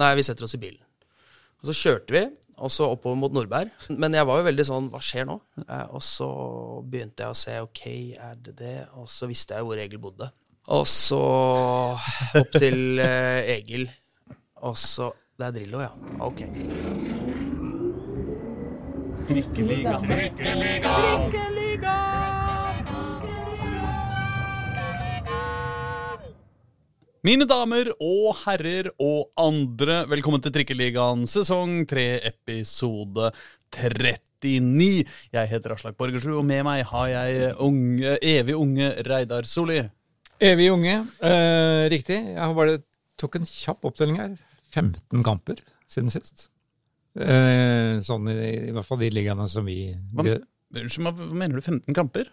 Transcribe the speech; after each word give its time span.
Nei, 0.00 0.14
vi 0.18 0.24
setter 0.26 0.46
oss 0.46 0.56
i 0.56 0.60
bilen. 0.62 0.82
Og 1.62 1.70
så 1.70 1.74
kjørte 1.78 2.12
vi, 2.14 2.22
og 2.60 2.70
så 2.70 2.86
oppover 2.92 3.16
mot 3.18 3.34
Nordberg. 3.34 3.70
Men 3.90 4.14
jeg 4.14 4.26
var 4.28 4.40
jo 4.40 4.46
veldig 4.46 4.66
sånn 4.68 4.88
Hva 4.92 5.00
skjer 5.02 5.26
nå? 5.28 5.38
Eh, 5.64 5.86
og 5.96 6.02
så 6.04 6.28
begynte 6.86 7.24
jeg 7.24 7.34
å 7.34 7.38
se 7.38 7.58
OK, 7.64 7.84
er 8.14 8.36
det 8.44 8.56
det? 8.60 8.76
Og 9.00 9.08
så 9.10 9.28
visste 9.30 9.58
jeg 9.58 9.66
hvor 9.66 9.80
Egil 9.80 10.02
bodde. 10.02 10.30
Og 10.74 10.86
så 10.88 11.20
opp 12.40 12.54
til 12.56 13.00
eh, 13.02 13.56
Egil. 13.56 13.88
Og 14.64 14.76
så 14.80 15.12
Det 15.34 15.48
er 15.48 15.56
Drillo, 15.56 15.80
ja. 15.82 15.90
OK. 16.22 16.44
Trikkeliga. 19.26 19.98
Mine 27.24 27.46
damer 27.48 27.88
og 28.04 28.34
herrer 28.42 28.90
og 29.00 29.30
andre, 29.40 30.02
velkommen 30.12 30.42
til 30.44 30.52
Trikkeligaen 30.52 31.22
sesong 31.24 31.86
3, 31.88 32.02
episode 32.28 33.30
39. 33.72 35.06
Jeg 35.32 35.48
heter 35.48 35.72
Aslak 35.72 35.96
Borgersrud, 35.96 36.42
og 36.42 36.44
med 36.44 36.60
meg 36.68 36.82
har 36.90 37.06
jeg 37.08 37.54
unge, 37.64 38.18
evig 38.20 38.58
unge 38.60 38.90
Reidar 39.08 39.48
Solli. 39.48 39.78
Evig 40.36 40.68
unge. 40.74 40.98
Eh, 41.24 41.86
riktig. 41.94 42.20
Jeg 42.34 42.42
har 42.42 42.52
bare 42.60 42.76
tok 43.16 43.40
en 43.40 43.48
kjapp 43.48 43.88
oppdeling 43.88 44.20
her. 44.20 44.36
15 44.76 45.24
kamper 45.24 45.64
siden 45.88 46.12
sist. 46.12 46.50
Eh, 47.16 48.04
sånn 48.04 48.28
i, 48.34 48.38
i 48.68 48.76
hvert 48.76 48.90
fall 48.90 49.00
de 49.00 49.12
ligaene 49.16 49.48
som 49.48 49.64
vi 49.64 49.94
Hva, 50.12 50.28
hva 50.28 51.16
mener 51.32 51.56
du? 51.56 51.64
15 51.64 51.88
kamper? 51.96 52.28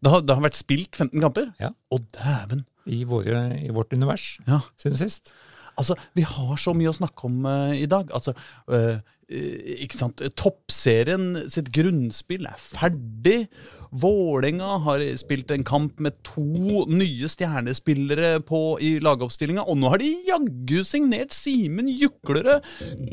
Det 0.00 0.16
har, 0.16 0.24
det 0.24 0.32
har 0.32 0.48
vært 0.48 0.62
spilt 0.64 0.96
15 0.96 1.20
kamper? 1.20 1.52
Ja. 1.60 1.74
Å, 1.76 2.00
dæven! 2.16 2.64
I, 2.84 3.04
våre, 3.04 3.58
i 3.64 3.70
vårt 3.70 3.92
univers 3.92 4.38
Ja. 4.46 4.60
siden 4.76 4.98
sist. 4.98 5.34
Altså, 5.80 5.96
vi 6.18 6.26
har 6.28 6.60
så 6.60 6.76
mye 6.76 6.92
å 6.92 6.98
snakke 7.00 7.30
om 7.30 7.42
uh, 7.48 7.72
i 7.76 7.88
dag. 7.90 8.12
Altså, 8.16 8.36
eh, 8.72 9.00
ikke 9.30 9.98
sant? 9.98 10.22
Toppserien 10.38 11.36
sitt 11.52 11.70
grunnspill 11.74 12.48
er 12.50 12.58
ferdig. 12.58 13.44
Vålerenga 13.90 14.76
har 14.84 15.02
spilt 15.18 15.50
en 15.50 15.64
kamp 15.66 15.98
med 16.02 16.14
to 16.26 16.84
nye 16.90 17.30
stjernespillere 17.30 18.36
på, 18.46 18.78
i 18.82 18.92
lagoppstillinga, 19.02 19.64
og 19.66 19.80
nå 19.80 19.90
har 19.90 20.02
de 20.02 20.10
jaggu 20.28 20.84
signert 20.86 21.34
Simen 21.34 21.90
Juklerød. 21.90 22.66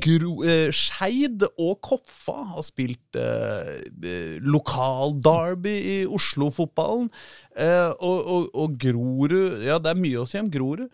Gro, 0.05 0.33
eh, 0.45 0.69
Skeid 0.73 1.47
og 1.49 1.79
Koffa 1.85 2.37
har 2.53 2.65
spilt 2.65 3.17
eh, 3.17 3.77
eh, 4.05 4.37
lokal-derby 4.45 5.75
i 5.97 5.99
Oslo-fotballen. 6.05 7.09
Eh, 7.57 7.89
og, 7.97 8.17
og, 8.21 8.49
og 8.53 8.77
Grorud 8.77 9.63
Ja, 9.65 9.79
det 9.81 9.93
er 9.93 10.01
mye 10.01 10.21
å 10.21 10.29
si 10.29 10.41
om 10.41 10.49
Grorud. 10.53 10.89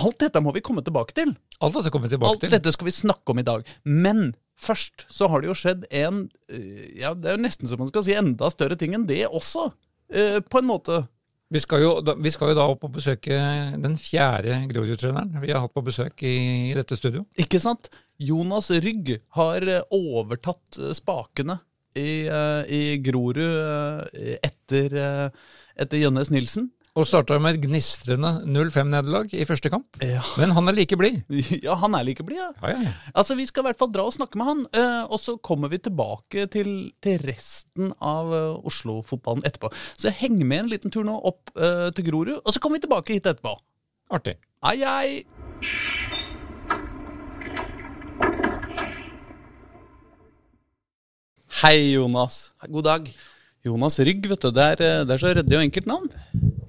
Alt 0.00 0.18
dette 0.22 0.40
må 0.42 0.52
vi 0.56 0.62
komme 0.64 0.82
tilbake 0.86 1.14
til. 1.16 1.34
Alt 1.60 1.76
dette 1.76 1.92
kommer 1.92 2.08
tilbake 2.12 2.32
Alt 2.34 2.44
til. 2.46 2.52
dette 2.56 2.72
skal 2.74 2.88
vi 2.88 2.94
snakke 2.96 3.34
om 3.34 3.40
i 3.42 3.46
dag. 3.46 3.64
Men 3.84 4.30
først 4.60 5.06
så 5.12 5.28
har 5.32 5.40
det 5.44 5.48
jo 5.52 5.56
skjedd 5.56 5.86
en 6.02 6.24
eh, 6.52 6.90
Ja, 7.00 7.14
det 7.16 7.30
er 7.30 7.38
jo 7.38 7.44
nesten 7.46 7.68
som 7.70 7.80
man 7.80 7.88
skal 7.92 8.04
si 8.06 8.16
enda 8.16 8.48
større 8.52 8.76
ting 8.80 8.96
enn 8.96 9.06
det 9.08 9.22
også. 9.28 9.70
eh, 10.12 10.40
på 10.40 10.58
en 10.62 10.68
måte. 10.72 11.02
Vi 11.50 11.58
skal, 11.58 11.80
jo, 11.82 11.92
da, 12.06 12.12
vi 12.14 12.30
skal 12.30 12.52
jo 12.52 12.58
da 12.60 12.64
opp 12.70 12.84
og 12.86 12.92
besøke 12.94 13.34
den 13.82 13.96
fjerde 13.98 14.60
Grorud-treneren 14.70 15.40
vi 15.42 15.50
har 15.50 15.64
hatt 15.64 15.72
på 15.74 15.82
besøk 15.82 16.22
i, 16.22 16.34
i 16.70 16.74
dette 16.78 16.94
studio. 16.94 17.24
Ikke 17.42 17.58
sant? 17.58 17.88
Jonas 18.22 18.68
Rygg 18.70 19.16
har 19.38 19.66
eh, 19.66 19.82
overtatt 19.90 20.78
spakene 20.94 21.56
i, 21.98 22.22
i 22.70 22.82
Grorud 23.02 23.40
etter, 24.46 24.94
etter 25.74 25.98
Jønnes 26.04 26.30
Nilsen. 26.30 26.68
Og 26.98 27.06
starta 27.06 27.36
med 27.38 27.54
et 27.54 27.62
gnistrende 27.62 28.30
0-5-nederlag 28.50 29.30
i 29.38 29.44
første 29.46 29.70
kamp. 29.70 29.94
Ja. 30.02 30.24
Men 30.40 30.50
han 30.56 30.66
er 30.66 30.74
like 30.74 30.96
blid. 30.98 31.20
ja, 31.66 31.76
han 31.78 31.94
er 31.94 32.02
like 32.02 32.24
blid, 32.26 32.40
ja. 32.40 32.48
Ja, 32.64 32.72
ja, 32.72 32.80
ja. 32.88 32.94
Altså, 33.14 33.36
Vi 33.38 33.46
skal 33.46 33.62
i 33.62 33.68
hvert 33.68 33.78
fall 33.78 33.92
dra 33.94 34.08
og 34.08 34.16
snakke 34.16 34.40
med 34.40 34.48
han, 34.48 34.64
eh, 34.74 35.04
og 35.06 35.22
så 35.22 35.36
kommer 35.38 35.70
vi 35.70 35.78
tilbake 35.78 36.48
til, 36.50 36.90
til 36.98 37.22
resten 37.28 37.94
av 38.02 38.34
eh, 38.34 38.66
Oslo-fotballen 38.66 39.46
etterpå. 39.46 39.70
Så 39.94 40.10
heng 40.10 40.42
med 40.42 40.64
en 40.64 40.72
liten 40.72 40.90
tur 40.90 41.06
nå 41.06 41.14
opp 41.14 41.54
uh, 41.54 41.94
til 41.94 42.10
Grorud, 42.10 42.40
og 42.42 42.50
så 42.50 42.58
kommer 42.58 42.80
vi 42.80 42.88
tilbake 42.88 43.14
hit 43.14 43.28
etterpå. 43.30 43.54
Artig. 44.10 44.40
Ai, 44.66 44.82
ai! 44.82 45.22
Hei, 51.62 51.76
Jonas. 51.94 52.48
God 52.66 52.90
dag. 52.90 53.12
Jonas 53.62 54.00
Rygg, 54.02 54.26
vet 54.26 54.42
du. 54.42 54.50
Det 54.50 54.72
er, 54.74 55.04
det 55.06 55.14
er 55.14 55.22
så 55.22 55.36
ryddig 55.38 55.60
og 55.60 55.68
enkelt 55.68 55.86
navn. 55.86 56.10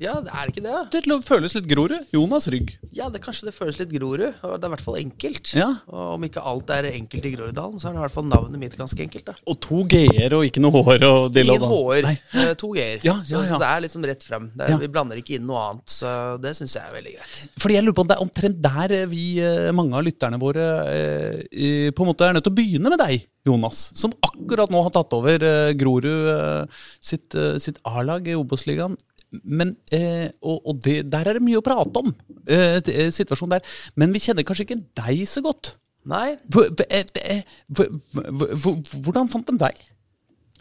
Ja, 0.02 0.16
det 0.26 0.32
er 0.34 0.50
ikke 0.50 0.64
det? 0.66 0.78
Det 1.06 1.16
føles 1.28 1.54
litt 1.54 1.68
Grorud. 1.70 2.08
Jonas 2.10 2.48
Rygg. 2.50 2.72
Ja, 2.98 3.06
det 3.14 3.20
kanskje 3.22 3.46
det 3.52 3.54
føles 3.54 3.78
litt 3.78 3.92
Grorud. 3.94 4.24
Det 4.34 4.50
er 4.50 4.66
i 4.66 4.72
hvert 4.74 4.82
fall 4.82 4.98
enkelt. 4.98 5.52
Ja. 5.54 5.68
Og 5.94 6.16
om 6.16 6.24
ikke 6.26 6.42
alt 6.52 6.72
er 6.74 6.88
enkelt 6.90 7.28
i 7.30 7.34
Groruddalen, 7.36 7.78
så 7.78 7.90
er 7.90 7.94
det 7.94 8.00
i 8.00 8.04
hvert 8.08 8.16
fall 8.16 8.26
navnet 8.26 8.58
mitt 8.64 8.78
ganske 8.80 8.98
enkelt. 9.06 9.28
da. 9.30 9.36
Og 9.46 9.60
to 9.62 9.84
g-er 9.92 10.34
og 10.38 10.48
ikke 10.48 10.64
noe 10.64 10.74
hår 10.74 11.06
og 11.06 11.28
dill 11.36 11.52
og 11.54 11.60
Ingen 11.60 11.70
hår, 11.70 12.10
eh, 12.10 12.54
to 12.58 12.72
G-er. 12.74 13.06
Ja, 13.06 13.20
ja, 13.30 13.44
Så, 13.52 13.60
det 13.62 13.70
er 13.70 13.84
liksom 13.86 14.08
rett 14.10 14.26
frem. 14.26 14.50
Det 14.58 14.72
er. 14.72 14.82
Vi 14.82 14.90
blander 14.96 15.22
ikke 15.22 15.38
inn 15.38 15.46
noe 15.46 15.68
annet, 15.68 15.94
så 15.94 16.16
det 16.42 16.56
syns 16.58 16.74
jeg 16.80 16.88
er 16.88 16.98
veldig 16.98 17.14
greit. 17.20 17.38
Fordi 17.62 17.78
jeg 17.78 17.86
lurer 17.86 18.00
på 18.00 18.06
om 18.08 18.10
det 18.10 18.18
er 18.18 18.26
omtrent 18.26 18.62
der 18.66 18.96
eh, 18.98 19.06
vi, 19.12 19.28
eh, 19.46 19.70
mange 19.78 20.02
av 20.02 20.08
lytterne 20.08 20.42
våre, 20.42 20.66
på 20.82 22.02
en 22.02 22.10
måte 22.10 22.26
er 22.26 22.34
nødt 22.34 22.48
til 22.48 22.56
å 22.56 22.58
begynne 22.58 22.90
med 22.90 23.04
deg, 23.04 23.28
Jonas. 23.46 23.92
Som 23.98 24.18
akkurat 24.26 24.74
nå 24.74 24.82
har 24.82 24.94
tatt 24.98 25.14
over 25.14 25.46
Grorud 25.78 26.68
sitt, 26.98 27.38
sitt 27.62 27.78
A-lag 27.86 28.26
i 28.30 28.38
Obos-ligaen. 28.38 28.98
Men, 29.44 29.76
eh, 29.96 30.30
og 30.44 30.62
og 30.68 30.82
det, 30.84 31.10
der 31.12 31.28
er 31.30 31.34
det 31.38 31.42
mye 31.46 31.60
å 31.62 31.64
prate 31.64 31.96
om, 32.02 32.14
eh, 32.48 32.82
eh, 32.84 33.12
situasjonen 33.16 33.50
der. 33.58 33.62
Men 33.96 34.12
vi 34.12 34.20
kjenner 34.20 34.44
kanskje 34.44 34.66
ikke 34.68 34.82
deg 35.00 35.22
så 35.28 35.42
godt. 35.46 35.76
Nei, 36.06 36.38
Hvor- 36.50 36.72
eh, 36.90 37.04
eh, 37.16 37.44
hvor- 37.72 37.92
hvor- 38.12 38.56
hvor- 38.58 39.02
Hvordan 39.06 39.30
fant 39.30 39.46
de 39.48 39.58
deg? 39.58 39.76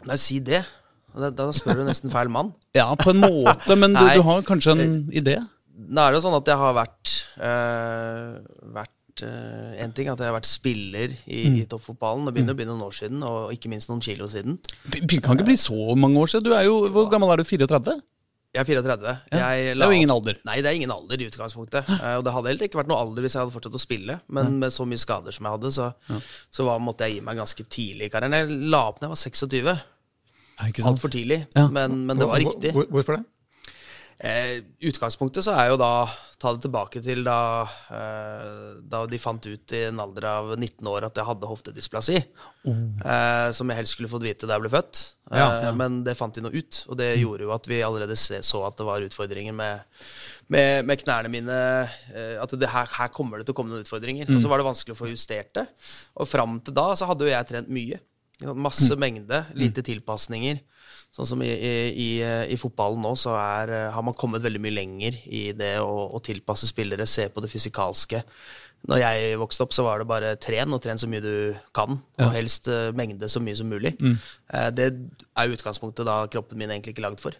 nei 0.05 0.15
si 0.15 0.39
det. 0.39 0.63
Da, 1.17 1.29
da 1.29 1.49
spør 1.51 1.75
du 1.75 1.83
nesten 1.83 2.09
feil 2.09 2.29
mann. 2.29 2.53
Ja, 2.75 2.93
på 2.95 3.09
en 3.11 3.19
måte, 3.19 3.75
men 3.77 3.91
du, 3.93 3.99
du 3.99 4.21
har 4.21 4.41
kanskje 4.43 4.71
en 4.79 5.09
idé? 5.11 5.35
Nå 5.89 5.99
er 5.99 6.11
det 6.13 6.21
jo 6.21 6.29
sånn 6.29 6.37
at 6.37 6.45
jeg 6.47 6.55
har 6.55 6.73
vært 6.77 7.11
øh, 7.41 8.39
Vært 8.73 8.97
En 9.21 9.91
ting 9.91 10.07
at 10.07 10.17
jeg 10.17 10.29
har 10.29 10.37
vært 10.39 10.47
spiller 10.47 11.11
i, 11.27 11.41
Mm. 11.49 11.57
i 11.59 11.65
toppfotballen. 11.69 12.23
Det 12.25 12.33
begynner 12.33 12.53
å 12.55 12.57
bli 12.57 12.65
noen 12.65 12.81
år 12.81 12.93
siden, 12.95 13.21
og 13.27 13.51
ikke 13.53 13.69
minst 13.69 13.89
noen 13.89 13.99
kilo 14.01 14.25
siden. 14.31 14.57
Det 14.89 15.21
kan 15.21 15.35
ikke 15.37 15.45
bli 15.49 15.57
så 15.59 15.95
mange 15.99 16.17
år 16.17 16.27
siden. 16.31 16.43
Du 16.47 16.53
er 16.55 16.63
jo, 16.63 16.87
Hvor 16.89 17.09
gammel 17.11 17.29
er 17.33 17.37
du? 17.37 17.43
34? 17.43 17.99
Jeg 18.51 18.59
er 18.59 18.67
34. 18.67 19.11
Jeg 19.31 19.75
det 19.79 19.83
er 19.85 19.91
jo 19.93 19.95
ingen 19.95 20.11
alder. 20.11 20.35
Nei, 20.43 20.57
det 20.59 20.67
er 20.67 20.75
ingen 20.75 20.91
alder 20.91 21.21
i 21.23 21.27
utgangspunktet. 21.29 21.87
Eh, 21.87 22.15
og 22.19 22.25
det 22.27 22.33
hadde 22.35 22.51
heller 22.51 22.67
ikke 22.67 22.81
vært 22.81 22.89
noe 22.91 22.99
alder 22.99 23.23
hvis 23.23 23.37
jeg 23.37 23.45
hadde 23.45 23.53
fortsatt 23.55 23.77
å 23.77 23.79
spille. 23.79 24.17
Men 24.27 24.57
med 24.59 24.75
så 24.75 24.83
mye 24.89 24.99
skader 24.99 25.31
som 25.35 25.47
jeg 25.47 25.55
hadde, 25.55 25.71
så, 25.71 25.87
så 26.51 26.65
var, 26.67 26.81
måtte 26.83 27.07
jeg 27.07 27.15
gi 27.19 27.23
meg 27.29 27.39
ganske 27.39 27.63
tidlig 27.71 28.09
i 28.09 28.11
karrieren. 28.11 28.35
Jeg 28.41 28.69
la 28.73 28.81
opp 28.89 28.99
da 28.99 29.07
jeg 29.07 29.13
var 29.15 29.21
26. 29.23 29.71
Er 30.61 30.73
ikke? 30.73 30.83
Altfor 30.91 31.13
tidlig. 31.15 31.39
Ja. 31.55 31.69
Men, 31.71 32.01
men 32.09 32.19
det 32.19 32.27
var 32.27 32.43
Hvor- 32.43 32.51
riktig. 32.51 32.73
Hvor, 32.75 32.89
hvorfor 32.91 33.17
det? 33.17 33.23
Eh, 34.21 34.61
utgangspunktet 34.85 35.45
så 35.45 35.55
er 35.57 35.71
jo 35.71 35.79
da 35.81 35.93
Ta 36.41 36.49
det 36.55 36.63
tilbake 36.63 37.01
til 37.05 37.19
da, 37.21 37.61
eh, 37.93 38.77
da 38.89 39.03
de 39.05 39.17
fant 39.21 39.45
ut 39.45 39.73
i 39.77 39.81
en 39.91 39.99
alder 40.01 40.25
av 40.25 40.47
19 40.55 40.87
år 40.89 41.05
at 41.05 41.19
jeg 41.19 41.27
hadde 41.27 41.49
hoftedysplasi. 41.49 42.15
Eh, 43.05 43.49
som 43.53 43.69
jeg 43.69 43.77
helst 43.77 43.93
skulle 43.93 44.09
fått 44.09 44.25
vite 44.25 44.49
da 44.49 44.57
jeg 44.57 44.63
ble 44.63 44.71
født. 44.73 45.01
Ja, 45.29 45.61
Ja. 45.61 45.71
Men 45.77 46.03
det 46.03 46.17
fant 46.17 46.33
de 46.33 46.41
nå 46.41 46.49
ut, 46.49 46.79
og 46.89 46.97
det 46.97 47.11
gjorde 47.21 47.45
jo 47.45 47.53
at 47.53 47.69
vi 47.69 47.83
allerede 47.85 48.17
så 48.17 48.65
at 48.65 48.75
det 48.75 48.87
var 48.87 49.05
utfordringer 49.05 49.53
med, 49.53 49.85
med, 50.49 50.83
med 50.83 51.03
knærne 51.03 51.29
mine. 51.29 51.59
Eh, 52.09 52.41
at 52.41 52.49
det, 52.57 52.69
her, 52.73 52.89
her 52.89 53.13
kommer 53.13 53.37
det 53.37 53.45
til 53.45 53.53
å 53.53 53.59
komme 53.61 53.75
noen 53.75 53.85
utfordringer. 53.85 54.25
Og 54.33 54.41
så 54.41 54.49
var 54.49 54.57
det 54.57 54.65
vanskelig 54.65 54.97
å 54.97 55.01
få 55.03 55.13
justert 55.13 55.53
det. 55.53 55.67
Og 56.17 56.25
fram 56.25 56.57
til 56.57 56.73
da 56.73 56.89
så 56.97 57.05
hadde 57.05 57.29
jo 57.29 57.35
jeg 57.35 57.51
trent 57.53 57.69
mye. 57.69 58.01
Masse 58.57 58.95
mm. 58.95 58.99
Mengde, 58.99 59.45
lite 59.53 59.85
tilpasninger. 59.85 60.57
Sånn 61.11 61.27
som 61.27 61.41
i, 61.43 61.49
i, 61.51 61.71
i, 61.91 62.09
i 62.53 62.57
fotballen 62.59 63.01
nå, 63.03 63.11
så 63.19 63.33
er, 63.35 63.71
eh, 63.75 63.87
har 63.91 64.03
man 64.07 64.15
kommet 64.15 64.43
veldig 64.45 64.61
mye 64.63 64.77
lenger 64.77 65.17
i 65.27 65.49
det 65.57 65.73
å, 65.83 66.05
å 66.15 66.21
tilpasse 66.23 66.69
spillere, 66.69 67.07
se 67.09 67.25
på 67.27 67.43
det 67.43 67.51
fysikalske. 67.51 68.21
Når 68.89 69.01
jeg 69.03 69.33
vokste 69.37 69.65
opp, 69.65 69.75
så 69.75 69.83
var 69.85 70.01
det 70.01 70.07
bare 70.09 70.31
tren, 70.41 70.71
og 70.73 70.81
tren 70.81 70.97
så 70.97 71.09
mye 71.11 71.21
du 71.21 71.35
kan. 71.75 71.99
Og 72.17 72.31
helst 72.33 72.69
uh, 72.71 72.89
mengde 72.97 73.29
så 73.29 73.43
mye 73.43 73.57
som 73.59 73.69
mulig. 73.69 73.91
Eh, 74.01 74.69
det 74.73 74.87
er 74.89 75.53
utgangspunktet 75.53 76.07
da 76.07 76.23
kroppen 76.31 76.57
min 76.57 76.71
egentlig 76.71 76.95
ikke 76.95 77.05
lagd 77.05 77.21
for. 77.21 77.37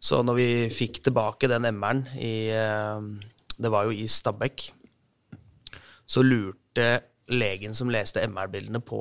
Så 0.00 0.22
når 0.24 0.38
vi 0.38 0.48
fikk 0.72 1.02
tilbake 1.04 1.50
den 1.50 1.68
MR-en 1.74 2.06
i 2.16 2.34
uh, 2.54 3.02
Det 3.58 3.70
var 3.74 3.90
jo 3.90 3.92
i 3.98 4.06
Stabekk. 4.08 4.70
Så 6.08 6.22
lurte 6.24 7.02
legen 7.28 7.74
som 7.76 7.90
leste 7.92 8.22
MR-bildene 8.24 8.80
på 8.80 9.00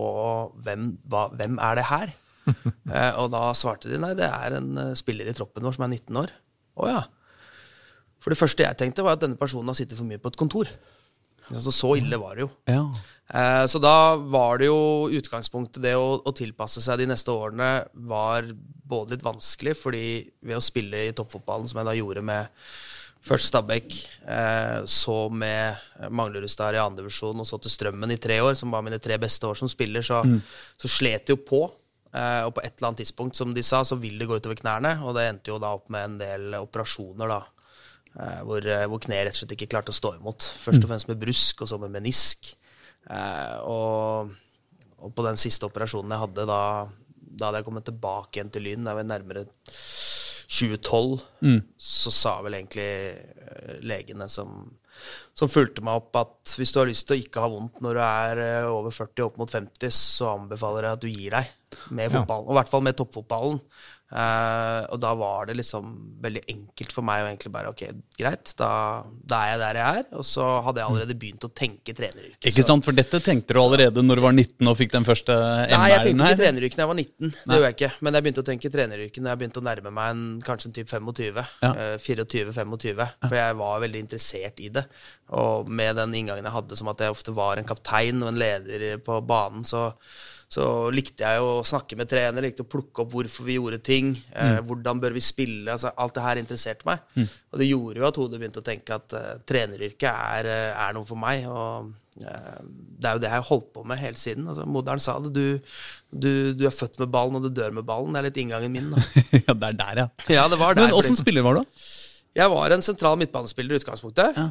hvem, 0.65 0.97
hva, 1.07 1.29
hvem 1.37 1.61
er 1.63 1.79
det 1.79 1.87
her? 1.87 2.17
eh, 2.95 3.13
og 3.19 3.31
da 3.33 3.45
svarte 3.57 3.91
de 3.91 3.99
nei, 4.01 4.13
det 4.17 4.27
er 4.27 4.57
en 4.59 4.71
eh, 4.83 4.97
spiller 4.99 5.29
i 5.29 5.35
troppen 5.37 5.65
vår 5.65 5.77
som 5.77 5.87
er 5.87 5.95
19 5.97 6.21
år. 6.23 6.33
Å 6.77 6.91
ja. 6.91 7.01
For 8.23 8.33
det 8.33 8.39
første 8.39 8.65
jeg 8.65 8.79
tenkte, 8.79 9.05
var 9.05 9.17
at 9.17 9.25
denne 9.25 9.39
personen 9.39 9.69
har 9.71 9.77
sittet 9.77 9.99
for 9.99 10.07
mye 10.07 10.21
på 10.21 10.33
et 10.33 10.39
kontor. 10.39 10.71
Altså, 11.47 11.71
så 11.71 11.93
ille 11.95 12.19
var 12.19 12.35
det 12.35 12.43
jo. 12.43 12.49
Ja. 12.67 12.81
Eh, 13.27 13.63
så 13.71 13.79
da 13.83 14.17
var 14.19 14.59
det 14.59 14.69
jo 14.69 15.07
utgangspunktet 15.15 15.79
det 15.83 15.95
å, 15.99 16.17
å 16.19 16.35
tilpasse 16.35 16.83
seg 16.83 17.01
de 17.01 17.07
neste 17.11 17.31
årene 17.31 17.71
var 18.09 18.49
både 18.87 19.15
litt 19.15 19.25
vanskelig, 19.25 19.77
fordi 19.79 20.05
ved 20.43 20.59
å 20.59 20.63
spille 20.63 21.07
i 21.07 21.15
toppfotballen, 21.15 21.67
som 21.71 21.81
jeg 21.81 21.89
da 21.89 21.97
gjorde 21.97 22.23
med 22.27 22.61
Først 23.27 23.49
Stabæk, 23.49 23.95
eh, 24.29 24.85
så 24.87 25.15
med 25.33 25.75
Manglerudstad 26.15 26.77
i 26.77 26.79
andredivisjon, 26.79 27.41
og 27.41 27.47
så 27.49 27.59
til 27.59 27.73
Strømmen 27.73 28.13
i 28.13 28.19
tre 28.21 28.37
år, 28.43 28.55
som 28.55 28.71
var 28.71 28.85
mine 28.85 28.99
tre 29.03 29.17
beste 29.19 29.47
år 29.49 29.57
som 29.59 29.71
spiller, 29.71 30.05
så, 30.05 30.21
så 30.79 30.91
slet 30.91 31.27
det 31.27 31.35
jo 31.35 31.41
på. 31.47 31.65
Eh, 32.13 32.41
og 32.47 32.53
på 32.55 32.63
et 32.63 32.73
eller 32.77 32.91
annet 32.91 33.03
tidspunkt, 33.03 33.35
som 33.35 33.53
de 33.55 33.63
sa, 33.65 33.83
så 33.87 33.97
vil 33.99 34.17
det 34.19 34.29
gå 34.29 34.39
utover 34.39 34.59
knærne, 34.59 34.97
og 35.03 35.15
det 35.17 35.27
endte 35.27 35.51
jo 35.51 35.59
da 35.61 35.73
opp 35.75 35.89
med 35.93 36.05
en 36.05 36.17
del 36.21 36.59
operasjoner, 36.61 37.31
da. 37.31 37.41
Eh, 38.17 38.39
hvor, 38.47 38.65
eh, 38.65 38.85
hvor 38.89 39.01
kneet 39.03 39.27
rett 39.27 39.35
og 39.35 39.43
slett 39.43 39.53
ikke 39.53 39.69
klarte 39.75 39.93
å 39.93 39.97
stå 39.97 40.15
imot. 40.15 40.47
Først 40.63 40.81
og 40.81 40.89
fremst 40.89 41.09
med 41.09 41.19
brusk, 41.21 41.61
og 41.61 41.69
så 41.69 41.77
med 41.81 41.93
menisk. 41.93 42.49
Eh, 43.13 43.57
og, 43.61 44.31
og 44.97 45.13
på 45.13 45.25
den 45.27 45.37
siste 45.37 45.67
operasjonen 45.67 46.15
jeg 46.15 46.23
hadde, 46.23 46.47
da, 46.49 46.61
da 47.13 47.49
hadde 47.49 47.61
jeg 47.61 47.67
kommet 47.67 47.87
tilbake 47.89 48.39
igjen 48.39 48.53
til 48.53 48.65
Lyn. 48.65 48.87
Da 48.87 48.95
var 48.97 49.05
nærmere 49.05 49.45
2012. 49.67 51.21
Så 51.77 52.13
sa 52.15 52.39
vel 52.41 52.57
egentlig 52.57 52.89
legene 53.85 54.29
som, 54.31 54.63
som 55.37 55.49
fulgte 55.51 55.83
meg 55.85 55.99
opp, 56.01 56.15
at 56.15 56.55
hvis 56.57 56.71
du 56.73 56.79
har 56.81 56.89
lyst 56.89 57.07
til 57.07 57.17
å 57.17 57.21
ikke 57.21 57.43
ha 57.43 57.49
vondt 57.51 57.81
når 57.83 57.93
du 57.99 58.01
er 58.05 58.41
eh, 58.45 58.69
over 58.71 58.91
40 58.95 59.25
opp 59.27 59.37
mot 59.37 59.51
50, 59.53 59.91
så 59.93 60.31
anbefaler 60.37 60.87
jeg 60.89 60.97
at 60.97 61.03
du 61.05 61.09
gir 61.11 61.35
deg 61.37 61.51
med 61.91 62.07
Ja. 62.11 62.13
fotballen. 62.19 62.47
Og 62.47 62.55
i 62.55 62.57
hvert 62.61 62.71
fall 62.73 62.81
med 62.87 62.97
toppfotballen. 62.97 63.61
Eh, 64.07 64.81
og 64.87 65.01
da 65.03 65.09
var 65.19 65.49
det 65.49 65.57
liksom 65.59 65.87
veldig 66.23 66.45
enkelt 66.47 66.93
for 66.95 67.03
meg 67.03 67.25
å 67.25 67.27
egentlig 67.27 67.51
bare 67.51 67.71
ok, 67.73 67.81
greit, 68.15 68.53
da, 68.59 68.69
da 69.03 69.39
er 69.43 69.49
jeg 69.51 69.61
der 69.61 69.79
jeg 69.81 70.01
er. 70.01 70.05
Og 70.15 70.27
så 70.27 70.45
hadde 70.63 70.81
jeg 70.81 70.91
allerede 70.91 71.17
begynt 71.19 71.47
å 71.47 71.51
tenke 71.51 71.95
treneryrket. 71.97 72.47
Ikke 72.51 72.63
sant, 72.63 72.85
For 72.87 72.95
dette 72.95 73.19
tenkte 73.23 73.57
du 73.57 73.59
allerede 73.61 74.03
når 74.05 74.21
du 74.21 74.23
var 74.23 74.37
19 74.37 74.71
og 74.71 74.77
fikk 74.79 74.95
den 74.95 75.07
første 75.07 75.35
Nei, 75.35 75.89
jeg 75.91 76.05
tenkte 76.05 76.13
ikke 76.13 76.29
her? 76.29 76.39
treneryrket 76.43 76.79
da 76.79 76.85
jeg 76.85 76.91
var 76.93 76.99
19. 77.01 77.33
Det 77.35 77.57
gjorde 77.57 77.71
jeg 77.71 77.77
ikke. 77.77 77.91
Men 77.99 78.17
jeg 78.17 78.27
begynte 78.27 78.45
å 78.45 78.47
tenke 78.51 78.73
treneryrket 78.77 79.23
når 79.25 79.33
jeg 79.33 79.41
begynte 79.43 79.61
å 79.63 79.67
nærme 79.67 79.93
meg 79.99 80.13
en, 80.15 80.23
kanskje 80.47 80.71
en 80.71 80.77
typ 80.79 80.93
25. 80.93 81.43
Ja. 81.65 81.73
Uh, 81.75 81.93
24-25. 82.07 83.03
For 83.27 83.37
jeg 83.41 83.59
var 83.59 83.83
veldig 83.83 84.05
interessert 84.05 84.63
i 84.63 84.71
det. 84.79 84.87
Og 85.35 85.67
med 85.67 85.99
den 85.99 86.15
inngangen 86.15 86.47
jeg 86.47 86.55
hadde 86.55 86.79
som 86.79 86.87
at 86.93 87.03
jeg 87.03 87.11
ofte 87.11 87.35
var 87.35 87.59
en 87.59 87.67
kaptein 87.67 88.23
og 88.23 88.31
en 88.31 88.39
leder 88.39 89.03
på 89.03 89.19
banen, 89.27 89.67
så, 89.67 89.89
så 90.47 90.63
likte 90.95 91.27
jeg 91.27 91.43
å 91.43 91.59
snakke 91.67 91.97
med 91.99 92.07
trener, 92.07 92.45
likte 92.45 92.63
å 92.63 92.69
plukke 92.71 93.03
opp 93.03 93.11
hvorfor 93.11 93.43
vi 93.43 93.57
gjorde 93.57 93.81
ting. 93.83 94.13
Eh, 94.31 94.61
hvordan 94.63 95.01
bør 95.03 95.17
vi 95.17 95.23
spille? 95.23 95.67
Altså, 95.73 95.91
alt 95.91 96.15
det 96.15 96.23
her 96.23 96.39
interesserte 96.39 96.87
meg. 96.87 97.03
Og 97.51 97.59
det 97.59 97.67
gjorde 97.67 97.99
jo 97.99 98.07
at 98.07 98.19
hodet 98.21 98.39
begynte 98.39 98.63
å 98.63 98.65
tenke 98.65 98.95
at 98.95 99.15
uh, 99.17 99.25
treneryrket 99.47 100.07
er, 100.07 100.47
eh, 100.53 100.79
er 100.85 100.95
noe 100.95 101.07
for 101.07 101.19
meg. 101.19 101.43
og 101.51 101.91
uh, 102.23 102.61
det 102.63 103.09
er 103.09 103.17
jo 103.17 103.23
det 103.25 103.29
jeg 103.29 103.35
har 103.35 103.49
holdt 103.49 103.69
på 103.75 103.83
med 103.91 103.99
hele 103.99 104.21
siden. 104.21 104.47
Altså, 104.47 104.69
Moderen 104.71 105.03
sa 105.03 105.17
det. 105.25 105.33
Du, 105.35 105.75
du, 106.15 106.31
du 106.55 106.65
er 106.69 106.75
født 106.75 106.95
med 107.03 107.11
ballen, 107.11 107.35
og 107.35 107.43
du 107.43 107.51
dør 107.51 107.75
med 107.75 107.87
ballen. 107.89 108.15
Det 108.15 108.23
er 108.23 108.29
litt 108.29 108.41
inngangen 108.45 108.71
min. 108.71 108.89
Da. 108.95 109.03
ja, 109.43 109.51
det 109.51 109.73
er 109.73 109.79
der, 109.83 110.03
ja. 110.05 110.09
Ja, 110.31 110.47
det 110.47 110.63
var 110.63 110.79
der. 110.79 110.87
Men 110.87 110.99
åssen 111.01 111.19
spiller 111.19 111.43
var 111.43 111.59
du? 111.59 111.83
Jeg 112.37 112.51
var 112.53 112.73
en 112.75 112.83
sentral 112.85 113.17
midtbanespiller 113.17 113.73
i 113.75 113.79
utgangspunktet. 113.81 114.37
Ja. 114.37 114.47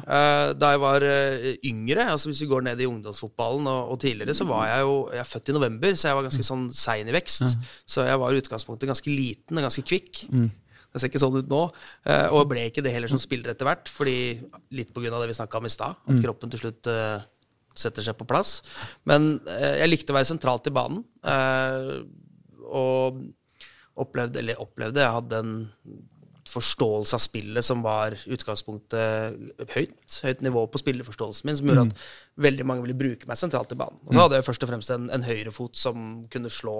da 0.59 0.71
jeg 0.73 0.81
var 0.83 1.05
eh, 1.07 1.47
yngre, 1.69 2.05
altså 2.11 2.27
hvis 2.29 2.41
vi 2.43 2.49
går 2.51 2.65
ned 2.67 2.81
i 2.83 2.87
ungdomsfotballen 2.89 3.67
og, 3.71 3.93
og 3.93 3.99
tidligere, 4.03 4.35
så 4.35 4.47
var 4.49 4.65
jeg 4.67 4.83
jo 4.83 4.95
Jeg 5.13 5.21
er 5.23 5.29
født 5.31 5.51
i 5.53 5.55
november, 5.55 5.95
så 5.95 6.09
jeg 6.09 6.17
var 6.19 6.27
ganske 6.27 6.47
sånn 6.49 6.65
sein 6.75 7.07
i 7.07 7.15
vekst. 7.15 7.55
Så 7.87 8.03
jeg 8.07 8.19
var 8.19 8.35
i 8.35 8.41
utgangspunktet 8.43 8.91
ganske 8.91 9.13
liten 9.13 9.57
og 9.61 9.67
ganske 9.69 9.85
kvikk. 9.87 10.25
Det 10.87 11.01
ser 11.01 11.11
ikke 11.11 11.19
sånn 11.21 11.39
ut 11.39 11.49
nå. 11.51 11.63
Og 12.31 12.37
og 12.41 12.49
ble 12.51 12.67
ikke 12.69 12.83
det 12.83 12.91
heller 12.95 13.11
som 13.11 13.19
spiller 13.21 13.51
etter 13.53 13.67
hvert, 13.67 13.89
fordi 13.91 14.17
litt 14.75 14.91
på 14.95 15.03
grunn 15.03 15.13
av 15.15 15.23
det 15.23 15.31
vi 15.31 15.39
snakka 15.39 15.59
om 15.59 15.67
i 15.67 15.73
stad, 15.73 15.95
at 16.07 16.21
kroppen 16.23 16.51
til 16.53 16.61
slutt 16.63 16.87
eh, 16.91 17.23
setter 17.77 18.03
seg 18.05 18.17
på 18.17 18.27
plass. 18.27 18.61
Men 19.05 19.35
eh, 19.47 19.79
jeg 19.83 19.91
likte 19.91 20.15
å 20.15 20.17
være 20.17 20.31
sentralt 20.31 20.67
i 20.67 20.73
banen. 20.75 21.03
eh, 21.23 21.91
og 22.67 23.19
opplevde, 23.97 24.41
eller 24.41 24.59
opplevde, 24.61 25.01
jeg 25.01 25.15
hadde 25.15 25.37
en 25.43 25.53
forståelse 26.49 27.17
av 27.17 27.21
spillet 27.23 27.65
som 27.65 27.83
var 27.85 28.15
utgangspunktet 28.25 29.67
høyt. 29.73 30.17
Høyt 30.23 30.41
nivå 30.45 30.63
på 30.71 30.81
spillerforståelsen 30.81 31.49
min, 31.49 31.59
som 31.59 31.69
gjorde 31.69 31.85
at 31.89 32.01
veldig 32.47 32.65
mange 32.67 32.85
ville 32.85 32.97
bruke 32.97 33.29
meg 33.29 33.39
sentralt 33.39 33.73
i 33.75 33.79
banen. 33.79 33.99
Og 34.05 34.13
så 34.13 34.23
hadde 34.23 34.39
jeg 34.39 34.47
først 34.47 34.65
og 34.65 34.71
fremst 34.71 34.93
en, 34.95 35.07
en 35.13 35.27
høyrefot 35.27 35.79
som 35.79 36.09
kunne 36.33 36.51
slå 36.53 36.77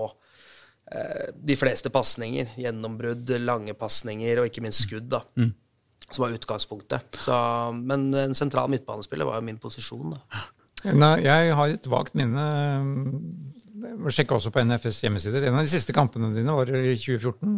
eh, 0.92 1.30
de 1.36 1.58
fleste 1.60 1.92
pasninger. 1.94 2.56
Gjennombrudd, 2.60 3.36
lange 3.44 3.75
pasninger 3.78 4.42
og 4.42 4.50
ikke 4.52 4.66
minst 4.66 4.88
skudd, 4.88 5.10
da. 5.14 5.24
Som 6.08 6.24
var 6.24 6.38
utgangspunktet. 6.38 7.19
Så, 7.25 7.38
men 7.75 8.10
en 8.16 8.38
sentral 8.38 8.72
midtbanespiller 8.72 9.28
var 9.28 9.42
jo 9.42 9.48
min 9.50 9.60
posisjon, 9.60 10.16
da. 10.16 10.46
Nei, 10.94 11.16
jeg 11.25 11.56
har 11.58 11.74
et 11.74 11.88
vagt 11.90 12.16
minne. 12.16 12.44
Jeg 13.77 14.13
sjekka 14.15 14.38
også 14.38 14.51
på 14.53 14.62
NFS 14.65 15.01
hjemmesider. 15.06 15.44
En 15.50 15.57
av 15.59 15.65
de 15.68 15.71
siste 15.71 15.94
kampene 15.95 16.31
dine 16.33 16.53
var 16.56 16.69
i 16.71 16.95
2014. 16.97 17.57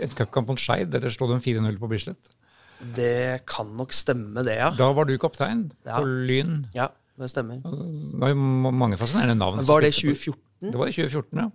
En 0.00 0.14
cupkamp 0.16 0.48
mot 0.52 0.60
Skeid. 0.60 0.88
Dere 0.92 1.10
slo 1.12 1.28
dem 1.30 1.40
4-0 1.44 1.76
på 1.80 1.88
Bislett. 1.90 2.30
Det 2.96 3.42
kan 3.50 3.74
nok 3.76 3.92
stemme, 3.92 4.40
det, 4.46 4.54
ja. 4.56 4.70
Da 4.72 4.88
var 4.96 5.04
du 5.04 5.16
kaptein 5.20 5.66
Ja. 5.84 5.98
på 6.00 6.06
Lyn. 6.08 6.62
Ja, 6.72 6.88
det 7.20 7.28
stemmer. 7.28 7.60
Det 7.60 8.20
var 8.22 8.32
jo 8.32 8.36
mange 8.72 8.96
fascinerende 8.96 9.36
navn. 9.36 9.60
Var 9.68 9.80
det 9.84 9.92
spilte 9.92 10.16
på- 10.16 10.32
2014? 10.32 10.70
Det 10.72 10.78
var 10.80 10.86
i 10.88 10.92
2014, 10.96 11.38
ja. 11.44 11.50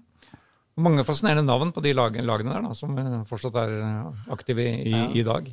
Mange 0.77 1.03
fascinerende 1.07 1.45
navn 1.47 1.71
på 1.71 1.81
de 1.81 1.93
lagene 1.93 2.27
der, 2.53 2.61
da, 2.61 2.73
som 2.75 2.97
eh, 2.99 3.23
fortsatt 3.25 3.55
er 3.55 3.73
eh, 3.79 4.31
aktive 4.35 4.59
i, 4.83 4.91
ja. 4.91 5.07
i 5.15 5.23
dag. 5.23 5.49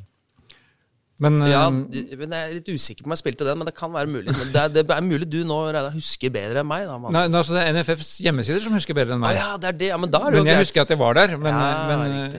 Men 1.23 1.39
eh, 1.45 1.51
Ja, 1.53 1.63
men 1.71 1.87
jeg 1.93 2.39
er 2.41 2.53
litt 2.57 2.69
usikker 2.73 3.05
på 3.05 3.09
om 3.11 3.15
jeg 3.15 3.21
spilte 3.23 3.47
den, 3.47 3.59
men 3.61 3.69
det 3.69 3.75
kan 3.77 3.93
være 3.93 4.11
mulig. 4.11 4.33
Men 4.35 4.51
det, 4.53 4.63
er, 4.65 4.73
det 4.75 4.83
er 4.97 5.05
mulig 5.05 5.29
du 5.31 5.39
nå 5.47 5.59
husker 5.95 6.33
bedre 6.33 6.63
enn 6.63 6.69
meg. 6.69 6.85
da, 6.89 6.97
nei, 7.15 7.25
altså 7.31 7.55
det 7.57 7.63
er 7.65 7.77
NFFs 7.79 8.13
hjemmesider 8.25 8.63
som 8.65 8.75
husker 8.77 8.97
bedre 8.97 9.15
enn 9.17 9.23
meg. 9.23 9.33
meg. 9.33 9.41
ja, 9.41 9.57
det 9.61 9.71
er 9.71 9.79
det. 9.83 9.91
Ja, 9.93 9.99
men 10.01 10.11
da 10.13 10.23
er 10.27 10.35
det 10.35 10.41
jo 10.41 10.45
jeg 10.45 10.53
greit. 10.53 10.67
husker 10.67 10.85
at 10.85 10.93
jeg 10.95 11.01
var 11.01 11.19
der. 11.19 11.37
Men, 11.39 11.59
Ja, 11.63 11.73
men 11.89 12.17
eh, 12.19 12.37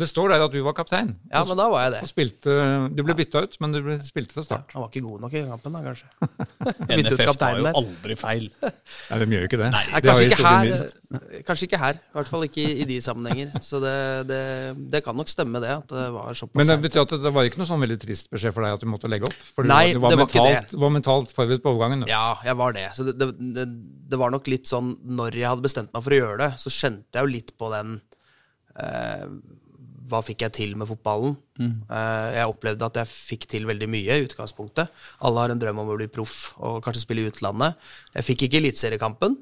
det 0.00 0.06
står 0.08 0.30
der 0.32 0.44
at 0.46 0.52
du 0.54 0.60
var 0.64 0.74
kaptein. 0.78 1.14
Ja, 1.32 1.42
men 1.48 1.58
da 1.58 1.66
var 1.72 1.82
jeg 1.86 1.92
det. 1.96 2.00
Og 2.06 2.10
spilte, 2.10 2.56
du 2.94 3.02
ble 3.04 3.16
bytta 3.18 3.42
ut, 3.46 3.56
men 3.62 3.72
du 3.74 3.80
ble, 3.84 3.96
spilte 4.06 4.36
fra 4.36 4.44
start. 4.46 4.70
Han 4.76 4.84
var 4.84 4.90
ikke 4.92 5.02
god 5.06 5.24
nok 5.26 5.34
i 5.34 5.42
kampen, 5.48 5.74
da, 5.76 5.82
kanskje. 5.88 6.06
NFF 7.00 7.32
tar 7.40 7.58
jo 7.58 7.64
der. 7.66 7.78
aldri 7.80 8.16
feil. 8.20 8.46
Nei, 9.10 9.18
de 9.22 9.26
gjør 9.34 9.44
jo 9.44 9.48
ikke 9.50 9.60
det. 9.64 9.70
Nei, 9.74 9.82
Det 9.90 10.02
kanskje, 10.06 10.28
ikke 10.30 10.52
her, 10.54 11.42
kanskje 11.48 11.68
ikke 11.68 11.80
her. 11.82 11.98
I 12.00 12.18
hvert 12.20 12.30
fall 12.30 12.46
ikke 12.46 12.62
i, 12.62 12.70
i 12.84 12.86
de 12.88 13.00
sammenhenger. 13.04 13.52
Så 13.64 13.80
det, 13.82 13.96
det, 14.30 14.40
det 14.94 15.02
kan 15.06 15.18
nok 15.18 15.30
stemme, 15.32 15.60
det. 15.62 15.72
At 15.82 15.90
det 15.90 16.06
var 16.14 16.38
såpass 16.38 16.60
Men 16.60 16.70
det 16.70 16.78
betyr 16.86 17.02
at 17.04 17.16
det 17.26 17.34
var 17.34 17.48
ikke 17.50 17.60
noe 17.62 17.68
sånn 17.68 17.82
veldig 17.82 17.98
trist 18.00 18.09
beskjed 18.30 18.54
for 18.56 18.66
deg 18.66 18.76
at 18.76 18.82
du 18.84 18.88
måtte 18.90 19.08
legge 19.10 19.28
opp? 19.28 19.36
For 19.54 19.62
du, 19.66 19.70
Nei, 19.70 19.92
var- 19.92 19.94
du 19.94 20.00
var, 20.04 20.10
det 20.14 20.18
var 20.20 20.28
ikke 20.30 20.44
mentalt, 20.46 20.74
var 20.84 20.94
mentalt 20.96 21.34
forberedt 21.36 21.62
på 21.64 21.72
overgangen? 21.74 22.04
du. 22.04 22.10
Ja, 22.12 22.24
jeg 22.44 22.56
var 22.60 22.72
det. 22.76 22.86
Så 22.96 23.06
det, 23.08 23.16
det, 23.20 23.30
det, 23.56 23.66
det 24.10 24.18
var 24.20 24.30
nok 24.34 24.46
litt 24.50 24.66
sånn 24.70 24.94
Når 25.20 25.36
jeg 25.38 25.48
hadde 25.50 25.66
bestemt 25.68 25.92
meg 25.94 26.02
for 26.06 26.16
å 26.16 26.20
gjøre 26.22 26.38
det, 26.44 26.50
så 26.62 26.72
kjente 26.74 27.18
jeg 27.20 27.26
jo 27.28 27.32
litt 27.36 27.52
på 27.60 27.70
den 27.74 27.96
eh, 28.80 29.26
Hva 30.10 30.22
fikk 30.26 30.42
jeg 30.46 30.54
til 30.56 30.72
med 30.80 30.88
fotballen? 30.90 31.36
Eh, 31.60 32.28
jeg 32.38 32.48
opplevde 32.50 32.86
at 32.88 32.96
jeg 33.02 33.10
fikk 33.12 33.44
til 33.52 33.66
veldig 33.68 33.86
mye 33.92 34.16
i 34.18 34.24
utgangspunktet. 34.26 34.88
Alle 35.28 35.44
har 35.44 35.52
en 35.54 35.60
drøm 35.60 35.82
om 35.84 35.92
å 35.92 35.98
bli 36.00 36.08
proff 36.10 36.54
og 36.58 36.80
kanskje 36.86 37.04
spille 37.04 37.22
i 37.22 37.30
utlandet. 37.30 37.76
Jeg 38.16 38.26
fikk 38.32 38.46
ikke 38.48 38.58
Eliteseriekampen. 38.64 39.36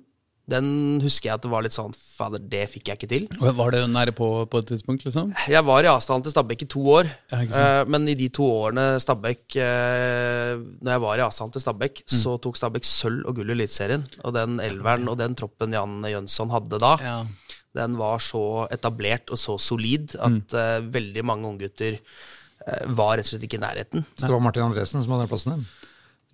Den 0.49 1.01
husker 1.05 1.29
jeg 1.29 1.35
at 1.37 1.43
det 1.45 1.51
var 1.53 1.61
litt 1.63 1.75
sånn 1.77 1.93
Fader, 1.93 2.41
det 2.41 2.63
fikk 2.73 2.89
jeg 2.89 2.97
ikke 2.99 3.09
til. 3.11 3.27
Var 3.39 3.71
det 3.75 3.83
nære 3.93 4.15
på 4.17 4.29
på 4.49 4.59
et 4.63 4.67
tidspunkt, 4.73 5.05
liksom? 5.05 5.35
Jeg 5.47 5.61
var 5.67 5.85
i 5.85 5.91
avstanden 5.93 6.25
til 6.25 6.33
Stabæk 6.33 6.63
i 6.65 6.69
to 6.73 6.81
år. 6.89 7.11
Ja, 7.31 7.43
eh, 7.45 7.85
men 7.87 8.09
i 8.09 8.15
de 8.19 8.29
to 8.33 8.43
årene 8.49 8.87
Stabæk 8.99 9.55
eh, 9.61 10.55
Når 10.83 10.91
jeg 10.95 11.03
var 11.05 11.19
i 11.21 11.27
avstanden 11.27 11.53
til 11.53 11.61
Stabæk, 11.67 12.01
Mm. 12.09 12.17
så 12.23 12.39
tok 12.41 12.57
Stabæk 12.57 12.85
sølv 12.89 13.27
og 13.29 13.37
gull 13.37 13.51
i 13.51 13.55
Eliteserien. 13.59 14.07
Og 14.25 14.33
den 14.35 14.59
elveren 14.65 15.07
og 15.09 15.19
den 15.19 15.35
troppen 15.37 15.73
Jan 15.77 16.01
Jønsson 16.09 16.51
hadde 16.51 16.79
da, 16.81 16.97
Ja. 17.05 17.25
den 17.77 17.97
var 17.99 18.19
så 18.19 18.67
etablert 18.73 19.31
og 19.31 19.37
så 19.39 19.59
solid 19.61 20.17
at 20.17 20.49
Mm. 20.49 20.55
eh, 20.55 20.81
veldig 20.91 21.25
mange 21.25 21.45
unggutter 21.47 21.99
var 22.87 23.17
rett 23.17 23.25
og 23.25 23.39
slett 23.39 23.45
ikke 23.47 23.57
i 23.61 23.65
nærheten. 23.65 24.05
Så 24.17 24.27
det 24.27 24.31
var 24.35 24.41
Martin 24.41 24.63
Andresen 24.65 25.03
som 25.03 25.13
hadde 25.13 25.29
plassen 25.29 25.55
din? 25.55 25.67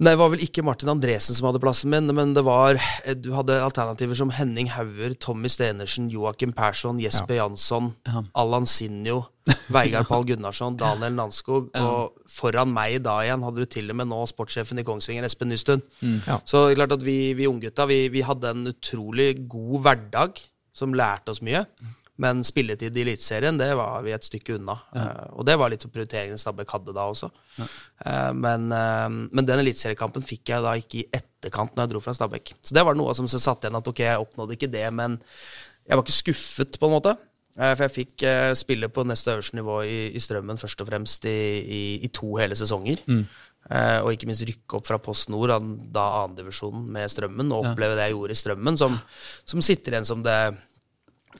Nei, 0.03 0.11
det 0.11 0.19
var 0.19 0.33
vel 0.33 0.43
ikke 0.43 0.65
Martin 0.67 0.91
Andresen 0.91 1.37
som 1.37 1.47
hadde 1.47 1.61
plassen 1.63 1.93
min, 1.93 2.11
men 2.17 2.33
det 2.35 2.43
var 2.43 2.75
eh, 2.75 3.15
Du 3.15 3.29
hadde 3.37 3.61
alternativer 3.63 4.19
som 4.19 4.33
Henning 4.35 4.67
Hauger, 4.75 5.15
Tommy 5.23 5.47
Stenersen, 5.53 6.09
Joakim 6.11 6.51
Persson, 6.57 6.99
Jesper 6.99 7.39
Jansson, 7.39 7.93
Allan 8.35 8.67
Sinjo, 8.67 9.21
Veigar 9.75 10.09
Pall 10.09 10.27
Gunnarsson, 10.27 10.75
Daniel 10.81 11.15
Nanskog. 11.15 11.71
Og 11.79 12.27
foran 12.27 12.75
meg 12.75 13.05
da 13.07 13.21
igjen 13.23 13.47
hadde 13.47 13.63
du 13.63 13.71
til 13.71 13.95
og 13.95 14.01
med 14.01 14.11
nå 14.11 14.19
sportssjefen 14.27 14.83
i 14.83 14.87
Kongsvinger, 14.89 15.29
Espen 15.29 15.55
Nystuen. 15.55 15.85
Ja. 16.27 16.41
Så 16.43 16.65
det 16.65 16.75
er 16.75 16.81
klart 16.83 16.99
at 16.99 17.07
vi, 17.07 17.19
vi 17.39 17.47
unggutta 17.47 17.87
vi, 17.87 18.09
vi 18.11 18.27
hadde 18.27 18.51
en 18.51 18.73
utrolig 18.75 19.45
god 19.47 19.85
hverdag 19.87 20.43
som 20.75 20.97
lærte 20.99 21.31
oss 21.37 21.45
mye. 21.47 21.63
Men 22.23 22.45
spilletid 22.47 22.95
i 22.95 23.03
Eliteserien, 23.03 23.57
det 23.59 23.73
var 23.75 24.03
vi 24.05 24.13
et 24.15 24.27
stykke 24.27 24.55
unna. 24.55 24.77
Eh, 24.95 25.25
og 25.35 25.47
det 25.49 25.57
var 25.59 25.73
litt 25.73 25.83
prioriteringen 25.91 26.39
Stabæk 26.39 26.71
hadde 26.77 26.95
da 26.95 27.09
også. 27.11 27.31
Eh, 27.59 28.31
men, 28.39 28.69
uh, 28.71 29.09
men 29.11 29.49
den 29.49 29.63
eliteseriekampen 29.65 30.23
fikk 30.23 30.55
jeg 30.55 30.63
da 30.63 30.77
ikke 30.79 31.01
i 31.01 31.07
etterkant 31.11 31.75
når 31.75 31.89
jeg 31.89 31.95
dro 31.95 32.03
fra 32.05 32.15
Stabæk. 32.15 32.55
Så 32.63 32.77
det 32.77 32.85
var 32.87 32.99
noe 32.99 33.15
som 33.19 33.27
satt 33.31 33.67
igjen 33.67 33.81
at 33.81 33.91
ok, 33.91 34.03
jeg 34.07 34.27
oppnådde 34.27 34.55
ikke 34.55 34.71
det, 34.71 34.87
men 34.95 35.19
jeg 35.85 35.99
var 35.99 36.05
ikke 36.07 36.21
skuffet, 36.21 36.79
på 36.79 36.91
en 36.91 36.95
måte. 36.95 37.17
For 37.55 37.85
jeg 37.85 37.95
fikk 37.95 38.23
spille 38.59 38.89
på 38.91 39.05
neste 39.07 39.31
øverste 39.31 39.55
nivå 39.55 39.77
i, 39.87 39.99
i 40.19 40.23
Strømmen 40.23 40.59
først 40.59 40.81
og 40.83 40.89
fremst 40.89 41.27
i, 41.31 41.35
i, 41.63 41.83
i 42.03 42.09
to 42.11 42.33
hele 42.41 42.57
sesonger. 42.59 43.03
Eh, 43.73 43.99
og 44.05 44.13
ikke 44.13 44.29
minst 44.29 44.45
rykke 44.45 44.77
opp 44.77 44.89
fra 44.89 44.99
Post 45.01 45.31
Nord, 45.33 45.49
da, 45.49 45.57
da 45.95 46.05
annendivisjonen 46.25 46.85
med 46.93 47.09
Strømmen, 47.13 47.53
og 47.55 47.71
oppleve 47.71 47.97
det 47.97 48.09
jeg 48.09 48.17
gjorde 48.17 48.37
i 48.37 48.41
Strømmen, 48.41 48.81
som, 48.81 48.97
som 49.49 49.65
sitter 49.65 49.97
igjen 49.97 50.09
som 50.09 50.25
det 50.25 50.39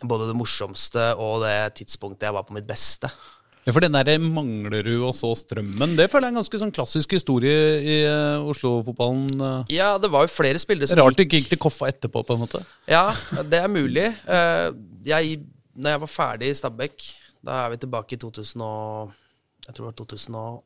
både 0.03 0.29
det 0.31 0.37
morsomste 0.37 1.13
og 1.21 1.45
det 1.45 1.57
tidspunktet 1.81 2.27
jeg 2.29 2.37
var 2.37 2.47
på 2.49 2.57
mitt 2.57 2.67
beste. 2.69 3.11
Ja, 3.65 3.73
For 3.73 3.81
den 3.81 3.97
der 3.97 4.21
Manglerud 4.21 5.07
og 5.09 5.15
så 5.17 5.31
Strømmen, 5.41 5.95
det 5.97 6.11
føler 6.13 6.29
jeg 6.29 6.33
er 6.33 6.35
en 6.35 6.41
ganske 6.43 6.61
sånn 6.61 6.75
klassisk 6.75 7.15
historie 7.17 7.61
i 7.81 7.97
uh, 8.05 8.45
Oslo-fotballen. 8.53 9.31
Uh. 9.41 9.73
Ja, 9.73 9.95
det 10.01 10.11
var 10.13 10.27
jo 10.27 10.33
flere 10.35 10.61
spillere 10.61 10.91
som 10.91 11.01
Rart 11.01 11.17
du 11.17 11.25
ikke 11.25 11.41
gikk 11.41 11.55
til 11.55 11.63
Koffa 11.65 11.89
etterpå, 11.89 12.27
på 12.29 12.37
en 12.37 12.43
måte. 12.45 12.61
Ja, 12.91 13.07
det 13.41 13.63
er 13.63 13.73
mulig. 13.73 14.11
Uh, 14.29 14.77
jeg, 15.09 15.39
når 15.73 15.97
jeg 15.97 16.03
var 16.05 16.13
ferdig 16.13 16.53
i 16.53 16.59
Stabæk, 16.61 17.09
da 17.45 17.63
er 17.63 17.73
vi 17.73 17.81
tilbake 17.87 18.19
i 18.19 18.21
2000 18.21 18.67
og, 18.67 19.17
jeg 19.65 19.73
tror 19.73 19.87
det 19.87 19.91
var 19.95 19.99
2000 20.03 20.39
og, 20.43 20.63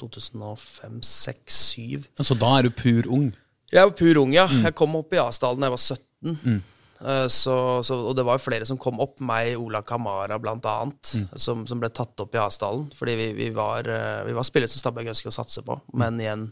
2005, 0.00 0.98
2006, 1.04 1.62
2007. 1.76 2.26
Så 2.26 2.38
da 2.40 2.50
er 2.58 2.66
du 2.66 2.74
pur 2.74 3.06
ung? 3.12 3.30
Jeg 3.70 3.86
var 3.86 3.94
pur 3.94 4.18
ung, 4.24 4.34
ja. 4.34 4.48
Mm. 4.50 4.64
Jeg 4.66 4.74
kom 4.74 4.98
opp 4.98 5.14
i 5.14 5.22
Asdalen 5.22 5.62
da 5.62 5.70
jeg 5.70 5.76
var 5.76 5.84
17. 5.84 6.38
Mm. 6.42 6.62
Eh, 7.00 7.26
så, 7.28 7.82
så, 7.82 7.96
og 8.10 8.16
det 8.16 8.24
var 8.26 8.36
jo 8.36 8.44
flere 8.44 8.66
som 8.68 8.78
kom 8.80 9.00
opp, 9.00 9.18
meg, 9.24 9.54
Ola 9.58 9.80
Kamara 9.86 10.36
annet, 10.36 11.12
mm. 11.16 11.26
som, 11.40 11.64
som, 11.68 11.80
ble 11.80 11.88
tatt 11.94 12.20
opp 12.20 12.34
i 12.36 12.40
Asdalen. 12.42 12.90
Fordi 12.96 13.16
vi, 13.16 13.28
vi, 13.38 13.48
var, 13.56 13.88
eh, 13.88 14.22
vi 14.28 14.36
var 14.36 14.46
spillere 14.46 14.70
som 14.70 14.82
Stabæk 14.82 15.12
ønsket 15.14 15.32
å 15.32 15.36
satse 15.40 15.64
på. 15.66 15.78
Mm. 15.90 15.96
Men 16.02 16.20
igjen, 16.20 16.46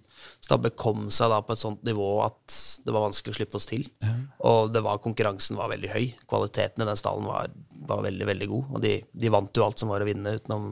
Stabæk 0.44 0.78
kom 0.80 1.08
seg 1.14 1.32
da 1.32 1.42
på 1.44 1.54
et 1.54 1.62
sånt 1.62 1.84
nivå 1.86 2.10
at 2.24 2.58
det 2.84 2.94
var 2.94 3.06
vanskelig 3.08 3.36
å 3.36 3.38
slippe 3.40 3.60
oss 3.60 3.68
til. 3.68 3.86
Ja. 4.04 4.14
Og 4.48 4.72
det 4.72 4.84
var, 4.86 5.02
konkurransen 5.04 5.58
var 5.60 5.72
veldig 5.72 5.92
høy. 5.92 6.04
Kvaliteten 6.28 6.84
i 6.84 6.88
den 6.88 7.00
stallen 7.00 7.28
var, 7.28 7.52
var 7.88 8.04
veldig, 8.06 8.28
veldig 8.32 8.50
god. 8.50 8.74
Og 8.74 8.84
de, 8.84 8.94
de, 9.12 9.32
vant 9.32 9.60
jo 9.60 9.66
alt 9.66 9.80
som 9.80 9.92
var 9.92 10.04
å 10.04 10.08
vinne 10.08 10.38
utenom, 10.38 10.70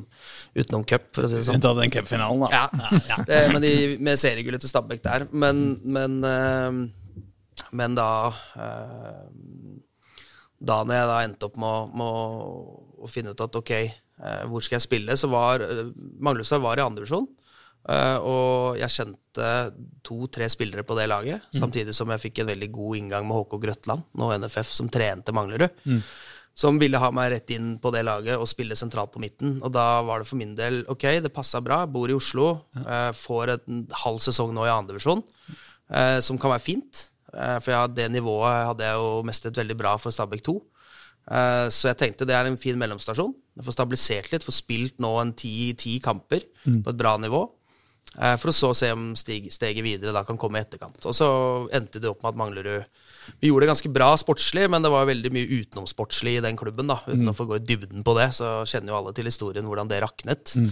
utenom 0.56 0.86
cup, 0.88 1.10
for 1.12 1.26
å 1.26 1.32
si 1.32 1.40
det 1.40 1.46
sånn. 1.48 1.60
Unntatt 1.60 1.82
den 1.82 1.92
cupfinalen, 1.92 2.46
da. 2.46 2.52
Ja, 2.56 2.92
ja. 3.12 3.24
Det, 3.26 3.42
men 3.52 3.64
de, 3.64 3.74
med 4.00 4.20
seriegullet 4.20 4.64
til 4.64 4.72
Stabæk 4.72 5.04
der. 5.04 5.26
Men, 5.36 5.66
men 5.84 6.22
uh, 6.24 6.86
men 7.72 7.96
da 7.96 8.10
eh, 8.60 9.22
Da 10.56 10.82
når 10.84 10.98
jeg 10.98 11.08
da 11.10 11.16
endte 11.24 11.48
opp 11.48 11.56
med 11.60 11.96
med 11.96 13.00
å 13.04 13.08
finne 13.12 13.32
ut 13.32 13.42
at 13.44 13.58
ok, 13.58 13.72
eh, 13.76 14.44
hvor 14.48 14.64
skal 14.64 14.78
jeg 14.78 14.86
spille, 14.86 15.16
så 15.16 15.28
var 15.28 15.64
eh, 15.64 15.90
var 16.62 16.80
i 16.80 16.84
andredivisjon. 16.84 17.28
Uh, 17.86 18.18
og 18.26 18.78
jeg 18.80 18.90
kjente 18.90 19.50
to-tre 20.06 20.48
spillere 20.50 20.82
på 20.82 20.96
det 20.98 21.04
laget, 21.06 21.44
mm. 21.52 21.58
samtidig 21.60 21.92
som 21.94 22.10
jeg 22.10 22.24
fikk 22.24 22.40
en 22.42 22.48
veldig 22.48 22.68
god 22.74 22.98
inngang 22.98 23.28
med 23.28 23.38
HK 23.38 23.60
Grøtland, 23.62 24.08
nå 24.18 24.30
NFF, 24.42 24.72
som 24.74 24.88
trente 24.90 25.34
Manglerud. 25.36 25.70
Mm. 25.86 26.00
Som 26.56 26.80
ville 26.80 26.98
ha 26.98 27.12
meg 27.14 27.30
rett 27.30 27.52
inn 27.52 27.74
på 27.78 27.92
det 27.94 28.02
laget 28.08 28.40
og 28.40 28.48
spille 28.48 28.74
sentralt 28.80 29.12
på 29.12 29.20
midten. 29.20 29.58
Og 29.60 29.70
da 29.76 30.00
var 30.08 30.22
det 30.22 30.28
for 30.30 30.40
min 30.40 30.54
del 30.56 30.80
ok, 30.88 31.04
det 31.20 31.30
passa 31.34 31.60
bra. 31.60 31.82
Bor 31.84 32.08
i 32.08 32.16
Oslo. 32.16 32.46
Uh, 32.80 33.12
får 33.14 33.52
en 33.54 33.82
halv 34.02 34.22
sesong 34.24 34.56
nå 34.56 34.64
i 34.64 34.72
andredivisjon, 34.72 35.20
uh, 35.92 36.18
som 36.24 36.40
kan 36.40 36.56
være 36.56 36.64
fint. 36.64 37.04
Eh, 37.36 37.58
for 37.60 37.74
ja, 37.74 37.84
det 37.90 38.08
nivået 38.14 38.70
hadde 38.70 38.88
jeg 38.88 39.02
jo 39.02 39.10
mestret 39.26 39.60
veldig 39.60 39.76
bra 39.78 39.96
for 40.00 40.14
Stabæk 40.14 40.44
2. 40.46 40.56
Eh, 41.26 41.66
så 41.74 41.90
jeg 41.90 42.00
tenkte 42.00 42.28
det 42.28 42.36
er 42.38 42.48
en 42.48 42.60
fin 42.60 42.78
mellomstasjon. 42.80 43.34
Jeg 43.58 43.66
får 43.66 43.76
stabilisert 43.76 44.32
litt, 44.32 44.46
får 44.46 44.60
spilt 44.60 45.02
nå 45.02 45.12
en 45.20 45.34
ti, 45.36 45.98
kamper 46.04 46.46
mm. 46.64 46.82
på 46.86 46.92
et 46.92 46.98
bra 47.00 47.16
nivå. 47.20 47.44
Eh, 48.16 48.36
for 48.40 48.52
å 48.52 48.56
så 48.56 48.70
se 48.78 48.92
om 48.94 49.10
steget 49.18 49.82
videre 49.84 50.14
da 50.16 50.22
kan 50.24 50.38
komme 50.40 50.60
i 50.60 50.64
etterkant. 50.64 51.02
Og 51.04 51.16
så 51.16 51.28
endte 51.76 52.00
det 52.00 52.08
opp 52.08 52.22
med 52.22 52.32
at 52.32 52.40
Manglerud 52.40 53.02
Vi 53.42 53.50
gjorde 53.50 53.66
det 53.66 53.72
ganske 53.74 53.92
bra 53.92 54.12
sportslig, 54.20 54.68
men 54.72 54.84
det 54.84 54.92
var 54.94 55.08
veldig 55.10 55.32
mye 55.34 55.60
utenomsportslig 55.60 56.38
i 56.38 56.44
den 56.46 56.56
klubben. 56.56 56.88
da 56.88 57.02
Uten 57.04 57.26
mm. 57.26 57.34
å 57.34 57.36
få 57.36 57.48
gå 57.50 57.58
i 57.58 57.66
dybden 57.66 58.06
på 58.06 58.16
det, 58.16 58.30
så 58.38 58.62
kjenner 58.64 58.94
jo 58.94 59.00
alle 59.00 59.16
til 59.16 59.28
historien 59.28 59.66
hvordan 59.66 59.90
det 59.90 60.00
raknet. 60.06 60.54
Mm. 60.56 60.70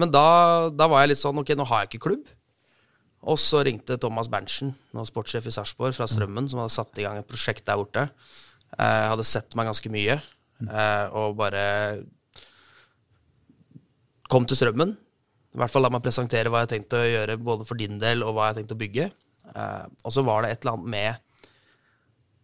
Men 0.00 0.08
da, 0.08 0.28
da, 0.72 0.86
var 0.88 1.02
jeg 1.02 1.10
litt 1.10 1.20
sånn 1.20 1.36
Ok, 1.36 1.50
nå 1.52 1.66
har 1.68 1.82
jeg 1.82 1.90
ikke 1.90 2.06
klubb. 2.06 2.28
Og 3.26 3.38
så 3.42 3.64
ringte 3.66 3.98
Thomas 3.98 4.28
Berntsen, 4.30 4.70
nå 4.94 5.04
sportssjef 5.08 5.48
i 5.50 5.54
Sarpsborg, 5.54 5.96
fra 5.96 6.06
Strømmen, 6.06 6.46
som 6.50 6.62
hadde 6.62 6.74
satt 6.74 7.00
i 7.00 7.06
gang 7.06 7.18
et 7.18 7.28
prosjekt 7.28 7.66
der 7.66 7.80
borte. 7.80 8.04
Jeg 8.70 8.78
eh, 8.84 9.08
hadde 9.10 9.26
sett 9.26 9.56
meg 9.58 9.66
ganske 9.66 9.90
mye, 9.90 10.18
eh, 10.62 11.16
og 11.18 11.38
bare 11.40 11.64
kom 14.30 14.46
til 14.46 14.60
Strømmen. 14.60 14.94
I 15.56 15.58
hvert 15.58 15.72
fall 15.72 15.82
la 15.82 15.90
meg 15.90 16.04
presentere 16.04 16.52
hva 16.52 16.62
jeg 16.62 16.74
tenkte 16.76 17.00
å 17.00 17.08
gjøre, 17.08 17.38
både 17.42 17.66
for 17.66 17.80
din 17.80 17.98
del 17.98 18.22
og 18.22 18.36
hva 18.36 18.50
jeg 18.50 18.60
tenkte 18.60 18.76
å 18.76 18.82
bygge. 18.84 19.08
Eh, 19.48 19.84
og 20.04 20.14
så 20.14 20.24
var 20.26 20.44
det 20.44 20.52
et 20.52 20.62
eller 20.62 20.78
annet 20.78 20.92
med 20.94 21.24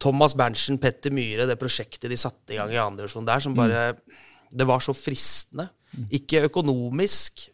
Thomas 0.02 0.34
Berntsen, 0.36 0.80
Petter 0.82 1.14
Myhre, 1.14 1.46
det 1.48 1.60
prosjektet 1.60 2.10
de 2.10 2.18
satte 2.18 2.56
i 2.56 2.58
gang 2.58 2.72
i 2.72 2.80
andre 2.80 3.06
versjon 3.06 3.28
der, 3.28 3.40
som 3.44 3.54
bare 3.56 3.92
Det 4.54 4.66
var 4.68 4.78
så 4.78 4.92
fristende. 4.94 5.68
Ikke 6.14 6.44
økonomisk, 6.46 7.48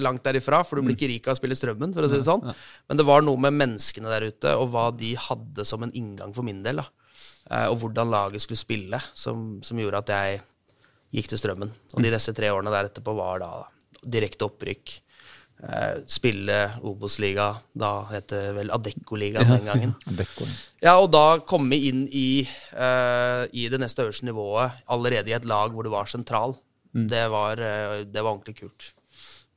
langt 0.00 0.24
derifra, 0.24 0.62
for 0.66 0.80
du 0.80 0.86
blir 0.86 0.96
ikke 0.96 1.10
rik 1.10 1.26
av 1.28 1.36
å 1.36 1.38
spille 1.38 1.54
Strømmen, 1.54 1.92
for 1.94 2.02
å 2.02 2.08
si 2.10 2.16
det 2.16 2.26
sånn. 2.26 2.42
Men 2.88 2.98
det 2.98 3.04
var 3.06 3.22
noe 3.22 3.38
med 3.38 3.54
menneskene 3.54 4.08
der 4.10 4.24
ute, 4.32 4.54
og 4.58 4.72
hva 4.72 4.86
de 4.96 5.12
hadde 5.20 5.66
som 5.68 5.84
en 5.84 5.92
inngang 5.94 6.32
for 6.34 6.46
min 6.46 6.62
del. 6.64 6.80
da. 6.80 6.88
Eh, 7.50 7.66
og 7.70 7.80
hvordan 7.82 8.10
laget 8.12 8.44
skulle 8.44 8.60
spille, 8.60 9.02
som, 9.16 9.58
som, 9.66 9.78
gjorde 9.80 10.02
at 10.04 10.14
jeg 10.14 10.40
gikk 11.18 11.30
til 11.32 11.40
Strømmen. 11.42 11.70
Og 11.94 12.02
de 12.02 12.10
mm. 12.10 12.14
neste 12.14 12.34
tre 12.36 12.50
årene 12.52 12.72
der 12.74 12.90
etterpå 12.90 13.14
var 13.18 13.40
da 13.42 13.52
direkte 14.00 14.46
opprykk. 14.46 14.92
Eh, 15.60 15.96
spille 16.08 16.60
Obos-liga, 16.86 17.50
da 17.76 17.90
het 18.12 18.30
det 18.32 18.44
vel 18.56 18.70
Adecco-ligaen 18.72 19.50
den 19.50 19.66
gangen. 19.70 19.96
ja, 20.84 20.94
Og 21.00 21.10
da 21.12 21.40
komme 21.42 21.76
inn 21.76 22.06
i, 22.06 22.44
uh, 22.72 23.44
i 23.52 23.66
det 23.72 23.80
neste 23.82 24.06
øverste 24.06 24.28
nivået 24.30 24.78
allerede 24.88 25.32
i 25.32 25.36
et 25.36 25.48
lag 25.48 25.74
hvor 25.74 25.84
du 25.84 25.92
var 25.92 26.08
sentral, 26.08 26.54
mm. 26.94 27.10
det, 27.10 27.26
var, 27.34 27.60
det 28.06 28.22
var 28.22 28.30
ordentlig 28.30 28.60
kult. 28.62 28.92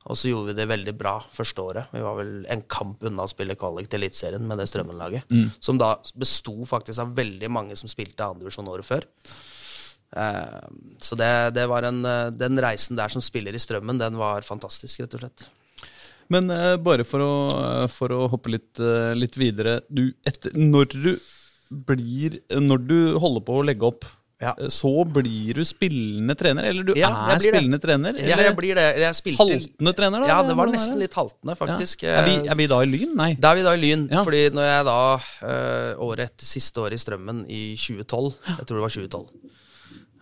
Og 0.04 0.18
så 0.20 0.28
gjorde 0.28 0.52
vi 0.52 0.58
det 0.58 0.68
veldig 0.68 0.92
bra 1.00 1.14
første 1.32 1.64
året. 1.64 1.92
Vi 1.94 2.02
var 2.04 2.18
vel 2.18 2.32
en 2.52 2.62
kamp 2.68 3.04
unna 3.08 3.24
å 3.24 3.30
spille 3.30 3.56
kvalik 3.56 3.88
til 3.88 4.02
Eliteserien 4.02 4.44
med 4.44 4.60
det 4.60 4.66
Strømmen-laget. 4.68 5.30
Mm. 5.32 5.48
Som 5.64 5.80
da 5.80 5.94
besto 6.20 6.58
faktisk 6.68 7.00
av 7.00 7.14
veldig 7.16 7.48
mange 7.52 7.76
som 7.80 7.88
spilte 7.88 8.26
andredivisjon 8.26 8.68
året 8.68 8.88
før. 8.88 9.06
Eh, 10.16 10.66
så 11.00 11.16
det, 11.16 11.30
det, 11.56 11.64
var 11.72 11.88
en, 11.88 12.04
eh, 12.04 12.32
den 12.36 12.60
reisen 12.60 13.00
der 13.00 13.12
som 13.12 13.24
spiller 13.24 13.56
i 13.56 13.62
Strømmen, 13.62 14.00
den 14.02 14.20
var 14.20 14.44
fantastisk, 14.44 15.00
rett 15.00 15.16
og 15.16 15.24
slett. 15.24 15.46
Men 16.32 16.52
eh, 16.52 16.74
bare 16.80 17.06
for 17.08 17.24
å, 17.24 17.32
for 17.92 18.12
å 18.12 18.26
hoppe 18.32 18.52
litt, 18.54 18.72
uh, 18.80 19.12
litt 19.16 19.36
videre 19.36 19.78
du, 19.92 20.06
etter, 20.24 20.54
Når 20.56 20.86
du 20.94 21.10
blir 21.68 22.38
Når 22.48 22.80
du 22.88 22.96
holder 23.20 23.44
på 23.44 23.58
å 23.58 23.64
legge 23.66 23.88
opp 23.90 24.06
ja. 24.44 24.52
Eh, 24.58 24.70
så 24.72 24.90
blir 25.08 25.58
du 25.58 25.64
spillende 25.66 26.36
trener? 26.38 26.68
Eller 26.70 26.86
du 26.86 26.92
ja, 26.98 27.10
er 27.32 27.40
spillende 27.42 27.78
det. 27.78 27.86
trener? 27.86 28.14
Eller? 28.14 28.28
Ja, 28.28 28.38
jeg 28.44 28.56
blir 28.58 28.78
det. 28.78 28.86
Jeg 29.00 29.36
haltende 29.38 29.94
trener, 29.96 30.24
da? 30.24 30.30
Ja, 30.30 30.38
det 30.46 30.56
var 30.58 30.70
nesten 30.72 31.00
litt 31.00 31.16
haltende, 31.16 31.56
faktisk. 31.58 32.04
Ja. 32.06 32.20
Er, 32.20 32.28
vi, 32.28 32.36
er, 32.48 32.58
vi, 32.58 32.68
da 32.70 32.80
i 32.84 32.90
Lyn? 32.90 33.14
Nei. 33.18 33.30
Da 33.40 33.52
er 33.52 33.60
vi 33.60 33.66
da 33.66 33.74
i 33.76 33.82
Lyn. 33.82 34.06
Fordi 34.14 34.44
når 34.54 34.68
jeg 34.68 34.86
da, 34.90 35.00
uh, 35.48 36.04
året 36.06 36.32
etter 36.32 36.48
siste 36.48 36.82
året 36.84 36.98
i 36.98 37.02
Strømmen, 37.02 37.44
i 37.48 37.62
2012 37.78 38.32
Jeg 38.58 38.66
tror 38.68 38.78
det 38.78 38.84
var 38.84 38.96
2012. 38.96 39.28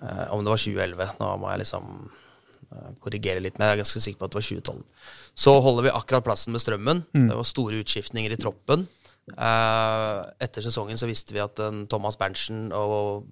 Uh, 0.02 0.08
eh, 0.08 0.26
om 0.34 0.44
det 0.44 0.54
var 0.54 0.66
2011. 0.66 1.14
Nå 1.20 1.32
må 1.42 1.52
jeg 1.52 1.64
liksom 1.66 1.94
korrigere 3.04 3.42
litt, 3.44 3.58
men 3.58 3.66
jeg 3.68 3.74
er 3.74 3.82
ganske 3.82 4.00
sikker 4.00 4.16
på 4.16 4.24
at 4.24 4.32
det 4.32 4.38
var 4.38 4.44
2012. 4.48 5.08
Så 5.44 5.52
holder 5.60 5.84
vi 5.84 5.90
akkurat 5.92 6.24
plassen 6.24 6.54
med 6.54 6.62
Strømmen. 6.62 7.02
Mm. 7.12 7.26
Det 7.28 7.36
var 7.36 7.48
store 7.48 7.80
utskiftninger 7.84 8.32
i 8.32 8.38
troppen. 8.40 8.86
etter 10.42 10.64
sesongen 10.64 10.98
så 10.98 11.06
visste 11.06 11.36
vi 11.36 11.42
at 11.44 11.60
Thomas 11.92 12.16
Berntsen 12.18 12.72
og 12.72 13.28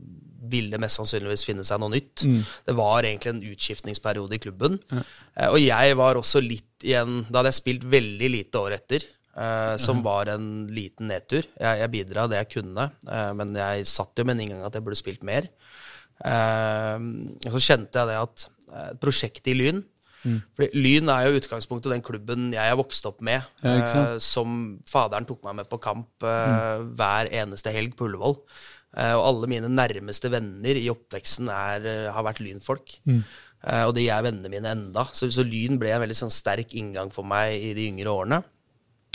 ville 0.50 0.80
mest 0.82 1.00
sannsynligvis 1.00 1.46
finne 1.48 1.64
seg 1.66 1.80
noe 1.82 1.92
nytt. 1.92 2.24
Mm. 2.26 2.40
Det 2.66 2.74
var 2.78 3.06
egentlig 3.06 3.32
en 3.32 3.44
utskiftningsperiode 3.52 4.36
i 4.36 4.42
klubben. 4.42 4.78
Ja. 4.90 5.04
Uh, 5.36 5.48
og 5.52 5.60
jeg 5.62 5.96
var 6.00 6.20
også 6.20 6.42
litt 6.44 6.66
igjen 6.80 7.26
Da 7.28 7.42
hadde 7.42 7.50
jeg 7.50 7.58
spilt 7.58 7.82
veldig 7.92 8.28
lite 8.32 8.60
år 8.62 8.72
etter, 8.78 9.04
uh, 9.36 9.76
som 9.80 10.00
var 10.04 10.30
en 10.32 10.48
liten 10.72 11.10
nedtur. 11.12 11.44
Jeg, 11.44 11.82
jeg 11.82 11.92
bidra 11.92 12.24
det 12.30 12.40
jeg 12.40 12.52
kunne, 12.56 12.88
uh, 13.10 13.30
men 13.36 13.52
jeg 13.58 13.88
satt 13.90 14.16
jo 14.16 14.24
med 14.24 14.38
en 14.38 14.44
inngang 14.46 14.66
at 14.68 14.78
jeg 14.78 14.86
burde 14.86 15.00
spilt 15.00 15.26
mer. 15.26 15.50
og 16.20 17.54
så 17.54 17.60
kjente 17.64 17.96
jeg 17.96 18.08
det 18.10 18.16
at 18.20 18.42
et 18.80 18.98
prosjekt 19.00 19.48
i 19.48 19.54
Lyn 19.56 19.80
Mm. 20.20 20.40
Fordi 20.52 20.68
Lyn 20.76 21.08
er 21.08 21.26
jo 21.26 21.38
utgangspunktet 21.38 21.94
den 21.94 22.02
klubben 22.04 22.50
jeg 22.52 22.60
er 22.60 22.76
vokst 22.78 23.06
opp 23.08 23.22
med. 23.24 23.46
Ja, 23.64 24.18
som 24.20 24.58
faderen 24.90 25.24
tok 25.28 25.40
meg 25.46 25.60
med 25.62 25.70
på 25.70 25.80
kamp 25.80 26.10
mm. 26.20 26.90
hver 26.98 27.30
eneste 27.40 27.72
helg 27.74 27.96
på 27.96 28.08
Ullevål. 28.08 28.36
Eh, 28.96 29.14
og 29.14 29.26
alle 29.28 29.50
mine 29.50 29.70
nærmeste 29.70 30.30
venner 30.32 30.78
i 30.78 30.88
oppveksten 30.90 31.50
er, 31.54 31.86
eh, 31.86 32.10
har 32.10 32.26
vært 32.26 32.42
lynfolk. 32.42 32.96
Mm. 33.06 33.22
Uh, 33.60 33.84
og 33.90 33.92
de 33.92 34.06
er 34.08 34.22
vennene 34.24 34.48
mine 34.48 34.70
enda. 34.72 35.04
Så, 35.12 35.28
så, 35.28 35.44
Lyn 35.44 35.76
ble 35.80 35.90
en 35.92 36.00
veldig 36.00 36.16
sånn, 36.16 36.32
sterk 36.32 36.72
inngang 36.80 37.10
for 37.12 37.28
meg 37.28 37.60
i 37.60 37.74
de 37.76 37.90
yngre 37.90 38.08
årene. 38.08 38.38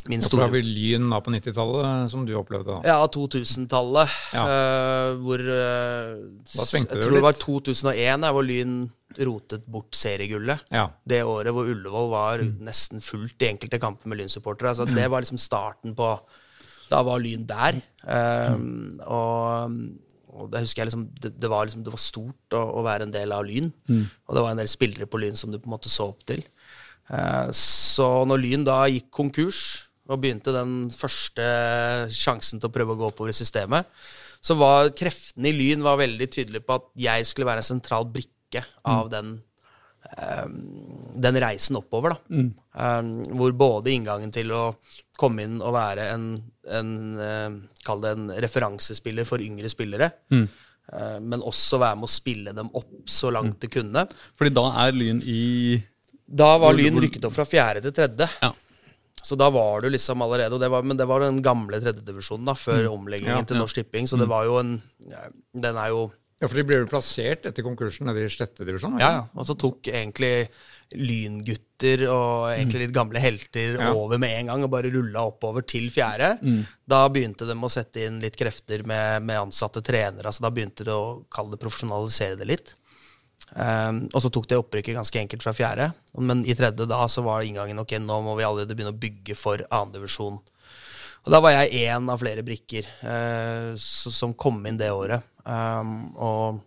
Min 0.05 0.21
store... 0.21 0.43
Hvorfor 0.43 0.51
har 0.51 0.53
vi 0.53 0.61
Lyn 0.67 1.07
da 1.09 1.17
på 1.25 1.33
90-tallet, 1.33 2.11
som 2.11 2.27
du 2.27 2.35
opplevde? 2.37 2.75
da? 2.75 2.93
Ja, 2.93 2.99
2000-tallet. 3.09 4.13
Ja. 4.37 4.43
Uh, 4.45 5.15
hvor 5.23 5.41
uh, 5.41 6.11
Da 6.45 6.67
svingte 6.69 6.93
det 6.93 7.01
Jeg 7.01 7.07
tror 7.07 7.17
det 7.17 7.25
var 7.25 7.39
2001 7.41 8.29
hvor 8.37 8.45
Lyn 8.45 8.77
rotet 9.25 9.65
bort 9.65 9.97
seriegullet. 9.97 10.61
Ja. 10.69 10.91
Det 11.09 11.23
året 11.25 11.55
hvor 11.55 11.71
Ullevål 11.71 12.09
var 12.13 12.45
mm. 12.45 12.55
nesten 12.69 13.01
fullt 13.01 13.41
i 13.41 13.49
enkelte 13.49 13.81
kamper 13.81 14.13
med 14.13 14.21
Lyn-supportere. 14.21 14.75
Altså, 14.75 14.85
mm. 14.85 14.93
Det 14.99 15.09
var 15.09 15.25
liksom 15.25 15.41
starten 15.41 15.97
på 15.97 16.13
da 16.91 17.01
var 17.05 17.21
Lyn 17.23 17.45
der. 17.49 17.79
Um, 18.05 18.99
og, 19.05 19.77
og 20.35 20.51
det 20.51 20.65
husker 20.65 20.83
jeg 20.83 20.91
liksom, 20.91 21.07
det, 21.21 21.33
det, 21.39 21.49
var 21.51 21.65
liksom, 21.65 21.85
det 21.85 21.93
var 21.93 22.01
stort 22.01 22.57
å, 22.57 22.61
å, 22.79 22.83
være 22.85 23.07
en 23.07 23.15
del 23.15 23.33
av 23.35 23.45
Lyn. 23.47 23.71
Mm. 23.89 24.03
Og 24.05 24.37
det 24.37 24.45
var 24.45 24.53
en 24.53 24.61
del 24.61 24.71
spillere 24.71 25.09
på 25.09 25.21
Lyn 25.21 25.39
som 25.39 25.53
du 25.53 25.59
på 25.59 25.69
en 25.69 25.75
måte 25.77 25.91
så 25.91 26.09
opp 26.11 26.25
til. 26.29 26.45
Uh, 27.09 27.49
så 27.55 28.09
når 28.29 28.43
Lyn 28.43 28.67
da 28.67 28.83
gikk 28.91 29.09
konkurs 29.13 29.63
og 30.05 30.21
begynte 30.21 30.53
den 30.53 30.91
første 30.93 31.45
sjansen 32.13 32.61
til 32.61 32.69
å 32.69 32.73
prøve 32.73 32.93
å 32.93 32.99
gå 32.99 33.09
oppover 33.09 33.33
i 33.33 33.37
systemet, 33.37 33.89
så 34.45 34.53
var 34.59 34.91
kreftene 34.93 35.49
i 35.49 35.57
Lyn 35.57 35.81
var 35.85 35.97
veldig 35.97 36.27
tydelige 36.29 36.65
på 36.67 36.77
at 36.77 36.91
jeg 37.07 37.25
skulle 37.25 37.49
være 37.49 37.63
en 37.63 37.71
sentral 37.73 38.05
brikke 38.13 38.61
av 38.85 39.07
mm. 39.07 39.13
den 39.15 39.31
den 41.15 41.39
reisen 41.41 41.77
oppover, 41.79 42.15
da. 42.15 42.41
Eh, 42.75 43.01
hvor 43.35 43.55
både 43.57 43.91
inngangen 43.93 44.31
til 44.35 44.51
å 44.55 44.63
komme 45.17 45.45
inn 45.47 45.61
og 45.63 45.73
være 45.75 46.09
en, 46.13 46.27
en 46.67 46.91
eh, 47.19 47.55
Kall 47.85 48.01
det 48.01 48.11
en 48.15 48.29
referansespiller 48.41 49.27
for 49.29 49.41
yngre 49.43 49.69
spillere. 49.69 50.11
eh, 50.33 51.17
men 51.21 51.41
også 51.45 51.79
være 51.81 51.99
med 52.01 52.07
å 52.09 52.13
spille 52.15 52.53
dem 52.57 52.69
opp 52.73 52.91
så 53.09 53.31
langt 53.33 53.59
det 53.61 53.69
kunne. 53.73 54.07
Fordi 54.37 54.53
da 54.53 54.67
er 54.85 54.91
Lyn 54.95 55.21
i 55.25 55.81
Da 56.25 56.55
var 56.57 56.73
Lyn 56.73 56.97
rykket 57.01 57.25
opp 57.29 57.35
fra 57.37 57.45
fjerde 57.45 57.83
til 57.85 57.93
tredje. 57.93 58.29
Ja. 58.41 58.51
Så 59.25 59.37
da 59.37 59.47
var 59.49 59.81
du 59.81 59.89
liksom 59.89 60.21
allerede 60.21 60.59
det 60.61 60.67
var, 60.69 60.83
Men 60.85 60.97
det 60.97 61.05
var 61.09 61.23
den 61.23 61.41
gamle 61.41 61.79
tredjedivisjonen 61.81 62.45
da, 62.45 62.53
før 62.53 62.91
omleggingen 62.91 63.39
Ja, 63.39 63.45
til. 63.45 63.57
Norsk 63.57 63.79
Tipping. 63.79 64.05
Så 64.09 64.19
det 64.21 64.27
var 64.29 64.45
jo 64.45 64.59
en 64.61 64.75
Den 65.53 65.77
er 65.77 65.89
jo 65.93 66.11
Ja, 66.41 66.49
for 66.49 66.57
de 66.59 66.65
ble 66.67 66.81
jo 66.81 66.87
plassert 66.91 67.45
etter 67.47 67.63
konkursen 67.63 68.09
nede 68.09 68.25
i 68.25 68.31
sjette 68.31 68.65
divisjon? 68.67 68.97
Ja, 68.99 69.11
ja. 69.15 69.21
Og 69.39 69.45
så 69.47 69.55
tok 69.55 69.87
egentlig 69.87 70.49
lyngutter 70.91 72.03
og 72.11 72.49
egentlig 72.51 72.81
litt 72.85 72.95
gamle 72.95 73.21
helter 73.23 73.77
Ja. 73.79 73.93
over 73.95 74.19
med 74.19 74.33
en 74.39 74.49
gang 74.51 74.63
og 74.65 74.71
bare 74.73 74.91
rulla 74.91 75.23
oppover 75.29 75.63
til 75.65 75.87
fjerde. 75.89 76.33
Da 76.87 77.07
begynte 77.09 77.47
de 77.47 77.55
å 77.55 77.69
sette 77.71 78.03
inn 78.05 78.19
litt 78.19 78.35
krefter 78.35 78.83
med, 78.85 79.23
med 79.23 79.45
ansatte 79.47 79.81
trenere. 79.81 80.27
altså 80.27 80.43
Da 80.43 80.51
begynte 80.51 80.83
de 80.83 80.91
å 80.91 81.23
kalle 81.31 81.55
det 81.55 81.61
profesjonalisere 81.63 82.35
det 82.37 82.47
litt. 82.51 82.73
Um, 83.55 84.09
og 84.13 84.21
så 84.23 84.31
tok 84.31 84.47
det 84.49 84.57
opprykket 84.59 84.95
ganske 84.95 85.19
enkelt 85.19 85.43
fra 85.43 85.53
fjerde. 85.55 85.93
Men 86.19 86.43
i 86.45 86.55
tredje 86.55 86.87
da 86.87 87.05
så 87.11 87.23
var 87.23 87.43
inngangen 87.47 87.79
ok, 87.79 87.95
nå 88.03 88.19
må 88.25 88.35
vi 88.35 88.43
allerede 88.47 88.75
begynne 88.75 88.91
å 88.95 88.99
bygge 88.99 89.35
for 89.39 89.63
annendivisjon. 89.69 90.39
Og 91.25 91.31
da 91.33 91.39
var 91.41 91.55
jeg 91.55 91.87
én 91.87 92.11
av 92.11 92.19
flere 92.21 92.43
brikker 92.45 92.85
uh, 93.07 93.71
som 93.79 94.33
kom 94.33 94.59
inn 94.67 94.77
det 94.77 94.91
året. 94.91 95.23
Um, 95.45 95.97
og 96.17 96.63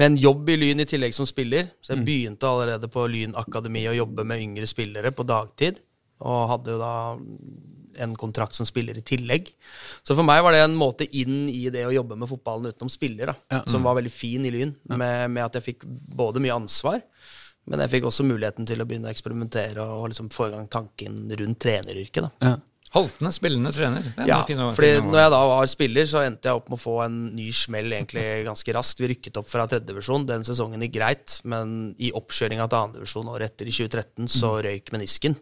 med 0.00 0.06
en 0.06 0.16
jobb 0.16 0.48
i 0.48 0.56
Lyn 0.56 0.82
i 0.82 0.88
tillegg 0.88 1.14
som 1.14 1.28
spiller. 1.28 1.68
Så 1.82 1.94
jeg 1.94 2.04
begynte 2.06 2.48
allerede 2.48 2.88
på 2.90 3.04
Lyn 3.10 3.36
akademi 3.38 3.84
å 3.90 3.96
jobbe 3.96 4.24
med 4.26 4.40
yngre 4.44 4.68
spillere 4.70 5.12
på 5.14 5.26
dagtid. 5.28 5.82
Og 6.22 6.48
hadde 6.52 6.74
jo 6.74 6.80
da 6.80 6.94
en 8.00 8.16
kontrakt 8.16 8.56
som 8.56 8.66
spiller 8.66 8.96
i 8.96 9.04
tillegg. 9.04 9.50
Så 10.02 10.16
for 10.16 10.24
meg 10.24 10.40
var 10.44 10.54
det 10.54 10.62
en 10.64 10.78
måte 10.78 11.04
inn 11.04 11.44
i 11.50 11.66
det 11.72 11.84
å 11.86 11.92
jobbe 11.92 12.16
med 12.16 12.30
fotballen 12.30 12.72
utenom 12.72 12.90
spiller, 12.92 13.34
da, 13.34 13.60
som 13.68 13.84
var 13.84 13.98
veldig 13.98 14.12
fin 14.12 14.46
i 14.48 14.52
Lyn. 14.54 14.72
Med, 14.88 15.28
med 15.34 15.44
at 15.44 15.58
jeg 15.58 15.66
fikk 15.66 15.84
både 16.16 16.40
mye 16.40 16.56
ansvar, 16.56 17.02
men 17.68 17.84
jeg 17.84 17.92
fikk 17.98 18.08
også 18.08 18.26
muligheten 18.26 18.66
til 18.66 18.80
å 18.80 18.86
begynne 18.88 19.10
å 19.10 19.12
eksperimentere 19.12 19.84
og 19.84 20.08
liksom 20.10 20.32
få 20.32 20.48
i 20.48 20.54
gang 20.56 20.70
tanken 20.72 21.20
rundt 21.38 21.60
treneryrket. 21.62 22.24
da. 22.24 22.32
ja. 22.48 22.56
Haltende 22.92 23.32
spillende 23.32 23.72
trener. 23.72 24.04
Er 24.20 24.28
Ja, 24.28 24.40
fordi 24.44 24.90
når 25.00 25.18
jeg 25.22 25.32
da 25.32 25.40
var 25.48 25.70
spiller, 25.72 26.08
så 26.10 26.20
endte 26.26 26.50
jeg 26.50 26.58
opp 26.58 26.68
med 26.68 26.76
å 26.76 26.82
få 26.82 26.96
en 27.06 27.16
ny 27.36 27.46
smell 27.56 27.88
egentlig 27.88 28.44
ganske 28.44 28.74
raskt. 28.76 29.00
Vi 29.00 29.08
rykket 29.14 29.40
opp 29.40 29.48
fra 29.48 29.64
tredjedivisjon. 29.70 30.26
Den 30.28 30.44
sesongen 30.44 30.84
gikk 30.84 30.98
greit, 30.98 31.38
men 31.48 31.94
i 31.96 32.12
oppkjøringa 32.12 32.68
til 32.68 32.82
andredivisjon 32.82 33.32
året 33.32 33.52
etter, 33.52 33.70
i 33.70 33.72
2013, 33.72 34.28
så 34.28 34.52
røyk 34.66 34.92
menisken 34.92 35.38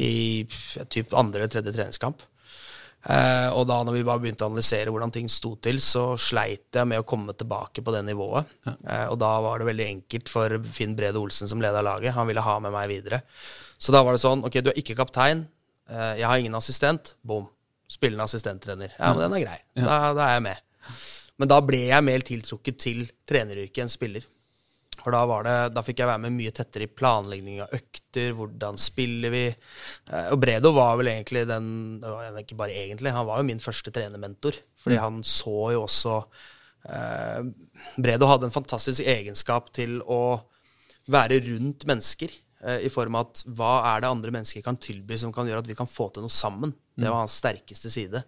i 0.00 0.46
typ 0.88 1.12
andre 1.12 1.44
eller 1.44 1.52
tredje 1.52 1.76
treningskamp. 1.76 2.24
Eh, 3.08 3.48
og 3.54 3.62
da 3.70 3.78
når 3.86 3.94
vi 3.94 4.06
bare 4.08 4.20
begynte 4.20 4.44
å 4.44 4.50
analysere 4.50 4.90
hvordan 4.90 5.12
ting 5.14 5.28
sto 5.30 5.54
til, 5.62 5.78
så 5.84 6.16
sleit 6.18 6.74
jeg 6.74 6.88
med 6.88 7.00
å 7.00 7.06
komme 7.08 7.32
tilbake 7.38 7.84
på 7.84 7.94
det 7.94 8.02
nivået. 8.08 8.48
Eh, 8.66 9.06
og 9.12 9.18
da 9.22 9.30
var 9.44 9.60
det 9.60 9.68
veldig 9.70 9.86
enkelt 9.86 10.32
for 10.32 10.56
Finn 10.74 10.96
Brede 10.98 11.20
Olsen 11.20 11.48
som 11.50 11.62
leda 11.62 11.84
laget. 11.84 12.16
Han 12.16 12.26
ville 12.28 12.42
ha 12.44 12.58
med 12.64 12.74
meg 12.74 12.88
videre. 12.90 13.22
Så 13.78 13.94
da 13.94 14.02
var 14.02 14.16
det 14.16 14.24
sånn, 14.24 14.42
ok, 14.44 14.58
du 14.64 14.72
er 14.72 14.80
ikke 14.80 14.96
kaptein, 14.98 15.46
jeg 15.88 16.26
har 16.28 16.38
ingen 16.38 16.54
assistent. 16.58 17.14
Bom. 17.22 17.46
Spillende 17.88 18.26
assistenttrener. 18.28 18.92
Ja, 18.98 19.14
men 19.14 19.22
den 19.24 19.38
er 19.38 19.44
grei. 19.46 19.60
Da, 19.78 20.00
da 20.12 20.26
er 20.26 20.34
jeg 20.36 20.44
med. 20.44 20.64
Men 21.40 21.48
da 21.48 21.60
ble 21.64 21.84
jeg 21.88 22.04
mer 22.04 22.24
tiltrukket 22.26 22.76
til 22.82 23.06
treneryrket 23.28 23.84
enn 23.84 23.92
spiller. 23.92 24.26
For 24.98 25.14
da, 25.14 25.20
var 25.30 25.46
det, 25.46 25.54
da 25.76 25.84
fikk 25.86 26.02
jeg 26.02 26.10
være 26.10 26.20
med 26.24 26.34
mye 26.34 26.52
tettere 26.52 26.88
i 26.88 26.90
planlegging 26.90 27.60
av 27.62 27.72
økter, 27.78 28.32
hvordan 28.36 28.80
spiller 28.82 29.32
vi. 29.32 29.44
Eh, 30.10 30.26
Og 30.34 30.40
Bredo 30.42 30.72
var 30.76 30.98
vel 30.98 31.12
egentlig 31.12 31.44
den 31.48 31.68
var 32.02 32.34
Ikke 32.42 32.58
bare 32.58 32.74
egentlig, 32.76 33.14
han 33.14 33.28
var 33.28 33.40
jo 33.40 33.46
min 33.48 33.62
første 33.62 33.94
trenermentor. 33.94 34.58
Fordi 34.82 34.98
han 35.00 35.22
så 35.24 35.54
jo 35.76 35.84
også 35.86 36.16
eh, 36.90 37.40
Bredo 37.96 38.28
hadde 38.28 38.50
en 38.50 38.56
fantastisk 38.58 39.06
egenskap 39.06 39.70
til 39.78 40.00
å 40.02 40.20
være 41.08 41.38
rundt 41.46 41.86
mennesker. 41.88 42.34
Eh, 42.64 42.84
I 42.86 42.90
form 42.92 43.16
av 43.18 43.28
at 43.28 43.42
hva 43.46 43.72
er 43.94 44.02
det 44.02 44.10
andre 44.10 44.32
mennesker 44.34 44.64
kan 44.64 44.76
tilby 44.76 45.18
som 45.20 45.32
kan 45.34 45.46
gjøre 45.48 45.62
at 45.64 45.70
vi 45.70 45.76
kan 45.78 45.88
få 45.90 46.08
til 46.12 46.24
noe 46.26 46.32
sammen. 46.32 46.72
Det 46.98 47.06
var 47.12 47.22
hans 47.22 47.36
sterkeste 47.38 47.90
side. 47.94 48.24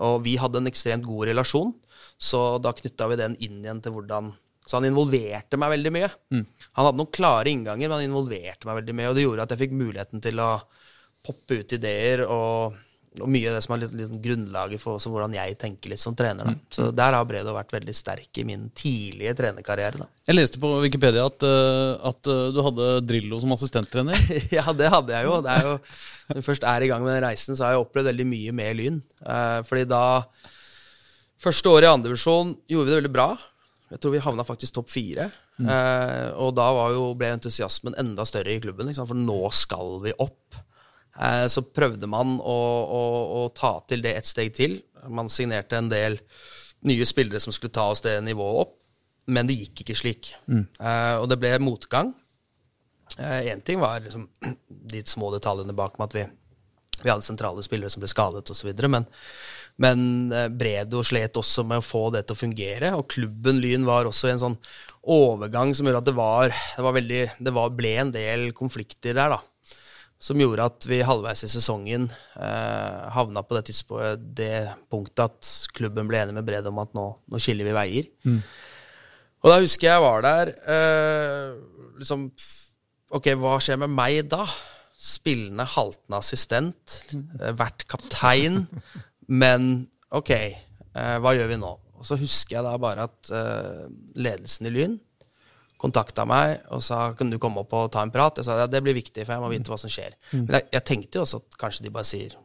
Og 0.00 0.22
vi 0.24 0.36
hadde 0.40 0.62
en 0.62 0.70
ekstremt 0.70 1.04
god 1.04 1.28
relasjon, 1.28 1.74
så 2.16 2.58
da 2.62 2.72
knytta 2.72 3.08
vi 3.10 3.18
den 3.20 3.36
inn 3.44 3.60
igjen 3.60 3.82
til 3.84 3.92
hvordan 3.96 4.32
Så 4.64 4.78
han 4.78 4.86
involverte 4.88 5.58
meg 5.60 5.74
veldig 5.74 5.90
mye. 5.92 6.08
Han 6.72 6.86
hadde 6.86 6.96
noen 6.96 7.12
klare 7.12 7.50
innganger, 7.52 7.84
men 7.84 7.98
han 7.98 8.06
involverte 8.06 8.64
meg 8.64 8.78
veldig 8.78 8.94
mye, 8.96 9.10
og 9.10 9.14
det 9.18 9.24
gjorde 9.26 9.44
at 9.44 9.50
jeg 9.52 9.60
fikk 9.60 9.74
muligheten 9.76 10.22
til 10.24 10.40
å 10.40 10.48
poppe 11.24 11.58
ut 11.60 11.74
ideer 11.76 12.22
og, 12.24 12.78
og 13.22 13.30
mye 13.30 13.50
av 13.50 13.56
det 13.56 13.62
som 13.62 13.74
er 13.76 13.82
litt, 13.84 13.92
litt 13.98 14.14
grunnlaget 14.24 14.82
for 14.82 14.98
hvordan 14.98 15.36
jeg 15.36 15.54
tenker 15.60 15.92
litt 15.92 16.02
som 16.02 16.16
trener. 16.18 16.48
Da. 16.50 16.54
Så 16.74 16.88
der 16.94 17.14
har 17.14 17.28
Bredo 17.28 17.54
vært 17.54 17.74
veldig 17.76 17.94
sterk 17.94 18.40
i 18.42 18.46
min 18.48 18.66
tidlige 18.74 19.36
trenerkarriere. 19.38 20.02
Da. 20.02 20.08
Jeg 20.26 20.38
leste 20.38 20.62
på 20.62 20.72
Wikipedia 20.82 21.28
at, 21.28 21.46
eh, 21.46 22.08
at 22.10 22.32
eh, 22.32 22.48
du 22.56 22.58
hadde 22.66 22.90
Drillo 23.06 23.38
som 23.42 23.54
assistenttrener. 23.54 24.18
Ja, 24.56 24.66
det 24.74 24.90
hadde 24.90 25.14
jeg 25.14 25.28
jo. 25.28 25.38
Det 25.44 25.54
er 25.54 25.68
jo 25.68 25.78
når 26.24 26.40
jeg 26.40 26.46
først 26.46 26.66
er 26.66 26.84
i 26.84 26.90
gang 26.90 27.04
med 27.04 27.14
den 27.14 27.24
reisen, 27.26 27.56
så 27.56 27.66
har 27.66 27.74
jeg 27.74 27.84
opplevd 27.84 28.08
veldig 28.10 28.26
mye 28.28 28.52
med 28.56 28.78
Lyn. 28.80 29.00
Eh, 29.22 29.62
fordi 29.68 29.86
da 29.90 30.04
Første 31.44 31.68
året 31.68 31.84
i 31.84 31.92
andredivisjon 31.92 32.54
gjorde 32.70 32.86
vi 32.86 32.92
det 32.92 33.00
veldig 33.02 33.12
bra. 33.12 33.26
Jeg 33.92 34.00
tror 34.00 34.14
vi 34.14 34.20
havna 34.24 34.46
faktisk 34.48 34.78
topp 34.78 34.88
fire. 34.88 35.26
Eh, 35.60 36.28
og 36.40 36.54
da 36.56 36.66
var 36.74 36.94
jo, 36.94 37.10
ble 37.18 37.34
entusiasmen 37.36 37.96
enda 38.00 38.24
større 38.26 38.54
i 38.54 38.62
klubben, 38.62 38.90
for 38.96 39.18
nå 39.18 39.38
skal 39.54 39.98
vi 40.06 40.14
opp. 40.24 40.56
Eh, 41.20 41.46
så 41.48 41.62
prøvde 41.62 42.08
man 42.10 42.38
å, 42.40 42.58
å, 42.82 43.02
å 43.44 43.46
ta 43.54 43.76
til 43.88 44.02
det 44.04 44.16
et 44.18 44.28
steg 44.28 44.54
til. 44.56 44.78
Man 45.06 45.30
signerte 45.32 45.78
en 45.78 45.90
del 45.92 46.18
nye 46.88 47.06
spillere 47.08 47.40
som 47.40 47.54
skulle 47.54 47.74
ta 47.74 47.86
oss 47.92 48.04
det 48.04 48.16
nivået 48.24 48.64
opp, 48.64 48.76
men 49.32 49.48
det 49.48 49.56
gikk 49.60 49.84
ikke 49.84 49.98
slik. 49.98 50.34
Eh, 50.50 51.16
og 51.20 51.28
det 51.30 51.40
ble 51.40 51.56
motgang. 51.62 52.12
Én 53.14 53.60
ting 53.62 53.78
var 53.78 54.02
liksom, 54.02 54.26
de 54.92 55.04
små 55.06 55.30
detaljene 55.34 55.76
bak 55.76 56.00
med 56.00 56.08
at 56.08 56.16
vi, 56.16 56.24
vi 57.04 57.12
hadde 57.12 57.26
sentrale 57.26 57.62
spillere 57.62 57.92
som 57.92 58.02
ble 58.02 58.10
skadet 58.10 58.50
osv. 58.50 58.72
Men, 58.90 59.06
men 59.80 60.02
eh, 60.34 60.50
Bredo 60.50 61.04
slet 61.06 61.38
også 61.38 61.66
med 61.68 61.80
å 61.80 61.86
få 61.86 62.08
det 62.16 62.26
til 62.26 62.34
å 62.34 62.42
fungere. 62.42 62.92
Og 62.98 63.06
klubben 63.14 63.62
Lyn 63.62 63.86
var 63.86 64.10
også 64.10 64.28
i 64.32 64.34
en 64.34 64.42
sånn 64.42 64.60
overgang 65.14 65.76
som 65.76 65.86
gjorde 65.86 66.02
at 66.02 66.10
det 66.10 66.18
var, 66.18 66.50
det 66.50 66.84
var 66.88 66.98
veldig, 66.98 67.24
det 67.46 67.54
var, 67.54 67.74
ble 67.76 67.98
en 68.02 68.14
del 68.14 68.48
konflikter 68.56 69.14
der. 69.14 69.36
da 69.36 69.42
som 70.24 70.40
gjorde 70.40 70.64
at 70.64 70.86
vi 70.88 71.02
halvveis 71.04 71.44
i 71.44 71.50
sesongen 71.52 72.06
eh, 72.08 73.00
havna 73.12 73.42
på 73.44 73.58
det, 73.58 73.74
det 74.38 74.54
punktet 74.92 75.24
at 75.26 75.50
klubben 75.76 76.08
ble 76.08 76.22
enig 76.22 76.36
med 76.38 76.46
Bred 76.48 76.68
om 76.70 76.80
at 76.80 76.94
nå, 76.96 77.10
nå 77.28 77.40
skiller 77.42 77.68
vi 77.68 77.74
veier. 77.76 78.08
Og 79.44 79.52
da 79.52 79.58
husker 79.60 79.90
jeg 79.90 80.04
var 80.04 80.24
der 80.24 80.54
eh, 80.64 81.50
liksom 82.00 82.28
Ok, 83.14 83.28
hva 83.38 83.58
skjer 83.62 83.76
med 83.78 83.92
meg 83.94 84.24
da? 84.26 84.46
Spillende, 84.98 85.66
haltende 85.68 86.18
assistent, 86.18 86.96
eh, 87.12 87.52
vært 87.54 87.84
kaptein, 87.90 88.64
men 89.42 89.84
ok, 90.10 90.32
eh, 90.34 91.16
hva 91.22 91.34
gjør 91.36 91.52
vi 91.52 91.58
nå? 91.60 91.70
Og 91.94 92.08
så 92.08 92.18
husker 92.18 92.56
jeg 92.56 92.66
da 92.66 92.72
bare 92.80 93.06
at 93.06 93.30
eh, 93.30 93.84
ledelsen 94.18 94.70
i 94.70 94.72
Lyn 94.74 94.96
kontakta 95.84 96.24
meg 96.28 96.64
og 96.72 96.82
sa 96.84 97.06
kan 97.18 97.30
du 97.32 97.38
komme 97.42 97.62
opp 97.62 97.74
og 97.76 97.90
ta 97.94 98.02
en 98.04 98.12
prat. 98.14 98.40
Jeg 98.40 98.48
sa 98.48 98.58
ja, 98.62 98.70
det 98.70 98.80
blir 98.84 98.96
viktig, 98.96 99.26
for 99.26 99.36
jeg 99.36 99.44
må 99.44 99.52
vite 99.52 99.72
hva 99.72 99.78
som 99.80 99.92
skjer. 99.92 100.16
Men 100.48 100.56
jeg, 100.58 100.70
jeg 100.78 100.88
tenkte 100.90 101.20
jo 101.20 101.26
også 101.26 101.42
at 101.42 101.60
kanskje 101.60 101.86
de 101.86 101.92
bare 101.94 102.08
sier 102.08 102.38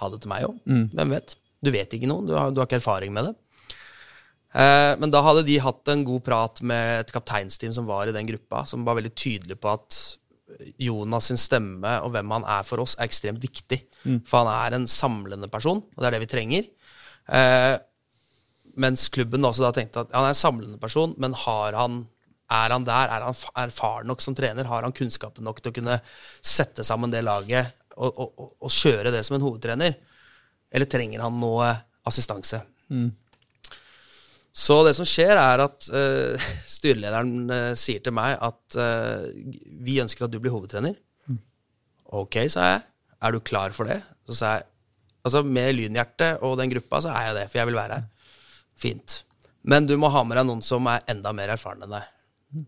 ha 0.00 0.12
det 0.12 0.20
til 0.22 0.30
meg 0.30 0.46
òg. 0.46 0.60
Hvem 0.96 1.16
vet? 1.16 1.36
Du 1.64 1.72
vet 1.72 1.94
ikke 1.96 2.08
noe, 2.10 2.24
du 2.28 2.34
har, 2.36 2.52
du 2.52 2.60
har 2.60 2.68
ikke 2.68 2.78
erfaring 2.82 3.14
med 3.16 3.30
det. 3.30 3.34
Eh, 4.56 4.92
men 5.00 5.12
da 5.12 5.20
hadde 5.24 5.44
de 5.48 5.56
hatt 5.60 5.88
en 5.92 6.04
god 6.06 6.22
prat 6.24 6.62
med 6.64 7.00
et 7.02 7.12
kapteinsteam 7.12 7.74
som 7.76 7.88
var 7.88 8.08
i 8.08 8.14
den 8.14 8.28
gruppa, 8.28 8.64
som 8.68 8.84
var 8.86 8.96
veldig 9.00 9.12
tydelig 9.16 9.58
på 9.60 9.72
at 9.72 9.98
Jonas 10.80 11.28
sin 11.28 11.40
stemme 11.40 11.96
og 12.04 12.12
hvem 12.14 12.30
han 12.36 12.46
er 12.48 12.64
for 12.64 12.80
oss, 12.84 12.94
er 12.96 13.08
ekstremt 13.08 13.42
viktig. 13.42 13.80
For 14.28 14.44
han 14.44 14.52
er 14.52 14.76
en 14.78 14.86
samlende 14.88 15.48
person, 15.52 15.82
og 15.82 16.00
det 16.00 16.08
er 16.08 16.16
det 16.16 16.22
vi 16.22 16.30
trenger. 16.30 16.68
Eh, 17.26 17.74
mens 18.76 19.08
klubben 19.12 19.44
også 19.48 19.64
da 19.66 19.72
tenkte 19.74 20.04
at 20.04 20.12
han 20.14 20.28
er 20.28 20.34
en 20.34 20.38
samlende 20.38 20.78
person, 20.80 21.14
men 21.18 21.34
har 21.46 21.76
han, 21.76 22.04
er 22.46 22.74
han 22.74 22.86
der? 22.86 23.10
Er 23.10 23.26
han 23.26 23.38
erfaren 23.64 24.06
nok 24.10 24.22
som 24.22 24.36
trener? 24.38 24.68
Har 24.70 24.86
han 24.86 24.94
kunnskapen 24.94 25.46
nok 25.46 25.60
til 25.62 25.72
å 25.72 25.76
kunne 25.80 25.98
sette 26.40 26.84
sammen 26.86 27.10
det 27.10 27.24
laget 27.26 27.74
og, 27.96 28.10
og, 28.12 28.28
og, 28.28 28.50
og 28.62 28.72
kjøre 28.72 29.12
det 29.14 29.24
som 29.26 29.38
en 29.38 29.46
hovedtrener? 29.46 29.96
Eller 30.70 30.90
trenger 30.90 31.24
han 31.24 31.38
noe 31.40 31.72
assistanse? 32.06 32.60
Så 34.56 34.78
det 34.86 34.94
som 34.96 35.08
skjer, 35.08 35.36
er 35.36 35.62
at 35.66 35.88
uh, 35.92 36.46
styrelederen 36.76 37.50
uh, 37.50 37.72
sier 37.76 38.00
til 38.04 38.14
meg 38.16 38.38
at 38.40 38.78
uh, 38.80 39.26
vi 39.84 39.98
ønsker 40.00 40.26
at 40.26 40.32
du 40.32 40.38
blir 40.40 40.54
hovedtrener. 40.54 40.96
Ok, 42.16 42.38
sa 42.52 42.70
jeg. 42.70 42.82
Er 43.26 43.34
du 43.34 43.42
klar 43.42 43.74
for 43.74 43.90
det? 43.90 43.98
Så 44.28 44.38
sa 44.38 44.56
jeg 44.56 44.68
altså 45.26 45.42
med 45.42 45.74
Lynhjertet 45.74 46.42
og 46.46 46.54
den 46.60 46.70
gruppa, 46.70 47.00
så 47.02 47.10
er 47.10 47.28
jeg 47.28 47.38
det, 47.40 47.46
for 47.50 47.60
jeg 47.60 47.68
vil 47.68 47.78
være 47.80 47.98
her. 47.98 48.34
Fint. 48.78 49.22
Men 49.66 49.88
du 49.88 49.96
må 49.98 50.08
ha 50.14 50.22
med 50.22 50.38
deg 50.38 50.46
noen 50.46 50.62
som 50.62 50.86
er 50.90 51.02
enda 51.10 51.32
mer 51.34 51.50
erfaren 51.56 51.82
enn 51.82 51.96
deg. 51.96 52.06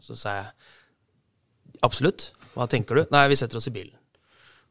Så 0.05 0.17
sa 0.19 0.35
jeg 0.43 0.51
Absolutt. 1.87 2.33
Hva 2.57 2.67
tenker 2.71 2.99
du? 2.99 3.05
Nei, 3.14 3.29
vi 3.31 3.37
setter 3.38 3.61
oss 3.61 3.69
i 3.71 3.75
bilen. 3.75 3.95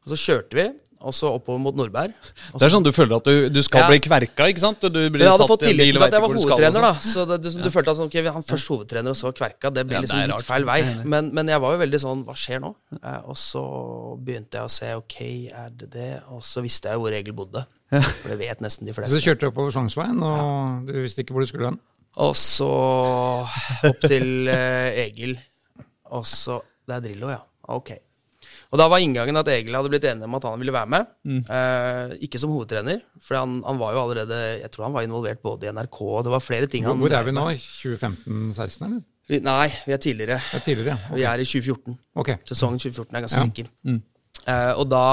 Og 0.04 0.12
så 0.12 0.16
kjørte 0.20 0.56
vi, 0.58 0.64
og 0.98 1.14
så 1.14 1.30
oppover 1.36 1.60
mot 1.62 1.76
Nordberg. 1.78 2.12
Det 2.52 2.66
er 2.66 2.72
sånn 2.72 2.84
du 2.84 2.90
føler 2.92 3.16
at 3.20 3.28
du, 3.28 3.46
du 3.54 3.60
skal 3.64 3.84
Ja. 3.84 3.88
bli 3.88 4.00
kverka, 4.02 4.48
ikke 4.50 4.60
sant? 4.60 4.80
Du 4.82 4.98
blir 5.14 5.22
jeg 5.24 5.30
hadde 5.30 5.44
satt 5.44 5.52
fått 5.52 5.62
tillit 5.64 5.92
til 5.94 6.02
at 6.04 6.12
jeg 6.16 6.24
var 6.24 6.34
hovedtrener, 6.34 6.84
da. 6.84 6.90
Så 7.00 7.24
det, 7.30 7.38
du, 7.44 7.48
du 7.62 7.68
følte 7.72 7.94
at 7.94 8.00
sånn, 8.00 8.10
okay, 8.10 8.24
han 8.34 8.44
først 8.44 8.68
hovedtrener, 8.74 9.14
og 9.14 9.18
så 9.20 9.32
kverka. 9.32 9.70
Det 9.72 9.86
blir 9.88 9.98
Ja, 9.98 10.02
liksom 10.04 10.20
det 10.24 10.28
litt 10.34 10.48
feil 10.48 10.66
vei. 10.68 10.78
Men, 11.14 11.30
men 11.38 11.52
jeg 11.54 11.62
var 11.64 11.76
jo 11.76 11.82
veldig 11.84 12.00
sånn 12.02 12.24
Hva 12.28 12.36
skjer 12.36 12.60
nå? 12.66 12.74
Eh, 12.98 13.20
og 13.30 13.36
så 13.40 13.62
begynte 14.18 14.58
jeg 14.60 14.68
å 14.68 14.72
se 14.78 14.92
ok, 15.00 15.18
er 15.64 15.70
det 15.80 15.90
det? 15.94 16.10
Og 16.34 16.42
så 16.44 16.64
visste 16.66 16.90
jeg 16.92 17.00
hvor 17.04 17.14
Egil 17.14 17.36
bodde. 17.38 17.64
For 17.94 18.34
det 18.34 18.40
vet 18.42 18.60
nesten 18.64 18.84
de 18.90 18.92
fleste. 18.96 19.14
Så 19.14 19.22
du 19.22 19.28
kjørte 19.30 19.48
oppover 19.52 19.72
Sognsveien, 19.72 20.18
og 20.20 20.90
du 20.90 20.98
visste 21.00 21.22
ikke 21.24 21.32
hvor 21.36 21.46
du 21.46 21.48
skulle 21.52 21.70
hen? 21.72 21.78
Og 22.16 22.34
så 22.36 22.68
opp 23.88 24.00
til 24.08 24.48
eh, 24.48 25.04
Egil. 25.06 25.36
Og 26.10 26.24
så 26.26 26.60
Det 26.88 26.96
er 26.96 27.00
Drillo, 27.04 27.28
ja. 27.30 27.42
Ok. 27.68 27.90
Og 28.72 28.78
da 28.80 28.86
var 28.88 29.00
inngangen 29.00 29.36
at 29.36 29.48
Egil 29.48 29.76
hadde 29.76 29.88
blitt 29.92 30.04
enig 30.08 30.24
om 30.24 30.34
at 30.36 30.44
han 30.44 30.58
ville 30.60 30.72
være 30.72 30.88
med. 30.92 31.06
Eh, 31.28 32.16
ikke 32.26 32.40
som 32.40 32.50
hovedtrener, 32.52 33.00
for 33.24 33.36
han, 33.38 33.58
han 33.64 33.78
var 33.80 33.92
jo 33.94 34.02
allerede 34.02 34.38
Jeg 34.62 34.70
tror 34.72 34.84
han 34.88 34.92
var 34.96 35.06
involvert 35.06 35.40
både 35.44 35.68
i 35.68 35.72
NRK 35.72 36.00
og 36.02 36.24
det 36.24 36.32
var 36.32 36.40
flere 36.44 36.66
ting 36.66 36.84
Hvor, 36.84 36.96
han 36.96 37.00
hvor 37.04 37.16
er 37.16 37.24
vi 37.28 37.32
nå? 37.36 37.46
2015-16, 37.54 38.84
eller? 38.88 39.00
Vi- 39.28 39.40
Nei, 39.44 39.68
vi 39.86 39.92
er 39.92 40.00
tidligere. 40.00 40.38
Er 40.56 40.60
tidligere, 40.64 40.94
ja. 40.96 41.14
Vi 41.14 41.22
er 41.28 41.42
i 41.44 41.44
2014. 41.44 41.98
Ok. 42.16 42.30
Sesongen 42.48 42.78
2014 42.80 43.16
er 43.16 43.26
ganske 43.26 43.42
Ja. 43.42 43.44
sikker. 43.44 43.68
Eh, 44.48 44.72
og 44.80 44.88
da 44.88 45.04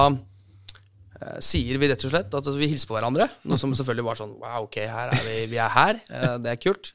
sier 1.44 1.80
vi 1.80 1.88
rett 1.92 2.04
og 2.08 2.12
slett 2.12 2.34
at 2.40 2.50
vi 2.58 2.68
hilser 2.72 2.90
på 2.90 2.98
hverandre. 2.98 3.30
Noe 3.48 3.60
som 3.62 3.72
selvfølgelig 3.76 4.08
var 4.10 4.20
sånn 4.20 4.34
Wow, 4.42 4.66
ok, 4.68 4.82
her 4.90 5.14
er 5.16 5.24
vi, 5.24 5.38
vi 5.54 5.62
er 5.62 5.72
her. 5.72 6.02
Eh, 6.10 6.34
det 6.44 6.52
er 6.52 6.60
kult. 6.62 6.92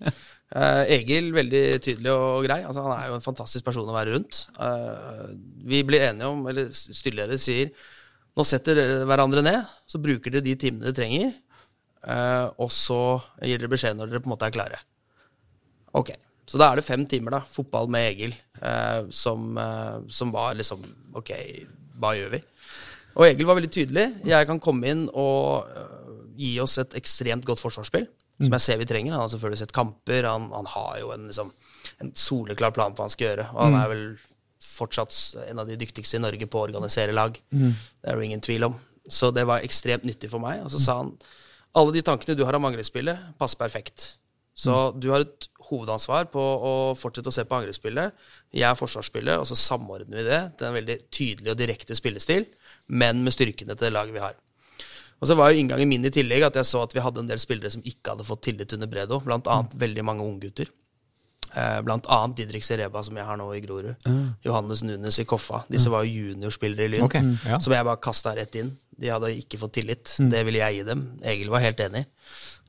Eh, 0.51 0.83
Egil, 0.99 1.31
veldig 1.37 1.63
tydelig 1.85 2.13
og 2.13 2.45
grei. 2.49 2.61
Altså, 2.67 2.85
han 2.85 2.97
er 2.97 3.09
jo 3.11 3.17
en 3.21 3.25
fantastisk 3.25 3.65
person 3.67 3.89
å 3.89 3.97
være 3.97 4.17
rundt. 4.17 4.43
Eh, 4.61 5.25
vi 5.71 5.85
blir 5.87 6.09
enige 6.11 6.29
om, 6.33 6.45
eller 6.51 6.69
styreleder 6.75 7.41
sier 7.41 7.73
nå 8.39 8.47
setter 8.47 8.79
dere 8.79 9.07
hverandre 9.09 9.43
ned, 9.45 9.71
så 9.91 9.99
bruker 10.03 10.33
dere 10.33 10.45
de 10.47 10.55
timene 10.59 10.87
dere 10.87 10.97
trenger, 10.97 11.33
eh, 12.07 12.47
og 12.63 12.71
så 12.73 13.19
gir 13.43 13.59
dere 13.59 13.73
beskjed 13.73 13.99
når 13.99 14.13
dere 14.13 14.23
på 14.23 14.31
en 14.31 14.35
måte 14.37 14.47
er 14.47 14.55
klare. 14.55 14.79
Ok, 15.99 16.13
så 16.47 16.61
da 16.61 16.71
er 16.71 16.79
det 16.79 16.87
fem 16.87 17.03
timer, 17.11 17.35
da. 17.39 17.41
Fotball 17.51 17.91
med 17.91 18.07
Egil. 18.13 18.37
Eh, 18.63 19.11
som, 19.15 19.51
eh, 19.59 19.99
som 20.13 20.33
var 20.35 20.55
liksom 20.59 20.83
Ok, 21.17 21.31
hva 21.99 22.13
gjør 22.15 22.35
vi? 22.37 22.41
Og 23.17 23.27
Egil 23.27 23.49
var 23.49 23.59
veldig 23.59 23.73
tydelig. 23.75 24.07
Jeg 24.29 24.49
kan 24.49 24.61
komme 24.63 24.91
inn 24.93 25.07
og 25.11 25.69
eh, 25.71 25.95
gi 26.41 26.53
oss 26.63 26.79
et 26.83 26.97
ekstremt 26.99 27.47
godt 27.49 27.63
forsvarsspill. 27.63 28.09
Som 28.41 28.55
jeg 28.57 28.65
ser 28.65 28.79
vi 28.81 28.89
trenger. 28.89 29.13
Han 29.13 29.27
har 29.27 29.33
selvfølgelig 29.33 29.61
sett 29.61 29.75
kamper. 29.77 30.25
Han, 30.25 30.47
han 30.55 30.69
har 30.73 30.95
jo 31.03 31.11
en, 31.13 31.27
liksom, 31.29 31.51
en 32.01 32.13
soleklar 32.17 32.73
plan 32.73 32.95
for 32.95 33.03
hva 33.03 33.09
han 33.11 33.13
skal 33.13 33.27
gjøre. 33.27 33.49
Og 33.53 33.61
han 33.67 33.77
er 33.77 33.91
vel 33.91 34.05
fortsatt 34.65 35.17
en 35.47 35.61
av 35.61 35.69
de 35.69 35.77
dyktigste 35.81 36.17
i 36.17 36.23
Norge 36.23 36.49
på 36.49 36.61
å 36.61 36.65
organisere 36.71 37.13
lag. 37.17 37.37
Det 38.01 38.09
er 38.09 38.17
det 38.17 38.31
ingen 38.31 38.45
tvil 38.45 38.65
om. 38.71 38.79
Så 39.11 39.29
det 39.35 39.45
var 39.49 39.67
ekstremt 39.67 40.07
nyttig 40.09 40.31
for 40.33 40.41
meg. 40.41 40.63
Og 40.65 40.73
så 40.73 40.81
sa 40.81 40.97
han 41.03 41.13
alle 41.77 41.93
de 41.95 42.03
tankene 42.07 42.35
du 42.39 42.47
har 42.49 42.57
om 42.57 42.65
angrepsspillet, 42.67 43.37
passer 43.39 43.61
perfekt. 43.61 44.07
Så 44.57 44.73
du 44.97 45.11
har 45.13 45.23
et 45.25 45.47
hovedansvar 45.71 46.27
på 46.33 46.41
å 46.43 46.73
fortsette 46.99 47.31
å 47.31 47.35
se 47.35 47.45
på 47.47 47.59
angrepsspillet. 47.61 48.17
Jeg 48.57 48.67
er 48.67 48.79
forsvarsspillet, 48.79 49.39
og 49.39 49.47
så 49.47 49.59
samordner 49.59 50.19
vi 50.19 50.27
det 50.27 50.41
til 50.59 50.69
en 50.71 50.77
veldig 50.81 50.97
tydelig 51.15 51.53
og 51.53 51.61
direkte 51.61 51.97
spillestil, 51.99 52.49
men 52.91 53.25
med 53.25 53.35
styrkene 53.35 53.77
til 53.77 53.89
det 53.89 53.95
laget 53.95 54.17
vi 54.17 54.23
har. 54.23 54.37
Og 55.21 55.29
så 55.29 55.37
var 55.37 55.53
jo 55.53 55.61
inngangen 55.61 55.89
min 55.91 56.07
i 56.09 56.13
tillegg 56.13 56.47
at 56.47 56.57
jeg 56.57 56.69
så 56.69 56.83
at 56.87 56.95
vi 56.97 57.03
hadde 57.05 57.21
en 57.23 57.29
del 57.29 57.41
spillere 57.43 57.71
som 57.73 57.83
ikke 57.85 58.15
hadde 58.15 58.25
fått 58.25 58.47
tillit 58.49 58.73
under 58.77 58.89
Bredo, 58.91 59.21
blant 59.25 59.49
annet 59.53 59.75
veldig 59.81 60.05
mange 60.09 60.25
unggutter. 60.25 60.71
Eh, 61.51 61.81
blant 61.85 62.07
annet 62.09 62.39
Didrik 62.39 62.65
Sereba, 62.65 63.03
som 63.05 63.19
jeg 63.19 63.27
har 63.27 63.37
nå 63.37 63.49
i 63.57 63.61
Grorud. 63.65 64.07
Johannes 64.47 64.85
Nunes 64.87 65.19
i 65.21 65.27
Koffa. 65.29 65.65
Disse 65.69 65.91
var 65.93 66.07
jo 66.07 66.23
juniorspillere 66.31 66.87
i 66.87 66.93
Lyn. 66.95 67.05
Ok, 67.09 67.19
ja. 67.51 67.59
Som 67.61 67.75
jeg 67.75 67.87
bare 67.89 68.01
kasta 68.01 68.33
rett 68.39 68.57
inn. 68.61 68.71
De 69.01 69.11
hadde 69.13 69.33
ikke 69.35 69.59
fått 69.61 69.75
tillit. 69.81 70.15
Det 70.31 70.45
ville 70.47 70.63
jeg 70.63 70.81
gi 70.81 70.87
dem. 70.89 71.05
Egil 71.27 71.51
var 71.53 71.65
helt 71.65 71.81
enig. 71.85 72.07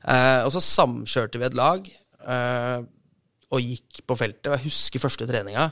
Eh, 0.02 0.40
og 0.42 0.50
så 0.52 0.60
samkjørte 0.66 1.38
vi 1.40 1.46
et 1.48 1.56
lag 1.56 1.86
eh, 1.88 2.82
og 3.52 3.62
gikk 3.62 4.02
på 4.08 4.18
feltet. 4.18 4.50
Og 4.50 4.58
jeg 4.58 4.66
husker 4.66 5.04
første 5.04 5.28
treninga. 5.30 5.70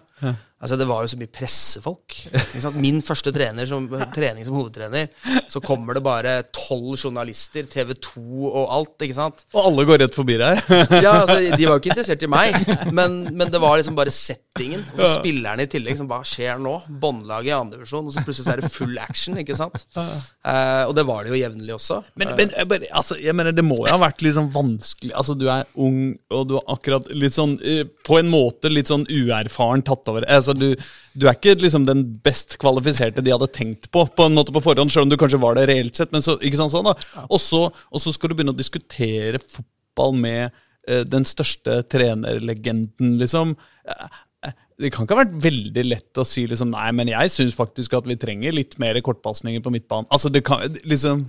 Altså 0.61 0.77
Det 0.77 0.87
var 0.89 1.05
jo 1.05 1.09
så 1.09 1.17
mye 1.17 1.31
pressefolk. 1.33 2.17
Ikke 2.29 2.61
sant? 2.61 2.77
Min 2.81 3.01
første 3.05 3.33
som, 3.69 3.87
trening 4.13 4.45
som 4.45 4.57
hovedtrener, 4.59 5.09
så 5.49 5.63
kommer 5.65 5.97
det 5.97 6.03
bare 6.05 6.35
tolv 6.53 6.99
journalister, 7.01 7.65
TV 7.65 7.95
2 7.97 8.51
og 8.51 8.67
alt. 8.77 8.95
ikke 9.07 9.17
sant? 9.17 9.45
Og 9.55 9.71
alle 9.71 9.87
går 9.89 10.03
rett 10.05 10.17
forbi 10.17 10.37
deg. 10.41 10.61
Ja, 11.01 11.23
altså, 11.23 11.39
De 11.41 11.65
var 11.65 11.79
jo 11.79 11.81
ikke 11.81 11.93
interessert 11.95 12.25
i 12.27 12.29
meg, 12.31 12.57
men, 12.93 13.23
men 13.39 13.49
det 13.53 13.61
var 13.63 13.79
liksom 13.81 13.97
bare 13.97 14.13
settingen. 14.13 14.83
Og 14.97 15.01
så 15.01 15.15
spillerne 15.17 15.65
i 15.65 15.71
tillegg. 15.71 15.97
Som, 16.01 16.11
hva 16.11 16.21
skjer 16.27 16.61
nå? 16.61 16.75
Båndlaget 17.01 17.55
i 17.55 17.57
andredivisjon, 17.57 18.11
og 18.11 18.15
så 18.15 18.25
plutselig 18.27 18.47
så 18.51 18.55
er 18.55 18.63
det 18.65 18.73
full 18.75 19.01
action. 19.01 19.39
ikke 19.41 19.57
sant? 19.57 19.87
Eh, 19.97 20.85
og 20.85 20.93
det 20.99 21.07
var 21.09 21.25
det 21.25 21.33
jo 21.33 21.41
jevnlig 21.41 21.75
også. 21.79 22.03
Men, 22.21 22.35
men 22.37 22.53
jeg 22.53 22.69
bare, 22.69 22.93
altså, 23.01 23.17
jeg 23.21 23.37
mener, 23.39 23.57
det 23.57 23.65
må 23.65 23.81
jo 23.81 23.89
ha 23.95 24.01
vært 24.03 24.21
litt 24.25 24.37
sånn 24.37 24.51
vanskelig 24.53 25.15
Altså, 25.17 25.35
Du 25.39 25.47
er 25.53 25.65
ung, 25.81 26.13
og 26.35 26.47
du 26.51 26.57
er 26.59 26.69
akkurat 26.73 27.09
litt 27.17 27.35
sånn 27.37 27.57
eh, 27.65 27.83
På 28.07 28.19
en 28.21 28.29
måte 28.33 28.71
litt 28.73 28.91
sånn 28.91 29.07
uerfaren 29.09 29.85
tatt 29.87 30.09
over. 30.11 30.27
Altså, 30.29 30.50
du, 30.57 30.69
du 31.15 31.27
er 31.27 31.37
ikke 31.37 31.57
liksom 31.61 31.87
den 31.89 32.05
best 32.25 32.57
kvalifiserte 32.63 33.25
de 33.25 33.35
hadde 33.35 33.51
tenkt 33.55 33.91
på 33.93 34.07
på 34.17 34.27
en 34.27 34.37
måte 34.37 34.55
på 34.55 34.63
forhånd, 34.65 34.93
selv 34.93 35.09
om 35.09 35.13
du 35.13 35.19
kanskje 35.21 35.43
var 35.43 35.59
det 35.59 35.69
reelt 35.71 35.99
sett. 35.99 36.13
men 36.15 36.25
så, 36.25 36.37
ikke 36.41 36.61
sant 36.61 36.75
sånn 36.75 36.89
da? 36.91 36.97
Og 37.29 37.41
så 37.43 37.67
og 37.71 38.03
så 38.03 38.15
skal 38.15 38.31
du 38.31 38.39
begynne 38.39 38.55
å 38.55 38.59
diskutere 38.59 39.43
fotball 39.43 40.17
med 40.19 40.49
eh, 40.89 41.05
den 41.09 41.27
største 41.29 41.83
trenerlegenden, 41.93 43.17
liksom. 43.21 43.55
Eh, 43.89 44.09
eh, 44.49 44.57
Det 44.81 44.91
kan 44.95 45.05
ikke 45.05 45.19
ha 45.19 45.25
vært 45.25 45.37
veldig 45.45 45.85
lett 45.85 46.21
å 46.21 46.25
si 46.25 46.47
liksom, 46.49 46.73
nei, 46.73 46.89
men 46.97 47.13
jeg 47.13 47.35
syns 47.35 47.59
faktisk 47.59 47.99
at 47.99 48.09
vi 48.09 48.17
trenger 48.21 48.57
litt 48.57 48.79
mer 48.81 48.99
kortpasninger 49.05 49.61
på 49.61 49.73
midtbanen. 49.75 50.09
Altså, 50.11 50.33
det 50.33 50.45
kan 50.47 50.65
liksom 50.89 51.29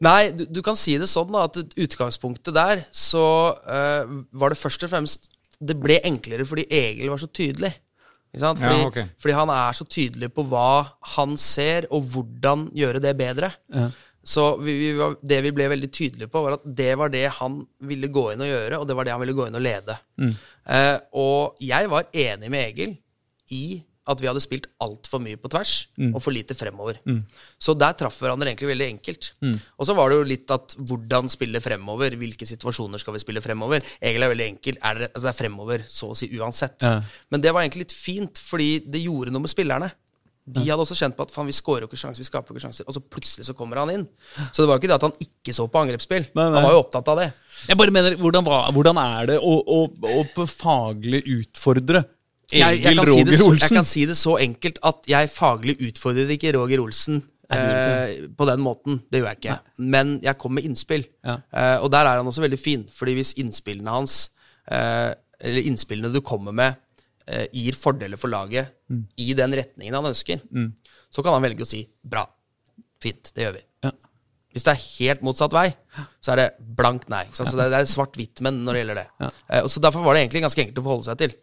Nei, 0.00 0.32
du, 0.32 0.46
du 0.48 0.62
kan 0.64 0.78
si 0.80 0.94
det 0.96 1.10
sånn 1.10 1.28
da, 1.32 1.44
at 1.44 1.76
utgangspunktet 1.76 2.56
der 2.56 2.86
så 2.88 3.52
uh, 3.52 4.08
var 4.32 4.52
det 4.52 4.60
først 4.60 4.86
og 4.86 4.92
fremst 4.94 5.28
Det 5.60 5.76
ble 5.76 5.98
enklere 6.08 6.46
fordi 6.48 6.64
Egil 6.72 7.10
var 7.12 7.20
så 7.20 7.28
tydelig. 7.28 7.74
Fordi, 8.60 8.76
Ja, 8.78 8.86
okay. 8.86 9.08
fordi 9.18 9.34
han 9.34 9.50
er 9.50 9.72
så 9.74 9.84
tydelig 9.84 10.28
på 10.34 10.44
hva 10.46 10.68
han 11.16 11.36
ser, 11.36 11.88
og 11.90 12.04
hvordan 12.12 12.68
gjøre 12.76 13.02
det 13.02 13.16
bedre. 13.18 13.50
Så 14.22 14.44
vi, 14.60 14.74
vi 14.78 14.90
var, 14.98 15.16
det 15.24 15.38
vi 15.42 15.50
ble 15.56 15.66
veldig 15.72 15.88
tydelige 15.90 16.28
på, 16.30 16.42
var 16.44 16.58
at 16.58 16.64
det 16.64 16.92
var 17.00 17.08
det 17.08 17.24
han 17.38 17.66
ville 17.88 18.10
gå 18.12 18.26
inn 18.34 18.42
og 18.44 18.50
gjøre, 18.50 18.78
og 18.78 18.86
det 18.86 18.96
var 18.98 19.04
det 19.08 19.14
han 19.16 19.22
ville 19.24 19.34
gå 19.38 19.46
inn 19.48 19.56
og 19.58 19.64
lede. 19.64 19.96
Eh, 20.68 20.96
og 21.16 21.56
jeg 21.64 21.88
var 21.90 22.10
enig 22.12 22.50
med 22.52 22.66
Egil 22.68 22.92
i 23.50 23.64
at 24.10 24.20
vi 24.22 24.28
hadde 24.28 24.42
spilt 24.42 24.66
altfor 24.82 25.22
mye 25.22 25.38
på 25.40 25.50
tvers 25.52 25.74
og 26.10 26.18
for 26.24 26.34
lite 26.34 26.56
fremover. 26.58 26.98
Så 27.60 27.74
der 27.78 27.96
traff 27.98 28.18
hverandre 28.20 28.50
egentlig 28.50 28.72
veldig 28.72 28.88
enkelt. 28.96 29.30
Og 29.78 29.86
så 29.88 29.96
var 29.96 30.10
det 30.10 30.20
jo 30.20 30.28
litt 30.32 30.50
at 30.54 30.74
hvordan 30.76 31.30
spille 31.32 31.62
fremover, 31.64 32.18
hvilke 32.20 32.48
situasjoner 32.48 33.02
skal 33.02 33.16
vi 33.16 33.22
spille 33.22 33.44
fremover. 33.44 33.84
Egentlig 34.00 34.26
er 34.26 34.34
veldig 34.34 34.48
enkelt. 34.56 34.82
Er 34.82 35.00
det, 35.04 35.10
altså 35.14 35.26
det 35.28 35.32
er 35.32 35.40
fremover 35.40 35.86
så 35.88 36.10
å 36.12 36.18
si 36.18 36.30
uansett. 36.36 36.78
Ja. 36.82 37.00
Men 37.30 37.44
det 37.44 37.54
var 37.54 37.64
egentlig 37.64 37.86
litt 37.86 37.96
fint, 37.96 38.40
fordi 38.42 38.70
det 38.90 39.04
gjorde 39.04 39.34
noe 39.34 39.46
med 39.46 39.52
spillerne. 39.52 39.92
De 40.50 40.62
hadde 40.64 40.82
også 40.82 40.96
kjent 40.98 41.14
på 41.14 41.22
at 41.26 41.34
vi 41.46 41.54
skårer 41.54 41.84
jo 41.84 41.88
ikke 41.90 41.98
sjanser, 42.00 42.22
vi 42.24 42.26
skaper 42.26 42.50
jo 42.50 42.56
ikke 42.56 42.64
sjanser. 42.64 42.86
Og 42.88 42.96
så 42.96 43.02
plutselig 43.04 43.46
så 43.46 43.54
kommer 43.56 43.78
han 43.82 43.92
inn. 43.92 44.06
Så 44.50 44.62
det 44.62 44.68
var 44.70 44.78
jo 44.78 44.82
ikke 44.82 44.90
det 44.90 44.96
at 44.96 45.06
han 45.06 45.18
ikke 45.22 45.54
så 45.54 45.66
på 45.70 45.82
angrepsspill. 45.84 46.24
Nei, 46.32 46.46
nei. 46.46 46.54
Han 46.56 46.66
var 46.66 46.74
jo 46.74 46.80
opptatt 46.82 47.10
av 47.12 47.20
det. 47.20 47.28
Jeg 47.68 47.78
bare 47.78 47.94
mener, 47.94 48.16
hvordan, 48.18 48.48
hvordan 48.74 49.02
er 49.02 49.30
det 49.34 49.36
å, 49.44 49.52
å, 49.60 49.82
å 50.16 50.48
faglig 50.50 51.22
utfordre 51.36 52.02
jeg, 52.52 52.82
jeg, 52.82 52.96
kan 52.96 53.06
si 53.06 53.24
det 53.24 53.38
så, 53.38 53.48
jeg 53.54 53.70
kan 53.76 53.84
si 53.88 54.04
det 54.10 54.16
så 54.18 54.36
enkelt 54.42 54.78
at 54.90 55.06
jeg 55.10 55.30
faglig 55.30 55.76
utfordrer 55.88 56.32
ikke 56.34 56.52
Roger 56.56 56.82
Olsen 56.82 57.22
eh, 57.52 58.26
på 58.36 58.46
den 58.48 58.60
måten. 58.64 59.00
Det 59.10 59.20
gjør 59.22 59.28
jeg 59.32 59.40
ikke. 59.42 59.56
Men 59.78 60.16
jeg 60.24 60.38
kom 60.38 60.54
med 60.58 60.64
innspill. 60.68 61.04
Ja. 61.26 61.38
Eh, 61.52 61.76
og 61.84 61.90
der 61.94 62.06
er 62.10 62.20
han 62.20 62.26
også 62.30 62.42
veldig 62.44 62.58
fin, 62.60 62.84
fordi 62.94 63.14
hvis 63.20 63.34
innspillene 63.42 63.90
hans, 63.94 64.30
eh, 64.70 65.12
eller 65.40 65.68
innspillene 65.70 66.12
du 66.14 66.20
kommer 66.26 66.52
med, 66.52 66.76
eh, 67.26 67.46
gir 67.54 67.72
fordeler 67.78 68.18
for 68.20 68.28
laget 68.32 68.74
Mm. 68.90 69.04
i 69.22 69.34
den 69.38 69.52
retningen 69.54 69.94
han 69.94 70.06
ønsker, 70.10 70.40
så 71.14 71.22
kan 71.22 71.32
han 71.36 71.42
velge 71.44 71.62
å 71.62 71.66
si 71.68 71.84
bra, 72.02 72.24
fint, 73.00 73.30
det 73.36 73.44
gjør 73.44 73.52
vi. 73.54 73.60
Ja. 73.86 73.92
Hvis 74.50 74.64
det 74.66 74.72
er 74.72 74.80
helt 74.98 75.20
motsatt 75.22 75.52
vei, 75.54 75.68
så 76.20 76.32
er 76.32 76.40
det 76.40 76.46
blankt 76.76 77.08
nei. 77.08 77.20
Så 77.30 77.44
altså, 77.44 77.54
det 77.60 77.68
er- 77.68 77.84
det 77.84 77.92
svart-hvitt, 77.92 78.40
men 78.42 78.64
når 78.64 78.72
det 78.74 78.80
gjelder 78.82 78.98
det. 78.98 79.06
Eh, 79.48 79.60
og 79.62 79.70
så 79.70 79.78
Derfor 79.80 80.02
var 80.02 80.14
det 80.14 80.24
egentlig 80.28 80.42
ganske 80.42 80.58
enkelt 80.64 80.80
å 80.82 80.86
forholde 80.88 81.04
seg 81.06 81.18
til. 81.22 81.34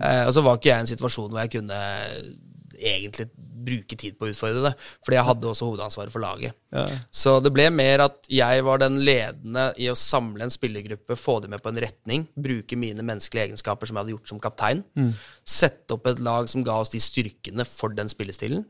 Eh, 0.00 0.24
og 0.26 0.32
så 0.32 0.40
var 0.40 0.56
ikke 0.56 0.70
jeg 0.70 0.78
i 0.78 0.86
en 0.86 0.92
situasjon 0.92 1.30
hvor 1.30 1.42
jeg 1.44 1.52
kunne 1.52 1.80
egentlig 2.82 3.28
bruke 3.62 3.94
tid 3.94 4.16
på 4.18 4.26
å 4.26 4.32
utfordre 4.32 4.64
det, 4.64 4.72
fordi 5.04 5.16
jeg 5.18 5.26
hadde 5.28 5.46
også 5.46 5.68
hovedansvaret 5.68 6.10
for 6.10 6.24
laget. 6.24 6.56
Så 7.14 7.36
det 7.44 7.52
ble 7.54 7.68
mer 7.70 8.02
at 8.08 8.26
jeg 8.32 8.64
var 8.66 8.80
den 8.82 8.96
ledende 9.06 9.68
i 9.78 9.86
å 9.92 9.94
samle 9.98 10.46
en 10.46 10.50
spillergruppe, 10.52 11.14
få 11.18 11.36
dem 11.44 11.54
med 11.54 11.62
på 11.62 11.70
en 11.70 11.78
retning, 11.84 12.26
bruke 12.34 12.78
mine 12.80 13.04
menneskelige 13.06 13.50
egenskaper 13.50 13.86
som 13.86 13.96
jeg 13.98 14.02
hadde 14.06 14.16
gjort 14.16 14.32
som 14.32 14.42
kaptein, 14.42 14.82
sette 15.46 15.94
opp 15.94 16.08
et 16.10 16.22
lag 16.26 16.48
som 16.50 16.64
ga 16.66 16.80
oss 16.82 16.90
de 16.90 17.00
styrkene 17.02 17.66
for 17.68 17.94
den 17.94 18.10
spillestilen, 18.10 18.64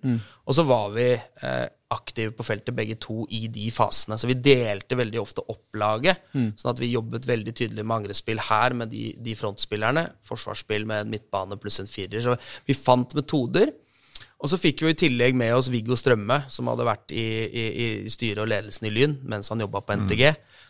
og 0.45 0.59
så 0.59 0.67
var 0.69 0.91
vi 0.97 1.09
eh, 1.17 1.69
aktive 1.93 2.33
på 2.33 2.45
feltet 2.45 2.75
begge 2.75 2.97
to 3.01 3.27
i 3.31 3.47
de 3.53 3.67
fasene. 3.73 4.17
Så 4.19 4.27
vi 4.29 4.35
delte 4.41 4.97
veldig 4.97 5.21
ofte 5.21 5.45
opp 5.53 5.77
laget, 5.77 6.21
sånn 6.57 6.73
at 6.73 6.81
vi 6.81 6.93
jobbet 6.93 7.29
veldig 7.29 7.53
tydelig 7.53 7.85
med 7.85 7.99
angrepsspill 8.03 8.41
her 8.49 8.73
med 8.77 8.89
de, 8.93 9.11
de 9.21 9.35
frontspillerne, 9.37 10.07
forsvarsspill 10.25 10.87
med 10.89 11.05
en 11.05 11.13
midtbane 11.13 11.57
pluss 11.61 11.81
en 11.81 11.91
firer. 11.91 12.21
Så 12.25 12.37
vi 12.69 12.77
fant 12.77 13.13
metoder 13.17 13.73
Og 14.43 14.51
så 14.51 14.59
fikk 14.59 14.83
vi 14.83 14.91
i 14.91 14.99
tillegg 14.99 15.37
med 15.39 15.55
oss 15.55 15.69
Viggo 15.71 15.95
Strømme, 15.99 16.41
som 16.51 16.67
hadde 16.67 16.87
vært 16.89 17.13
i, 17.15 17.27
i, 17.47 17.65
i 17.85 18.11
styret 18.11 18.43
og 18.43 18.51
ledelsen 18.51 18.89
i 18.89 18.91
Lyn 18.91 19.15
mens 19.31 19.53
han 19.53 19.63
jobba 19.63 19.85
på 19.87 19.95
NTG, 20.01 20.25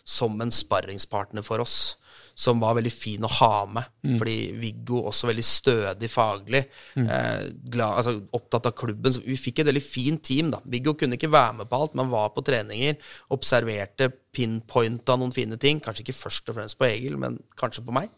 som 0.05 0.37
en 0.45 0.53
sparringspartner 0.53 1.45
for 1.47 1.65
oss. 1.65 1.97
Som 2.37 2.61
var 2.63 2.79
veldig 2.79 2.93
fin 2.93 3.25
å 3.25 3.29
ha 3.29 3.65
med. 3.69 3.89
Fordi 4.21 4.37
Viggo 4.57 5.03
også 5.09 5.29
veldig 5.29 5.45
stødig 5.45 6.09
faglig. 6.09 6.63
Eh, 6.97 7.43
glad, 7.75 7.99
altså, 8.01 8.15
opptatt 8.33 8.71
av 8.71 8.73
klubben. 8.77 9.13
Så 9.13 9.21
vi 9.25 9.37
fikk 9.37 9.61
et 9.61 9.69
veldig 9.69 9.83
fint 9.85 10.23
team. 10.25 10.49
da. 10.53 10.61
Viggo 10.65 10.95
kunne 10.97 11.19
ikke 11.19 11.29
være 11.33 11.59
med 11.59 11.69
på 11.69 11.77
alt, 11.77 11.97
men 11.99 12.09
var 12.13 12.31
på 12.33 12.45
treninger. 12.45 12.97
Observerte, 13.37 14.09
pinpointa 14.33 15.17
noen 15.21 15.33
fine 15.37 15.61
ting. 15.61 15.81
Kanskje 15.85 16.07
ikke 16.07 16.17
først 16.23 16.49
og 16.49 16.57
fremst 16.57 16.81
på 16.81 16.89
Egil, 16.89 17.19
men 17.21 17.37
kanskje 17.61 17.85
på 17.85 17.93
meg. 17.93 18.09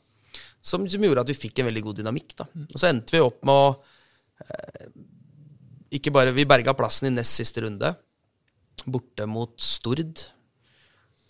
Som, 0.62 0.86
som 0.90 1.02
gjorde 1.02 1.26
at 1.26 1.34
vi 1.34 1.40
fikk 1.46 1.58
en 1.62 1.70
veldig 1.72 1.82
god 1.88 2.02
dynamikk. 2.02 2.36
da. 2.38 2.46
Og 2.70 2.78
så 2.78 2.92
endte 2.92 3.18
vi 3.18 3.24
opp 3.24 3.42
med 3.42 3.54
å 3.54 3.74
ikke 5.96 6.12
bare, 6.14 6.34
Vi 6.34 6.46
berga 6.48 6.74
plassen 6.76 7.08
i 7.08 7.14
nest 7.14 7.38
siste 7.38 7.64
runde, 7.64 7.94
borte 8.84 9.26
mot 9.30 9.54
Stord. 9.60 10.26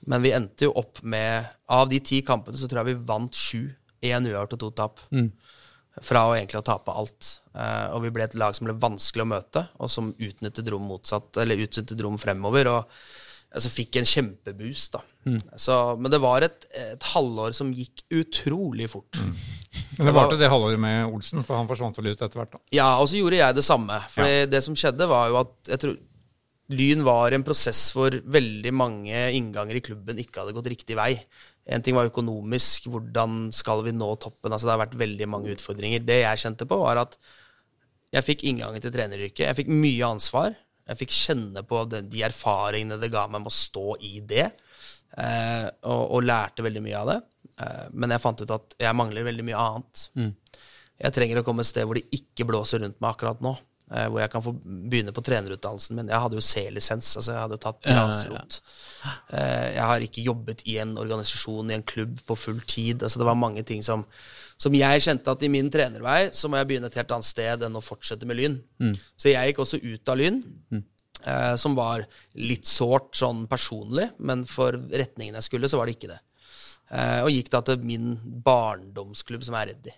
Men 0.06 0.24
vi 0.24 0.34
endte 0.36 0.66
jo 0.66 0.74
opp 0.76 1.00
med 1.02 1.46
Av 1.72 1.88
de 1.88 2.00
ti 2.04 2.20
kampene 2.26 2.58
så 2.60 2.68
tror 2.68 2.82
jeg 2.82 2.92
vi 2.92 3.06
vant 3.08 3.34
sju. 3.34 3.72
Én 4.04 4.26
uavgjort 4.28 4.56
og 4.56 4.60
to 4.60 4.70
tap. 4.76 5.00
Fra 6.04 6.24
å 6.28 6.34
egentlig 6.34 6.60
å 6.60 6.66
tape 6.66 6.92
alt. 6.92 7.28
Eh, 7.54 7.86
og 7.94 8.02
vi 8.04 8.10
ble 8.12 8.26
et 8.26 8.34
lag 8.34 8.54
som 8.56 8.66
ble 8.66 8.74
vanskelig 8.76 9.24
å 9.24 9.30
møte, 9.30 9.62
og 9.78 9.88
som 9.88 10.10
utnyttet 10.12 10.68
rom 10.68 10.88
motsatt, 10.90 11.30
eller 11.40 11.62
utnyttet 11.64 12.02
rom 12.02 12.18
fremover. 12.18 12.68
Og 12.68 12.90
altså, 13.54 13.70
fikk 13.72 14.00
en 14.00 14.08
kjempeboost, 14.08 14.96
da. 14.98 15.02
Så, 15.56 15.76
men 15.96 16.12
det 16.12 16.20
var 16.20 16.44
et, 16.44 16.66
et 16.76 17.06
halvår 17.14 17.54
som 17.56 17.70
gikk 17.72 18.02
utrolig 18.12 18.90
fort. 18.92 19.16
Men 19.96 20.10
det 20.10 20.14
varte 20.16 20.36
det 20.40 20.50
halvåret 20.52 20.80
med 20.82 21.06
Olsen, 21.08 21.44
for 21.46 21.56
han 21.56 21.70
forsvant 21.70 21.96
vel 22.00 22.12
ut 22.12 22.18
etter 22.18 22.40
hvert, 22.42 22.56
da. 22.56 22.60
Ja, 22.76 22.90
og 23.00 23.08
så 23.10 23.20
gjorde 23.20 23.38
jeg 23.40 23.56
det 23.56 23.64
samme. 23.64 24.00
For 24.12 24.50
det 24.50 24.60
som 24.66 24.76
skjedde, 24.78 25.08
var 25.10 25.30
jo 25.32 25.40
at 25.44 25.54
jeg 25.72 25.84
tror 25.86 25.96
Lyn 26.72 27.02
var 27.04 27.34
en 27.36 27.42
prosess 27.44 27.90
hvor 27.92 28.14
veldig 28.32 28.70
mange 28.72 29.18
innganger 29.36 29.76
i 29.76 29.82
klubben 29.84 30.20
ikke 30.22 30.40
hadde 30.40 30.54
gått 30.56 30.70
riktig 30.72 30.96
vei. 30.96 31.10
En 31.68 31.84
ting 31.84 31.96
var 31.96 32.08
økonomisk, 32.08 32.88
hvordan 32.92 33.50
skal 33.52 33.82
vi 33.84 33.92
nå 33.92 34.08
toppen? 34.20 34.52
Altså 34.52 34.68
Det 34.68 34.72
har 34.72 34.80
vært 34.86 34.96
veldig 35.00 35.28
mange 35.28 35.52
utfordringer. 35.52 36.04
Det 36.04 36.22
jeg 36.22 36.40
kjente 36.40 36.68
på, 36.68 36.78
var 36.80 37.02
at 37.02 37.18
jeg 38.14 38.24
fikk 38.24 38.46
inngangen 38.48 38.80
til 38.80 38.94
treneryrket. 38.94 39.44
Jeg 39.44 39.58
fikk 39.60 39.72
mye 39.72 40.08
ansvar. 40.08 40.56
Jeg 40.84 41.00
fikk 41.00 41.14
kjenne 41.16 41.62
på 41.66 41.82
den, 41.88 42.08
de 42.12 42.24
erfaringene 42.26 42.98
det 43.00 43.12
ga 43.12 43.24
meg 43.30 43.44
med 43.44 43.52
å 43.52 43.56
stå 43.56 43.96
i 44.04 44.18
det, 44.20 44.50
eh, 45.16 45.68
og, 45.88 46.02
og 46.18 46.26
lærte 46.26 46.64
veldig 46.66 46.82
mye 46.84 46.98
av 47.00 47.12
det. 47.12 47.20
Eh, 47.64 47.86
men 47.92 48.12
jeg 48.14 48.22
fant 48.24 48.42
ut 48.44 48.56
at 48.56 48.76
jeg 48.82 48.98
mangler 48.98 49.26
veldig 49.30 49.46
mye 49.48 49.62
annet. 49.62 50.02
Jeg 51.04 51.16
trenger 51.16 51.40
å 51.40 51.46
komme 51.46 51.64
et 51.64 51.70
sted 51.70 51.86
hvor 51.88 51.98
det 51.98 52.06
ikke 52.14 52.46
blåser 52.48 52.84
rundt 52.84 53.00
meg 53.00 53.14
akkurat 53.14 53.40
nå. 53.44 53.56
Eh, 53.92 54.06
hvor 54.06 54.22
jeg 54.22 54.32
kan 54.32 54.44
få 54.44 54.54
begynne 54.64 55.12
på 55.14 55.24
trenerutdannelsen 55.26 55.98
min. 55.98 56.12
Jeg 56.12 56.24
hadde 56.24 56.38
jo 56.38 56.44
C-lisens, 56.44 57.10
altså 57.20 57.34
jeg 57.34 57.42
hadde 57.42 57.60
tatt 57.64 57.82
grasrot. 57.84 58.60
Eh, 59.32 59.68
jeg 59.74 59.84
har 59.90 60.06
ikke 60.06 60.24
jobbet 60.24 60.64
i 60.70 60.78
en 60.84 60.96
organisasjon, 61.00 61.70
i 61.70 61.78
en 61.78 61.86
klubb, 61.94 62.16
på 62.26 62.38
full 62.38 62.62
tid. 62.68 63.02
Altså 63.02 63.20
det 63.20 63.28
var 63.28 63.38
mange 63.40 63.66
ting 63.66 63.84
som, 63.86 64.06
som 64.56 64.74
jeg 64.78 65.04
kjente 65.04 65.34
at 65.34 65.44
i 65.44 65.52
min 65.52 65.70
trenervei 65.72 66.30
så 66.32 66.48
må 66.48 66.60
jeg 66.60 66.70
begynne 66.72 66.90
et 66.92 66.98
helt 67.00 67.14
annet 67.16 67.28
sted 67.28 67.66
enn 67.66 67.78
å 67.78 67.84
fortsette 67.84 68.28
med 68.28 68.40
Lyn. 68.40 68.58
Så 69.16 69.32
jeg 69.32 69.52
gikk 69.52 69.64
også 69.66 69.82
ut 69.82 70.12
av 70.12 70.20
Lyn. 70.20 70.42
Eh, 71.24 71.56
som 71.56 71.72
var 71.74 72.04
litt 72.36 72.68
sårt 72.68 73.14
sånn 73.16 73.46
personlig, 73.48 74.10
men 74.18 74.44
for 74.48 74.76
retningen 74.76 75.38
jeg 75.38 75.46
skulle, 75.46 75.70
så 75.72 75.80
var 75.80 75.88
det 75.88 75.96
ikke 75.96 76.10
det. 76.10 76.20
Eh, 76.92 77.20
og 77.24 77.32
gikk 77.32 77.48
da 77.54 77.62
til 77.64 77.84
min 77.86 78.10
barndomsklubb, 78.44 79.44
som 79.46 79.56
er 79.56 79.70
Reddy. 79.72 79.94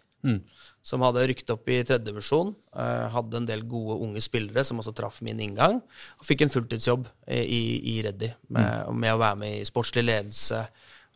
Som 0.86 1.02
hadde 1.02 1.24
rykket 1.26 1.50
opp 1.54 1.68
i 1.68 1.80
tredjedivisjon. 1.82 2.52
Uh, 2.76 3.06
hadde 3.14 3.40
en 3.40 3.48
del 3.48 3.64
gode 3.68 3.98
unge 4.06 4.22
spillere 4.24 4.64
som 4.66 4.80
også 4.82 4.94
traff 4.96 5.20
min 5.26 5.40
inngang. 5.42 5.80
Og 6.20 6.28
fikk 6.28 6.46
en 6.46 6.52
fulltidsjobb 6.54 7.08
i, 7.26 7.40
i, 7.42 7.62
i 7.94 7.96
Reddy 8.06 8.30
med, 8.54 8.92
med 8.94 9.16
å 9.16 9.22
være 9.22 9.40
med 9.42 9.58
i 9.58 9.66
sportslig 9.68 10.06
ledelse, 10.06 10.64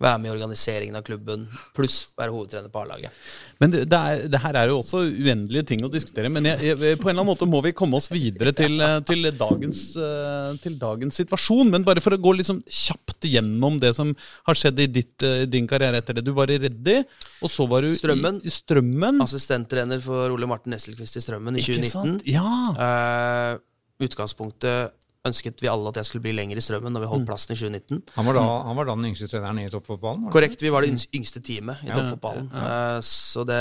være 0.01 0.21
med 0.21 0.31
i 0.31 0.33
organiseringen 0.33 0.97
av 0.97 1.05
klubben, 1.05 1.45
pluss 1.77 1.99
være 2.19 2.33
hovedtrener 2.33 2.73
på 2.73 2.81
A-laget. 2.81 3.17
Men 3.61 3.73
det, 3.75 3.83
det, 3.93 3.99
er, 3.99 4.23
det 4.33 4.41
her 4.41 4.57
er 4.57 4.71
jo 4.71 4.79
også 4.81 5.03
uendelige 5.05 5.67
ting 5.69 5.85
å 5.85 5.91
diskutere. 5.93 6.31
Men 6.33 6.49
jeg, 6.49 6.61
jeg, 6.65 6.97
på 7.01 7.11
en 7.11 7.13
eller 7.13 7.21
annen 7.21 7.29
måte 7.29 7.49
må 7.49 7.61
vi 7.67 7.75
komme 7.77 8.01
oss 8.01 8.09
videre 8.13 8.55
til, 8.57 8.81
eh, 8.81 8.97
til, 9.05 9.29
dagens, 9.37 9.83
eh, 10.01 10.55
til 10.65 10.79
dagens 10.81 11.21
situasjon. 11.21 11.69
Men 11.75 11.85
bare 11.85 12.01
for 12.01 12.17
å 12.17 12.21
gå 12.21 12.33
liksom 12.39 12.63
kjapt 12.65 13.29
gjennom 13.29 13.77
det 13.83 13.93
som 13.99 14.15
har 14.49 14.57
skjedd 14.59 14.81
i 14.81 14.89
ditt, 15.01 15.17
eh, 15.27 15.45
din 15.51 15.69
karriere 15.69 16.01
etter 16.01 16.17
det. 16.17 16.25
Du 16.25 16.33
var 16.37 16.53
i 16.53 16.57
Reddy, 16.63 17.03
og 17.45 17.53
så 17.53 17.69
var 17.69 17.85
du 17.85 17.93
Strømmen. 17.97 18.41
i, 18.41 18.49
i 18.49 18.55
Strømmen. 18.57 19.21
Assistenttrener 19.27 20.01
for 20.05 20.33
Ole 20.33 20.49
Martin 20.49 20.73
Nesselquist 20.73 21.21
i 21.21 21.25
Strømmen 21.27 21.61
i 21.61 21.67
2019. 21.67 21.85
Ikke 21.85 21.93
sant? 21.93 22.25
Ja. 22.31 22.49
Uh, 22.81 23.61
utgangspunktet 24.01 24.97
ønsket 25.29 25.61
vi 25.61 25.69
alle 25.69 25.91
at 25.91 25.99
jeg 26.01 26.09
skulle 26.09 26.25
bli 26.25 26.33
lenger 26.33 26.57
i 26.57 26.63
Strømmen 26.65 26.95
når 26.97 27.05
vi 27.05 27.09
holdt 27.11 27.27
plassen 27.29 27.53
i 27.53 27.59
2019. 27.59 27.99
Han 28.15 28.29
var 28.29 28.39
da, 28.39 28.45
han 28.69 28.79
var 28.79 28.89
da 28.89 28.95
den 28.97 29.09
yngste 29.11 29.29
treneren 29.29 29.61
i 29.61 29.67
toppfotballen? 29.73 30.31
Korrekt. 30.33 30.65
Vi 30.65 30.73
var 30.73 30.87
det 30.87 30.95
yngste- 30.95 31.43
teamet 31.45 31.83
i 31.85 31.91
toppfotballen. 31.93 32.49
Ja. 32.55 33.01
Så 33.05 33.45
det, 33.49 33.61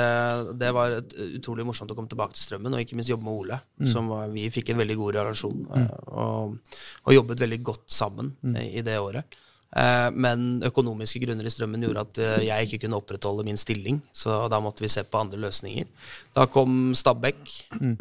det 0.61 0.71
var 0.75 0.95
et, 1.01 1.17
utrolig 1.39 1.67
morsomt 1.67 1.91
å 1.91 1.97
komme 1.97 2.11
tilbake 2.11 2.37
til 2.37 2.45
Strømmen, 2.45 2.75
og 2.75 2.83
ikke 2.83 2.99
minst 2.99 3.11
jobbe 3.11 3.27
med 3.27 3.43
Ole. 3.43 3.59
Som 3.91 4.07
var, 4.11 4.31
vi 4.31 4.47
fikk 4.53 4.71
en 4.71 4.81
veldig 4.81 4.97
god 5.01 5.19
relasjon, 5.19 5.61
mm. 5.67 5.91
og, 6.15 6.79
og 7.03 7.15
jobbet 7.15 7.43
veldig 7.43 7.61
godt 7.73 7.85
sammen 7.91 8.33
mm. 8.39 8.57
i 8.69 8.85
det 8.85 8.99
året. 9.03 9.39
Eh, 9.69 10.09
Men 10.17 10.63
økonomiske 10.65 11.19
grunner 11.21 11.45
i 11.45 11.51
Strømmen 11.53 11.83
gjorde 11.85 12.01
at 12.01 12.19
eh, 12.23 12.45
jeg 12.47 12.65
ikke 12.67 12.79
kunne 12.85 12.97
opprettholde 12.97 13.43
min 13.45 13.59
stilling, 13.59 13.99
så 14.11 14.47
da 14.49 14.57
måtte 14.63 14.81
vi 14.81 14.89
se 14.89 15.03
på 15.05 15.19
andre 15.21 15.37
løsninger. 15.43 15.85
Da 16.33 16.47
kom 16.49 16.95
Stabæk 16.97 17.37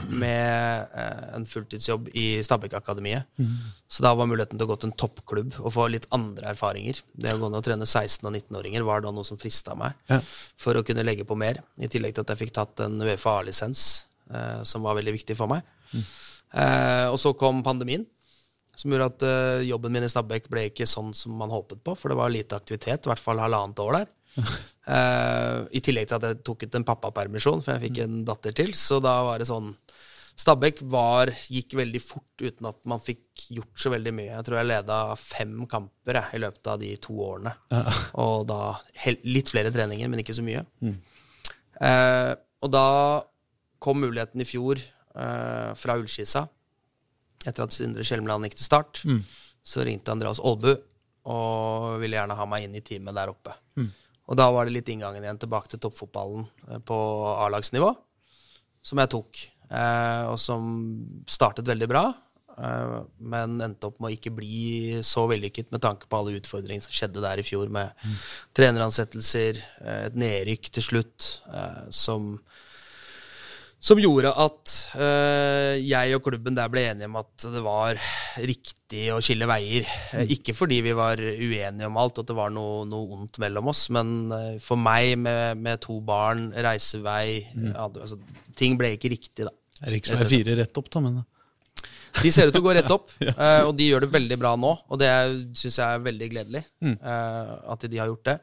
med 0.09 0.89
eh, 0.97 1.27
en 1.37 1.45
fulltidsjobb 1.49 2.09
i 2.17 2.41
Stabæk-akademiet. 2.47 3.29
Så 3.89 4.03
da 4.05 4.15
var 4.17 4.29
muligheten 4.31 4.57
til 4.59 4.65
å 4.65 4.71
gå 4.73 4.79
til 4.81 4.91
en 4.91 4.97
toppklubb 5.05 5.59
og 5.61 5.73
få 5.77 5.89
litt 5.93 6.09
andre 6.17 6.55
erfaringer. 6.55 7.03
Det 7.13 7.35
å 7.35 7.41
gå 7.43 7.51
ned 7.53 7.61
og 7.61 7.67
trene 7.69 7.85
16- 7.89 8.25
og 8.25 8.33
19-åringer 8.33 8.85
var 8.89 9.05
da 9.05 9.13
noe 9.13 9.25
som 9.29 9.41
frista 9.41 9.77
meg 9.77 9.93
for 10.57 10.77
å 10.77 10.85
kunne 10.85 11.05
legge 11.05 11.25
på 11.29 11.37
mer. 11.37 11.61
I 11.81 11.89
tillegg 11.93 12.15
til 12.17 12.25
at 12.25 12.33
jeg 12.33 12.47
fikk 12.47 12.55
tatt 12.57 12.81
en 12.87 12.97
Uefa 13.05 13.39
A-lisens, 13.43 14.05
eh, 14.33 14.63
som 14.65 14.83
var 14.89 14.97
veldig 15.01 15.17
viktig 15.21 15.37
for 15.37 15.53
meg. 15.53 15.63
Eh, 16.49 17.07
og 17.13 17.19
så 17.21 17.35
kom 17.37 17.61
pandemien, 17.63 18.07
som 18.79 18.93
gjorde 18.93 19.09
at 19.11 19.25
uh, 19.27 19.67
jobben 19.67 19.95
min 19.95 20.07
i 20.07 20.11
Stabæk 20.13 20.47
ble 20.53 20.69
ikke 20.69 20.87
sånn 20.87 21.11
som 21.17 21.35
man 21.39 21.51
håpet 21.51 21.81
på, 21.83 21.97
for 21.99 22.13
det 22.13 22.19
var 22.21 22.31
lite 22.31 22.59
aktivitet, 22.59 23.07
i 23.07 23.11
hvert 23.11 23.23
fall 23.23 23.43
halvannet 23.43 23.83
år 23.83 23.97
der. 23.97 24.13
uh, 24.39 25.67
I 25.77 25.83
tillegg 25.83 26.11
til 26.11 26.21
at 26.21 26.29
jeg 26.29 26.45
tok 26.47 26.63
ut 26.67 26.79
en 26.79 26.87
pappapermisjon, 26.87 27.65
for 27.65 27.75
jeg 27.75 27.89
fikk 27.89 28.05
en 28.05 28.21
datter 28.29 28.55
til. 28.63 28.71
Så 28.79 29.01
da 29.03 29.17
var 29.27 29.43
det 29.43 29.51
sånn 29.51 29.75
Stabæk 30.39 30.85
var, 30.87 31.33
gikk 31.51 31.75
veldig 31.81 31.99
fort 31.99 32.43
uten 32.45 32.69
at 32.71 32.77
man 32.87 33.01
fikk 33.03 33.49
gjort 33.57 33.81
så 33.83 33.91
veldig 33.91 34.13
mye. 34.15 34.29
Jeg 34.31 34.47
tror 34.47 34.61
jeg 34.61 34.69
leda 34.69 34.99
fem 35.19 35.57
kamper 35.67 36.21
jeg, 36.21 36.39
i 36.39 36.43
løpet 36.45 36.71
av 36.71 36.77
de 36.79 36.93
to 37.03 37.17
årene. 37.27 37.57
Og 38.23 38.45
da 38.47 38.61
litt 39.27 39.51
flere 39.51 39.73
treninger, 39.75 40.07
men 40.07 40.23
ikke 40.23 40.37
så 40.39 40.45
mye. 40.47 40.63
Eh, 41.83 42.31
og 42.63 42.71
da 42.71 42.87
kom 43.83 43.99
muligheten 44.03 44.43
i 44.43 44.47
fjor 44.47 44.79
eh, 44.79 45.75
fra 45.79 45.99
Ullskisa. 45.99 46.47
Etter 47.47 47.65
at 47.65 47.73
Sindre 47.73 48.03
Skjelmland 48.07 48.49
gikk 48.49 48.57
til 48.59 48.67
start, 48.67 49.03
så 49.63 49.85
ringte 49.87 50.11
Andreas 50.11 50.41
Aalbu 50.41 50.73
og 51.29 51.99
ville 52.01 52.17
gjerne 52.17 52.37
ha 52.39 52.47
meg 52.49 52.65
inn 52.65 52.77
i 52.79 52.83
teamet 52.85 53.15
der 53.15 53.31
oppe. 53.31 53.53
Og 54.29 54.37
da 54.37 54.51
var 54.53 54.67
det 54.69 54.75
litt 54.75 54.89
inngangen 54.93 55.25
igjen 55.25 55.41
tilbake 55.41 55.71
til 55.73 55.81
toppfotballen 55.81 56.47
eh, 56.69 56.81
på 56.85 56.97
A-lagsnivå, 57.47 57.95
som 58.85 59.01
jeg 59.01 59.11
tok. 59.15 59.43
Eh, 59.69 60.25
og 60.29 60.39
som 60.41 60.67
startet 61.29 61.69
veldig 61.69 61.89
bra, 61.89 62.05
eh, 62.57 62.95
men 63.21 63.57
endte 63.65 63.89
opp 63.89 64.01
med 64.01 64.11
å 64.11 64.17
ikke 64.17 64.35
bli 64.37 65.01
så 65.05 65.27
vellykket 65.31 65.73
med 65.73 65.85
tanke 65.85 66.09
på 66.09 66.21
alle 66.21 66.37
utfordringene 66.41 66.85
som 66.85 66.93
skjedde 66.97 67.25
der 67.25 67.41
i 67.41 67.47
fjor, 67.47 67.69
med 67.73 67.93
treneransettelser, 68.57 69.61
eh, 69.81 70.01
et 70.11 70.17
nedrykk 70.17 70.73
til 70.77 70.89
slutt, 70.91 71.29
eh, 71.53 71.85
som 71.89 72.35
som 73.79 74.01
gjorde 74.03 74.33
at 74.43 74.73
eh, 74.99 75.77
jeg 75.87 76.17
og 76.17 76.25
klubben 76.27 76.57
der 76.57 76.71
ble 76.73 76.83
enige 76.91 77.07
om 77.07 77.19
at 77.21 77.45
det 77.55 77.61
var 77.63 77.99
riktig 78.43 79.05
å 79.15 79.21
skille 79.23 79.47
veier. 79.47 79.87
Mm. 80.11 80.33
ikke 80.35 80.55
fordi 80.57 80.81
vi 80.83 80.95
var 80.99 81.21
uenige 81.23 81.87
om 81.87 82.01
alt, 82.01 82.19
og 82.19 82.27
at 82.27 82.33
det 82.33 82.39
var 82.39 82.53
noe, 82.55 82.83
noe 82.91 83.21
ondt 83.21 83.39
mellom 83.43 83.71
oss, 83.71 83.87
men 83.95 84.13
eh, 84.35 84.53
for 84.63 84.81
meg 84.83 85.15
med, 85.23 85.63
med 85.63 85.83
to 85.85 86.01
barn, 86.05 86.49
reisevei 86.53 87.45
mm. 87.55 87.71
det- 87.71 88.05
altså, 88.09 88.21
Ting 88.59 88.75
ble 88.75 88.97
ikke 88.97 89.13
riktig, 89.13 89.45
da. 89.47 89.53
Riksvei 89.87 90.25
4 90.27 90.57
rett 90.59 90.79
opp, 90.81 90.89
da, 90.91 91.03
men 91.05 91.21
De 92.19 92.33
ser 92.35 92.49
ut 92.49 92.57
til 92.57 92.59
å 92.59 92.65
gå 92.65 92.73
rett 92.75 92.91
opp, 92.91 93.13
uh, 93.23 93.69
og 93.69 93.77
de 93.79 93.87
gjør 93.87 94.03
det 94.03 94.17
veldig 94.17 94.39
bra 94.41 94.57
nå. 94.59 94.73
Og 94.91 94.99
det 94.99 95.13
syns 95.61 95.79
jeg 95.79 95.87
er 95.87 96.03
veldig 96.03 96.29
gledelig, 96.33 96.65
uh, 96.83 97.53
at 97.71 97.87
de 97.87 98.01
har 98.03 98.11
gjort 98.11 98.27
det. 98.27 98.35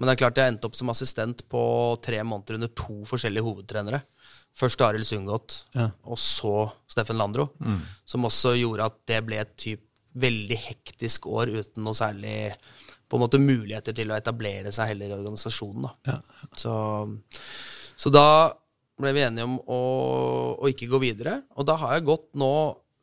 Men 0.00 0.08
det 0.08 0.16
er 0.16 0.20
klart 0.24 0.40
jeg 0.40 0.50
endte 0.50 0.66
opp 0.66 0.74
som 0.78 0.90
assistent 0.90 1.44
på 1.52 1.62
tre 2.02 2.18
måneder 2.24 2.56
under 2.58 2.72
to 2.74 3.04
forskjellige 3.06 3.46
hovedtrenere. 3.46 4.00
Først 4.56 4.80
Arild 4.84 5.06
Sundgodt, 5.08 5.64
Ja. 5.76 5.90
og 6.04 6.18
så 6.18 6.70
Steffen 6.90 7.16
Landro. 7.20 7.48
Som 8.04 8.24
også 8.28 8.56
gjorde 8.58 8.84
at 8.90 8.96
det 9.08 9.20
ble 9.26 9.38
et 9.40 9.54
typ 9.56 9.86
veldig 10.20 10.56
hektisk 10.58 11.26
år 11.30 11.52
uten 11.54 11.84
noe 11.86 11.94
særlig 11.94 12.50
på 13.08 13.16
en 13.16 13.22
måte 13.24 13.38
muligheter 13.42 13.94
til 13.94 14.10
å 14.10 14.16
etablere 14.18 14.72
seg 14.74 14.90
heller 14.92 15.10
i 15.12 15.16
organisasjonen. 15.16 15.86
Da. 16.04 16.16
Så, 16.58 16.74
så 17.96 18.10
da 18.14 18.24
ble 19.00 19.12
vi 19.16 19.22
enige 19.24 19.46
om 19.48 19.56
å, 19.64 19.80
å 20.60 20.68
ikke 20.70 20.90
gå 20.90 21.00
videre. 21.02 21.38
Og 21.56 21.66
da 21.70 21.78
har 21.80 21.94
jeg 21.96 22.08
gått 22.10 22.28
nå 22.38 22.50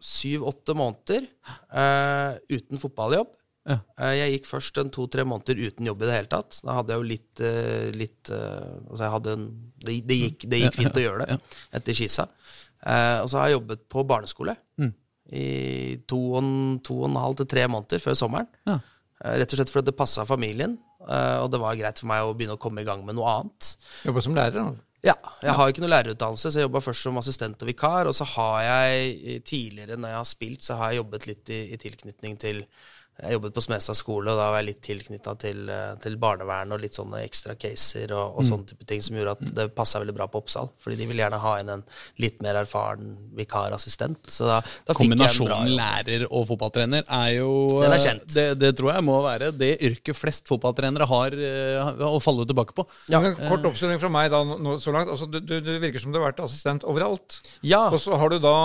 syv-åtte 0.04 0.76
måneder 0.78 1.26
eh, 1.74 2.38
uten 2.54 2.78
fotballjobb. 2.78 3.32
Ja. 3.68 3.80
Eh, 4.00 4.14
jeg 4.16 4.32
gikk 4.38 4.46
først 4.48 4.78
en 4.80 4.90
to-tre 4.96 5.26
måneder 5.28 5.60
uten 5.68 5.86
jobb 5.90 6.02
i 6.04 6.08
det 6.08 6.16
hele 6.16 6.32
tatt. 6.32 6.62
Da 6.64 6.78
hadde 6.78 6.94
jeg 6.96 7.02
jo 7.02 7.08
litt, 7.10 7.42
eh, 7.44 7.90
litt 7.92 8.32
eh, 8.32 8.70
Altså 8.90 9.34
en 9.34 9.48
Det, 9.78 9.98
det, 10.08 10.18
gikk, 10.22 10.46
det 10.50 10.62
gikk 10.64 10.78
fint 10.80 10.96
å 10.98 11.04
gjøre 11.04 11.26
det 11.28 11.40
etter 11.76 11.94
Kisa. 11.94 12.28
Eh, 12.88 13.20
og 13.22 13.28
så 13.30 13.38
har 13.42 13.50
jeg 13.50 13.58
jobbet 13.60 13.88
på 13.90 14.06
barneskole 14.08 14.56
Mm. 14.80 14.94
i 15.34 15.98
to 16.08 16.18
og, 16.40 16.48
to 16.88 17.02
og 17.02 17.10
en 17.10 17.20
halv 17.20 17.36
til 17.42 17.48
tre 17.52 17.68
måneder 17.68 18.00
før 18.00 18.16
sommeren. 18.16 18.48
Ja. 18.66 18.80
Rett 19.42 19.52
og 19.52 19.58
slett 19.60 19.72
fordi 19.74 19.90
det 19.92 19.98
passa 19.98 20.24
familien, 20.30 20.78
eh, 21.04 21.38
og 21.42 21.50
det 21.52 21.60
var 21.60 21.76
greit 21.76 22.00
for 22.00 22.08
meg 22.08 22.24
å 22.24 22.36
begynne 22.38 22.56
å 22.56 22.62
komme 22.62 22.82
i 22.82 22.86
gang 22.88 23.04
med 23.06 23.18
noe 23.18 23.28
annet. 23.42 23.74
Jobba 24.06 24.22
som 24.24 24.36
lærer. 24.38 24.54
da. 24.62 24.84
Ja, 25.04 25.14
jeg 25.44 25.54
har 25.54 25.70
ikke 25.72 25.82
noe 25.84 25.92
lærerutdannelse, 25.94 26.50
så 26.52 26.58
jeg 26.62 26.66
jobba 26.70 26.82
først 26.82 27.04
som 27.06 27.18
assistent 27.20 27.62
og 27.62 27.68
vikar. 27.70 28.08
Og 28.10 28.16
så 28.18 28.26
har 28.26 28.62
jeg 28.66 29.42
tidligere, 29.46 29.98
når 29.98 30.10
jeg 30.14 30.18
har 30.22 30.30
spilt, 30.32 30.62
så 30.66 30.78
har 30.80 30.92
jeg 30.94 31.02
jobbet 31.04 31.28
litt 31.30 31.50
i, 31.54 31.60
i 31.74 31.78
tilknytning 31.82 32.38
til 32.42 32.64
Jeg 33.18 33.34
jobbet 33.34 33.56
på 33.56 33.64
Smestad 33.66 33.98
skole, 33.98 34.30
og 34.30 34.38
da 34.38 34.52
var 34.54 34.60
jeg 34.62 34.68
litt 34.68 34.82
tilknytta 34.86 35.34
til, 35.42 35.64
eh, 35.74 35.94
til 36.04 36.18
barnevern 36.22 36.76
og 36.76 36.82
litt 36.84 36.98
sånne 36.98 37.24
ekstra 37.26 37.56
caser 37.58 38.14
og, 38.14 38.38
og 38.38 38.46
sånne 38.46 38.70
type 38.70 38.86
ting 38.90 39.02
som 39.02 39.18
gjorde 39.18 39.34
at 39.34 39.54
det 39.58 39.66
passa 39.74 40.02
veldig 40.04 40.14
bra 40.20 40.28
på 40.30 40.44
Oppsal. 40.44 40.70
Fordi 40.84 41.00
de 41.00 41.08
ville 41.10 41.24
gjerne 41.24 41.40
ha 41.42 41.54
inn 41.62 41.72
en 41.74 41.82
litt 42.22 42.38
mer 42.46 42.60
erfaren 42.62 43.16
vikarassistent. 43.38 44.30
Så 44.30 44.46
da, 44.46 44.60
da 44.62 44.94
fikk 44.94 45.10
jeg 45.10 45.18
en 45.18 45.24
bra 45.24 45.32
Kombinasjonen 45.32 45.74
lærer 45.80 46.28
og 46.28 46.46
fotballtrener 46.52 47.08
er 47.08 47.32
jo 47.40 47.50
Den 47.80 47.90
er 47.90 47.98
eh, 47.98 48.06
kjent. 48.06 48.28
Det, 48.36 48.46
det 48.62 48.72
tror 48.78 48.94
jeg 48.94 49.08
må 49.10 49.18
være 49.26 49.50
det 49.56 49.72
yrket 49.90 50.20
flest 50.20 50.54
fotballtrenere 50.54 51.10
har 51.10 51.40
eh, 51.50 52.06
å 52.06 52.22
falle 52.22 52.46
tilbake 52.46 52.78
på. 52.78 52.86
Ja. 53.10 53.24
Men 53.24 53.34
Kort 53.48 53.66
oppsummering 53.72 54.04
fra 54.04 54.14
meg 54.14 54.30
da, 54.36 54.44
nå, 54.46 54.78
så 54.84 54.94
langt. 54.94 55.10
Altså, 55.10 55.26
du, 55.26 55.42
du, 55.42 55.58
du 55.66 55.74
virker 55.82 56.06
som 56.06 56.14
du 56.14 56.22
har 56.22 56.30
vært 56.30 56.46
assistent 56.46 56.86
overalt. 56.86 57.42
Ja. 57.66 57.88
Og 57.90 57.98
så 58.04 58.14
har 58.22 58.30
du 58.30 58.38
da 58.44 58.58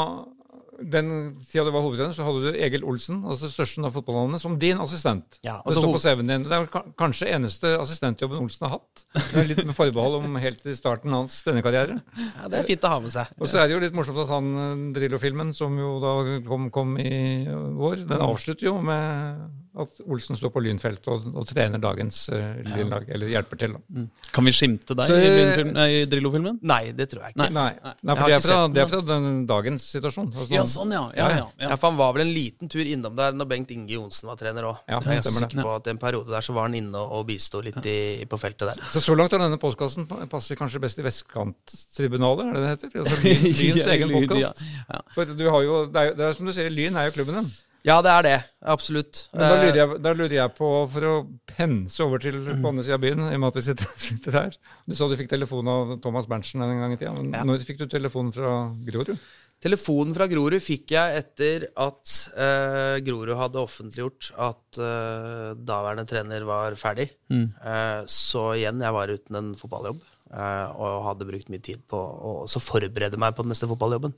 den 0.81 1.37
tida 1.45 1.65
du 1.67 1.71
var 1.75 1.83
hovedtrener, 1.85 2.15
så 2.17 2.25
hadde 2.25 2.53
du 2.53 2.57
Egil 2.59 2.85
Olsen, 2.89 3.19
altså 3.29 3.51
størsten 3.53 3.85
av 3.85 3.93
fotballnavnet, 3.93 4.41
som 4.41 4.55
din 4.59 4.81
assistent. 4.81 5.37
Ja, 5.45 5.59
det 5.61 5.69
altså 5.69 5.83
står 5.83 5.93
på 5.93 6.01
CV-en 6.03 6.31
din. 6.33 6.47
Det 6.49 6.57
er 6.57 6.67
ka- 6.73 6.85
kanskje 6.99 7.29
eneste 7.29 7.75
assistentjobben 7.79 8.41
Olsen 8.41 8.67
har 8.67 8.79
hatt. 8.79 9.05
Det 9.15 9.43
er 9.43 9.49
litt 9.51 9.65
med 9.69 9.77
forbehold 9.77 10.17
om 10.23 10.37
helt 10.41 10.65
i 10.67 10.75
starten 10.79 11.13
av 11.13 11.27
hans 11.27 11.37
denne 11.47 11.63
karriere. 11.63 12.01
ja, 12.17 12.49
det 12.49 12.63
er 12.63 12.69
fint 12.71 12.87
å 12.89 12.93
ha 12.95 13.01
med 13.05 13.13
seg. 13.15 13.27
Og 13.39 13.47
så 13.53 13.61
er 13.61 13.69
det 13.69 13.77
jo 13.77 13.83
litt 13.85 13.95
morsomt 13.99 14.23
at 14.25 14.33
han 14.33 14.93
Drillo-filmen, 14.97 15.53
som 15.55 15.77
jo 15.79 15.99
da 16.03 16.15
kom, 16.49 16.71
kom 16.75 16.97
i 16.99 17.45
vår, 17.49 18.07
den 18.09 18.25
avslutter 18.25 18.71
jo 18.71 18.79
med 18.81 19.45
at 19.73 20.01
Olsen 20.05 20.37
står 20.37 20.51
på 20.53 20.61
lynfeltet 20.61 21.07
og, 21.09 21.25
og 21.33 21.47
trener 21.49 21.81
dagens 21.81 22.27
uh, 22.29 22.59
Lynlag, 22.75 23.07
eller 23.09 23.31
hjelper 23.33 23.57
til. 23.63 23.73
Da. 23.79 24.03
Kan 24.37 24.45
vi 24.45 24.53
skimte 24.53 24.97
deg 24.99 25.09
Så- 25.09 25.17
i, 25.17 25.31
Lynfilm- 25.39 25.73
nei, 25.77 25.87
i 26.03 26.03
Drillo-filmen? 26.13 26.59
Nei, 26.61 26.93
det 26.93 27.07
tror 27.13 27.23
jeg 27.25 27.33
ikke. 27.37 27.47
Nei, 27.55 27.71
nei, 27.81 27.95
for 28.13 28.21
har 28.23 28.29
det 28.29 28.37
er 28.37 28.45
fra, 28.45 28.59
det 28.69 28.83
er 28.85 28.91
fra 28.91 29.01
den 29.09 29.47
dagens 29.49 29.87
situasjon. 29.95 30.29
Altså, 30.35 30.53
Ja, 30.55 30.65
sånn, 30.69 30.93
ja. 30.93 31.05
ja, 31.17 31.29
ja, 31.31 31.39
Ja, 31.39 31.71
ja. 31.71 31.77
for 31.77 31.89
Han 31.91 31.97
var 32.03 32.13
vel 32.19 32.27
en 32.27 32.35
liten 32.37 32.69
tur 32.69 32.85
innom 32.85 33.17
der 33.17 33.33
når 33.33 33.49
Bengt 33.55 33.73
Inge 33.73 33.95
Johnsen 33.97 34.29
var 34.29 34.37
trener 34.37 34.69
òg. 34.75 34.83
Ja, 34.93 35.01
jeg 35.01 35.23
er 35.23 35.27
sikker 35.39 35.63
på 35.65 35.75
at 35.79 35.89
en 35.95 36.03
periode 36.05 36.29
der 36.35 36.45
så 36.45 36.53
var 36.53 36.69
han 36.69 36.77
inne 36.77 37.01
og 37.03 37.25
bisto 37.33 37.61
litt 37.65 37.81
i, 37.89 37.99
på 38.29 38.39
feltet 38.41 38.75
der. 38.75 38.85
Så 38.93 39.01
så 39.01 39.17
langt 39.17 39.33
har 39.33 39.41
denne 39.41 39.57
podkasten 39.63 40.05
passer 40.29 40.57
kanskje 40.61 40.81
best 40.85 41.01
i 41.01 41.07
Vestkanttribunalet, 41.09 42.47
er 42.47 42.53
det 42.53 42.63
det 42.63 42.71
heter? 42.77 42.97
Altså, 43.03 43.17
Lyns 43.63 43.83
Ja, 43.87 43.93
egen 43.97 44.13
podkast. 44.15 44.63
ja, 44.63 44.85
ja. 44.97 45.01
For 45.15 45.25
du 45.33 45.45
har 45.51 45.63
jo, 45.67 45.83
det 45.93 46.01
er, 46.07 46.15
det 46.19 46.29
er 46.29 46.37
som 46.37 46.47
du 46.49 46.53
sier, 46.53 46.71
Lyn 46.73 46.97
er 47.01 47.09
jo 47.09 47.17
klubben 47.19 47.41
din. 47.41 47.51
Ja, 47.85 47.97
det 48.05 48.11
er 48.14 48.23
det. 48.23 48.35
Absolutt. 48.71 49.25
Men 49.35 49.42
da 49.42 49.55
lurer, 49.59 49.73
Eh, 49.73 49.79
jeg, 49.81 50.01
da 50.05 50.12
lurer 50.14 50.35
jeg 50.37 50.53
på, 50.55 50.68
for 50.92 51.07
å 51.09 51.14
pense 51.51 51.99
over 52.05 52.21
til 52.23 52.37
på 52.62 52.68
andre 52.71 52.85
sida 52.87 52.95
av 52.95 53.03
byen, 53.03 53.25
i 53.27 53.35
og 53.35 53.40
med 53.42 53.49
at 53.51 53.59
vi 53.59 53.64
sitter, 53.66 53.88
sitter 54.09 54.37
her 54.38 54.59
Du 54.87 54.95
sa 54.95 55.09
du 55.11 55.16
fikk 55.18 55.31
telefon 55.33 55.66
av 55.73 55.97
Thomas 56.05 56.29
Berntsen 56.31 56.62
en 56.62 56.79
gang 56.79 56.95
i 56.95 57.01
tida. 57.01 57.11
Men 57.18 57.33
Ja. 57.35 57.42
når 57.49 57.64
fikk 57.66 57.81
du 57.83 57.88
telefon 57.90 58.31
fra 58.37 58.53
Grorud? 58.87 59.16
Telefonen 59.62 60.14
fra 60.14 60.27
Grorud 60.31 60.59
fikk 60.62 60.90
jeg 60.95 61.18
etter 61.21 61.66
at 61.79 62.12
eh, 62.35 62.97
Grorud 63.07 63.35
hadde 63.38 63.61
offentliggjort 63.62 64.31
at 64.42 64.79
eh, 64.83 65.51
daværende 65.59 66.07
trener 66.11 66.42
var 66.47 66.75
ferdig. 66.79 67.09
Eh, 67.31 68.01
så 68.11 68.49
igjen, 68.59 68.83
jeg 68.83 68.95
var 68.95 69.11
uten 69.14 69.38
en 69.38 69.53
fotballjobb. 69.59 70.01
eh, 70.33 70.66
og 70.83 71.03
hadde 71.07 71.27
brukt 71.29 71.51
mye 71.53 71.62
tid 71.62 71.83
på 71.90 71.99
å 71.99 72.33
også 72.47 72.62
forberede 72.62 73.18
meg 73.23 73.35
på 73.37 73.42
den 73.47 73.53
neste 73.55 73.68
fotballjobben. 73.71 74.14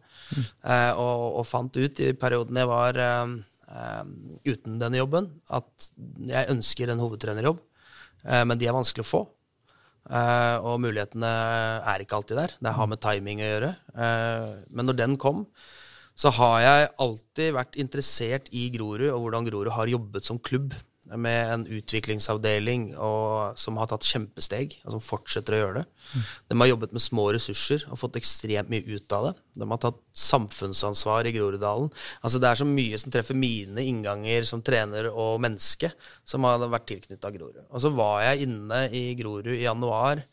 Eh, 0.64 0.92
og, 0.96 1.40
og 1.40 1.48
fant 1.48 1.76
ut 1.76 2.00
i 2.00 2.12
perioden 2.16 2.56
jeg 2.60 2.70
var 2.70 3.00
uten 4.44 4.78
denne 4.80 5.00
jobben, 5.00 5.30
at 5.48 5.88
jeg 6.28 6.50
ønsker 6.52 6.90
en 6.92 7.00
hovedtrenerjobb, 7.02 7.62
eh, 8.26 8.44
men 8.44 8.60
de 8.60 8.68
er 8.68 8.76
vanskelig 8.76 9.04
å 9.04 9.10
få. 9.10 9.22
Eh, 10.04 10.56
og 10.60 10.82
mulighetene 10.84 11.30
er 11.88 12.04
ikke 12.04 12.18
alltid 12.18 12.36
der. 12.36 12.56
Det 12.60 12.74
har 12.76 12.90
med 12.90 13.00
timing 13.00 13.40
å 13.40 13.48
gjøre. 13.48 13.70
Eh, 13.96 14.48
men 14.68 14.88
når 14.90 14.98
den 15.00 15.16
kom, 15.20 15.46
så 16.14 16.30
har 16.36 16.58
jeg 16.62 16.90
alltid 17.02 17.54
vært 17.56 17.78
interessert 17.80 18.50
i 18.54 18.68
Grorud, 18.74 19.08
og 19.10 19.24
hvordan 19.24 19.48
Grorud 19.48 19.72
har 19.74 19.90
jobbet 19.90 20.28
som 20.28 20.38
klubb. 20.38 20.76
Med 21.04 21.50
en 21.52 21.64
utviklingsavdeling 21.68 22.94
og, 22.96 23.58
som 23.60 23.76
har 23.76 23.90
tatt 23.90 24.06
kjempesteg, 24.08 24.78
og 24.86 24.94
som 24.94 25.02
fortsetter 25.04 25.56
å 25.56 25.58
gjøre 25.58 25.82
det. 25.82 25.84
De 26.48 26.56
har 26.62 26.70
jobbet 26.70 26.94
med 26.96 27.04
små 27.04 27.26
ressurser 27.36 27.84
og 27.90 28.00
fått 28.00 28.16
ekstremt 28.20 28.72
mye 28.72 28.86
ut 28.88 29.12
av 29.12 29.28
det. 29.28 29.34
De 29.60 29.68
har 29.68 29.82
tatt 29.82 30.00
samfunnsansvar 30.16 31.28
i 31.28 31.34
Groruddalen. 31.36 31.90
Altså 32.24 32.40
Det 32.40 32.48
er 32.48 32.62
så 32.62 32.68
mye 32.68 33.00
som 33.02 33.12
treffer 33.12 33.36
mine 33.36 33.84
innganger 33.84 34.48
som 34.48 34.64
trener 34.64 35.10
og 35.12 35.42
menneske, 35.44 35.92
som 36.24 36.48
har 36.48 36.64
vært 36.64 36.88
tilknytta 36.88 37.32
Grorud. 37.34 37.66
Og 37.68 37.84
så 37.84 37.92
var 37.92 38.24
jeg 38.24 38.48
inne 38.48 38.86
i 38.88 39.10
Grorud 39.18 39.52
i 39.52 39.66
januar 39.66 40.24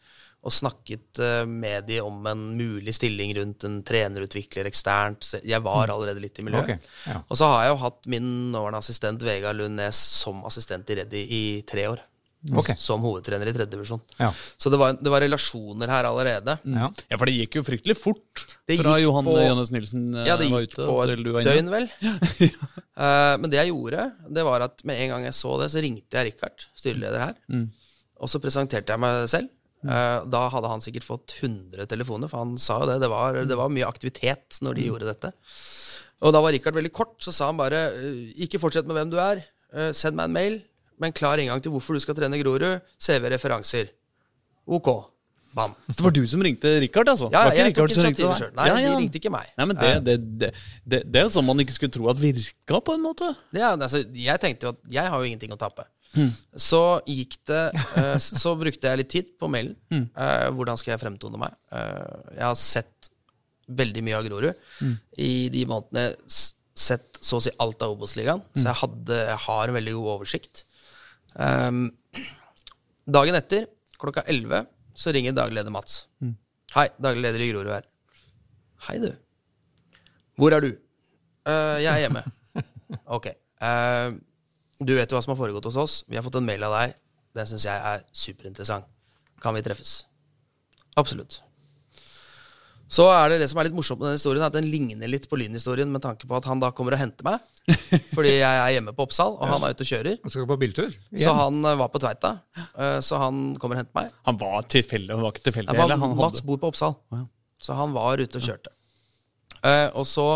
og 0.42 0.54
snakket 0.54 1.20
eh, 1.22 1.44
med 1.46 1.86
de 1.86 2.00
om 2.02 2.26
en 2.26 2.46
mulig 2.58 2.96
stilling 2.98 3.34
rundt 3.38 3.66
en 3.68 3.82
trenerutvikler 3.86 4.70
eksternt. 4.72 5.28
Jeg 5.46 5.62
var 5.62 5.92
allerede 5.94 6.24
litt 6.24 6.40
i 6.42 6.46
miljøet. 6.48 6.80
Okay, 6.80 6.94
ja. 7.06 7.20
Og 7.28 7.38
så 7.38 7.50
har 7.52 7.68
jeg 7.68 7.76
jo 7.76 7.82
hatt 7.84 8.10
min 8.10 8.32
nåværende 8.54 8.82
assistent 8.82 9.26
Vegard 9.28 9.60
Lund 9.60 9.78
Næss 9.78 10.00
som 10.24 10.42
assistent 10.50 10.90
i 10.90 10.98
Reddy 11.02 11.22
i 11.22 11.44
tre 11.70 11.86
år. 11.92 12.02
Okay. 12.42 12.74
Som 12.82 13.04
hovedtrener 13.06 13.46
i 13.46 13.54
tredje 13.54 13.70
divisjon. 13.70 14.00
Ja. 14.18 14.32
Så 14.58 14.72
det 14.74 14.80
var, 14.82 14.96
det 14.98 15.12
var 15.14 15.22
relasjoner 15.22 15.92
her 15.94 16.08
allerede. 16.10 16.56
Ja. 16.66 16.88
Ja, 16.90 17.20
for 17.20 17.30
det 17.30 17.36
gikk 17.36 17.60
jo 17.60 17.64
fryktelig 17.68 17.96
fort 18.00 18.46
Det 18.66 18.80
fra 18.80 18.96
Johan 18.98 19.28
på- 19.30 19.36
Johannes 19.38 19.70
Nilsen 19.70 20.08
eh, 20.16 20.26
Ja, 20.26 20.40
det 20.42 20.50
var 20.50 20.66
gikk 20.66 20.74
på 20.80 20.98
et 21.06 21.22
døgn, 21.46 21.70
vel. 21.70 21.86
uh, 22.98 23.38
men 23.38 23.46
det 23.46 23.62
jeg 23.62 23.70
gjorde, 23.70 24.10
det 24.34 24.48
var 24.48 24.66
at 24.66 24.82
med 24.90 25.04
en 25.04 25.14
gang 25.14 25.30
jeg 25.30 25.38
så 25.38 25.54
det, 25.62 25.70
så 25.70 25.86
ringte 25.86 26.18
jeg 26.18 26.32
Richard, 26.32 26.66
styreleder 26.74 27.28
her. 27.28 27.38
Mm. 27.54 27.68
Og 28.26 28.34
så 28.34 28.42
presenterte 28.42 28.90
jeg 28.90 29.06
meg 29.06 29.30
selv. 29.30 29.54
Eh, 29.82 30.18
da 30.30 30.42
hadde 30.54 30.70
han 30.70 30.84
sikkert 30.84 31.08
fått 31.08 31.34
100 31.42 31.88
telefoner, 31.90 32.30
for 32.30 32.44
han 32.44 32.58
sa 32.62 32.80
jo 32.84 32.90
det. 32.92 33.00
Det 33.02 33.10
var, 33.10 33.40
det 33.50 33.58
var 33.58 33.72
mye 33.74 33.88
aktivitet 33.90 34.60
når 34.62 34.78
de 34.78 34.90
gjorde 34.92 35.10
dette. 35.10 35.32
Og 36.22 36.36
da 36.36 36.42
var 36.44 36.54
Richard 36.54 36.76
veldig 36.78 36.92
kort, 36.94 37.16
så 37.26 37.34
sa 37.34 37.48
han 37.50 37.58
bare 37.58 37.80
eh, 37.98 38.20
ikke 38.46 38.60
fortsett 38.62 38.86
med 38.90 39.00
hvem 39.00 39.14
du 39.14 39.18
er. 39.22 39.42
Eh, 39.74 39.90
send 39.98 40.20
meg 40.20 40.30
en 40.30 40.36
mail 40.38 40.60
med 41.02 41.10
en 41.10 41.16
klar 41.18 41.42
inngang 41.42 41.64
til 41.66 41.74
hvorfor 41.74 41.98
du 41.98 42.04
skal 42.04 42.14
trene 42.18 42.38
Grorud. 42.38 42.84
CV-referanser. 43.02 43.90
Ok. 44.70 44.92
Bam. 45.54 45.74
Så 45.90 45.98
det 45.98 46.04
var 46.06 46.14
du 46.16 46.22
som 46.30 46.44
ringte 46.46 46.70
Richard, 46.80 47.10
altså? 47.12 47.28
Ja, 47.34 47.42
jeg 47.52 47.74
tok 47.76 47.90
Richard 47.90 48.06
ringte 48.06 48.22
initiativet 48.22 48.30
deg? 48.30 48.38
sjøl. 48.40 48.52
Nei, 48.56 48.68
Ja, 48.70 48.76
ja. 48.80 48.92
de 48.94 49.00
ringte 49.02 49.20
ikke 49.20 49.32
meg. 49.34 49.50
Nei, 49.58 49.66
men 49.68 49.76
det, 49.82 49.90
det, 50.06 50.14
det, 50.40 50.52
det, 50.94 51.00
det 51.12 51.20
er 51.20 51.26
jo 51.26 51.34
sånn 51.34 51.48
man 51.50 51.60
ikke 51.60 51.74
skulle 51.76 51.92
tro 51.92 52.06
at 52.14 52.22
virka, 52.22 52.80
på 52.80 52.94
en 52.96 53.04
måte. 53.04 53.34
Ja, 53.58 53.74
altså, 53.76 54.00
jeg 54.16 54.40
tenkte 54.46 54.70
jo 54.70 54.72
at 54.78 54.86
jeg 54.96 55.12
har 55.12 55.18
jo 55.20 55.28
ingenting 55.28 55.52
å 55.52 55.60
tape. 55.60 55.84
Så 56.60 56.82
gikk 57.08 57.38
det 57.48 57.62
uh, 57.96 58.18
Så 58.20 58.52
brukte 58.60 58.90
jeg 58.90 59.00
litt 59.00 59.12
tid 59.14 59.30
på 59.40 59.48
mailen. 59.52 59.78
Eh, 59.92 60.48
hvordan 60.52 60.80
skal 60.80 60.94
jeg 60.94 61.02
fremtone 61.04 61.40
meg? 61.40 61.56
Uh, 61.72 62.34
jeg 62.36 62.46
har 62.46 62.58
sett 62.60 63.12
veldig 63.72 64.04
mye 64.04 64.18
av 64.18 64.26
Grorud 64.28 64.90
i 65.24 65.48
de 65.54 65.64
månedene. 65.70 66.12
Sett 66.82 67.20
så 67.22 67.40
å 67.40 67.44
si 67.44 67.54
alt 67.62 67.84
av 67.86 67.94
Obos-ligaen. 67.96 68.44
Så 68.58 68.66
jeg, 68.66 68.80
hadde, 68.82 69.18
jeg 69.30 69.40
har 69.46 69.72
en 69.72 69.78
veldig 69.78 69.96
god 69.96 70.12
oversikt. 70.18 70.66
Um, 71.36 71.86
dagen 73.08 73.38
etter, 73.38 73.68
klokka 74.02 74.26
11, 74.28 74.68
så 74.98 75.14
ringer 75.16 75.38
daglig 75.38 75.62
leder 75.62 75.74
Mats. 75.74 76.06
Hei, 76.76 76.88
daglig 77.00 77.28
leder 77.28 77.46
i 77.46 77.52
Grorud 77.54 77.72
her. 77.72 77.88
Hei, 78.88 78.98
du. 79.00 79.12
Hvor 80.42 80.56
er 80.58 80.66
du? 80.66 80.72
«Eh, 81.48 81.78
jeg 81.82 81.90
er 81.90 82.04
hjemme. 82.06 82.24
Ok. 83.16 83.28
Eh, 83.64 84.08
du 84.82 84.96
vet 84.98 85.12
jo 85.12 85.18
hva 85.18 85.22
som 85.24 85.36
har 85.36 85.40
foregått 85.40 85.68
hos 85.70 85.78
oss. 85.78 86.00
Vi 86.10 86.18
har 86.18 86.26
fått 86.26 86.40
en 86.40 86.48
mail 86.48 86.64
av 86.68 86.74
deg. 86.80 86.96
Den 87.38 87.48
syns 87.48 87.66
jeg 87.68 87.78
er 87.94 88.02
superinteressant. 88.12 88.88
Kan 89.42 89.56
vi 89.56 89.62
treffes? 89.66 90.02
Absolutt. 91.00 91.40
Så 92.92 93.06
er 93.08 93.30
det 93.32 93.38
det 93.40 93.46
som 93.48 93.60
er 93.62 93.70
litt 93.70 93.76
morsomt 93.78 94.02
med 94.02 94.10
den 94.10 94.18
historien, 94.18 94.44
at 94.44 94.52
den 94.52 94.66
ligner 94.68 95.08
litt 95.08 95.24
på 95.32 95.38
Lyn-historien 95.40 95.88
med 95.94 96.04
tanke 96.04 96.28
på 96.28 96.36
at 96.36 96.48
han 96.50 96.60
da 96.60 96.74
kommer 96.76 96.98
og 96.98 97.00
henter 97.00 97.24
meg. 97.24 97.46
Fordi 98.18 98.34
jeg 98.34 98.58
er 98.66 98.74
hjemme 98.76 98.92
på 98.98 99.06
Oppsal, 99.06 99.38
og 99.38 99.48
han 99.48 99.64
er 99.64 99.72
ute 99.78 99.86
og 99.86 99.92
kjører. 99.94 100.18
Han 100.26 100.34
skal 100.34 100.50
på 100.50 100.58
biltur? 100.60 100.98
Så 101.16 101.32
han 101.38 101.62
eh, 101.70 101.78
var 101.80 101.88
på 101.94 102.02
Tveita. 102.04 102.34
eh, 102.76 102.98
Så 103.06 103.22
han 103.22 103.40
kommer 103.62 103.78
og 103.80 103.84
henter 103.86 103.96
meg. 104.02 104.12
Han 104.28 104.42
var 104.42 104.68
tilfeldig, 104.76 105.14
han 105.16 105.24
var 105.24 105.32
ikke 105.38 105.46
tilfeldig. 105.48 105.78
Mats 106.20 106.44
bor 106.50 106.60
på 106.60 106.74
Oppsal, 106.74 106.98
så 107.64 107.78
han 107.80 107.96
var 107.96 108.20
ute 108.20 108.42
og 108.42 108.44
kjørte. 108.50 108.76
Eh, 109.64 109.88
og 109.96 110.04
så 110.10 110.28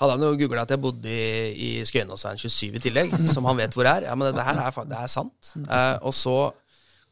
hadde 0.00 0.16
han 0.16 0.24
jo 0.26 0.34
googla 0.42 0.64
at 0.66 0.72
jeg 0.74 0.82
bodde 0.82 1.08
i, 1.08 1.52
i 1.56 1.68
Skøyenåsveien 1.88 2.40
27 2.42 2.76
i 2.76 2.82
tillegg, 2.84 3.14
som 3.34 3.46
han 3.48 3.58
vet 3.60 3.76
hvor 3.76 3.88
er. 3.88 4.08
Ja, 4.10 4.16
men 4.18 4.34
det 4.36 4.44
her 4.44 4.60
er, 4.60 4.80
det 4.90 4.98
er 5.00 5.12
sant. 5.12 5.52
Eh, 5.64 5.94
og 6.04 6.12
så 6.16 6.36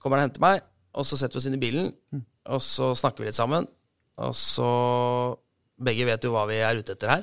kommer 0.02 0.20
han 0.20 0.26
og 0.26 0.30
henter 0.30 0.44
meg, 0.44 0.66
og 0.94 1.06
så 1.08 1.16
setter 1.18 1.38
vi 1.38 1.42
oss 1.42 1.48
inn 1.48 1.56
i 1.56 1.62
bilen, 1.62 1.88
og 2.52 2.60
så 2.62 2.90
snakker 2.98 3.24
vi 3.24 3.30
litt 3.30 3.38
sammen. 3.38 3.66
Og 4.20 4.36
så 4.38 4.68
Begge 5.84 6.04
vet 6.06 6.22
jo 6.22 6.30
hva 6.30 6.44
vi 6.46 6.60
er 6.62 6.78
ute 6.78 6.94
etter 6.94 7.10
her. 7.10 7.22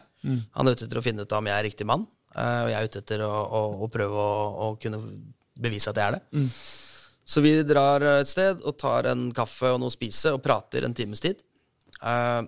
Han 0.58 0.68
er 0.68 0.76
ute 0.76 0.84
etter 0.84 1.00
å 1.00 1.04
finne 1.06 1.24
ut 1.24 1.34
om 1.38 1.48
jeg 1.48 1.56
er 1.56 1.64
riktig 1.64 1.86
mann, 1.88 2.02
eh, 2.36 2.58
og 2.66 2.72
jeg 2.74 2.78
er 2.82 2.90
ute 2.90 3.00
etter 3.00 3.22
å, 3.24 3.30
å, 3.32 3.62
å 3.86 3.88
prøve 3.94 4.18
å, 4.26 4.34
å 4.66 4.66
kunne 4.82 5.00
bevise 5.62 5.88
at 5.94 6.02
jeg 6.02 6.10
er 6.10 6.18
det. 6.18 6.50
Så 7.32 7.40
vi 7.46 7.54
drar 7.64 8.04
et 8.18 8.28
sted 8.28 8.60
og 8.68 8.76
tar 8.82 9.08
en 9.14 9.30
kaffe 9.38 9.70
og 9.72 9.80
noe 9.80 9.88
å 9.88 9.94
spise 9.94 10.34
og 10.36 10.42
prater 10.44 10.84
en 10.84 10.98
times 10.98 11.24
tid. 11.24 11.40
Eh, 12.02 12.42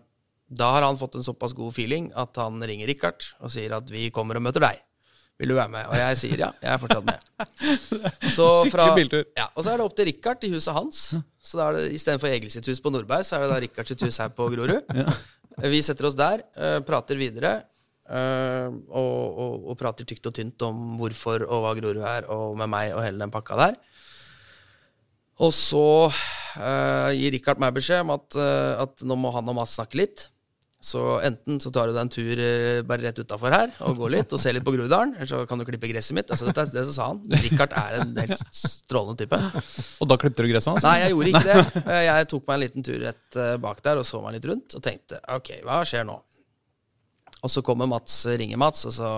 da 0.58 0.72
har 0.76 0.86
han 0.86 0.98
fått 1.00 1.18
en 1.20 1.26
såpass 1.26 1.56
god 1.58 1.74
feeling 1.76 2.10
at 2.20 2.38
han 2.42 2.62
ringer 2.64 2.90
Richard 2.90 3.26
og 3.42 3.52
sier 3.54 3.76
at 3.78 3.90
vi 3.92 4.10
kommer 4.14 4.40
og 4.40 4.46
møter 4.46 4.64
deg. 4.64 4.82
Vil 5.42 5.50
du 5.50 5.56
være 5.58 5.72
med? 5.74 5.88
Og 5.90 5.98
jeg 5.98 6.18
sier 6.22 6.42
ja, 6.44 6.50
jeg 6.62 6.72
er 6.76 6.80
fortsatt 6.82 7.08
med. 7.08 7.24
Så 8.36 8.48
fra. 8.72 8.86
Ja, 9.36 9.50
og 9.50 9.66
så 9.66 9.74
er 9.74 9.80
det 9.82 9.86
opp 9.88 9.96
til 9.98 10.08
Richard 10.12 10.46
i 10.46 10.52
huset 10.54 10.76
hans. 10.78 11.02
Så 11.44 11.60
da 11.60 11.68
er 11.68 11.80
det 11.80 11.98
istedenfor 11.98 12.30
Egil 12.30 12.54
sitt 12.54 12.70
hus 12.70 12.82
på 12.84 12.94
Nordberg, 12.94 13.26
så 13.28 13.38
er 13.38 13.46
det 13.46 13.52
da 13.52 13.60
Richard 13.66 13.90
sitt 13.90 14.04
hus 14.06 14.20
her 14.22 14.32
på 14.36 14.48
Grorud. 14.54 14.94
Vi 15.74 15.82
setter 15.86 16.08
oss 16.10 16.18
der, 16.18 16.46
eh, 16.56 16.80
prater 16.86 17.20
videre. 17.20 17.56
eh, 18.10 18.70
og, 18.70 19.20
og, 19.44 19.68
og 19.74 19.78
prater 19.80 20.06
tykt 20.06 20.30
og 20.30 20.36
tynt 20.38 20.66
om 20.66 20.96
hvorfor 21.02 21.46
og 21.48 21.66
hva 21.66 21.74
Grorud 21.82 22.06
er, 22.06 22.30
og 22.32 22.58
med 22.62 22.70
meg 22.72 22.94
og 22.94 23.04
hele 23.06 23.22
den 23.22 23.34
pakka 23.34 23.60
der. 23.60 23.78
Og 25.42 25.50
så 25.56 25.88
uh, 26.14 27.10
gir 27.10 27.34
Richard 27.34 27.62
meg 27.62 27.74
beskjed 27.74 28.04
om 28.06 28.14
at, 28.14 28.28
uh, 28.38 28.84
at 28.86 29.02
nå 29.02 29.18
må 29.18 29.32
han 29.34 29.50
og 29.50 29.58
Mats 29.58 29.80
snakke 29.80 29.98
litt. 30.04 30.28
Så 30.84 31.00
enten 31.24 31.62
så 31.64 31.70
tar 31.72 31.88
du 31.88 31.94
deg 31.96 32.02
en 32.02 32.10
tur 32.12 32.40
eh, 32.44 32.82
bare 32.84 33.06
rett 33.06 33.20
utafor 33.24 33.54
her 33.56 33.70
og 33.88 34.02
går 34.02 34.12
litt 34.18 34.34
og 34.36 34.42
ser 34.44 34.52
litt 34.58 34.66
på 34.68 34.74
Groruddalen, 34.76 35.14
eller 35.16 35.30
så 35.30 35.38
kan 35.48 35.62
du 35.62 35.64
klippe 35.70 35.88
gresset 35.88 36.18
mitt. 36.18 36.28
Altså, 36.34 36.50
er 36.52 36.58
det 36.74 36.84
som 36.90 36.96
sa 36.98 37.06
han. 37.14 37.22
Richard 37.46 37.72
er 37.80 37.96
en 38.02 38.12
helt 38.20 38.44
strålende 38.60 39.16
type. 39.24 39.40
Og 40.04 40.10
da 40.12 40.18
klippte 40.20 40.44
du 40.44 40.52
gresset 40.52 40.74
hans? 40.74 40.84
Nei, 40.84 40.98
jeg 41.06 41.14
gjorde 41.16 41.32
ikke 41.32 41.46
det. 41.48 41.86
Eh, 41.86 42.02
Jeg 42.10 42.28
tok 42.34 42.50
meg 42.50 42.58
en 42.58 42.64
liten 42.66 42.84
tur 42.90 43.00
rett 43.06 43.40
eh, 43.40 43.54
bak 43.64 43.80
der 43.88 44.02
og 44.02 44.08
så 44.10 44.20
meg 44.26 44.36
litt 44.36 44.50
rundt 44.52 44.76
og 44.76 44.84
tenkte 44.84 45.22
ok, 45.38 45.54
hva 45.64 45.80
skjer 45.88 46.04
nå? 46.10 46.18
Og 47.44 47.52
så 47.52 47.64
kommer 47.64 47.88
Mats, 47.92 48.20
ringer 48.28 48.60
Mats, 48.60 48.84
og 48.92 48.94
så 49.00 49.14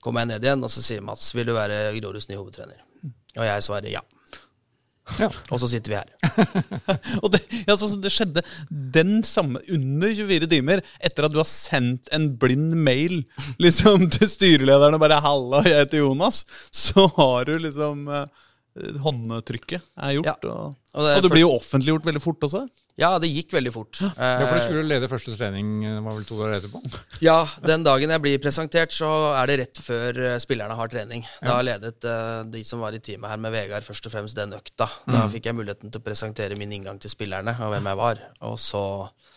kommer 0.00 0.24
jeg 0.24 0.32
ned 0.32 0.48
igjen, 0.48 0.64
og 0.64 0.72
så 0.72 0.80
sier 0.84 1.04
Mats 1.04 1.28
vil 1.36 1.48
du 1.48 1.54
være 1.56 1.90
Groruds 2.00 2.30
nye 2.32 2.40
hovedtrener? 2.40 2.80
Og 3.36 3.44
jeg 3.46 3.64
svarer 3.68 3.92
ja. 3.92 4.00
Ja. 5.18 5.28
Og 5.50 5.60
så 5.62 5.68
sitter 5.70 5.92
vi 5.92 5.98
her. 5.98 6.10
Og 7.24 7.30
det, 7.34 7.40
altså, 7.66 7.88
det 8.00 8.12
skjedde 8.14 8.44
den 8.94 9.20
samme 9.26 9.62
under 9.72 10.14
24 10.14 10.50
timer 10.50 10.84
etter 11.02 11.26
at 11.26 11.34
du 11.34 11.40
har 11.40 11.48
sendt 11.48 12.10
en 12.14 12.30
blind 12.40 12.76
mail 12.78 13.24
liksom 13.62 14.08
til 14.14 14.30
styrelederen 14.30 14.96
og 14.96 15.02
bare 15.02 15.20
'Halla, 15.24 15.64
jeg 15.66 15.84
heter 15.84 16.04
Jonas', 16.04 16.44
så 16.70 17.08
har 17.16 17.48
du 17.48 17.56
liksom 17.58 18.06
eh, 18.08 18.26
Håndtrykket 19.04 19.82
er 20.00 20.14
gjort. 20.18 20.26
Ja. 20.30 20.36
Og, 20.50 20.76
Og 20.94 21.06
det 21.06 21.16
og 21.16 21.24
det 21.26 21.30
blir 21.32 21.44
jo 21.44 21.52
offentliggjort 21.56 22.06
veldig 22.08 22.22
fort 22.22 22.46
også. 22.48 22.64
Ja, 23.00 23.14
det 23.22 23.30
gikk 23.32 23.54
veldig 23.54 23.70
fort. 23.72 23.96
Ja, 24.02 24.10
for 24.44 24.50
du 24.50 24.58
Eh, 24.58 24.64
skulle 24.66 24.82
lede 24.84 25.08
første 25.08 25.32
trening 25.38 25.70
det 25.86 26.02
var 26.04 26.16
vel 26.18 26.26
to 26.28 26.36
dager 26.36 26.58
etterpå? 26.58 26.82
Ja, 27.24 27.38
den 27.64 27.86
dagen 27.86 28.12
jeg 28.12 28.20
blir 28.20 28.42
presentert, 28.42 28.92
så 28.92 29.08
er 29.38 29.48
det 29.48 29.58
rett 29.62 29.80
før 29.80 30.18
eh, 30.34 30.38
spillerne 30.42 30.76
har 30.76 30.92
trening. 30.92 31.24
Da 31.40 31.60
ledet 31.64 32.04
eh, 32.04 32.42
de 32.52 32.64
som 32.66 32.82
var 32.84 32.92
i 32.92 33.00
teamet 33.00 33.30
her 33.32 33.40
med 33.40 33.54
Vegard, 33.56 33.86
først 33.86 34.10
og 34.10 34.12
fremst 34.12 34.36
den 34.36 34.52
økta. 34.58 34.90
Da 35.08 35.24
fikk 35.32 35.48
jeg 35.48 35.56
muligheten 35.56 35.88
til 35.94 36.02
å 36.02 36.04
presentere 36.04 36.58
min 36.60 36.72
inngang 36.76 37.00
til 37.00 37.12
spillerne 37.14 37.56
og 37.62 37.72
hvem 37.72 37.88
jeg 37.92 38.00
var. 38.02 38.20
Og 38.50 38.58
så 38.60 38.84
eh, 39.06 39.30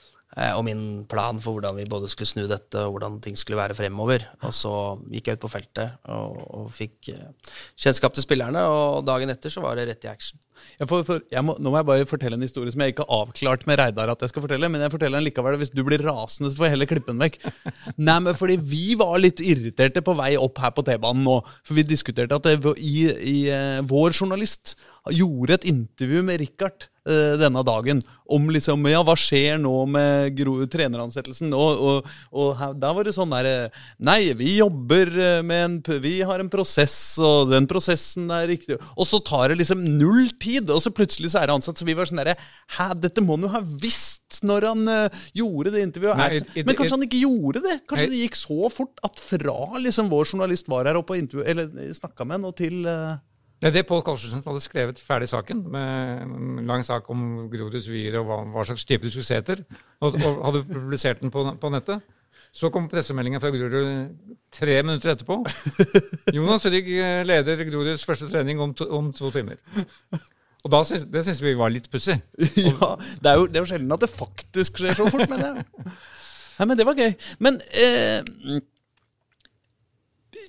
og 0.57 0.63
min 0.65 1.03
plan 1.09 1.37
for 1.41 1.57
hvordan 1.57 1.77
vi 1.77 1.89
både 1.89 2.09
skulle 2.11 2.29
snu 2.29 2.45
dette 2.49 2.79
og 2.81 2.95
hvordan 2.95 3.19
ting 3.21 3.37
skulle 3.37 3.59
være 3.59 3.77
fremover. 3.77 4.25
Og 4.41 4.53
så 4.55 4.73
gikk 5.13 5.29
jeg 5.29 5.37
ut 5.37 5.43
på 5.45 5.51
feltet 5.51 5.99
og, 6.09 6.39
og 6.57 6.71
fikk 6.73 7.11
eh, 7.13 7.53
kjennskap 7.77 8.15
til 8.15 8.25
spillerne, 8.25 8.63
og 8.65 9.03
dagen 9.07 9.33
etter 9.33 9.53
så 9.53 9.63
var 9.63 9.77
det 9.77 9.87
rett 9.91 10.07
i 10.07 10.11
action. 10.11 10.41
For, 10.87 11.03
for, 11.05 11.21
må, 11.45 11.55
nå 11.59 11.71
må 11.71 11.79
jeg 11.79 11.87
bare 11.89 12.07
fortelle 12.09 12.37
en 12.37 12.45
historie 12.45 12.71
som 12.73 12.81
jeg 12.83 12.93
ikke 12.93 13.05
har 13.05 13.23
avklart 13.25 13.65
med 13.69 13.79
Reidar 13.81 14.11
at 14.13 14.23
jeg 14.23 14.31
skal 14.31 14.45
fortelle, 14.45 14.69
men 14.71 14.83
jeg 14.83 14.93
forteller 14.93 15.19
den 15.19 15.27
likevel. 15.27 15.57
Hvis 15.61 15.73
du 15.73 15.83
blir 15.85 16.03
rasende, 16.05 16.51
så 16.51 16.59
får 16.59 16.69
jeg 16.69 16.75
heller 16.75 16.89
klippe 16.89 17.11
den 17.11 17.21
vekk. 17.21 17.39
Nei, 18.07 18.17
men 18.27 18.37
fordi 18.37 18.57
vi 18.57 18.97
var 18.99 19.17
litt 19.21 19.43
irriterte 19.43 20.03
på 20.05 20.15
vei 20.17 20.33
opp 20.39 20.61
her 20.63 20.73
på 20.75 20.85
T-banen 20.87 21.25
nå. 21.27 21.39
For 21.65 21.77
vi 21.77 21.85
diskuterte 21.87 22.39
at 22.39 22.47
det, 22.47 22.73
i, 22.79 22.95
i, 23.11 23.37
eh, 23.53 23.83
vår 23.89 24.15
journalist 24.15 24.75
gjorde 25.11 25.53
et 25.57 25.65
intervju 25.67 26.21
med 26.23 26.39
Richard 26.39 26.85
eh, 27.09 27.33
denne 27.41 27.59
dagen 27.67 27.99
om 28.31 28.45
liksom, 28.49 28.85
ja, 28.87 29.01
hva 29.03 29.15
skjer 29.19 29.57
nå 29.59 29.73
med 29.91 30.37
treneransettelsen. 30.71 31.51
Og, 31.53 31.81
og, 31.83 32.07
og 32.31 32.61
der 32.79 32.93
var 32.95 33.03
det 33.03 33.13
sånn 33.17 33.33
der 33.35 33.49
eh, 33.49 33.81
Nei, 33.99 34.31
vi 34.39 34.53
jobber 34.61 35.11
eh, 35.11 35.41
med 35.43 35.65
en 35.65 35.99
Vi 36.05 36.13
har 36.25 36.39
en 36.39 36.49
prosess, 36.53 36.95
og 37.19 37.51
den 37.51 37.67
prosessen 37.67 38.31
er 38.31 38.47
riktig. 38.47 38.77
Og 38.95 39.05
så 39.09 39.19
tar 39.27 39.51
det 39.51 39.59
liksom 39.59 39.83
null 39.99 40.29
tid, 40.41 40.71
og 40.71 40.79
så 40.85 40.93
plutselig 40.95 41.33
så 41.33 41.41
er 41.43 41.51
det 41.51 41.57
ansatt. 41.59 41.77
Så 41.81 41.85
vi 41.89 41.97
var 41.99 42.07
sånn 42.09 42.21
derre 42.23 42.37
Hæ, 42.77 42.93
dette 43.03 43.21
må 43.21 43.35
han 43.35 43.43
jo 43.49 43.51
ha 43.57 43.61
visst 43.83 44.39
når 44.47 44.65
han 44.65 44.87
uh, 44.89 45.19
gjorde 45.37 45.75
det 45.75 45.83
intervjuet. 45.85 46.17
Nei, 46.17 46.29
it, 46.39 46.47
i- 46.55 46.61
i- 46.61 46.65
Men 46.65 46.75
kanskje 46.79 46.95
han 46.95 47.03
ikke 47.05 47.19
gjorde 47.21 47.61
det? 47.67 47.75
Kanskje 47.91 48.07
det 48.15 48.21
gikk 48.23 48.39
så 48.39 48.71
fort 48.73 49.03
at 49.05 49.19
fra 49.21 49.77
liksom 49.83 50.07
vår 50.09 50.31
journalist 50.31 50.71
var 50.71 50.87
her 50.89 50.97
oppe 50.97 51.13
og 51.13 51.19
intervju, 51.21 51.43
eller 51.51 51.93
snakka 51.93 52.25
med 52.25 52.39
han, 52.39 52.47
og 52.49 52.55
til 52.57 52.79
eh, 52.89 53.13
Det 53.63 53.69
er 53.69 53.75
det 53.77 53.85
Pål 53.87 54.01
Karlsen 54.03 54.41
hadde 54.43 54.59
skrevet 54.59 54.97
ferdig 54.99 55.29
saken, 55.31 55.61
med 55.71 56.23
en 56.25 56.65
lang 56.67 56.81
sak 56.83 57.05
om 57.13 57.45
Groruds 57.47 57.85
vyer 57.87 58.17
og 58.19 58.25
hva, 58.27 58.41
hva 58.51 58.65
slags 58.67 58.83
type 58.83 59.07
du 59.07 59.13
skulle 59.13 59.23
se 59.23 59.37
etter, 59.39 59.61
og, 60.03 60.17
og 60.19 60.41
hadde 60.49 60.65
publisert 60.67 61.21
den 61.23 61.31
på, 61.31 61.45
på 61.61 61.71
nettet. 61.71 62.03
Så 62.53 62.67
kom 62.73 62.89
pressemeldinga 62.91 63.39
fra 63.39 63.53
Grorud 63.55 64.11
tre 64.51 64.75
minutter 64.83 65.13
etterpå. 65.13 65.39
Jonas 66.35 66.67
Rygg 66.67 66.91
eh, 66.91 67.21
leder 67.25 67.63
Groruds 67.69 68.03
første 68.05 68.27
trening 68.29 68.59
om 68.61 68.75
to, 68.75 68.89
om 68.93 69.07
to 69.15 69.31
timer. 69.31 69.57
Og 70.63 70.75
da 70.75 70.83
syns, 70.85 71.07
det 71.15 71.23
syns 71.23 71.39
vi 71.43 71.55
var 71.57 71.71
litt 71.71 71.87
pussig. 71.91 72.19
Ja, 72.67 72.91
det 72.99 73.31
er, 73.31 73.39
jo, 73.39 73.47
det 73.47 73.61
er 73.61 73.63
jo 73.63 73.71
sjelden 73.71 73.95
at 73.95 74.03
det 74.03 74.11
faktisk 74.11 74.83
skjer 74.83 74.99
så 74.99 75.07
fort, 75.07 75.31
men 75.31 75.39
det 75.39 75.53
Nei, 76.53 76.67
men 76.69 76.77
det 76.77 76.85
var 76.85 76.99
gøy. 76.99 77.15
Men 77.41 77.57
eh, 77.73 78.59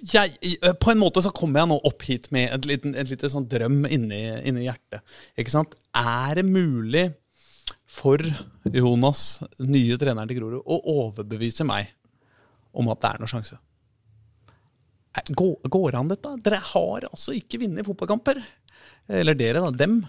jeg, 0.02 0.34
eh, 0.62 0.72
på 0.80 0.92
en 0.92 1.00
måte 1.00 1.22
så 1.24 1.32
kommer 1.34 1.62
jeg 1.62 1.70
nå 1.70 1.76
opp 1.88 2.06
hit 2.06 2.30
med 2.34 2.52
et 2.54 2.68
liten, 2.68 2.94
et 2.98 3.10
lite 3.10 3.30
sånn 3.30 3.46
drøm 3.50 3.84
inni, 3.86 4.22
inni 4.46 4.66
hjertet. 4.66 5.04
Ikke 5.38 5.54
sant? 5.54 5.76
Er 5.96 6.40
det 6.40 6.46
mulig 6.48 7.06
for 7.94 8.20
Jonas, 8.74 9.44
nye 9.62 9.98
treneren 10.00 10.30
til 10.30 10.40
Grorud, 10.40 10.64
å 10.64 10.80
overbevise 11.06 11.66
meg 11.68 11.92
om 12.74 12.90
at 12.92 13.02
det 13.02 13.12
er 13.12 13.22
noen 13.22 13.32
sjanse? 13.36 13.60
Går, 15.30 15.56
går 15.70 15.98
an 16.00 16.10
dette? 16.10 16.32
Dere 16.42 16.58
har 16.72 17.06
altså 17.06 17.36
ikke 17.36 17.60
vunnet 17.62 17.86
fotballkamper. 17.86 18.40
Eller 19.14 19.38
dere, 19.38 19.62
da. 19.62 19.70
Dem. 19.84 20.00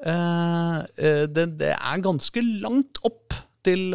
Eh, 0.00 0.78
eh, 1.04 1.24
det, 1.28 1.50
det 1.60 1.74
er 1.74 2.04
ganske 2.04 2.46
langt 2.64 3.02
opp 3.04 3.36
til, 3.64 3.94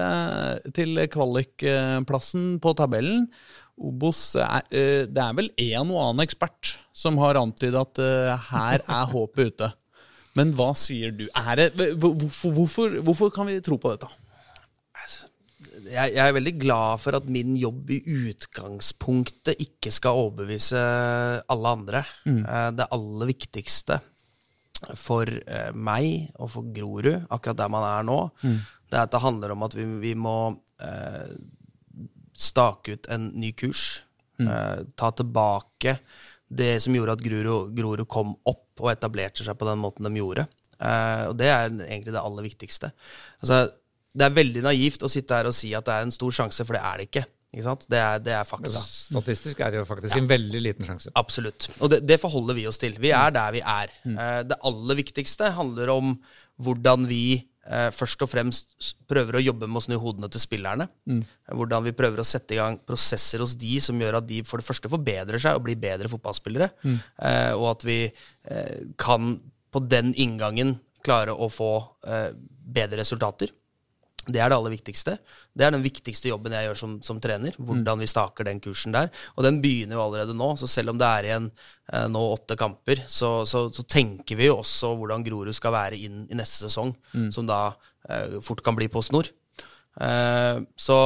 til 0.73 0.97
kvalikplassen 1.13 2.55
på 2.61 2.73
tabellen. 2.77 3.27
Obos 3.79 4.35
er, 4.35 4.63
eh, 4.71 5.03
Det 5.07 5.23
er 5.23 5.35
vel 5.37 5.51
en 5.57 5.91
og 5.91 5.99
annen 6.03 6.25
ekspert 6.25 6.77
som 6.93 7.17
har 7.21 7.39
antydet 7.39 7.79
at 7.79 8.01
eh, 8.03 8.47
her 8.51 8.83
er 8.83 9.11
håpet 9.13 9.53
ute. 9.53 9.71
Men 10.37 10.53
hva 10.55 10.71
sier 10.77 11.11
du? 11.15 11.25
Er 11.35 11.55
det, 11.57 11.69
hvorfor, 11.99 12.53
hvorfor, 12.53 12.99
hvorfor 13.03 13.31
kan 13.33 13.49
vi 13.49 13.59
tro 13.65 13.79
på 13.81 13.95
dette? 13.95 14.09
jeg, 15.89 16.11
jeg 16.13 16.21
er 16.21 16.35
veldig 16.35 16.53
glad 16.61 17.01
for 17.01 17.17
at 17.17 17.27
min 17.31 17.55
jobb 17.57 17.89
i 17.95 17.99
utgangspunktet 18.29 19.59
ikke 19.63 19.91
skal 19.93 20.19
overbevise 20.21 20.79
alle 21.49 21.73
andre. 21.73 22.03
Mm. 22.29 22.43
Det 22.77 22.89
aller 22.93 23.31
viktigste 23.31 23.99
for 24.99 25.27
eh, 25.27 25.71
meg 25.75 26.29
og 26.39 26.51
for 26.53 26.67
Grorud, 26.75 27.25
akkurat 27.27 27.59
der 27.59 27.71
man 27.71 27.85
er 27.87 28.05
nå, 28.07 28.19
det 28.41 28.97
er 28.97 29.05
at 29.05 29.13
det 29.13 29.23
handler 29.23 29.53
om 29.53 29.65
at 29.67 29.75
vi, 29.75 29.85
vi 30.01 30.13
må 30.17 30.37
eh, 30.81 31.33
stake 32.39 32.95
ut 32.95 33.09
en 33.11 33.29
ny 33.39 33.51
kurs. 33.59 34.03
Eh, 34.39 34.83
ta 34.95 35.09
tilbake 35.11 35.97
det 36.49 36.77
som 36.81 36.95
gjorde 36.95 37.17
at 37.17 37.21
Grorud, 37.21 37.73
Grorud 37.77 38.07
kom 38.09 38.31
opp 38.47 38.79
og 38.79 38.87
etablerte 38.93 39.43
seg 39.45 39.57
på 39.59 39.67
den 39.67 39.81
måten 39.83 40.07
de 40.07 40.13
gjorde. 40.21 40.47
Eh, 40.79 41.25
og 41.27 41.35
det 41.37 41.49
er 41.51 41.67
egentlig 41.67 42.15
det 42.15 42.21
aller 42.23 42.47
viktigste. 42.47 42.93
Altså, 43.43 43.65
det 44.15 44.25
er 44.25 44.37
veldig 44.37 44.63
naivt 44.65 45.03
å 45.05 45.11
sitte 45.11 45.35
her 45.37 45.49
og 45.51 45.53
si 45.53 45.73
at 45.77 45.85
det 45.85 45.97
er 45.97 46.07
en 46.07 46.15
stor 46.15 46.31
sjanse, 46.39 46.63
for 46.65 46.77
det 46.77 46.81
er 46.87 46.97
det 47.03 47.09
ikke. 47.09 47.25
ikke? 47.59 47.75
Det 47.91 47.99
er, 47.99 48.23
det 48.25 48.33
er 48.39 48.47
fakta. 48.47 48.81
Statistisk 48.87 49.59
er 49.61 49.75
det 49.75 49.81
jo 49.81 49.85
faktisk 49.91 50.17
en 50.17 50.31
veldig 50.31 50.63
liten 50.63 50.87
sjanse. 50.87 51.11
Absolutt. 51.19 51.67
Og 51.83 51.91
det, 51.91 51.99
det 52.07 52.17
forholder 52.23 52.57
vi 52.57 52.65
oss 52.71 52.79
til. 52.81 52.95
Vi 53.03 53.11
er 53.13 53.35
der 53.35 53.53
vi 53.59 53.61
er. 53.61 53.93
Eh, 54.07 54.41
Det 54.49 54.57
aller 54.71 55.01
viktigste 55.03 55.51
handler 55.59 55.91
om 55.99 56.15
hvordan 56.63 57.05
vi 57.11 57.21
først 57.69 58.23
og 58.25 58.31
fremst 58.31 58.93
prøver 59.05 59.37
å 59.37 59.43
jobbe 59.43 59.67
med 59.69 59.77
å 59.77 59.83
snu 59.85 59.95
hodene 60.01 60.29
til 60.33 60.41
spillerne. 60.41 60.87
Hvordan 61.53 61.85
vi 61.85 61.93
prøver 61.93 62.23
å 62.23 62.25
sette 62.25 62.55
i 62.55 62.57
gang 62.57 62.79
prosesser 62.81 63.43
hos 63.43 63.53
de 63.59 63.77
som 63.83 63.99
gjør 64.01 64.17
at 64.17 64.27
de 64.29 64.41
for 64.47 64.61
det 64.61 64.65
første 64.65 64.89
forbedrer 64.89 65.41
seg 65.41 65.57
og 65.57 65.67
blir 65.67 65.79
bedre 65.79 66.09
fotballspillere. 66.09 66.71
Eh, 66.89 67.53
og 67.53 67.67
at 67.75 67.85
vi 67.85 67.99
eh, 68.07 68.79
kan 68.97 69.35
på 69.69 69.83
den 69.85 70.13
inngangen 70.17 70.77
klare 71.05 71.33
å 71.33 71.49
få 71.51 71.71
eh, 72.07 72.31
bedre 72.69 73.01
resultater. 73.03 73.53
Det 74.31 74.41
er 74.41 74.51
det 74.51 74.57
aller 74.59 74.73
viktigste. 74.73 75.15
Det 75.57 75.65
er 75.65 75.73
den 75.75 75.83
viktigste 75.85 76.29
jobben 76.31 76.53
jeg 76.55 76.67
gjør 76.69 76.79
som, 76.81 76.95
som 77.05 77.19
trener. 77.23 77.55
Hvordan 77.57 77.99
vi 78.03 78.09
staker 78.09 78.47
den 78.47 78.61
kursen 78.63 78.95
der. 78.95 79.09
Og 79.35 79.45
den 79.47 79.59
begynner 79.63 79.97
jo 79.97 80.03
allerede 80.05 80.35
nå. 80.37 80.51
Så 80.61 80.69
selv 80.71 80.93
om 80.93 81.01
det 81.01 81.09
er 81.09 81.29
igjen 81.31 81.49
eh, 81.93 82.05
nå 82.11 82.21
åtte 82.35 82.57
kamper, 82.59 83.03
så, 83.09 83.33
så, 83.49 83.65
så 83.73 83.85
tenker 83.89 84.39
vi 84.39 84.47
jo 84.51 84.59
også 84.61 84.93
hvordan 84.99 85.25
Grorud 85.25 85.55
skal 85.57 85.75
være 85.75 85.99
inn 85.99 86.23
i 86.29 86.37
neste 86.39 86.67
sesong, 86.67 86.93
som 87.33 87.49
da 87.49 87.65
eh, 88.09 88.39
fort 88.45 88.61
kan 88.65 88.77
bli 88.79 88.87
på 88.93 89.03
snor. 89.05 89.31
Eh, 89.99 90.63
så 90.79 91.01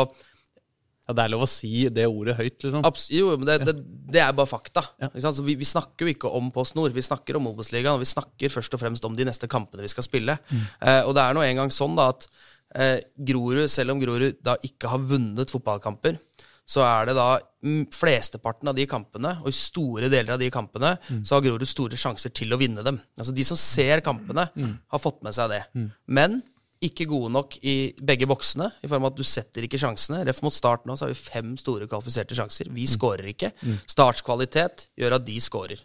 Ja, 1.04 1.12
Det 1.18 1.24
er 1.26 1.32
lov 1.34 1.42
å 1.44 1.48
si 1.52 1.90
det 1.92 2.06
ordet 2.08 2.38
høyt, 2.38 2.62
liksom. 2.64 2.86
abs 2.88 3.10
jo, 3.12 3.34
men 3.36 3.44
det, 3.50 3.58
det, 3.68 3.74
det 4.14 4.22
er 4.24 4.30
bare 4.38 4.48
fakta. 4.48 4.86
Så 5.20 5.44
vi, 5.44 5.58
vi 5.60 5.68
snakker 5.68 6.06
jo 6.08 6.14
ikke 6.14 6.30
om 6.32 6.48
Post 6.56 6.78
Nord, 6.80 6.94
vi 6.96 7.04
snakker 7.04 7.36
om 7.36 7.50
Obos-ligaen. 7.50 7.98
Og 7.98 8.06
vi 8.06 8.08
snakker 8.08 8.54
først 8.54 8.78
og 8.78 8.80
fremst 8.80 9.04
om 9.04 9.18
de 9.18 9.26
neste 9.28 9.50
kampene 9.52 9.84
vi 9.84 9.92
skal 9.92 10.06
spille. 10.08 10.38
Eh, 10.80 11.02
og 11.04 11.12
det 11.18 11.26
er 11.26 11.36
nå 11.36 11.44
engang 11.44 11.74
sånn 11.76 12.00
da 12.00 12.06
at 12.14 12.30
eh, 12.76 13.00
Grorud, 13.18 13.66
selv 13.72 13.94
om 13.96 14.02
Grorud 14.02 14.40
da 14.44 14.58
ikke 14.66 14.92
har 14.92 15.02
vunnet 15.02 15.52
fotballkamper, 15.54 16.20
så 16.64 16.80
er 16.88 17.10
det 17.10 17.18
da 17.18 17.28
mm, 17.66 17.90
flesteparten 17.92 18.70
av 18.72 18.78
de 18.78 18.86
kampene, 18.88 19.34
og 19.44 19.50
i 19.52 19.56
store 19.58 20.08
deler 20.12 20.38
av 20.38 20.40
de 20.40 20.48
kampene, 20.54 20.94
så 21.28 21.36
har 21.36 21.44
Grorud 21.44 21.68
store 21.68 22.00
sjanser 22.00 22.32
til 22.32 22.56
å 22.56 22.60
vinne 22.62 22.86
dem. 22.88 23.02
Altså 23.20 23.36
De 23.36 23.44
som 23.44 23.60
ser 23.60 24.00
kampene, 24.06 24.48
har 24.88 25.04
fått 25.04 25.20
med 25.26 25.36
seg 25.36 25.52
det. 25.52 25.62
Men 26.08 26.40
ikke 26.84 27.06
gode 27.08 27.32
nok 27.32 27.58
i 27.64 27.94
begge 28.04 28.28
boksene, 28.28 28.70
i 28.84 28.90
form 28.92 29.06
av 29.06 29.14
at 29.14 29.20
du 29.20 29.24
setter 29.24 29.64
ikke 29.64 29.80
sjansene. 29.80 30.24
Ref 30.28 30.42
mot 30.44 30.56
start 30.56 30.84
nå, 30.88 30.96
så 31.00 31.06
har 31.06 31.14
vi 31.14 31.20
fem 31.20 31.54
store 31.60 31.88
kvalifiserte 31.88 32.36
sjanser. 32.36 32.72
Vi 32.76 32.88
skårer 32.92 33.30
ikke. 33.32 33.52
Starts 33.88 34.24
kvalitet 34.24 34.88
gjør 35.00 35.16
at 35.20 35.28
de 35.28 35.38
skårer. 35.44 35.84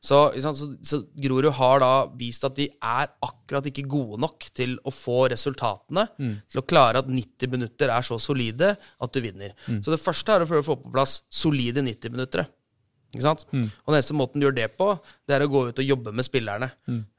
Så, 0.00 0.18
sant, 0.44 0.56
så, 0.58 0.68
så 0.86 1.00
Grorud 1.18 1.50
har 1.58 1.80
da 1.82 1.92
vist 2.18 2.44
at 2.46 2.54
de 2.58 2.68
er 2.70 3.08
akkurat 3.26 3.66
ikke 3.66 3.86
gode 3.90 4.20
nok 4.22 4.46
til 4.54 4.76
å 4.86 4.92
få 4.94 5.24
resultatene. 5.32 6.06
Til 6.52 6.60
å 6.62 6.66
klare 6.66 7.02
at 7.02 7.08
90 7.10 7.50
minutter 7.52 7.90
er 7.90 8.06
så 8.06 8.18
solide 8.22 8.74
at 8.76 9.12
du 9.12 9.20
vinner. 9.24 9.56
Så 9.82 9.90
det 9.94 10.02
første 10.02 10.32
er 10.36 10.44
å 10.44 10.48
prøve 10.50 10.62
å 10.62 10.68
få 10.72 10.78
på 10.84 10.92
plass 10.94 11.20
solide 11.28 11.82
90 11.82 12.14
minutter. 12.14 12.46
Ikke 13.14 13.22
sant? 13.26 13.46
Og 13.52 13.92
den 13.92 13.98
eneste 13.98 14.16
måten 14.18 14.40
du 14.42 14.46
gjør 14.48 14.56
det 14.58 14.70
på, 14.76 14.92
det 15.26 15.36
er 15.38 15.44
å 15.46 15.50
gå 15.50 15.66
ut 15.70 15.78
og 15.82 15.90
jobbe 15.92 16.12
med 16.12 16.26
spillerne. 16.26 16.70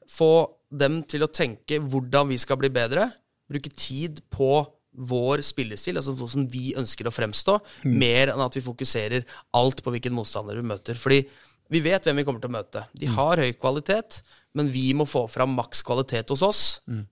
Få 0.08 0.32
dem 0.70 1.02
til 1.08 1.24
å 1.24 1.30
tenke 1.32 1.78
hvordan 1.80 2.28
vi 2.28 2.36
skal 2.40 2.58
bli 2.60 2.68
bedre. 2.72 3.10
Bruke 3.48 3.70
tid 3.72 4.20
på 4.32 4.66
vår 4.98 5.40
spillestil, 5.46 5.96
altså 6.00 6.10
hvordan 6.16 6.48
vi 6.50 6.72
ønsker 6.76 7.06
å 7.06 7.12
fremstå, 7.14 7.54
mer 7.86 8.32
enn 8.32 8.40
at 8.42 8.56
vi 8.56 8.62
fokuserer 8.64 9.22
alt 9.54 9.82
på 9.84 9.92
hvilken 9.94 10.12
motstander 10.16 10.58
vi 10.58 10.64
møter. 10.66 10.98
Fordi 10.98 11.20
vi 11.68 11.80
vet 11.84 12.04
hvem 12.06 12.16
vi 12.16 12.24
kommer 12.24 12.40
til 12.40 12.50
å 12.50 12.56
møte. 12.56 12.84
De 12.96 13.06
har 13.12 13.40
høy 13.42 13.52
kvalitet, 13.60 14.22
men 14.56 14.70
vi 14.72 14.86
må 14.96 15.04
få 15.08 15.26
fram 15.28 15.52
maks 15.58 15.82
kvalitet 15.84 16.30
hos 16.32 16.42
oss 16.42 16.62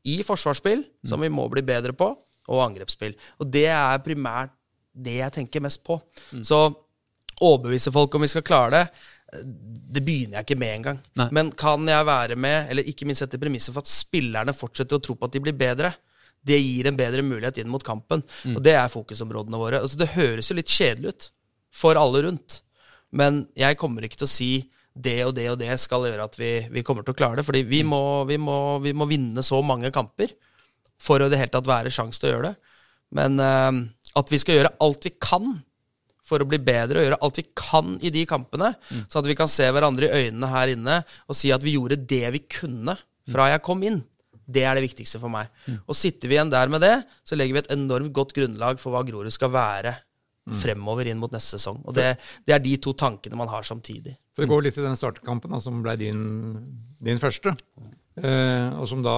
i 0.04 0.22
forsvarsspill, 0.24 0.84
som 1.04 1.20
vi 1.20 1.28
må 1.28 1.48
bli 1.52 1.62
bedre 1.62 1.92
på, 1.92 2.08
og 2.48 2.62
angrepsspill. 2.64 3.14
Og 3.42 3.50
det 3.52 3.68
er 3.68 4.02
primært 4.04 4.54
det 4.96 5.18
jeg 5.18 5.34
tenker 5.34 5.60
mest 5.60 5.82
på. 5.84 5.98
Så 6.46 6.62
overbevise 7.44 7.92
folk 7.92 8.14
om 8.16 8.24
vi 8.24 8.32
skal 8.32 8.46
klare 8.46 8.70
det, 8.72 8.86
det 9.92 10.00
begynner 10.06 10.38
jeg 10.38 10.46
ikke 10.46 10.58
med 10.58 10.74
engang. 10.78 10.98
Men 11.34 11.50
kan 11.52 11.84
jeg 11.90 12.06
være 12.06 12.36
med, 12.40 12.70
eller 12.70 12.86
ikke 12.88 13.04
minst 13.04 13.20
sette 13.24 13.40
premisset 13.42 13.74
for 13.74 13.82
at 13.84 13.90
spillerne 13.90 14.54
fortsetter 14.56 14.96
å 14.96 15.02
tro 15.02 15.16
på 15.18 15.26
at 15.28 15.34
de 15.34 15.42
blir 15.44 15.56
bedre? 15.58 15.92
Det 16.46 16.56
gir 16.62 16.86
en 16.86 16.96
bedre 16.96 17.24
mulighet 17.26 17.58
inn 17.58 17.68
mot 17.68 17.82
kampen. 17.84 18.22
Og 18.54 18.62
det 18.62 18.76
er 18.78 18.88
fokusområdene 18.88 19.58
våre. 19.58 19.82
Altså, 19.82 19.98
det 19.98 20.14
høres 20.14 20.48
jo 20.48 20.56
litt 20.56 20.70
kjedelig 20.70 21.12
ut 21.12 21.28
for 21.74 21.98
alle 21.98 22.22
rundt. 22.28 22.62
Men 23.16 23.44
jeg 23.56 23.78
kommer 23.80 24.04
ikke 24.06 24.20
til 24.20 24.28
å 24.28 24.32
si 24.32 24.50
det 24.96 25.18
og 25.26 25.34
det 25.36 25.46
og 25.52 25.58
det 25.60 25.74
skal 25.80 26.06
gjøre 26.08 26.24
at 26.24 26.38
vi, 26.40 26.50
vi 26.72 26.84
kommer 26.86 27.04
til 27.04 27.12
å 27.12 27.18
klare 27.18 27.40
det. 27.40 27.46
Fordi 27.46 27.62
vi 27.68 27.82
må, 27.86 28.00
vi, 28.28 28.38
må, 28.40 28.78
vi 28.84 28.94
må 28.96 29.08
vinne 29.10 29.44
så 29.44 29.60
mange 29.64 29.92
kamper 29.94 30.32
for 31.00 31.20
å 31.20 31.28
i 31.28 31.32
det 31.32 31.40
hele 31.40 31.52
tatt 31.52 31.68
være 31.68 31.92
sjanse 31.92 32.20
til 32.20 32.30
å 32.30 32.34
gjøre 32.34 32.50
det. 32.52 32.74
Men 33.16 33.40
eh, 33.42 33.80
at 34.16 34.32
vi 34.32 34.40
skal 34.40 34.60
gjøre 34.60 34.76
alt 34.82 35.08
vi 35.08 35.12
kan 35.20 35.58
for 36.26 36.42
å 36.42 36.48
bli 36.48 36.58
bedre 36.58 36.98
og 36.98 37.06
gjøre 37.06 37.20
alt 37.22 37.38
vi 37.38 37.46
kan 37.54 37.94
i 38.02 38.10
de 38.10 38.24
kampene, 38.26 38.72
så 39.06 39.20
at 39.20 39.28
vi 39.28 39.36
kan 39.38 39.50
se 39.50 39.68
hverandre 39.70 40.08
i 40.08 40.24
øynene 40.24 40.48
her 40.50 40.72
inne 40.72 40.96
og 41.28 41.38
si 41.38 41.52
at 41.54 41.62
vi 41.62 41.76
gjorde 41.76 42.00
det 42.02 42.24
vi 42.34 42.40
kunne 42.50 42.96
fra 43.30 43.50
jeg 43.52 43.62
kom 43.66 43.84
inn. 43.86 44.00
Det 44.46 44.62
er 44.66 44.78
det 44.78 44.84
viktigste 44.84 45.20
for 45.22 45.30
meg. 45.30 45.50
Og 45.86 45.94
sitter 45.98 46.30
vi 46.30 46.36
igjen 46.36 46.50
der 46.50 46.70
med 46.70 46.82
det, 46.82 46.96
så 47.26 47.38
legger 47.38 47.56
vi 47.56 47.62
et 47.64 47.72
enormt 47.74 48.12
godt 48.14 48.34
grunnlag 48.34 48.82
for 48.82 48.94
hva 48.94 49.04
Grorud 49.06 49.34
skal 49.34 49.50
være 49.54 49.94
fremover 50.54 51.08
inn 51.10 51.18
mot 51.18 51.32
neste 51.34 51.58
sesong. 51.58 51.80
Og 51.86 51.96
det, 51.96 52.12
det 52.46 52.54
er 52.54 52.62
de 52.62 52.76
to 52.82 52.94
tankene 52.98 53.38
man 53.38 53.50
har 53.50 53.66
samtidig. 53.66 54.14
For 54.34 54.44
det 54.44 54.52
går 54.52 54.66
litt 54.66 54.78
i 54.78 54.84
den 54.84 54.98
startkampen 54.98 55.54
da, 55.54 55.60
som 55.62 55.80
ble 55.82 55.96
din, 55.98 56.20
din 57.02 57.18
første, 57.22 57.56
eh, 58.20 58.68
og 58.76 58.86
som 58.90 59.02
da 59.06 59.16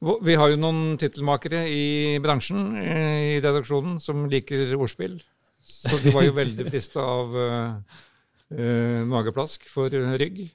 Vi 0.00 0.34
har 0.34 0.48
jo 0.48 0.56
noen 0.56 0.96
tittelmakere 0.96 1.66
i 1.68 2.18
bransjen, 2.24 2.76
eh, 2.80 3.36
i 3.36 3.40
redaksjonen, 3.40 3.98
som 4.00 4.22
liker 4.28 4.72
ordspill. 4.76 5.18
Så 5.60 5.98
du 6.00 6.10
var 6.14 6.24
jo 6.24 6.32
veldig 6.36 6.64
frista 6.72 7.04
av 7.04 7.36
eh, 7.36 9.02
mageplask 9.04 9.68
for 9.68 9.92
rygg. 9.92 10.48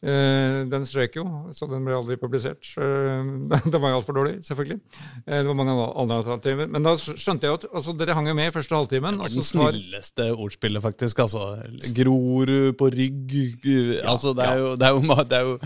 Eh, 0.00 0.62
den 0.72 0.86
strøk 0.88 1.18
jo, 1.18 1.26
så 1.52 1.66
den 1.68 1.84
ble 1.84 1.92
aldri 1.98 2.16
publisert. 2.20 2.70
Eh, 2.80 3.20
den 3.72 3.82
var 3.82 3.92
jo 3.92 3.98
altfor 3.98 4.16
dårlig, 4.16 4.38
selvfølgelig. 4.46 4.78
Eh, 5.26 5.42
det 5.42 5.46
var 5.50 5.58
mange 5.58 5.76
andre 5.76 6.20
alternativer. 6.22 6.70
Men 6.72 6.86
da 6.86 6.94
skjønte 6.96 7.48
jeg 7.48 7.58
at 7.58 7.68
altså, 7.68 7.94
dere 8.00 8.16
hang 8.16 8.30
jo 8.30 8.36
med 8.38 8.48
i 8.48 8.54
første 8.54 8.76
halvtimen. 8.76 9.20
og 9.20 9.28
Den 9.34 9.44
snilleste 9.44 10.30
tar- 10.30 10.40
ordspillet, 10.40 10.84
faktisk. 10.84 11.20
Altså, 11.26 11.52
Grorud 11.96 12.72
på 12.80 12.92
rygg 12.94 13.36
altså, 14.08 14.32
det, 14.36 14.46
er 14.46 14.62
jo, 14.62 14.76
det, 14.80 14.88
er 14.88 14.96
jo, 14.96 15.16
det 15.28 15.36
er 15.36 15.48
jo 15.50 15.58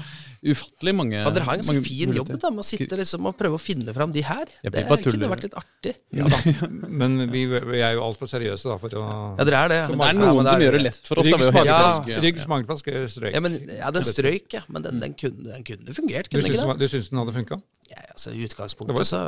ufattelig 0.45 0.93
mange 0.93 1.21
Faen, 1.25 1.35
dere 1.37 1.47
har 1.47 1.57
en 1.57 1.63
ganske 1.65 1.83
fin 1.87 2.11
jobb 2.13 2.29
da, 2.37 2.51
med 2.53 2.61
å 2.61 2.67
sitte 2.67 2.99
liksom 2.99 3.29
og 3.31 3.37
prøve 3.39 3.57
å 3.57 3.63
finne 3.63 3.95
fram 3.97 4.13
de 4.13 4.25
her. 4.27 4.51
Det 4.67 4.83
kunne 5.05 5.31
vært 5.31 5.47
litt 5.47 5.57
artig. 5.57 5.95
Ja 6.15 6.29
da. 6.29 6.69
Men 6.91 7.17
vi, 7.33 7.47
vi 7.49 7.81
er 7.81 7.95
jo 7.97 8.05
altfor 8.05 8.29
seriøse 8.29 8.69
da, 8.69 8.77
for 8.83 8.99
å 8.99 9.05
Ja, 9.39 9.47
dere 9.47 9.63
er 9.63 9.73
det. 9.73 9.81
Men 9.95 10.03
Det 10.03 10.11
er 10.11 10.19
noen 10.21 10.51
som 10.51 10.67
gjør 10.67 10.79
det 10.79 10.83
lett 10.85 11.09
for 11.09 11.23
oss. 11.23 11.31
Rygg, 11.31 11.47
Ryggs 12.27 12.45
ja. 12.45 13.07
strøyk. 13.15 13.33
Ja, 13.33 13.43
men, 13.45 13.57
ja, 13.71 13.95
den 13.95 14.07
strøyk, 14.25 14.57
ja. 14.57 14.65
Men 14.73 14.85
den, 14.87 15.01
den, 15.03 15.15
kunne, 15.21 15.45
den 15.53 15.65
kunne 15.67 15.97
fungert, 15.97 16.31
Du 16.31 16.39
kunne 16.39 16.49
den 16.49 16.57
syns, 16.57 16.67
den 16.67 16.83
du 16.83 16.89
syns 16.91 17.11
den 17.13 17.21
hadde 17.23 17.37
funka? 17.37 17.61
Ja, 17.91 18.01
altså, 18.15 18.33
I 18.33 18.47
utgangspunktet, 18.47 19.07
så, 19.07 19.21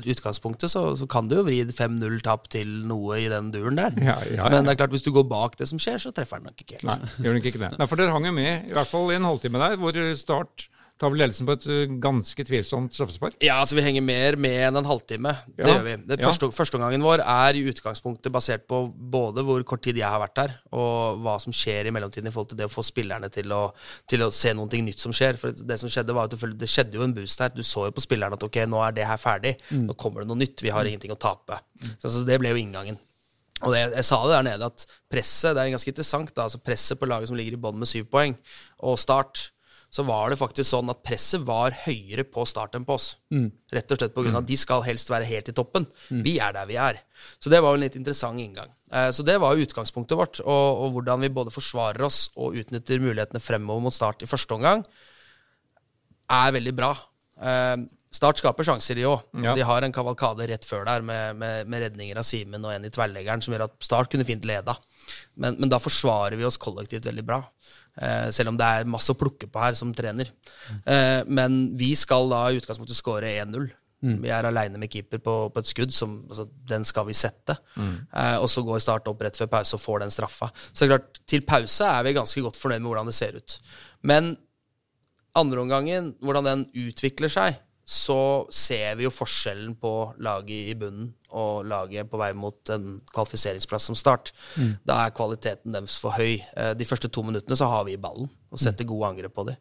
utgangspunktet 0.00 0.72
så, 0.72 0.82
så 0.96 1.06
kan 1.10 1.28
du 1.28 1.36
jo 1.36 1.44
vri 1.46 1.60
5-0-tap 1.68 2.48
til 2.52 2.70
noe 2.88 3.20
i 3.20 3.28
den 3.30 3.52
duren 3.54 3.76
der. 3.78 3.94
Ja, 4.00 4.16
ja, 4.24 4.38
ja. 4.40 4.48
Men 4.48 4.64
det 4.64 4.74
er 4.74 4.80
klart, 4.82 4.94
hvis 4.96 5.04
du 5.04 5.12
går 5.14 5.28
bak 5.30 5.58
det 5.60 5.68
som 5.70 5.80
skjer, 5.82 6.00
så 6.00 6.14
treffer 6.16 6.40
den 6.40 6.50
nok 6.50 6.64
ikke 6.64 6.78
helt. 6.80 6.88
Nei, 6.88 7.12
gjør 7.20 7.36
den 7.36 7.44
ikke 7.44 7.60
det. 7.60 7.72
Nei, 7.76 7.88
For 7.90 8.00
dere 8.00 8.16
hang 8.16 8.26
jo 8.30 8.34
med, 8.36 8.70
i 8.70 8.76
hvert 8.76 8.90
fall 8.90 9.12
i 9.12 9.18
en 9.20 9.28
halvtime 9.28 9.60
der, 9.62 9.76
hvor 9.80 10.00
Start 10.16 10.66
tar 11.00 11.10
vel 11.12 11.22
ledelsen 11.22 11.48
på 11.48 11.54
et 11.56 11.66
uh, 11.70 11.94
ganske 12.02 12.44
tvilsomt 12.44 12.92
straffespark. 12.92 13.38
Ja, 13.40 13.56
altså 13.62 13.78
Vi 13.78 13.84
henger 13.86 14.04
mer 14.04 14.36
med 14.36 14.58
enn 14.68 14.76
en 14.82 14.88
halvtime. 14.88 15.32
Det 15.56 15.64
gjør 15.66 15.84
vi. 15.86 15.94
Det 16.10 16.18
Ja. 16.20 16.28
første, 16.28 16.50
Førsteomgangen 16.52 17.02
vår 17.04 17.22
er 17.24 17.56
i 17.56 17.64
utgangspunktet 17.72 18.32
basert 18.34 18.66
på 18.68 18.82
både 18.92 19.44
hvor 19.46 19.64
kort 19.64 19.82
tid 19.86 19.96
jeg 19.96 20.04
har 20.08 20.20
vært 20.20 20.42
her, 20.42 20.54
og 20.76 21.22
hva 21.24 21.38
som 21.40 21.54
skjer 21.56 21.88
i 21.88 21.94
mellomtiden 21.96 22.28
i 22.28 22.34
forhold 22.34 22.52
til 22.52 22.60
det 22.60 22.68
å 22.68 22.74
få 22.74 22.84
spillerne 22.84 23.30
til 23.32 23.50
å, 23.56 23.62
til 24.06 24.26
å 24.26 24.30
se 24.30 24.52
noe 24.54 24.68
nytt 24.84 25.00
som 25.00 25.12
skjer. 25.16 25.40
For 25.40 25.50
det 25.56 25.80
som 25.80 25.88
skjedde 25.88 26.14
var 26.14 26.28
at 26.28 26.36
det, 26.36 26.52
det 26.60 26.68
skjedde 26.68 27.00
jo 27.00 27.06
en 27.08 27.14
boost 27.16 27.40
her. 27.40 27.50
Du 27.56 27.62
så 27.64 27.88
jo 27.88 27.96
på 27.96 28.04
spillerne 28.04 28.36
at 28.36 28.44
ok, 28.44 28.62
nå 28.68 28.82
er 28.84 28.92
det 28.92 29.08
her 29.08 29.16
ferdig. 29.20 29.56
Nå 29.72 29.96
kommer 29.96 30.20
det 30.22 30.28
noe 30.28 30.38
nytt. 30.44 30.60
Vi 30.62 30.70
har 30.74 30.84
ingenting 30.84 31.14
å 31.16 31.18
tape. 31.20 31.62
Så, 31.80 32.04
altså, 32.10 32.26
det 32.28 32.38
ble 32.42 32.52
jo 32.52 32.60
inngangen. 32.60 33.00
Og 33.60 33.74
det, 33.74 33.80
jeg 33.92 34.06
sa 34.08 34.20
det 34.24 34.36
der 34.38 34.44
nede 34.46 34.68
at 34.70 34.84
presset 35.12 35.56
det 35.56 35.64
er 35.64 35.72
ganske 35.74 35.90
interessant 35.92 36.30
da, 36.32 36.46
altså 36.46 36.60
presset 36.64 37.00
på 37.00 37.08
laget 37.10 37.28
som 37.28 37.36
ligger 37.36 37.58
i 37.58 37.60
bånn 37.60 37.76
med 37.80 37.90
syv 37.90 38.06
poeng, 38.12 38.36
og 38.88 38.96
Start, 39.00 39.50
så 39.90 40.04
var 40.06 40.30
det 40.30 40.38
faktisk 40.38 40.70
sånn 40.70 40.90
at 40.92 41.00
presset 41.02 41.42
var 41.42 41.74
høyere 41.84 42.22
på 42.30 42.44
Start 42.46 42.76
enn 42.78 42.84
på 42.86 42.94
oss. 42.94 43.16
Rett 43.74 43.90
og 43.90 43.98
slett 43.98 44.14
på 44.14 44.22
grunn 44.22 44.36
av 44.38 44.44
at 44.44 44.48
de 44.50 44.56
skal 44.56 44.84
helst 44.86 45.10
være 45.10 45.26
helt 45.26 45.48
i 45.50 45.54
toppen. 45.56 45.86
Vi 46.24 46.36
er 46.38 46.52
der 46.54 46.66
vi 46.70 46.76
er. 46.78 47.00
Så 47.42 47.50
det 47.50 47.58
var 47.64 47.74
en 47.74 47.82
litt 47.82 47.96
interessant 47.98 48.38
inngang. 48.38 48.70
Eh, 48.92 49.10
Så 49.10 49.24
det 49.26 49.36
var 49.42 49.58
utgangspunktet 49.58 50.16
vårt, 50.16 50.40
og, 50.46 50.84
og 50.84 50.92
hvordan 50.94 51.20
vi 51.26 51.28
både 51.34 51.50
forsvarer 51.50 52.06
oss 52.06 52.28
og 52.36 52.54
utnytter 52.62 53.02
mulighetene 53.02 53.42
fremover 53.42 53.82
mot 53.88 53.94
Start 53.94 54.22
i 54.22 54.30
første 54.30 54.54
omgang, 54.54 54.84
er 56.30 56.52
veldig 56.54 56.74
bra. 56.78 56.92
Eh, 57.42 57.76
Start 58.10 58.40
skaper 58.42 58.66
sjanser, 58.66 58.98
de 58.98 59.04
òg. 59.06 59.20
Ja. 59.44 59.52
De 59.54 59.62
har 59.62 59.82
en 59.86 59.92
kavalkade 59.94 60.46
rett 60.50 60.64
før 60.66 60.82
der 60.88 61.02
med, 61.06 61.36
med, 61.38 61.68
med 61.70 61.82
redninger 61.84 62.18
av 62.18 62.26
Simen 62.26 62.64
og 62.66 62.72
en 62.74 62.84
i 62.88 62.90
tverrleggeren 62.90 63.42
som 63.42 63.54
gjør 63.54 63.68
at 63.68 63.76
Start 63.86 64.10
kunne 64.10 64.26
fint 64.26 64.46
leda. 64.46 64.74
Men, 65.34 65.58
men 65.60 65.72
da 65.72 65.80
forsvarer 65.82 66.38
vi 66.38 66.46
oss 66.48 66.60
kollektivt 66.60 67.08
veldig 67.08 67.26
bra. 67.26 67.42
Eh, 68.00 68.28
selv 68.34 68.52
om 68.52 68.58
det 68.60 68.66
er 68.66 68.88
masse 68.88 69.12
å 69.12 69.18
plukke 69.18 69.48
på 69.50 69.62
her 69.62 69.76
som 69.78 69.92
trener. 69.96 70.30
Eh, 70.84 71.20
men 71.26 71.62
vi 71.80 71.92
skal 71.98 72.30
da 72.32 72.46
i 72.48 72.60
utgangspunktet 72.60 72.98
skåre 72.98 73.34
1-0. 73.42 73.70
Vi 74.00 74.30
er 74.32 74.46
aleine 74.48 74.80
med 74.80 74.88
keeper 74.88 75.20
på, 75.20 75.32
på 75.52 75.60
et 75.60 75.68
skudd. 75.68 75.92
Som, 75.92 76.22
altså, 76.30 76.46
den 76.70 76.86
skal 76.88 77.08
vi 77.10 77.16
sette. 77.16 77.58
Eh, 77.76 78.36
og 78.40 78.48
så 78.48 78.64
går 78.64 78.80
Start 78.80 79.10
opp 79.12 79.24
rett 79.24 79.36
før 79.36 79.50
pause 79.52 79.76
og 79.76 79.82
får 79.82 80.04
den 80.04 80.14
straffa. 80.14 80.48
Så 80.72 80.88
klart, 80.88 81.20
til 81.28 81.44
pause 81.46 81.88
er 81.88 82.06
vi 82.06 82.16
ganske 82.16 82.44
godt 82.46 82.60
fornøyd 82.60 82.80
med 82.80 82.92
hvordan 82.92 83.10
det 83.10 83.18
ser 83.18 83.36
ut. 83.36 83.58
Men 84.06 84.32
andreomgangen, 85.36 86.14
hvordan 86.24 86.48
den 86.48 86.64
utvikler 86.88 87.32
seg, 87.32 87.60
så 87.90 88.16
ser 88.54 88.94
vi 89.00 89.06
jo 89.08 89.10
forskjellen 89.10 89.72
på 89.82 89.90
laget 90.22 90.68
i 90.70 90.74
bunnen 90.78 91.08
og 91.34 91.64
laget 91.66 92.06
på 92.10 92.18
vei 92.20 92.28
mot 92.38 92.70
en 92.70 93.00
kvalifiseringsplass 93.10 93.88
som 93.90 93.96
start. 93.98 94.30
Da 94.86 95.00
er 95.08 95.14
kvaliteten 95.16 95.74
deres 95.74 95.96
for 95.98 96.14
høy. 96.14 96.36
Eh, 96.56 96.74
De 96.78 96.86
første 96.86 97.10
to 97.10 97.24
minuttene 97.26 97.58
så 97.58 97.66
har 97.70 97.84
vi 97.88 97.96
ballen 97.98 98.30
og 98.50 98.58
setter 98.62 98.86
gode 98.86 99.08
angrep 99.10 99.34
på 99.34 99.44
dem. 99.48 99.56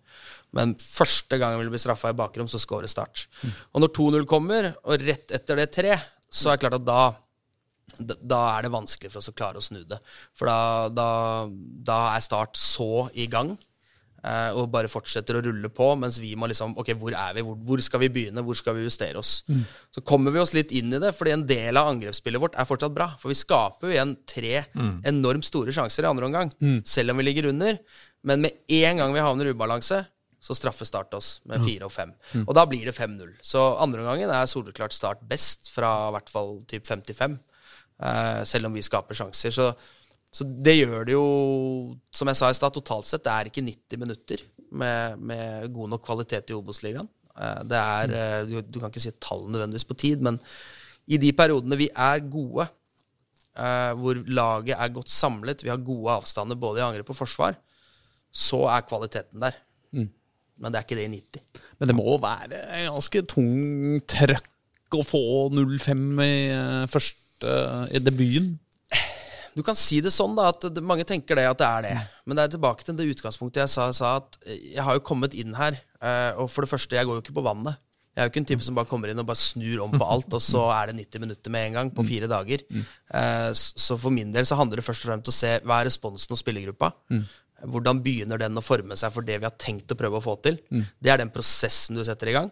Men 0.54 0.76
første 0.82 1.38
gangen 1.42 1.62
vi 1.64 1.72
blir 1.74 1.82
straffa 1.82 2.10
i 2.14 2.18
bakrom, 2.18 2.48
så 2.50 2.62
scorer 2.62 2.88
Start. 2.90 3.26
Og 3.74 3.82
når 3.82 3.94
2-0 3.98 4.26
kommer, 4.30 4.72
og 4.86 5.02
rett 5.02 5.32
etter 5.34 5.56
det 5.64 5.72
3, 5.74 5.98
så 6.30 6.52
er 6.54 6.58
det 6.58 6.64
klart 6.68 6.80
at 6.82 6.86
da 6.86 7.02
da- 8.00 8.16
da 8.22 8.40
er 8.58 8.62
det 8.64 8.72
vanskelig 8.72 9.10
for 9.12 9.18
oss 9.20 9.30
å 9.32 9.34
klare 9.36 9.58
å 9.58 9.64
snu 9.66 9.82
det. 9.84 9.98
For 10.38 10.46
da, 10.46 10.90
da, 10.94 11.48
da 11.84 12.16
er 12.16 12.22
Start 12.22 12.54
så 12.56 13.10
i 13.18 13.26
gang. 13.28 13.58
Eh, 14.24 14.52
og 14.58 14.70
bare 14.74 14.88
fortsetter 14.92 15.38
å 15.40 15.42
rulle 15.46 15.70
på, 15.70 15.88
mens 16.00 16.18
vi 16.20 16.34
må 16.36 16.48
liksom 16.52 16.76
Ok, 16.78 16.92
hvor 17.00 17.14
er 17.16 17.34
vi? 17.38 17.42
Hvor, 17.46 17.56
hvor 17.68 17.82
skal 17.82 18.00
vi 18.04 18.10
begynne? 18.10 18.44
Hvor 18.46 18.56
skal 18.58 18.76
vi 18.76 18.84
justere 18.88 19.18
oss? 19.22 19.44
Så 19.92 20.02
kommer 20.06 20.32
vi 20.36 20.40
oss 20.40 20.54
litt 20.54 20.72
inn 20.72 20.94
i 20.94 21.00
det, 21.00 21.14
fordi 21.16 21.32
en 21.38 21.46
del 21.48 21.78
av 21.78 21.88
angrepsspillet 21.94 22.42
vårt 22.42 22.56
er 22.60 22.66
fortsatt 22.70 22.94
bra. 22.96 23.12
For 23.20 23.30
vi 23.32 23.36
skaper 23.40 23.88
jo 23.88 23.94
igjen 23.96 24.16
tre 24.28 24.66
enormt 25.06 25.46
store 25.46 25.72
sjanser 25.72 26.04
i 26.04 26.12
andre 26.12 26.26
omgang, 26.30 26.52
selv 26.86 27.12
om 27.12 27.18
vi 27.18 27.24
ligger 27.30 27.50
under. 27.54 27.80
Men 28.24 28.42
med 28.42 28.52
en 28.68 28.98
gang 28.98 29.14
vi 29.14 29.20
havner 29.24 29.46
i 29.48 29.54
ubalanse, 29.56 30.06
så 30.40 30.56
straffer 30.56 30.86
Start 30.88 31.14
oss 31.14 31.42
med 31.46 31.60
fire 31.68 31.86
og 31.86 31.92
fem. 31.92 32.14
Og 32.48 32.54
da 32.56 32.66
blir 32.66 32.86
det 32.88 32.96
5-0. 32.96 33.34
Så 33.44 33.60
andreomgangen 33.84 34.30
er 34.32 34.46
soleklart 34.48 34.94
Start 34.96 35.20
best, 35.28 35.70
fra 35.72 36.10
i 36.10 36.14
hvert 36.16 36.30
fall 36.32 36.62
typ 36.68 36.86
55. 36.88 37.40
eh, 38.02 38.44
selv 38.48 38.66
om 38.68 38.74
vi 38.74 38.82
skaper 38.82 39.14
sjanser. 39.16 39.52
Så, 39.52 39.74
så 40.30 40.46
det 40.46 40.76
gjør 40.78 41.08
det 41.08 41.16
jo, 41.16 41.28
som 42.14 42.30
jeg 42.30 42.38
sa 42.38 42.50
i 42.52 42.58
stad, 42.58 42.74
totalt 42.76 43.08
sett. 43.10 43.24
Det 43.26 43.34
er 43.34 43.50
ikke 43.50 43.66
90 43.66 44.02
minutter 44.02 44.44
med, 44.70 45.22
med 45.32 45.72
god 45.74 45.96
nok 45.96 46.04
kvalitet 46.06 46.52
i 46.52 46.58
Obos-ligaen. 46.58 47.10
Eh, 47.40 47.62
det 47.70 47.80
er, 47.80 48.14
eh, 48.14 48.42
du, 48.50 48.60
du 48.62 48.82
kan 48.82 48.92
ikke 48.92 49.04
si 49.04 49.14
tall 49.22 49.48
nødvendigvis 49.50 49.88
på 49.90 49.98
tid, 50.00 50.22
men 50.26 50.38
i 51.10 51.18
de 51.22 51.32
periodene 51.34 51.80
vi 51.80 51.88
er 51.90 52.22
gode, 52.30 52.68
eh, 53.58 53.94
hvor 53.98 54.22
laget 54.28 54.76
er 54.78 54.94
godt 54.94 55.10
samlet, 55.14 55.66
vi 55.66 55.74
har 55.74 55.82
gode 55.82 56.20
avstander 56.20 56.60
både 56.60 56.84
i 56.84 56.86
angrep 56.86 57.10
og 57.10 57.18
forsvar, 57.24 57.58
så 58.30 58.66
er 58.70 58.86
kvaliteten 58.86 59.42
der. 59.42 59.58
Men 60.60 60.74
det 60.74 60.78
er 60.78 60.84
ikke 60.84 60.96
det 61.00 61.08
i 61.08 61.14
90. 61.16 61.62
Men 61.80 61.88
det 61.90 61.94
må 61.96 62.18
være 62.20 62.58
ganske 62.84 63.22
tung 63.32 64.02
trøkk 64.12 64.98
å 65.00 65.06
få 65.08 65.22
0-5 65.56 66.02
i 66.26 66.34
første 66.92 67.54
i 67.96 68.02
debuten. 68.04 68.58
Du 69.60 69.64
kan 69.68 69.76
si 69.76 70.00
det 70.00 70.14
sånn, 70.16 70.38
da, 70.40 70.48
at 70.54 70.80
mange 70.88 71.04
tenker 71.10 71.36
det 71.36 71.44
at 71.50 71.60
det 71.60 71.68
er 71.68 71.86
det. 71.90 71.92
Men 72.26 72.40
det 72.40 72.46
er 72.48 72.56
tilbake 72.56 72.86
til 72.88 72.96
det 72.96 73.10
utgangspunktet 73.12 73.66
jeg 73.66 73.72
sa, 73.76 73.90
sa 73.98 74.16
at 74.22 74.38
eh, 74.48 74.56
jeg 74.78 74.86
har 74.88 74.96
jo 74.96 75.04
kommet 75.12 75.36
inn 75.36 75.52
her, 75.60 75.76
eh, 76.00 76.32
og 76.40 76.48
for 76.54 76.64
det 76.64 76.72
første, 76.72 76.96
jeg 76.96 77.10
går 77.10 77.20
jo 77.20 77.24
ikke 77.26 77.36
på 77.36 77.44
vannet. 77.50 77.76
Jeg 78.16 78.24
er 78.24 78.28
jo 78.28 78.32
ikke 78.34 78.42
en 78.42 78.48
type 78.50 78.66
som 78.66 78.76
bare 78.76 78.90
kommer 78.90 79.12
inn 79.12 79.20
og 79.22 79.28
bare 79.30 79.40
snur 79.40 79.84
om 79.86 79.92
på 80.00 80.08
alt, 80.16 80.32
og 80.36 80.42
så 80.44 80.64
er 80.76 80.90
det 80.90 80.96
90 81.06 81.22
minutter 81.24 81.54
med 81.54 81.68
en 81.70 81.76
gang 81.78 81.92
på 81.96 82.04
fire 82.08 82.28
dager. 82.32 82.64
Eh, 83.14 83.52
Så 83.54 83.98
for 84.02 84.12
min 84.12 84.32
del 84.36 84.48
så 84.50 84.58
handler 84.60 84.80
det 84.82 84.86
først 84.88 85.06
og 85.06 85.12
fremst 85.12 85.30
om 85.30 85.36
å 85.36 85.38
se 85.38 85.52
hva 85.64 85.78
er 85.84 85.88
responsen 85.92 86.34
hos 86.34 86.42
spillergruppa. 86.44 86.90
Hvordan 87.68 88.00
begynner 88.04 88.40
den 88.40 88.56
å 88.60 88.64
forme 88.64 88.96
seg 89.00 89.12
for 89.12 89.22
det 89.28 89.38
vi 89.40 89.48
har 89.48 89.56
tenkt 89.60 89.92
å 89.92 89.96
prøve 90.00 90.20
å 90.20 90.24
få 90.24 90.38
til? 90.42 90.58
Det 91.04 91.12
er 91.12 91.18
den 91.22 91.32
prosessen 91.36 91.96
du 92.00 92.04
setter 92.08 92.32
i 92.32 92.36
gang. 92.40 92.52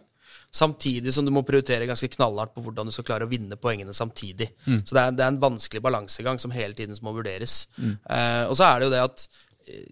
Samtidig 0.50 1.12
som 1.12 1.26
du 1.26 1.32
må 1.34 1.42
prioritere 1.44 1.86
ganske 1.86 2.08
knallhardt 2.14 2.54
på 2.54 2.62
hvordan 2.64 2.88
du 2.88 2.94
skal 2.94 3.04
klare 3.04 3.26
å 3.26 3.30
vinne 3.30 3.58
poengene 3.60 3.92
samtidig. 3.94 4.48
Så 4.88 4.96
det 4.96 5.02
er, 5.02 5.16
det 5.16 5.24
er 5.24 5.32
en 5.34 5.42
vanskelig 5.42 5.82
balansegang 5.84 6.40
som 6.40 6.54
hele 6.54 6.74
tiden 6.74 6.96
må 7.04 7.12
vurderes. 7.12 7.66
Eh, 8.08 8.44
og 8.48 8.56
så 8.56 8.68
er 8.70 8.78
det 8.78 8.88
jo 8.88 8.94
det 8.94 9.02
at 9.04 9.26
eh, 9.68 9.88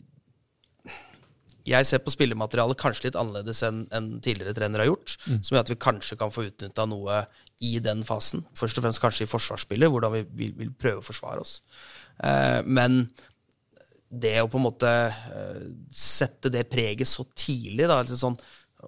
jeg 1.67 1.87
ser 1.89 1.99
på 1.99 2.15
spillematerialet 2.15 2.79
kanskje 2.79 3.09
litt 3.09 3.19
annerledes 3.19 3.63
enn 3.67 3.85
en 3.95 4.09
tidligere 4.23 4.55
trenere 4.55 4.85
har 4.85 4.93
gjort. 4.93 5.17
Som 5.43 5.57
gjør 5.57 5.65
at 5.65 5.73
vi 5.73 5.79
kanskje 5.83 6.19
kan 6.21 6.33
få 6.33 6.47
utnytta 6.47 6.87
noe 6.87 7.25
i 7.67 7.77
den 7.83 8.05
fasen. 8.07 8.45
Først 8.57 8.79
og 8.79 8.87
fremst 8.87 9.03
kanskje 9.03 9.27
i 9.27 9.31
forsvarsspillet, 9.31 9.91
hvordan 9.91 10.15
vi 10.15 10.23
vil, 10.41 10.53
vil 10.61 10.75
prøve 10.79 11.03
å 11.03 11.07
forsvare 11.07 11.43
oss. 11.43 11.59
Eh, 12.23 12.61
men 12.65 13.03
det 14.09 14.37
å 14.41 14.49
på 14.51 14.61
en 14.61 14.67
måte 14.69 14.93
eh, 15.11 15.67
sette 15.91 16.53
det 16.55 16.69
preget 16.71 17.11
så 17.11 17.27
tidlig, 17.35 17.89
da, 17.91 17.99
litt 18.03 18.21
sånn, 18.21 18.39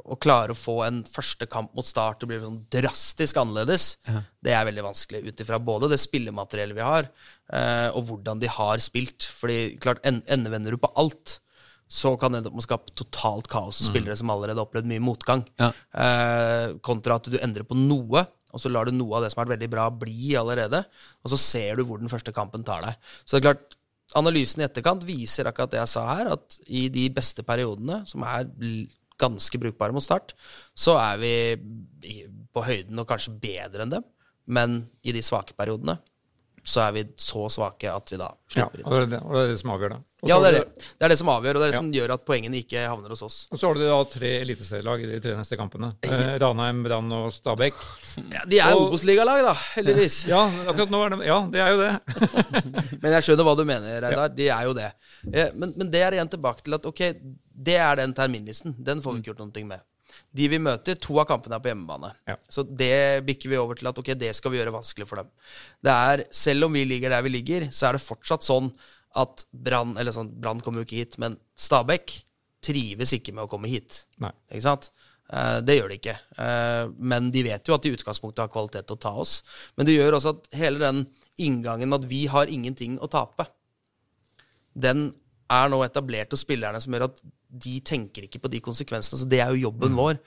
å 0.05 0.17
klare 0.21 0.55
å 0.55 0.59
få 0.59 0.77
en 0.87 1.03
første 1.05 1.47
kamp 1.51 1.75
mot 1.77 1.87
start 1.87 2.21
til 2.21 2.29
å 2.29 2.31
bli 2.31 2.39
sånn 2.45 2.61
drastisk 2.71 3.37
annerledes, 3.41 3.97
det 4.45 4.53
er 4.55 4.65
veldig 4.69 4.85
vanskelig 4.87 5.25
ut 5.33 5.41
ifra 5.45 5.59
både 5.59 5.89
det 5.91 5.99
spillemateriellet 6.03 6.77
vi 6.79 6.87
har, 6.87 7.09
eh, 7.53 7.89
og 7.95 8.07
hvordan 8.09 8.41
de 8.41 8.47
har 8.49 8.79
spilt. 8.79 9.27
Fordi 9.41 9.79
klart, 9.81 10.01
en- 10.05 10.23
endevender 10.29 10.71
du 10.71 10.77
på 10.79 10.93
alt, 10.97 11.41
så 11.89 12.19
kan 12.21 12.33
det 12.33 12.39
ende 12.43 12.51
opp 12.51 12.55
med 12.59 12.65
å 12.65 12.69
skape 12.69 12.95
totalt 12.95 13.49
kaos 13.49 13.79
hos 13.81 13.89
spillere 13.89 14.17
som 14.17 14.29
allerede 14.29 14.59
har 14.61 14.67
opplevd 14.67 14.85
mye 14.91 15.01
motgang. 15.01 15.47
Ja. 15.59 15.73
Eh, 15.95 16.75
kontra 16.85 17.15
at 17.17 17.25
du 17.25 17.39
endrer 17.39 17.65
på 17.65 17.75
noe, 17.77 18.27
og 18.53 18.61
så 18.61 18.71
lar 18.71 18.85
du 18.85 18.93
noe 18.93 19.17
av 19.17 19.23
det 19.23 19.33
som 19.33 19.41
har 19.41 19.47
vært 19.49 19.59
veldig 19.59 19.71
bra, 19.71 19.89
bli 19.91 20.35
allerede. 20.37 20.85
Og 21.25 21.31
så 21.33 21.39
ser 21.39 21.77
du 21.77 21.85
hvor 21.85 21.99
den 21.99 22.09
første 22.13 22.33
kampen 22.33 22.63
tar 22.65 22.83
deg. 22.83 22.97
Så 23.25 23.37
det 23.37 23.45
er 23.45 23.55
klart, 23.55 23.75
analysen 24.17 24.61
i 24.63 24.65
etterkant 24.69 25.03
viser 25.05 25.45
akkurat 25.51 25.71
det 25.71 25.81
jeg 25.81 25.89
sa 25.89 26.07
her, 26.15 26.29
at 26.33 26.59
i 26.69 26.89
de 26.89 27.09
beste 27.11 27.43
periodene, 27.45 28.07
som 28.09 28.23
er 28.25 28.45
ganske 29.19 29.61
brukbare 29.61 29.95
mot 29.95 30.05
start, 30.05 30.35
så 30.79 30.97
er 31.01 31.19
vi 31.23 31.33
på 32.55 32.65
høyden 32.65 33.03
og 33.03 33.09
kanskje 33.11 33.35
bedre 33.43 33.85
enn 33.85 33.97
dem. 33.99 34.07
Men 34.49 34.79
i 35.05 35.13
de 35.13 35.23
svake 35.25 35.57
periodene 35.59 35.99
så 36.69 36.83
er 36.85 36.93
vi 36.99 37.03
så 37.17 37.47
svake 37.53 37.89
at 37.89 38.11
vi 38.13 38.19
da 38.21 38.27
Ja, 38.29 38.67
slipper 38.69 38.81
inn. 38.83 38.85
og 38.87 38.93
det 38.93 39.01
er 39.07 39.11
det, 39.15 39.19
og 39.25 39.33
det, 39.37 39.41
er 39.47 39.49
det 39.55 39.59
som 39.63 39.71
avgjør 39.73 39.93
det. 39.95 39.99
Ja, 40.27 40.37
det 40.43 40.49
er 40.49 40.55
det. 40.57 40.63
Det 40.99 41.05
er 41.07 41.13
det 41.13 41.17
som 41.21 41.29
avgjør, 41.31 41.57
og 41.57 41.63
det 41.63 41.67
er 41.69 41.71
det 41.71 41.77
Ja. 41.77 41.81
som 41.81 41.91
gjør 41.95 42.13
at 42.17 42.25
poengene 42.27 42.59
ikke 42.59 42.81
havner 42.91 43.13
hos 43.15 43.23
oss. 43.23 43.37
Og 43.55 43.61
så 43.61 43.69
har 43.69 43.79
du 43.79 43.83
da 43.87 43.99
tre 44.11 44.31
eliteserielag 44.43 45.05
i 45.05 45.11
de 45.13 45.21
tre 45.25 45.35
neste 45.39 45.57
kampene. 45.61 45.93
Eh, 46.09 46.33
Ranheim, 46.43 46.83
Brann 46.85 47.13
og 47.15 47.29
Stabæk. 47.33 47.75
Ja, 48.35 48.43
de 48.51 48.59
er 48.65 48.75
Obos-ligalag, 48.77 49.45
da, 49.47 49.55
heldigvis. 49.77 50.25
Ja, 50.29 50.43
akkurat 50.69 50.91
nå 50.93 51.03
er 51.07 51.15
det 51.17 51.27
Ja, 51.31 51.39
det 51.55 51.61
er 51.65 51.71
jo 51.73 51.83
det. 51.85 51.93
Men 53.03 53.13
jeg 53.17 53.29
skjønner 53.29 53.47
hva 53.49 53.57
du 53.57 53.65
mener, 53.69 54.01
Reidar. 54.05 54.35
De 54.35 54.49
er 54.49 54.65
jo 54.69 54.75
det. 54.77 54.91
Eh, 55.33 55.53
Men, 55.55 55.73
men 55.77 55.91
det 55.95 56.03
er 56.03 56.19
igjen 56.19 56.29
tilbake 56.35 56.67
til 56.67 56.75
at 56.75 56.87
ok, 56.91 57.05
det 57.69 57.77
er 57.79 57.97
den 58.03 58.13
terminlisten. 58.15 58.75
Den 58.79 59.01
får 59.05 59.15
vi 59.15 59.23
ikke 59.23 59.33
gjort 59.35 59.47
noe 59.47 59.65
med. 59.71 59.81
De 60.39 60.47
vi 60.53 60.61
møter, 60.63 60.99
to 61.01 61.17
av 61.19 61.27
kampene 61.31 61.57
er 61.57 61.65
på 61.65 61.71
hjemmebane. 61.73 62.13
Ja. 62.31 62.37
Så 62.53 62.63
det 62.67 63.25
bikker 63.27 63.51
vi 63.51 63.59
over 63.59 63.79
til 63.79 63.91
at 63.91 63.99
ok, 63.99 64.13
det 64.19 64.31
skal 64.39 64.55
vi 64.55 64.61
gjøre 64.61 64.77
vanskelig 64.77 65.09
for 65.09 65.23
dem. 65.23 65.33
Det 65.85 65.97
er, 66.13 66.25
Selv 66.35 66.69
om 66.69 66.79
vi 66.79 66.85
ligger 66.87 67.15
der 67.15 67.27
vi 67.27 67.35
ligger, 67.35 67.69
så 67.75 67.89
er 67.89 67.99
det 67.99 68.05
fortsatt 68.05 68.47
sånn 68.47 68.71
at 69.19 69.47
Brann 69.51 69.97
Eller 69.99 70.13
sånn, 70.15 70.29
Brann 70.39 70.61
kommer 70.63 70.83
jo 70.83 70.89
ikke 70.89 71.01
hit, 71.01 71.19
men 71.19 71.39
Stabæk 71.59 72.13
trives 72.65 73.15
ikke 73.17 73.33
med 73.35 73.47
å 73.47 73.51
komme 73.51 73.71
hit. 73.71 74.03
Nei. 74.23 74.33
Ikke 74.53 74.67
sant? 74.67 74.91
Eh, 75.29 75.59
det 75.65 75.79
gjør 75.79 75.93
de 75.93 75.99
ikke. 76.01 76.17
Eh, 76.41 76.91
men 76.99 77.31
de 77.35 77.45
vet 77.47 77.69
jo 77.69 77.77
at 77.77 77.85
de 77.85 77.93
i 77.93 77.97
utgangspunktet 77.99 78.45
har 78.45 78.53
kvalitet 78.53 78.89
til 78.89 78.99
å 78.99 79.03
ta 79.03 79.15
oss. 79.23 79.41
Men 79.77 79.89
det 79.89 79.97
gjør 79.97 80.19
også 80.19 80.35
at 80.37 80.51
hele 80.61 80.83
den 80.83 81.05
inngangen 81.39 81.91
med 81.91 82.03
at 82.03 82.11
vi 82.11 82.25
har 82.31 82.51
ingenting 82.51 82.99
å 83.03 83.11
tape, 83.13 83.47
den 84.79 85.11
er 85.51 85.69
nå 85.73 85.79
etablert 85.85 86.33
hos 86.35 86.43
spillerne 86.45 86.81
som 86.85 86.93
gjør 86.93 87.07
at 87.09 87.21
de 87.49 87.79
tenker 87.81 88.27
ikke 88.27 88.41
på 88.45 88.51
de 88.53 88.61
konsekvensene. 88.61 89.19
Så 89.23 89.29
det 89.29 89.39
er 89.41 89.53
jo 89.55 89.63
jobben 89.71 89.95
vår. 89.97 90.19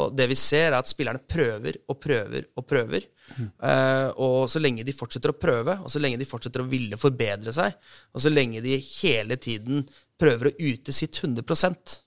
Og 0.00 0.14
det 0.16 0.26
vi 0.30 0.36
ser, 0.40 0.70
er 0.72 0.78
at 0.78 0.88
spillerne 0.88 1.20
prøver 1.28 1.76
og 1.92 1.98
prøver 2.00 2.46
og 2.56 2.64
prøver. 2.70 3.04
Eh, 3.36 4.08
og 4.16 4.48
så 4.50 4.58
lenge 4.62 4.82
de 4.88 4.94
fortsetter 4.96 5.30
å 5.34 5.38
prøve, 5.38 5.76
og 5.84 5.92
så 5.92 6.00
lenge 6.02 6.18
de 6.18 6.28
fortsetter 6.28 6.64
å 6.64 6.68
ville 6.70 6.96
forbedre 6.98 7.52
seg, 7.54 7.76
og 8.14 8.24
så 8.24 8.32
lenge 8.32 8.62
de 8.64 8.78
hele 9.02 9.36
tiden 9.36 9.84
prøver 10.20 10.50
å 10.50 10.56
yte 10.58 10.92
sitt 10.96 11.20
100% 11.20 11.98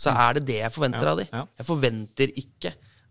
så 0.00 0.14
er 0.16 0.38
det 0.38 0.46
det 0.48 0.58
jeg 0.62 0.72
forventer 0.72 1.04
Ja, 1.04 1.12
av 1.12 1.18
de. 1.20 1.26
ja. 1.28 1.42
Jeg 1.60 1.66
forventer 1.68 2.30
ikke 2.40 2.70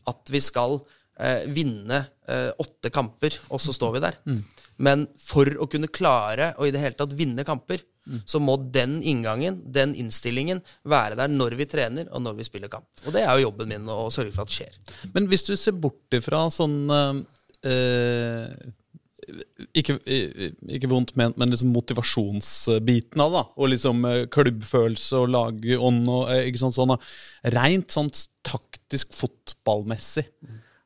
at 0.09 0.31
vi 0.33 0.39
skal 0.41 0.79
eh, 1.19 1.45
vinne 1.51 2.01
eh, 2.27 2.49
åtte 2.63 2.91
kamper, 2.93 3.35
og 3.49 3.61
så 3.61 3.75
står 3.75 3.95
vi 3.95 4.03
der. 4.07 4.19
Men 4.79 5.05
for 5.19 5.49
å 5.59 5.67
kunne 5.71 5.91
klare 5.91 6.53
å 6.57 6.67
i 6.67 6.73
det 6.73 6.81
hele 6.83 6.97
tatt 6.99 7.15
vinne 7.19 7.45
kamper, 7.47 7.83
så 8.25 8.39
må 8.41 8.55
den 8.73 8.99
inngangen, 9.05 9.59
den 9.69 9.93
innstillingen, 9.93 10.63
være 10.89 11.17
der 11.19 11.29
når 11.29 11.55
vi 11.59 11.67
trener, 11.69 12.09
og 12.09 12.23
når 12.25 12.39
vi 12.39 12.47
spiller 12.47 12.71
kamp. 12.71 12.87
Og 13.05 13.13
det 13.13 13.21
er 13.21 13.37
jo 13.37 13.49
jobben 13.49 13.69
min 13.69 13.91
å 13.91 14.09
sørge 14.13 14.33
for 14.33 14.47
at 14.47 14.49
det 14.49 14.57
skjer. 14.57 14.79
Men 15.13 15.29
hvis 15.29 15.45
du 15.45 15.53
ser 15.59 15.77
bort 15.77 16.17
ifra 16.17 16.47
sånn 16.53 16.89
eh, 16.89 18.55
ikke, 19.77 19.99
eh, 20.09 20.47
ikke 20.79 20.89
vondt 20.89 21.13
ment, 21.19 21.37
men 21.37 21.53
liksom 21.53 21.73
motivasjonsbiten 21.75 23.21
av 23.21 23.35
det. 23.35 23.43
Og 23.61 23.71
liksom 23.75 24.07
klubbfølelse 24.33 25.21
og 25.21 25.29
lagånd 25.35 26.09
og 26.09 26.33
ikke 26.39 26.63
sånn 26.63 26.75
sånn. 26.79 26.95
Rent 27.53 27.93
sånn 27.93 28.09
taktisk 28.47 29.13
fotballmessig. 29.17 30.31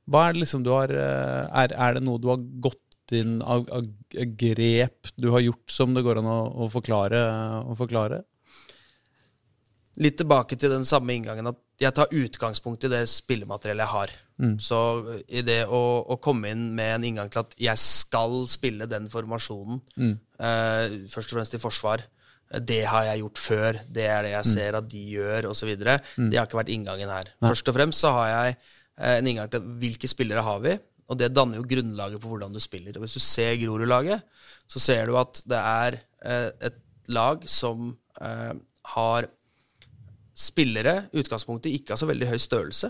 Hva 0.10 0.28
er 0.28 0.36
det 0.36 0.44
liksom 0.44 0.66
du 0.66 0.72
har 0.74 0.92
eh, 0.92 1.64
Er, 1.64 1.76
er 1.76 1.98
det 1.98 2.04
noe 2.04 2.20
du 2.20 2.28
har 2.32 2.42
gått 2.42 2.80
inn 3.14 3.42
av, 3.42 3.66
av 3.72 3.88
grep 4.40 5.12
du 5.20 5.30
har 5.36 5.44
gjort 5.44 5.72
som 5.72 5.94
det 5.94 6.04
går 6.06 6.22
an 6.22 6.30
å, 6.32 6.40
å, 6.66 6.70
forklare, 6.72 7.20
å 7.68 7.76
forklare? 7.78 8.24
litt 10.02 10.18
tilbake 10.18 10.58
til 10.58 10.72
den 10.74 10.86
samme 10.90 11.14
inngangen 11.14 11.52
at 11.52 11.60
jeg 11.82 11.94
tar 11.94 12.14
utgangspunkt 12.18 12.86
i 12.88 12.90
det 12.90 13.04
spillemateriellet 13.12 13.84
jeg 13.84 13.94
har. 13.94 14.14
Så 14.62 14.80
i 15.30 15.44
det 15.46 15.60
å, 15.70 15.82
å 16.10 16.18
komme 16.24 16.50
inn 16.54 16.64
med 16.76 16.96
en 16.96 17.06
inngang 17.10 17.30
til 17.30 17.44
at 17.44 17.54
jeg 17.62 17.82
skal 17.82 18.40
spille 18.50 18.88
den 18.90 19.06
formasjonen, 19.12 19.84
eh, 20.42 20.96
først 21.14 21.34
og 21.34 21.38
fremst 21.38 21.58
i 21.58 21.62
forsvar, 21.62 22.06
eh, 22.50 22.60
det 22.60 22.82
har 22.90 23.06
jeg 23.12 23.22
gjort 23.22 23.44
før, 23.44 23.80
det 23.94 24.08
er 24.10 24.26
det 24.26 24.34
jeg 24.34 24.50
ser 24.56 24.80
at 24.80 24.90
de 24.90 25.04
gjør, 25.14 25.52
osv. 25.52 25.76
Det 25.78 26.40
har 26.40 26.48
ikke 26.48 26.62
vært 26.64 26.74
inngangen 26.74 27.14
her. 27.14 27.30
Først 27.46 27.70
og 27.70 27.78
fremst 27.78 28.02
så 28.02 28.16
har 28.18 28.32
jeg 28.34 28.58
en 28.98 29.28
inngang 29.28 29.50
til 29.52 29.64
hvilke 29.82 30.10
spillere 30.10 30.44
har 30.46 30.60
vi, 30.64 30.76
og 31.10 31.20
det 31.20 31.34
danner 31.34 31.60
jo 31.60 31.68
grunnlaget 31.68 32.22
for 32.22 32.34
hvordan 32.34 32.54
du 32.56 32.62
spiller. 32.64 32.96
Og 32.96 33.06
hvis 33.06 33.18
du 33.18 33.24
ser 33.24 33.58
Grorud-laget, 33.62 34.24
så 34.72 34.82
ser 34.82 35.10
du 35.10 35.18
at 35.20 35.42
det 35.50 35.60
er 35.60 35.98
eh, 36.24 36.50
et 36.70 36.78
lag 37.14 37.44
som 37.50 37.92
eh, 38.22 38.54
har 38.96 39.28
spillere 40.34 40.96
i 41.12 41.22
utgangspunktet 41.22 41.74
ikke 41.74 41.94
har 41.94 42.02
så 42.02 42.10
veldig 42.10 42.32
høy 42.32 42.40
størrelse. 42.42 42.90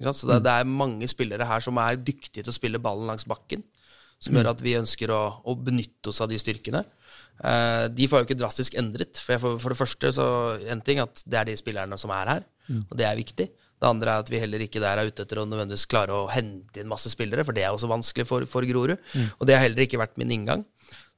Så 0.00 0.30
det, 0.30 0.40
det 0.46 0.52
er 0.54 0.64
mange 0.64 1.06
spillere 1.10 1.44
her 1.44 1.60
som 1.60 1.76
er 1.78 2.00
dyktige 2.00 2.42
til 2.42 2.52
å 2.52 2.56
spille 2.56 2.80
ballen 2.80 3.10
langs 3.10 3.26
bakken. 3.28 3.62
som 4.20 4.36
gjør 4.36 4.50
at 4.50 4.62
vi 4.64 4.76
ønsker 4.76 5.12
å, 5.12 5.20
å 5.48 5.54
benytte 5.56 6.10
oss 6.12 6.20
av 6.20 6.28
de 6.28 6.38
styrkene. 6.40 6.82
Eh, 7.44 7.86
de 7.92 8.08
får 8.08 8.20
jo 8.20 8.26
ikke 8.28 8.40
drastisk 8.40 8.76
endret. 8.80 9.20
For, 9.20 9.40
for, 9.40 9.60
for 9.60 9.72
det 9.72 9.80
første 9.80 10.12
så 10.16 10.26
en 10.72 10.82
ting 10.84 11.00
at 11.00 11.22
det 11.24 11.38
er 11.40 11.48
de 11.48 11.56
spillerne 11.56 11.96
som 12.00 12.12
er 12.16 12.34
her, 12.34 12.46
og 12.90 12.96
det 13.00 13.06
er 13.08 13.20
viktig. 13.20 13.48
Det 13.80 13.88
andre 13.88 14.12
er 14.12 14.24
at 14.24 14.30
vi 14.32 14.40
heller 14.42 14.60
ikke 14.60 14.82
der 14.82 15.00
er 15.00 15.08
ute 15.08 15.24
etter 15.24 15.40
å 15.40 15.46
nødvendigvis 15.48 15.86
klare 15.88 16.12
å 16.12 16.28
hente 16.28 16.82
inn 16.82 16.90
masse 16.90 17.08
spillere, 17.12 17.46
for 17.48 17.56
det 17.56 17.64
er 17.64 17.72
også 17.72 17.88
vanskelig 17.88 18.26
for, 18.28 18.44
for 18.48 18.66
Grorud. 18.68 18.98
Og 19.38 19.48
det 19.48 19.56
har 19.56 19.64
heller 19.64 19.86
ikke 19.86 20.00
vært 20.02 20.18
min 20.20 20.34
inngang. 20.36 20.66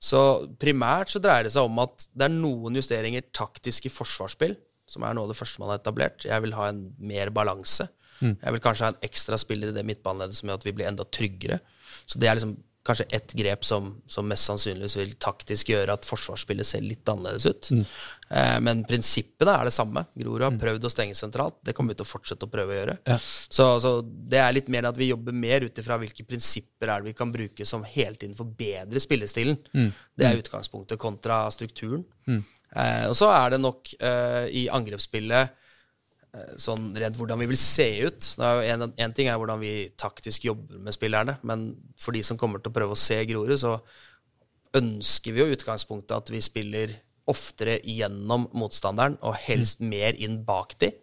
Så 0.02 0.20
primært 0.62 1.12
så 1.12 1.20
dreier 1.22 1.46
det 1.46 1.54
seg 1.54 1.66
om 1.66 1.80
at 1.82 2.06
det 2.10 2.26
er 2.26 2.34
noen 2.34 2.78
justeringer 2.78 3.26
taktisk 3.34 3.86
i 3.86 3.92
forsvarsspill, 3.92 4.54
som 4.86 5.04
er 5.06 5.14
noe 5.14 5.26
av 5.26 5.34
det 5.34 5.38
første 5.38 5.62
man 5.62 5.72
har 5.72 5.82
etablert. 5.82 6.26
Jeg 6.26 6.42
vil 6.44 6.54
ha 6.58 6.70
en 6.70 6.84
mer 6.98 7.30
balanse. 7.34 7.88
Jeg 8.22 8.54
vil 8.54 8.62
kanskje 8.62 8.86
ha 8.86 8.92
en 8.92 9.06
ekstra 9.06 9.38
spiller 9.40 9.72
i 9.72 9.74
det 9.74 9.82
midtbaneleddet 9.86 10.38
som 10.38 10.50
gjør 10.50 10.60
at 10.60 10.66
vi 10.66 10.74
blir 10.76 10.86
enda 10.86 11.06
tryggere. 11.10 11.58
Så 12.06 12.20
det 12.22 12.28
er 12.30 12.38
liksom 12.38 12.54
kanskje 12.86 13.06
ett 13.14 13.32
grep 13.38 13.64
som, 13.64 14.02
som 14.10 14.26
mest 14.28 14.48
sannsynligvis 14.48 14.96
vil 14.98 15.12
taktisk 15.22 15.70
gjøre 15.70 15.94
at 15.94 16.06
forsvarsspillet 16.06 16.66
ser 16.66 16.82
litt 16.82 17.08
annerledes 17.08 17.46
ut. 17.46 17.68
Eh, 18.28 18.56
men 18.64 18.82
prinsippene 18.88 19.54
er 19.54 19.68
det 19.68 19.74
samme. 19.76 20.02
Grorud 20.18 20.42
har 20.46 20.58
prøvd 20.58 20.88
å 20.88 20.90
stenge 20.92 21.14
sentralt. 21.18 21.60
Det 21.62 21.76
kommer 21.78 21.94
vi 21.94 22.00
til 22.00 22.08
å 22.08 22.10
fortsette 22.10 22.48
å 22.48 22.52
prøve 22.52 22.74
å 22.74 22.78
gjøre. 22.80 22.96
Så, 23.46 23.68
så 23.84 23.94
det 24.02 24.42
er 24.42 24.56
litt 24.56 24.70
mer 24.72 24.90
at 24.90 24.98
vi 24.98 25.12
jobber 25.12 25.36
mer 25.36 25.68
ut 25.68 25.78
ifra 25.78 26.00
hvilke 26.02 26.26
prinsipper 26.26 26.90
er 26.90 27.04
det 27.04 27.12
vi 27.12 27.18
kan 27.22 27.34
bruke 27.34 27.66
som 27.68 27.86
hele 27.86 28.18
tiden 28.18 28.34
forbedrer 28.38 29.04
spillestilen. 29.04 29.60
Det 30.18 30.26
er 30.28 30.42
utgangspunktet 30.42 31.00
kontra 31.02 31.44
strukturen. 31.54 32.02
Eh, 32.74 33.06
og 33.08 33.14
så 33.18 33.30
er 33.30 33.54
det 33.54 33.62
nok 33.62 33.94
eh, 34.00 34.46
i 34.62 34.68
angrepsspillet 34.72 35.58
sånn 36.56 36.90
rent 36.96 37.18
hvordan 37.18 37.42
vi 37.42 37.48
vil 37.50 37.60
se 37.60 37.88
ut. 38.06 38.26
En, 38.40 38.86
en 38.88 39.14
ting 39.16 39.28
er 39.28 39.36
hvordan 39.40 39.60
vi 39.60 39.90
taktisk 40.00 40.46
jobber 40.48 40.80
med 40.80 40.96
spillerne, 40.96 41.36
men 41.48 41.68
for 42.00 42.16
de 42.16 42.22
som 42.24 42.38
kommer 42.40 42.62
til 42.62 42.72
å 42.72 42.76
prøve 42.78 42.96
å 42.96 43.00
se 43.00 43.18
Grorud, 43.28 43.58
så 43.60 43.76
ønsker 44.78 45.34
vi 45.36 45.42
jo 45.42 45.52
utgangspunktet 45.52 46.16
at 46.16 46.32
vi 46.32 46.40
spiller 46.44 46.94
oftere 47.28 47.78
gjennom 47.86 48.48
motstanderen, 48.56 49.18
og 49.22 49.36
helst 49.44 49.84
mer 49.84 50.16
inn 50.18 50.40
bak 50.46 50.74
de 50.80 50.94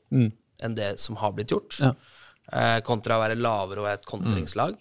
enn 0.66 0.76
det 0.76 0.96
som 1.00 1.16
har 1.22 1.32
blitt 1.38 1.54
gjort. 1.54 1.78
Ja. 1.80 1.94
Eh, 2.52 2.80
kontra 2.82 3.16
å 3.16 3.22
være 3.22 3.38
lavere 3.40 3.86
og 3.86 3.92
et 3.92 4.08
kontringslag. 4.10 4.76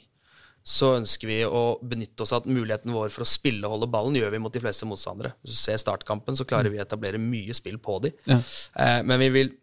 Så 0.69 0.97
ønsker 0.99 1.29
vi 1.31 1.39
å 1.45 1.79
benytte 1.81 2.25
oss 2.25 2.33
av 2.35 2.43
at 2.43 2.51
muligheten 2.51 2.93
vår 2.93 3.13
for 3.15 3.25
å 3.25 3.29
spille 3.29 3.65
og 3.65 3.77
holde 3.77 3.89
ballen 3.93 4.17
gjør 4.19 4.35
vi 4.35 4.41
mot 4.43 4.53
de 4.53 4.61
fleste 4.61 4.89
motstandere. 4.89 5.35
Hvis 5.41 5.55
du 5.55 5.61
ser 5.61 5.79
startkampen, 5.81 6.37
så 6.37 6.45
klarer 6.49 6.73
vi 6.73 6.81
å 6.81 6.85
etablere 6.85 7.21
mye 7.23 7.55
spill 7.57 7.79
på 7.81 8.01
de. 8.05 8.13
Ja. 8.29 8.41
Eh, 8.83 9.01
men 9.07 9.23
vi 9.23 9.31
vil 9.37 9.55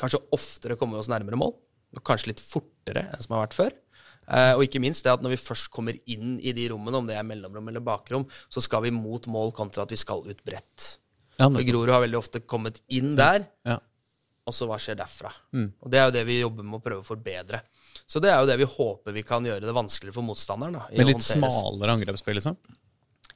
kanskje 0.00 0.20
oftere 0.34 0.76
kommer 0.80 0.98
oss 1.00 1.10
nærmere 1.12 1.38
mål. 1.40 1.54
Kanskje 2.04 2.32
litt 2.32 2.42
fortere 2.42 3.06
enn 3.12 3.22
som 3.22 3.36
har 3.36 3.46
vært 3.46 3.56
før. 3.58 3.72
Eh, 4.24 4.52
og 4.56 4.64
ikke 4.64 4.80
minst 4.80 5.04
det 5.04 5.12
at 5.12 5.22
når 5.22 5.34
vi 5.36 5.40
først 5.42 5.68
kommer 5.70 5.96
inn 6.10 6.38
i 6.40 6.52
de 6.56 6.68
rommene, 6.72 6.96
om 6.96 7.06
det 7.08 7.16
er 7.18 7.26
mellomrom 7.28 7.68
eller 7.68 7.84
bakrom, 7.84 8.24
så 8.48 8.62
skal 8.64 8.82
vi 8.86 8.92
mot 8.94 9.26
mål 9.30 9.52
kontra 9.56 9.84
at 9.84 9.92
vi 9.92 9.98
skal 10.00 10.24
ut 10.26 10.40
bredt. 10.46 10.94
Ja, 11.38 11.48
Grorud 11.50 11.90
har 11.92 12.04
veldig 12.04 12.18
ofte 12.20 12.40
kommet 12.46 12.80
inn 12.94 13.16
der, 13.18 13.44
Ja. 13.66 13.78
og 14.46 14.54
så 14.54 14.66
hva 14.70 14.78
skjer 14.78 14.96
derfra? 14.96 15.32
Og 15.82 15.90
det 15.90 15.98
er 15.98 16.04
jo 16.06 16.14
det 16.14 16.24
vi 16.28 16.40
jobber 16.40 16.62
med 16.64 16.78
å 16.80 16.84
prøve 16.84 17.02
å 17.02 17.06
forbedre. 17.06 17.60
Så 18.06 18.20
det 18.22 18.30
er 18.30 18.40
jo 18.40 18.46
det 18.46 18.58
vi 18.60 18.64
håper 18.70 19.12
vi 19.12 19.22
kan 19.26 19.44
gjøre 19.44 19.60
det 19.66 19.74
vanskeligere 19.74 20.14
for 20.14 20.22
motstanderen. 20.22 20.72
Da, 20.78 20.86
Med 20.96 21.06
litt 21.10 21.22
smalere 21.24 21.94
angrepsspill, 21.98 22.38
liksom? 22.38 22.56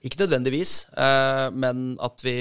Ikke 0.06 0.20
nødvendigvis, 0.20 0.72
eh, 0.94 1.48
men 1.58 1.96
at 2.00 2.22
vi 2.22 2.34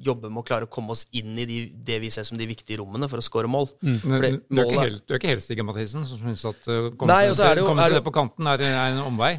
jobber 0.00 0.30
med 0.32 0.40
å 0.40 0.46
klare 0.48 0.64
å 0.64 0.70
komme 0.72 0.94
oss 0.94 1.02
inn 1.12 1.34
i 1.36 1.44
de, 1.44 1.58
det 1.84 1.98
vi 2.00 2.08
ser 2.14 2.24
som 2.24 2.38
de 2.40 2.46
viktige 2.48 2.78
rommene 2.80 3.04
for 3.12 3.20
å 3.20 3.24
skåre 3.26 3.50
mål. 3.52 3.68
Men 3.84 4.00
Fordi 4.00 4.30
du 4.48 4.60
er 4.62 4.80
helt, 4.80 5.02
du 5.04 5.12
er 5.12 5.20
ikke 5.20 5.32
helt 5.34 5.44
Stig 5.44 5.60
Mathisen, 5.66 6.06
som 6.08 6.22
syns 6.24 6.46
at 6.48 6.70
uh, 6.72 6.88
komme 6.96 7.12
seg- 7.36 7.92
ned 7.98 8.04
på 8.06 8.14
kanten 8.16 8.48
er, 8.48 8.64
er 8.64 8.94
en 8.94 9.02
omvei. 9.10 9.34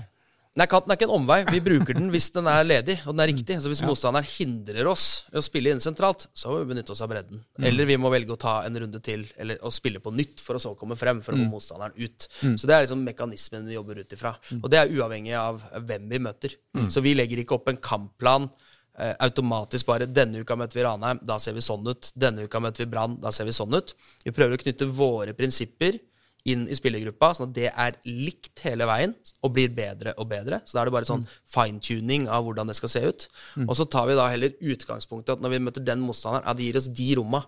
Nei, 0.57 0.65
kanten 0.65 0.89
er 0.89 0.97
ikke 0.97 1.05
en 1.05 1.13
omvei. 1.19 1.37
Vi 1.53 1.59
bruker 1.61 1.93
den 1.99 2.07
hvis 2.09 2.31
den 2.33 2.47
er 2.49 2.63
ledig 2.65 2.95
og 3.03 3.11
den 3.13 3.21
er 3.21 3.29
riktig. 3.29 3.59
Så 3.61 3.69
hvis 3.69 3.83
motstanderen 3.85 4.25
hindrer 4.25 4.87
oss 4.89 5.05
i 5.29 5.37
å 5.37 5.43
spille 5.45 5.69
inn 5.69 5.81
sentralt, 5.83 6.25
så 6.33 6.49
må 6.49 6.63
vi 6.63 6.71
benytte 6.71 6.95
oss 6.95 7.03
av 7.05 7.11
bredden. 7.11 7.43
Eller 7.61 7.85
vi 7.85 7.97
må 8.01 8.09
velge 8.09 8.33
å 8.33 8.39
ta 8.41 8.55
en 8.65 8.79
runde 8.81 9.01
til 9.05 9.27
eller 9.37 9.61
å 9.61 9.69
spille 9.73 10.01
på 10.01 10.13
nytt 10.17 10.41
for 10.41 10.57
å 10.57 10.63
så 10.63 10.71
komme 10.79 10.97
frem 10.97 11.21
for 11.21 11.37
å 11.37 11.41
få 11.43 11.49
motstanderen 11.51 11.93
ut. 12.01 12.25
Så 12.57 12.65
det 12.65 12.73
er 12.73 12.87
liksom 12.87 13.05
mekanismen 13.05 13.69
vi 13.69 13.77
jobber 13.77 14.01
ut 14.01 14.17
ifra. 14.17 14.33
Og 14.57 14.65
det 14.73 14.81
er 14.81 14.95
uavhengig 14.97 15.37
av 15.37 15.61
hvem 15.77 16.09
vi 16.09 16.23
møter. 16.25 16.57
Så 16.89 17.05
vi 17.05 17.13
legger 17.13 17.43
ikke 17.43 17.59
opp 17.59 17.69
en 17.69 17.77
kampplan 17.77 18.49
eh, 18.97 19.13
automatisk 19.27 19.85
bare 19.85 20.09
'denne 20.09 20.41
uka 20.41 20.57
møter 20.57 20.79
vi 20.79 20.83
Ranheim, 20.89 21.19
da 21.21 21.37
ser 21.37 21.53
vi 21.53 21.61
sånn 21.61 21.85
ut'. 21.85 22.13
'Denne 22.17 22.49
uka 22.49 22.59
møter 22.59 22.81
vi 22.81 22.89
Brann, 22.89 23.19
da 23.21 23.29
ser 23.31 23.45
vi 23.45 23.53
sånn 23.53 23.77
ut'. 23.77 23.93
Vi 24.25 24.33
prøver 24.33 24.57
å 24.57 24.63
knytte 24.65 24.89
våre 24.89 25.37
prinsipper 25.37 25.99
inn 26.47 26.63
i 26.71 26.75
spillergruppa, 26.77 27.33
sånn 27.35 27.49
at 27.49 27.55
det 27.57 27.67
er 27.73 27.97
likt 28.07 28.61
hele 28.63 28.85
veien 28.87 29.13
og 29.43 29.51
blir 29.55 29.69
bedre 29.75 30.13
og 30.17 30.29
bedre. 30.31 30.61
Så 30.65 30.77
da 30.77 30.81
er 30.81 30.89
det 30.89 30.95
bare 30.95 31.09
sånn 31.09 31.25
fine-tuning 31.51 32.29
av 32.31 32.45
hvordan 32.47 32.69
det 32.71 32.77
skal 32.79 32.91
se 32.93 33.01
ut. 33.03 33.27
Og 33.67 33.75
så 33.79 33.85
tar 33.91 34.07
vi 34.07 34.15
da 34.17 34.29
heller 34.31 34.55
utgangspunktet 34.61 35.35
at 35.35 35.43
når 35.43 35.55
vi 35.57 35.59
møter 35.67 35.83
den 35.85 35.99
motstanderen, 36.05 36.47
ja, 36.47 36.53
det 36.55 36.67
gir 36.69 36.79
oss 36.79 36.89
de 37.01 37.09
romma. 37.19 37.43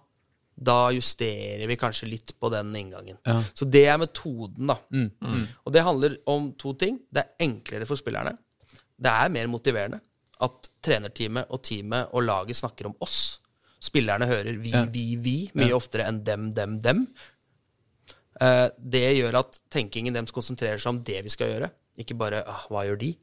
Da 0.60 0.90
justerer 0.92 1.64
vi 1.72 1.78
kanskje 1.80 2.10
litt 2.12 2.34
på 2.36 2.50
den 2.52 2.74
inngangen. 2.76 3.16
Så 3.56 3.64
det 3.64 3.86
er 3.88 3.98
metoden, 4.02 4.68
da. 4.68 4.76
Og 5.64 5.72
det 5.72 5.86
handler 5.88 6.18
om 6.28 6.52
to 6.60 6.74
ting. 6.76 7.00
Det 7.10 7.24
er 7.24 7.46
enklere 7.48 7.88
for 7.88 7.96
spillerne. 7.96 8.36
Det 9.00 9.08
er 9.12 9.32
mer 9.32 9.48
motiverende 9.48 10.02
at 10.44 10.70
trenerteamet 10.84 11.48
og 11.52 11.62
teamet 11.64 12.12
og 12.12 12.24
laget 12.28 12.60
snakker 12.60 12.88
om 12.92 12.98
oss. 13.04 13.40
Spillerne 13.80 14.28
hører 14.28 14.58
vi, 14.60 14.74
vi, 14.92 15.06
vi 15.16 15.38
mye 15.56 15.72
oftere 15.76 16.04
enn 16.12 16.20
dem, 16.28 16.50
dem, 16.54 16.80
dem. 16.84 17.06
Eh, 18.40 18.68
det 18.78 19.06
gjør 19.18 19.42
at 19.42 19.60
tenkingen 19.72 20.16
deres 20.16 20.36
konsentrerer 20.36 20.80
seg 20.80 20.94
om 20.94 21.02
det 21.06 21.24
vi 21.26 21.34
skal 21.34 21.52
gjøre, 21.54 21.72
ikke 22.00 22.18
bare 22.20 22.46
ah, 22.48 22.64
hva 22.72 22.86
gjør 22.88 23.02
de? 23.02 23.14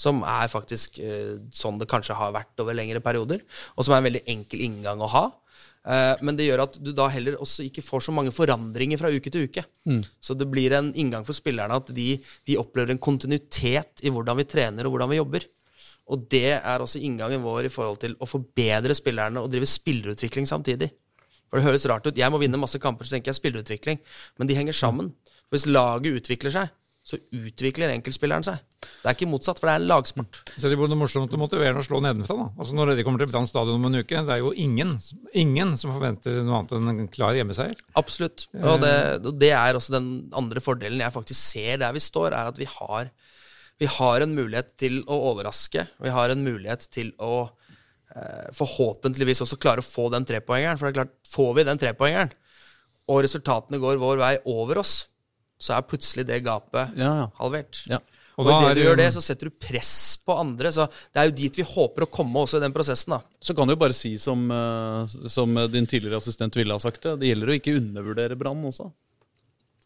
Som 0.00 0.22
er 0.24 0.48
faktisk 0.48 1.00
eh, 1.02 1.36
sånn 1.52 1.80
det 1.80 1.90
kanskje 1.90 2.16
har 2.16 2.32
vært 2.36 2.62
over 2.62 2.76
lengre 2.76 3.02
perioder, 3.04 3.42
og 3.74 3.84
som 3.86 3.94
er 3.94 4.02
en 4.02 4.08
veldig 4.08 4.24
enkel 4.30 4.62
inngang 4.64 5.02
å 5.02 5.10
ha. 5.10 5.24
Eh, 5.90 6.14
men 6.24 6.38
det 6.38 6.46
gjør 6.46 6.64
at 6.66 6.78
du 6.80 6.92
da 6.96 7.08
heller 7.12 7.38
også 7.40 7.66
ikke 7.66 7.84
får 7.84 8.06
så 8.06 8.14
mange 8.14 8.32
forandringer 8.36 9.00
fra 9.00 9.10
uke 9.12 9.32
til 9.32 9.48
uke. 9.50 9.64
Så 10.22 10.36
det 10.38 10.48
blir 10.52 10.76
en 10.76 10.92
inngang 10.94 11.26
for 11.28 11.36
spillerne 11.36 11.80
at 11.82 11.90
de, 11.96 12.12
de 12.46 12.58
opplever 12.60 12.94
en 12.94 13.02
kontinuitet 13.02 14.04
i 14.04 14.12
hvordan 14.12 14.38
vi 14.40 14.48
trener 14.48 14.86
og 14.86 14.94
hvordan 14.94 15.12
vi 15.12 15.20
jobber. 15.20 15.48
Og 16.10 16.26
det 16.30 16.58
er 16.58 16.82
også 16.82 17.02
inngangen 17.06 17.42
vår 17.44 17.68
i 17.68 17.72
forhold 17.72 18.00
til 18.02 18.16
å 18.18 18.28
forbedre 18.28 18.96
spillerne 18.98 19.42
og 19.42 19.50
drive 19.52 19.68
spillerutvikling 19.70 20.48
samtidig. 20.48 20.90
For 21.50 21.58
det 21.58 21.66
høres 21.66 21.86
rart 21.90 22.06
ut. 22.06 22.16
Jeg 22.16 22.30
må 22.32 22.38
vinne 22.40 22.60
masse 22.62 22.78
kamper, 22.82 23.06
så 23.06 23.16
tenker 23.16 23.32
jeg 23.32 23.40
spillerutvikling. 23.40 23.98
Men 24.38 24.50
de 24.50 24.58
henger 24.58 24.76
sammen. 24.76 25.10
For 25.48 25.58
hvis 25.58 25.66
laget 25.66 26.20
utvikler 26.22 26.54
seg, 26.54 26.70
så 27.10 27.16
utvikler 27.34 27.90
enkeltspilleren 27.94 28.44
seg. 28.46 28.60
Det 28.80 29.08
er 29.08 29.16
ikke 29.16 29.28
motsatt, 29.30 29.58
for 29.58 29.66
det 29.66 29.72
er 29.72 29.82
en 29.82 29.88
lagsport. 29.90 30.40
Så 30.52 30.70
det 30.70 30.76
blir 30.78 30.92
morsomt 31.00 31.32
og 31.34 31.40
motiverende 31.42 31.82
å 31.82 31.86
slå 31.86 31.98
nedenfra. 32.04 32.36
da. 32.38 32.46
Altså 32.60 32.76
Når 32.76 32.92
de 32.94 33.04
kommer 33.06 33.22
til 33.22 33.30
Brann 33.32 33.48
stadion 33.48 33.80
om 33.80 33.88
en 33.88 33.98
uke, 33.98 34.22
det 34.28 34.34
er 34.36 34.42
jo 34.42 34.52
ingen, 34.52 34.92
ingen 35.32 35.74
som 35.80 35.94
forventer 35.96 36.42
noe 36.44 36.60
annet 36.60 36.76
enn 36.76 36.92
en 36.92 37.10
klar 37.10 37.34
hjemmeseier. 37.38 37.80
Absolutt. 37.98 38.46
Og 38.60 38.84
det, 38.84 38.94
og 39.24 39.32
det 39.40 39.52
er 39.56 39.78
også 39.78 39.96
den 39.96 40.10
andre 40.36 40.62
fordelen 40.64 41.02
jeg 41.02 41.16
faktisk 41.16 41.40
ser 41.40 41.80
der 41.82 41.96
vi 41.96 42.04
står, 42.04 42.36
er 42.36 42.52
at 42.52 42.60
vi 42.60 42.68
har, 42.68 43.10
vi 43.80 43.88
har 43.90 44.26
en 44.26 44.36
mulighet 44.36 44.76
til 44.78 45.00
å 45.08 45.18
overraske. 45.32 45.88
Vi 46.04 46.14
har 46.14 46.30
en 46.30 46.44
mulighet 46.46 46.86
til 46.92 47.14
å 47.16 47.48
forhåpentligvis 48.56 49.44
også 49.44 49.58
klare 49.60 49.84
å 49.84 49.86
få 49.86 50.08
den 50.10 50.24
trepoengeren. 50.26 50.78
For 50.80 50.88
det 50.88 50.92
er 50.92 51.02
klart, 51.02 51.12
får 51.30 51.52
vi 51.58 51.66
den 51.68 51.78
trepoengeren, 51.78 52.32
og 53.10 53.22
resultatene 53.26 53.78
går 53.82 54.00
vår 54.02 54.22
vei 54.22 54.32
over 54.50 54.80
oss, 54.82 54.94
så 55.60 55.76
er 55.76 55.86
plutselig 55.86 56.24
det 56.28 56.40
gapet 56.46 56.96
Ja, 56.98 57.12
ja. 57.24 57.28
halvert. 57.38 57.82
Ja. 57.90 58.00
Og, 58.40 58.46
Og 58.46 58.48
da 58.48 58.58
idet 58.60 58.70
er 58.70 58.78
du 58.78 58.82
gjør 58.86 58.98
det, 59.02 59.08
så 59.12 59.20
setter 59.20 59.50
du 59.50 59.56
press 59.60 59.94
på 60.24 60.32
andre. 60.40 60.70
Så 60.72 60.86
det 60.88 61.20
er 61.20 61.28
jo 61.28 61.36
dit 61.36 61.58
vi 61.60 61.66
håper 61.66 62.06
å 62.06 62.08
komme 62.08 62.40
også 62.40 62.56
i 62.56 62.62
den 62.64 62.72
prosessen. 62.72 63.12
da. 63.12 63.20
Så 63.44 63.52
kan 63.56 63.68
du 63.68 63.74
jo 63.74 63.80
bare 63.82 63.96
si 63.96 64.14
som, 64.22 64.46
eh, 64.50 65.16
som 65.28 65.58
din 65.68 65.88
tidligere 65.90 66.22
assistent 66.22 66.56
ville 66.56 66.72
ha 66.72 66.80
sagt 66.80 67.02
det, 67.04 67.18
det 67.20 67.34
gjelder 67.34 67.52
å 67.52 67.58
ikke 67.58 67.76
undervurdere 67.76 68.38
Brann 68.40 68.64
også. 68.64 68.88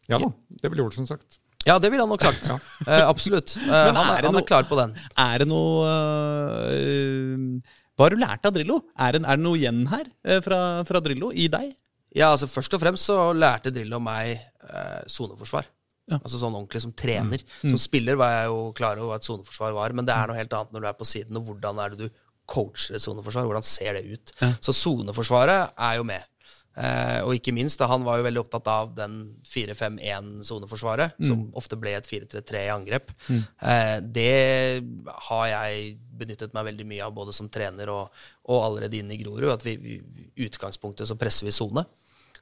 Ja 0.07 0.21
da, 0.21 0.29
det 0.61 0.71
ville 0.71 0.85
Olsen 0.85 1.09
sagt. 1.09 1.41
Ja, 1.65 1.79
det 1.81 1.89
ville 1.89 2.05
han 2.05 2.13
nok 2.13 2.23
sagt. 2.23 2.47
Eh, 2.85 3.01
absolutt. 3.01 3.55
Uh, 3.65 3.73
han, 3.89 3.97
er 3.97 4.19
er, 4.21 4.27
han 4.29 4.37
er 4.37 4.45
klar 4.45 4.67
på 4.69 4.77
den. 4.77 4.93
Er 5.17 5.41
det 5.41 5.47
noe 5.49 5.89
øh, 6.69 7.75
Hva 7.95 8.07
har 8.07 8.15
du 8.15 8.19
lært 8.19 8.47
av 8.47 8.55
Drillo? 8.55 8.81
Er 8.99 9.15
det, 9.15 9.23
er 9.23 9.39
det 9.39 9.45
noe 9.45 9.59
igjen 9.59 9.85
her 9.91 10.07
øh, 10.07 10.41
fra, 10.43 10.59
fra 10.87 11.01
Drillo 11.03 11.31
i 11.31 11.47
deg? 11.51 11.71
Ja, 12.15 12.31
altså 12.31 12.47
Først 12.51 12.75
og 12.75 12.83
fremst 12.83 13.07
så 13.07 13.17
lærte 13.35 13.71
Drillo 13.75 13.99
meg 14.03 14.35
eh, 14.35 15.01
ja. 16.05 16.19
Altså 16.19 16.37
sånn 16.37 16.53
ordentlig 16.53 16.83
som 16.83 16.93
trener. 16.93 17.41
Som 17.63 17.79
spiller 17.81 18.17
var 18.19 18.33
jeg 18.35 18.49
jo 18.51 18.59
klar 18.77 18.99
over 19.01 19.15
hva 19.15 19.17
et 19.17 19.25
soneforsvar 19.25 19.73
var, 19.73 19.95
men 19.97 20.05
det 20.05 20.13
er 20.13 20.29
noe 20.29 20.37
helt 20.37 20.53
annet 20.53 20.75
når 20.75 20.83
du 20.83 20.89
er 20.91 20.99
på 20.99 21.07
siden, 21.09 21.39
og 21.39 21.47
hvordan 21.49 21.81
er 21.81 21.95
det 21.95 22.05
du 22.05 22.19
coacher 22.45 22.99
et 22.99 23.01
soneforsvar? 23.01 23.47
Hvordan 23.49 23.65
ser 23.65 23.97
det 23.97 24.03
ut? 24.05 24.33
Så 24.61 24.75
soneforsvaret 24.75 25.73
er 25.73 25.97
jo 25.97 26.05
med. 26.05 26.27
Eh, 26.75 27.21
og 27.23 27.31
ikke 27.37 27.53
minst, 27.55 27.79
da, 27.79 27.87
han 27.87 28.03
var 28.03 28.17
jo 28.19 28.25
veldig 28.27 28.41
opptatt 28.41 28.67
av 28.67 28.89
den 28.97 29.13
4-5-1-soneforsvaret, 29.47 31.15
som 31.23 31.45
ofte 31.55 31.77
ble 31.79 31.93
et 31.95 32.07
4-3-3 32.07 32.65
i 32.65 32.71
angrep. 32.73 33.13
Eh, 33.31 33.97
det 34.03 34.83
har 35.29 35.45
jeg 35.51 35.97
benyttet 36.19 36.53
meg 36.55 36.65
veldig 36.71 36.87
mye 36.89 37.03
av, 37.05 37.13
både 37.15 37.35
som 37.35 37.47
trener 37.49 37.91
og, 37.91 38.09
og 38.51 38.63
allerede 38.65 38.99
inne 38.99 39.15
i 39.15 39.21
Grorud. 39.23 39.51
At 39.53 39.63
vi, 39.63 39.77
i 39.95 40.47
utgangspunktet 40.49 41.07
så 41.07 41.15
presser 41.19 41.47
vi 41.47 41.55
sone. 41.55 41.85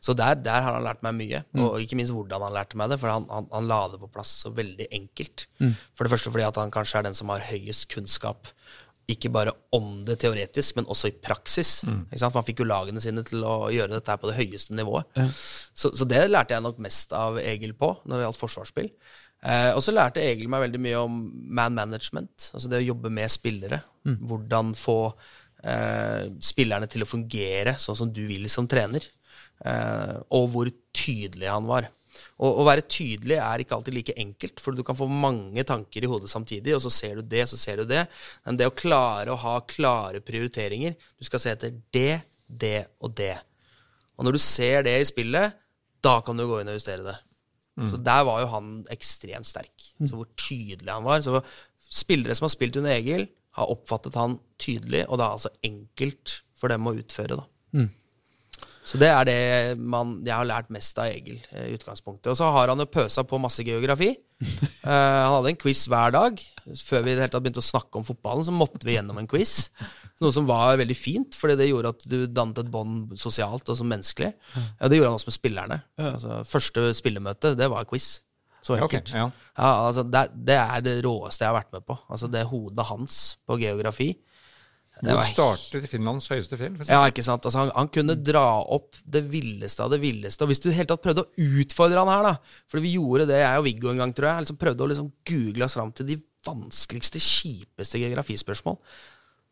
Så 0.03 0.11
der, 0.19 0.35
der 0.35 0.59
har 0.65 0.73
han 0.75 0.83
lært 0.83 0.99
meg 1.05 1.13
mye, 1.15 1.39
og 1.63 1.77
ikke 1.79 1.95
minst 1.95 2.11
hvordan 2.11 2.41
han 2.43 2.51
lærte 2.57 2.75
meg 2.75 2.89
det. 2.91 2.97
For 2.99 3.07
han, 3.07 3.23
han, 3.31 3.45
han 3.53 3.69
la 3.69 3.87
det 3.93 4.01
på 4.01 4.09
plass 4.11 4.33
så 4.43 4.49
veldig 4.51 4.89
enkelt. 4.91 5.45
For 5.95 6.03
det 6.03 6.11
første 6.11 6.33
fordi 6.33 6.43
at 6.43 6.57
han 6.59 6.73
kanskje 6.73 6.97
er 6.99 7.05
den 7.07 7.15
som 7.15 7.29
har 7.31 7.39
høyest 7.39 7.87
kunnskap. 7.93 8.49
Ikke 9.11 9.31
bare 9.33 9.51
om 9.75 10.05
det 10.07 10.19
teoretisk, 10.21 10.77
men 10.77 10.87
også 10.87 11.09
i 11.11 11.17
praksis. 11.17 11.81
Ikke 12.07 12.21
sant? 12.21 12.31
For 12.31 12.39
han 12.39 12.47
fikk 12.47 12.63
jo 12.63 12.69
lagene 12.69 13.01
sine 13.03 13.23
til 13.27 13.43
å 13.43 13.67
gjøre 13.73 13.97
dette 13.97 14.13
her 14.13 14.21
på 14.21 14.29
det 14.29 14.37
høyeste 14.37 14.77
nivået. 14.77 15.09
Så, 15.73 15.91
så 15.91 16.07
det 16.07 16.21
lærte 16.29 16.55
jeg 16.55 16.63
nok 16.63 16.79
mest 16.83 17.13
av 17.17 17.39
Egil 17.41 17.75
på 17.75 17.91
når 18.05 18.15
det 18.15 18.27
gjaldt 18.27 18.41
forsvarsspill. 18.41 18.91
Eh, 19.43 19.71
og 19.75 19.81
så 19.83 19.91
lærte 19.91 20.23
Egil 20.23 20.47
meg 20.51 20.69
veldig 20.69 20.79
mye 20.85 20.99
om 21.03 21.17
man 21.51 21.75
management, 21.75 22.51
altså 22.55 22.69
det 22.71 22.79
å 22.79 22.85
jobbe 22.93 23.11
med 23.11 23.31
spillere. 23.31 23.81
Hvordan 24.23 24.71
få 24.77 24.97
eh, 25.63 26.29
spillerne 26.43 26.87
til 26.91 27.03
å 27.03 27.09
fungere 27.09 27.75
sånn 27.79 27.99
som 27.99 28.13
du 28.13 28.23
vil 28.29 28.47
som 28.51 28.69
trener. 28.71 29.05
Eh, 29.63 30.15
og 30.35 30.49
hvor 30.53 30.71
tydelig 30.95 31.51
han 31.51 31.67
var. 31.67 31.89
Å 32.43 32.63
være 32.67 32.83
tydelig 32.91 33.37
er 33.39 33.61
ikke 33.63 33.77
alltid 33.77 33.95
like 33.95 34.13
enkelt, 34.19 34.59
for 34.59 34.75
du 34.75 34.83
kan 34.83 34.97
få 34.99 35.07
mange 35.07 35.63
tanker 35.63 36.03
i 36.03 36.09
hodet 36.11 36.27
samtidig, 36.31 36.73
og 36.75 36.81
så 36.83 36.91
ser 36.91 37.21
du 37.21 37.29
det, 37.31 37.45
så 37.47 37.59
ser 37.59 37.79
du 37.79 37.85
det. 37.87 38.01
Men 38.43 38.57
det 38.59 38.67
å 38.67 38.75
klare 38.75 39.31
å 39.31 39.39
ha 39.39 39.53
klare 39.69 40.19
prioriteringer 40.19 40.97
Du 41.15 41.23
skal 41.23 41.39
se 41.39 41.53
etter 41.55 41.71
det, 41.95 42.21
det 42.47 42.79
og 42.99 43.13
det. 43.15 43.37
Og 44.17 44.27
når 44.27 44.35
du 44.35 44.41
ser 44.43 44.83
det 44.83 44.97
i 44.99 45.07
spillet, 45.07 45.55
da 46.03 46.17
kan 46.25 46.35
du 46.37 46.43
gå 46.49 46.59
inn 46.59 46.71
og 46.73 46.75
justere 46.75 47.05
det. 47.05 47.15
Så 47.89 47.97
der 48.05 48.25
var 48.27 48.41
jo 48.43 48.51
han 48.51 48.73
ekstremt 48.93 49.47
sterk. 49.47 49.87
Så 50.05 50.19
hvor 50.19 50.27
tydelig 50.37 50.91
han 50.91 51.03
var. 51.07 51.23
Så 51.25 51.39
spillere 51.89 52.35
som 52.35 52.45
har 52.45 52.53
spilt 52.53 52.75
under 52.77 52.91
Egil, 52.93 53.27
har 53.57 53.71
oppfattet 53.71 54.15
han 54.19 54.39
tydelig, 54.61 55.05
og 55.07 55.17
det 55.17 55.25
er 55.25 55.37
altså 55.39 55.49
enkelt 55.63 56.41
for 56.57 56.67
dem 56.73 56.85
å 56.89 56.93
utføre, 56.97 57.37
da. 57.39 57.47
Så 58.83 58.99
det 58.99 59.07
er 59.07 59.27
det 59.27 59.39
man, 59.79 60.17
jeg 60.27 60.35
har 60.35 60.47
lært 60.47 60.71
mest 60.73 60.97
av 60.99 61.07
Egil 61.07 61.39
eh, 61.53 61.69
i 61.69 61.75
utgangspunktet. 61.77 62.31
Og 62.33 62.37
så 62.39 62.49
har 62.51 62.71
han 62.71 62.83
jo 62.83 62.89
pøsa 62.91 63.23
på 63.27 63.39
masse 63.41 63.63
geografi. 63.63 64.11
Uh, 64.83 64.89
han 64.89 65.35
hadde 65.37 65.53
en 65.53 65.59
quiz 65.61 65.85
hver 65.91 66.15
dag. 66.15 66.41
Før 66.83 67.05
vi 67.05 67.15
tatt 67.19 67.37
begynte 67.39 67.63
å 67.63 67.65
snakke 67.65 67.99
om 67.99 68.07
fotballen, 68.07 68.45
så 68.47 68.55
måtte 68.55 68.83
vi 68.87 68.97
gjennom 68.97 69.21
en 69.21 69.29
quiz. 69.31 69.69
Noe 70.23 70.35
som 70.35 70.47
var 70.47 70.75
veldig 70.79 70.97
fint, 70.97 71.37
fordi 71.39 71.55
det 71.59 71.69
gjorde 71.69 71.93
at 71.95 72.03
du 72.11 72.17
dannet 72.27 72.59
et 72.61 72.73
bånd 72.73 73.15
sosialt 73.19 73.71
og 73.71 73.79
som 73.79 73.89
menneskelig. 73.91 74.33
Ja, 74.55 74.91
det 74.91 74.99
gjorde 74.99 75.13
han 75.13 75.17
også 75.17 75.31
med 75.31 75.39
spillerne. 75.39 75.79
Altså, 75.99 76.43
første 76.47 76.85
spillemøte, 76.99 77.55
det 77.59 77.71
var 77.71 77.87
quiz. 77.89 78.17
Så 78.63 78.77
enkelt. 78.77 79.09
Okay, 79.09 79.19
ja. 79.19 79.31
Ja, 79.57 79.71
altså, 79.87 80.05
det, 80.07 80.27
det 80.47 80.55
er 80.59 80.83
det 80.83 80.99
råeste 81.03 81.43
jeg 81.43 81.51
har 81.51 81.57
vært 81.57 81.73
med 81.75 81.83
på. 81.87 81.97
Altså 82.07 82.29
Det 82.31 82.45
hodet 82.47 82.85
hans 82.87 83.17
på 83.47 83.57
geografi. 83.59 84.13
Det 85.03 85.11
Hvor 85.11 85.19
var 85.19 85.27
starter 85.27 85.87
Finlands 85.91 86.29
høyeste 86.31 86.57
fjell? 86.59 86.75
ja, 86.87 87.01
ikke 87.11 87.25
sant? 87.25 87.43
Altså, 87.43 87.59
han, 87.59 87.71
han 87.75 87.89
kunne 87.91 88.15
dra 88.15 88.45
opp 88.71 88.95
det 89.03 89.25
villeste 89.27 89.83
av 89.83 89.91
det 89.91 89.99
villeste. 90.03 90.45
Og 90.45 90.53
hvis 90.53 90.63
du 90.63 90.69
helt 90.71 90.87
tatt 90.91 91.03
prøvde 91.03 91.25
å 91.25 91.49
utfordre 91.59 91.99
han 91.99 92.11
her, 92.11 92.27
da 92.29 92.61
For 92.71 92.83
vi 92.83 92.93
gjorde 92.95 93.27
det, 93.27 93.41
jeg 93.41 93.59
og 93.59 93.67
Viggo 93.67 93.91
en 93.91 93.99
gang, 93.99 94.13
tror 94.15 94.29
jeg. 94.29 94.45
Liksom 94.45 94.61
prøvde 94.61 94.85
å 94.85 94.91
liksom 94.93 95.09
google 95.27 95.67
oss 95.67 95.75
fram 95.75 95.91
til 95.91 96.07
de 96.07 96.17
vanskeligste, 96.47 97.19
kjipeste 97.19 97.99
geografispørsmål. 97.99 98.79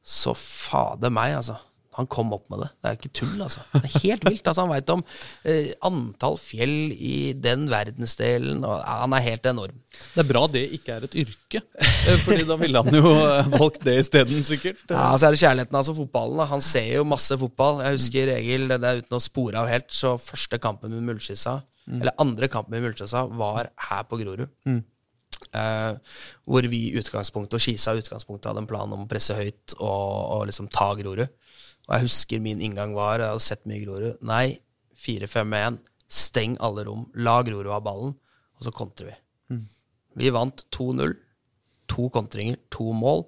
Så 0.01 0.33
fader 0.39 1.11
meg, 1.13 1.35
altså. 1.41 1.59
Han 1.97 2.07
kom 2.07 2.29
opp 2.31 2.45
med 2.51 2.61
det. 2.63 2.67
Det 2.79 2.87
er 2.89 2.97
ikke 2.97 3.09
tull, 3.19 3.33
altså. 3.43 3.63
Det 3.73 3.81
er 3.83 4.03
helt 4.05 4.25
vilt. 4.29 4.45
altså 4.47 4.63
Han 4.63 4.71
veit 4.71 4.91
om 4.93 5.01
eh, 5.43 5.71
antall 5.87 6.37
fjell 6.39 6.93
i 6.95 7.33
den 7.35 7.65
verdensdelen, 7.71 8.61
og 8.63 8.77
ja, 8.77 8.99
han 9.01 9.15
er 9.17 9.25
helt 9.25 9.49
enorm. 9.51 9.81
Det 10.13 10.23
er 10.23 10.29
bra 10.29 10.45
det 10.51 10.61
ikke 10.77 10.95
er 10.95 11.07
et 11.09 11.17
yrke, 11.25 11.63
eh, 11.83 12.21
Fordi 12.23 12.45
da 12.47 12.55
ville 12.61 12.83
han 12.85 12.95
jo 12.95 13.11
eh, 13.11 13.49
valgt 13.57 13.83
det 13.87 13.97
isteden, 14.05 14.39
sikkert. 14.47 14.79
Ja, 14.87 15.09
så 15.19 15.27
er 15.27 15.35
det 15.35 15.41
kjærligheten 15.43 15.79
hans 15.81 15.91
for 15.91 15.99
fotballen. 15.99 16.39
Da. 16.39 16.47
Han 16.53 16.63
ser 16.63 16.87
jo 16.93 17.03
masse 17.11 17.35
fotball. 17.43 17.83
Jeg 17.83 17.99
husker 17.99 18.31
Egil, 18.37 18.69
det 18.71 18.79
er 18.87 19.03
uten 19.03 19.19
å 19.19 19.23
spore 19.23 19.59
av 19.59 19.67
helt, 19.71 19.91
så 19.91 20.15
første 20.21 20.61
kampen 20.63 20.95
med 20.95 21.03
Muldskissa, 21.11 21.59
eller 21.91 22.15
andre 22.23 22.47
kampen 22.51 22.77
med 22.77 22.87
Muldskissa, 22.87 23.25
var 23.35 23.67
her 23.89 24.07
på 24.07 24.21
Grorud. 24.21 24.47
Eh, 25.51 25.93
hvor 26.47 26.63
vi 26.71 26.85
i 26.87 26.95
utgangspunktet, 27.01 27.57
og 27.57 27.63
Kisa 27.63 27.95
i 27.97 27.99
utgangspunktet 27.99 28.47
hadde 28.51 28.61
en 28.63 28.69
plan 28.69 28.91
om 28.93 29.03
å 29.03 29.09
presse 29.09 29.35
høyt 29.35 29.73
og, 29.81 29.89
og 30.37 30.45
liksom 30.47 30.69
ta 30.71 30.91
Grorud. 30.95 31.27
Og 31.91 31.97
jeg 31.97 32.07
husker 32.07 32.39
min 32.39 32.61
inngang 32.63 32.93
var, 32.95 33.19
jeg 33.19 33.33
hadde 33.33 33.43
sett 33.43 33.65
mye 33.67 33.81
Grorud, 33.83 34.21
nei, 34.23 34.61
4-5-1, 34.95 35.81
steng 36.07 36.55
alle 36.63 36.85
rom, 36.87 37.03
la 37.19 37.41
Grorud 37.43 37.67
ha 37.67 37.81
ballen, 37.83 38.13
og 38.55 38.63
så 38.63 38.71
kontrer 38.71 39.11
vi. 39.11 39.17
Vi 40.21 40.31
vant 40.31 40.65
2-0. 40.71 41.13
To 41.91 42.07
kontringer, 42.13 42.55
to 42.71 42.93
mål. 42.95 43.25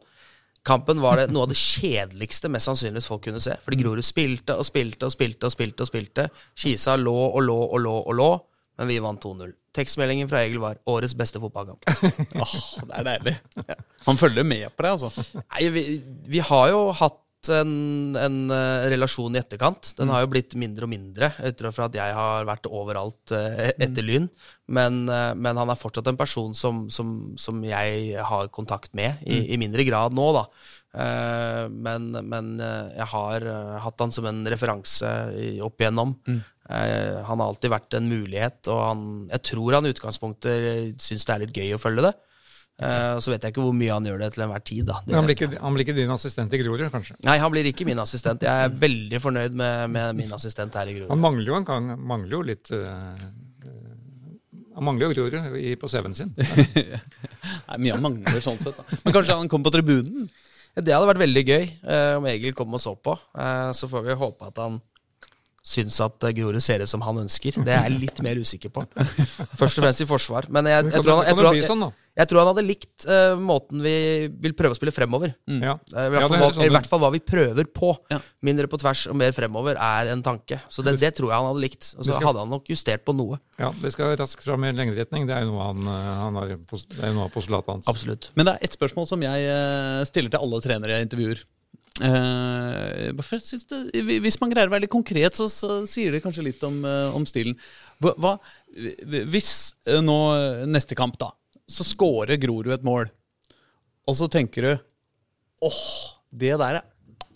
Kampen 0.64 1.02
var 1.04 1.20
det 1.20 1.34
noe 1.34 1.44
av 1.44 1.52
det 1.52 1.60
kjedeligste 1.74 2.52
mest 2.52 2.70
sannsynligvis 2.70 3.10
folk 3.12 3.26
kunne 3.28 3.44
se. 3.44 3.58
Fordi 3.66 3.82
Grorud 3.82 4.08
spilte 4.08 4.56
og 4.56 4.68
spilte 4.68 5.10
og 5.10 5.16
spilte 5.16 5.50
og 5.50 5.56
spilte. 5.56 5.84
og 5.84 5.92
spilte. 5.92 6.28
Kisa 6.56 6.96
lå 7.00 7.18
og 7.26 7.42
lå 7.44 7.58
og 7.66 7.84
lå 7.84 7.98
og 8.00 8.16
lå, 8.20 8.30
men 8.80 8.90
vi 8.90 9.02
vant 9.04 9.26
2-0. 9.26 9.52
Tekstmeldingen 9.74 10.30
fra 10.30 10.44
Egil 10.46 10.62
var 10.62 10.78
'årets 10.86 11.16
beste 11.18 11.42
fotballkamp'. 11.42 11.84
Åh, 12.46 12.56
det 12.88 12.94
er 12.94 13.04
deilig. 13.10 13.36
Han 14.06 14.18
følger 14.18 14.44
med 14.46 14.70
på 14.78 14.86
det, 14.86 14.92
altså. 14.92 15.42
Nei, 15.42 15.70
vi, 15.74 15.84
vi 16.30 16.40
har 16.40 16.70
jo 16.70 16.92
hatt 16.94 17.23
en, 17.52 18.16
en 18.20 18.38
eh, 18.54 18.86
relasjon 18.94 19.36
i 19.36 19.40
etterkant. 19.42 19.94
Den 19.98 20.12
har 20.14 20.24
jo 20.24 20.30
blitt 20.32 20.56
mindre 20.60 20.88
og 20.88 20.92
mindre 20.92 21.32
ut 21.40 21.64
fra 21.76 21.88
at 21.90 21.98
jeg 21.98 22.16
har 22.18 22.48
vært 22.48 22.70
overalt 22.70 23.34
eh, 23.36 23.74
etter 23.74 24.06
Lyn. 24.06 24.30
Men, 24.72 25.04
eh, 25.12 25.32
men 25.36 25.60
han 25.60 25.72
er 25.72 25.80
fortsatt 25.80 26.08
en 26.12 26.20
person 26.20 26.56
som, 26.58 26.86
som, 26.94 27.34
som 27.40 27.60
jeg 27.68 28.16
har 28.20 28.52
kontakt 28.56 28.94
med, 28.98 29.22
i, 29.28 29.44
i 29.54 29.60
mindre 29.62 29.86
grad 29.88 30.16
nå, 30.16 30.30
da. 30.38 30.48
Men, 30.94 32.12
men 32.30 32.50
jeg 32.62 33.06
har 33.10 33.44
hatt 33.82 34.02
han 34.04 34.12
som 34.14 34.28
en 34.30 34.44
referanse 34.46 35.10
opp 35.66 35.82
igjennom. 35.82 36.12
Mm. 36.30 36.44
han 36.70 37.42
har 37.42 37.48
alltid 37.48 37.74
vært 37.74 37.98
en 37.98 38.12
mulighet, 38.12 38.60
og 38.70 38.78
han, 38.78 39.02
jeg 39.32 39.42
tror 39.50 39.80
han 39.80 39.88
i 39.90 39.94
utgangspunktet 39.96 41.02
syns 41.02 41.26
det 41.26 41.34
er 41.34 41.44
litt 41.48 41.58
gøy 41.58 41.74
å 41.74 41.82
følge 41.82 42.06
det. 42.06 42.14
Eh, 42.82 43.20
så 43.22 43.30
vet 43.30 43.44
jeg 43.46 43.54
ikke 43.54 43.64
hvor 43.64 43.76
mye 43.78 43.94
han 43.94 44.08
gjør 44.08 44.24
det 44.24 44.32
til 44.34 44.44
enhver 44.48 44.64
tid. 44.66 44.82
da. 44.90 44.98
Det 45.06 45.16
han 45.16 45.28
blir, 45.28 45.38
ikke, 45.38 45.60
han 45.62 45.76
blir 45.76 45.86
ikke 45.86 45.96
din 45.98 46.14
assistent 46.14 46.54
i 46.54 46.60
Grorud, 46.64 46.84
kanskje? 46.94 47.18
Nei, 47.28 47.38
han 47.40 47.54
blir 47.54 47.70
ikke 47.70 47.86
min 47.86 48.02
assistent. 48.02 48.46
Jeg 48.48 48.68
er 48.68 48.74
veldig 48.82 49.22
fornøyd 49.22 49.58
med, 49.60 49.94
med 49.94 50.18
min 50.18 50.34
assistent 50.34 50.74
her 50.80 50.90
i 50.90 50.96
Grorud. 50.98 51.12
Han 51.14 51.22
mangler 51.22 51.52
jo 51.52 51.58
han 51.60 51.68
kan, 51.68 51.94
mangler 52.02 52.40
jo 52.40 52.42
litt 52.50 52.72
eh, 52.74 53.26
Han 54.74 54.88
mangler 54.88 55.12
jo 55.12 55.14
Grorud 55.14 55.78
på 55.80 55.92
CV-en 55.92 56.18
sin. 56.18 56.34
Nei, 57.70 57.78
mye 57.78 57.94
han 57.94 58.02
mangler 58.02 58.42
sånn 58.42 58.58
sett. 58.58 58.80
Da. 58.80 59.02
Men 59.06 59.16
kanskje 59.20 59.38
han 59.38 59.52
kommer 59.52 59.70
på 59.70 59.78
tribunen? 59.78 60.32
Det 60.74 60.90
hadde 60.90 61.06
vært 61.06 61.22
veldig 61.22 61.44
gøy 61.46 61.62
eh, 61.62 62.16
om 62.18 62.26
Egil 62.26 62.56
kom 62.58 62.74
og 62.74 62.82
så 62.82 62.96
på. 62.98 63.14
Eh, 63.38 63.70
så 63.78 63.86
får 63.92 64.08
vi 64.08 64.18
håpe 64.18 64.50
at 64.50 64.58
han 64.64 64.82
syns 65.64 65.98
at 66.04 66.28
eh, 66.28 66.36
Grorud 66.36 66.64
ser 66.64 66.84
ut 66.84 66.92
som 66.92 67.04
han 67.06 67.24
ønsker. 67.24 67.56
Det 67.64 67.72
er 67.72 67.88
jeg 67.88 68.00
litt 68.02 68.22
mer 68.26 68.40
usikker 68.44 68.72
på. 68.74 68.84
Først 69.60 69.80
og 69.80 69.86
fremst 69.86 70.04
i 70.04 70.08
forsvar. 70.08 70.50
Men 70.52 70.68
jeg, 70.68 70.90
jeg, 70.92 71.04
tror, 71.06 71.22
han, 71.22 71.28
jeg, 71.30 71.38
tror, 71.40 71.48
han, 71.48 71.62
sånn, 71.70 71.86
jeg, 71.88 72.00
jeg 72.20 72.30
tror 72.30 72.42
han 72.42 72.50
hadde 72.52 72.66
likt 72.68 73.06
uh, 73.08 73.36
måten 73.40 73.84
vi 73.86 73.94
vil 74.44 74.56
prøve 74.60 74.76
å 74.76 74.78
spille 74.78 74.94
fremover. 74.96 75.32
Ja. 75.48 75.78
Eh, 75.96 76.10
I 76.10 76.12
hvert, 76.12 76.28
fall, 76.28 76.44
ja, 76.44 76.50
sånn 76.58 76.68
I 76.68 76.74
hvert 76.76 76.90
fall 76.92 77.04
hva 77.06 77.14
vi 77.16 77.24
prøver 77.24 77.70
på. 77.80 77.94
Ja. 78.12 78.20
Mindre 78.44 78.68
på 78.72 78.82
tvers 78.84 79.06
og 79.14 79.18
mer 79.24 79.32
fremover 79.36 79.80
er 79.80 80.12
en 80.12 80.26
tanke. 80.26 80.60
Så 80.68 80.84
det, 80.86 80.98
det 81.02 81.14
tror 81.16 81.32
jeg 81.32 81.40
han 81.40 81.50
hadde 81.54 81.64
likt. 81.64 81.94
Og 81.96 82.04
så 82.04 82.12
skal- 82.12 82.30
hadde 82.34 82.44
han 82.44 82.54
nok 82.58 82.68
justert 82.76 83.08
på 83.08 83.16
noe. 83.16 83.40
Ja, 83.62 83.72
det 83.80 83.96
skal 83.96 84.18
raskt 84.20 84.44
fram 84.44 84.68
i 84.68 84.76
lengderetning. 84.76 85.30
Det 85.32 85.38
er 85.38 85.48
jo 85.48 85.56
noe 85.56 85.72
han, 85.72 85.88
han 85.88 86.42
har, 86.42 86.54
det 86.60 87.00
er 87.00 87.14
jo 87.14 87.18
noe 87.22 87.30
av 87.30 87.34
postulatet 87.34 87.78
hans. 87.78 87.90
Absolutt. 87.92 88.34
Men 88.36 88.50
det 88.50 88.58
er 88.58 88.68
ett 88.68 88.76
spørsmål 88.76 89.08
som 89.16 89.24
jeg 89.24 90.08
stiller 90.12 90.36
til 90.36 90.44
alle 90.44 90.64
trenere 90.66 91.00
jeg 91.00 91.08
intervjuer. 91.08 91.48
Eh, 92.02 93.12
det, 93.14 94.18
hvis 94.24 94.40
man 94.42 94.50
greier 94.50 94.70
å 94.70 94.74
være 94.74 94.88
litt 94.88 94.94
konkret, 94.94 95.38
så, 95.38 95.46
så 95.52 95.84
sier 95.90 96.16
det 96.16 96.24
kanskje 96.24 96.48
litt 96.48 96.64
om, 96.66 96.80
eh, 96.90 97.14
om 97.14 97.26
stilen. 97.30 97.54
Hva, 98.02 98.16
hva, 98.18 98.32
hvis 99.30 99.76
eh, 99.86 100.02
nå 100.02 100.18
neste 100.70 100.98
kamp, 100.98 101.20
da, 101.22 101.30
så 101.70 101.86
scorer 101.86 102.42
Grorud 102.42 102.74
et 102.74 102.88
mål, 102.88 103.12
og 104.10 104.18
så 104.18 104.28
tenker 104.32 104.66
du 104.66 104.74
åh, 105.64 105.86
det 106.34 106.58
der 106.60 106.82
er 106.82 106.84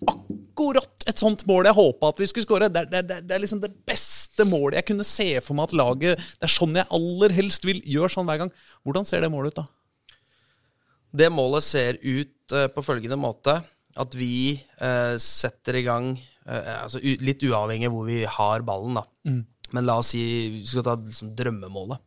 akkurat 0.10 1.05
et 1.08 1.22
sånt 1.22 1.45
mål 1.47 1.70
jeg 1.70 1.78
håpa 1.78 2.10
at 2.12 2.20
vi 2.20 2.28
skulle 2.28 2.47
skåre. 2.47 2.68
Det, 2.74 2.88
det, 2.91 3.22
det 3.30 3.34
er 3.34 3.43
liksom 3.43 3.62
det 3.62 3.72
beste 3.88 4.43
målet 4.49 4.82
jeg 4.82 4.89
kunne 4.89 5.05
se 5.08 5.30
for 5.45 5.55
meg 5.55 5.70
at 5.70 5.78
laget 5.80 6.20
Det 6.20 6.49
er 6.49 6.51
sånn 6.51 6.76
jeg 6.76 6.89
aller 6.97 7.34
helst 7.38 7.66
vil 7.66 7.80
gjøre 7.86 8.12
sånn 8.12 8.28
hver 8.28 8.41
gang. 8.41 8.51
Hvordan 8.84 9.08
ser 9.08 9.24
det 9.24 9.32
målet 9.32 9.53
ut, 9.53 9.62
da? 9.62 10.26
Det 11.18 11.30
målet 11.32 11.64
ser 11.64 12.01
ut 12.03 12.58
på 12.74 12.84
følgende 12.84 13.18
måte 13.22 13.62
at 13.99 14.15
vi 14.17 14.55
eh, 14.81 15.15
setter 15.21 15.79
i 15.79 15.83
gang 15.85 16.11
eh, 16.15 16.73
altså, 16.83 17.01
Litt 17.01 17.43
uavhengig 17.47 17.89
hvor 17.93 18.05
vi 18.07 18.23
har 18.25 18.65
ballen, 18.67 18.99
da. 18.99 19.03
Men 19.75 19.85
la 19.85 19.97
oss 19.99 20.13
si 20.13 20.21
vi 20.53 20.61
skal 20.65 20.85
ta 20.87 20.95
liksom, 20.95 21.33
drømmemålet. 21.35 21.99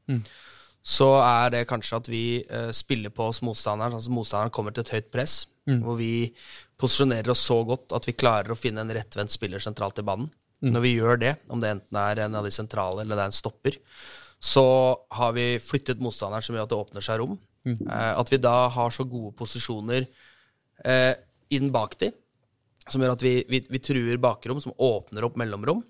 Så 0.80 1.10
er 1.20 1.50
det 1.52 1.66
kanskje 1.68 1.98
at 1.98 2.08
vi 2.08 2.24
eh, 2.48 2.70
spiller 2.72 3.12
på 3.12 3.26
oss 3.28 3.42
motstanderen. 3.44 3.98
Altså 3.98 4.12
motstanderen 4.16 4.54
kommer 4.54 4.72
til 4.72 4.86
et 4.86 4.94
høyt 4.96 5.10
press, 5.12 5.42
hvor 5.84 5.98
vi 6.00 6.32
posisjonerer 6.80 7.28
oss 7.30 7.42
så 7.46 7.58
godt 7.68 7.92
at 7.92 8.06
vi 8.08 8.16
klarer 8.16 8.50
å 8.50 8.58
finne 8.58 8.80
en 8.80 8.90
rettvendt 8.96 9.30
spiller 9.30 9.60
sentralt 9.60 10.00
i 10.00 10.06
banen. 10.08 10.30
Når 10.72 10.82
vi 10.82 10.94
gjør 10.96 11.20
det, 11.20 11.34
om 11.48 11.60
det 11.60 11.70
enten 11.72 11.96
er 11.96 12.18
en 12.24 12.34
av 12.36 12.44
de 12.44 12.50
sentrale 12.52 13.00
eller 13.04 13.16
det 13.16 13.22
er 13.22 13.30
en 13.30 13.36
stopper, 13.36 13.76
så 14.40 14.64
har 15.12 15.32
vi 15.36 15.44
flyttet 15.60 16.00
motstanderen 16.00 16.42
så 16.42 16.52
mye 16.52 16.64
at 16.64 16.72
det 16.72 16.80
åpner 16.80 17.04
seg 17.04 17.20
rom. 17.20 17.38
Eh, 17.68 18.12
at 18.16 18.32
vi 18.32 18.40
da 18.40 18.68
har 18.72 18.90
så 18.90 19.04
gode 19.04 19.34
posisjoner 19.36 20.06
eh, 20.84 21.14
inn 21.54 21.70
bak 21.74 21.96
de, 22.00 22.10
som 22.90 23.02
gjør 23.02 23.14
at 23.14 23.24
vi, 23.24 23.34
vi, 23.50 23.62
vi 23.70 23.80
truer 23.82 24.20
bakrom, 24.22 24.60
som 24.62 24.74
åpner 24.76 25.26
opp 25.26 25.38
mellomrom. 25.40 25.82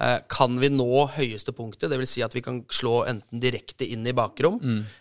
Eh, 0.00 0.18
kan 0.28 0.58
vi 0.60 0.68
nå 0.68 1.06
høyeste 1.14 1.54
punktet, 1.56 1.88
dvs. 1.92 2.10
Si 2.18 2.24
at 2.24 2.34
vi 2.36 2.42
kan 2.44 2.60
slå 2.72 3.06
enten 3.08 3.40
direkte 3.40 3.86
inn 3.88 4.04
i 4.06 4.14
bakrom, 4.16 4.58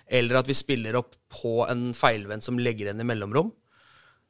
eller 0.08 0.39
at 0.39 0.48
vi 0.48 0.56
spiller 0.56 0.96
opp 1.02 1.18
på 1.32 1.66
en 1.68 1.89
feilvendt 1.98 2.48
som 2.48 2.60
legger 2.60 2.88
igjen 2.88 3.04
i 3.04 3.08
mellomrom, 3.08 3.52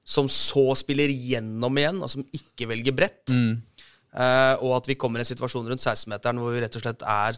som 0.06 0.30
så 0.30 0.72
spiller 0.78 1.10
gjennom 1.10 1.78
igjen, 1.82 2.02
og 2.02 2.10
som 2.14 2.26
ikke 2.34 2.70
velger 2.70 2.94
bredt, 2.98 3.34
eh, 3.34 4.56
og 4.62 4.78
at 4.80 4.90
vi 4.90 4.98
kommer 5.02 5.22
i 5.22 5.26
en 5.26 5.30
situasjon 5.30 5.70
rundt 5.70 5.82
16-meteren 5.82 6.42
hvor 6.42 6.54
vi 6.54 6.62
rett 6.66 6.78
og 6.78 6.86
slett 6.86 7.06
er 7.06 7.38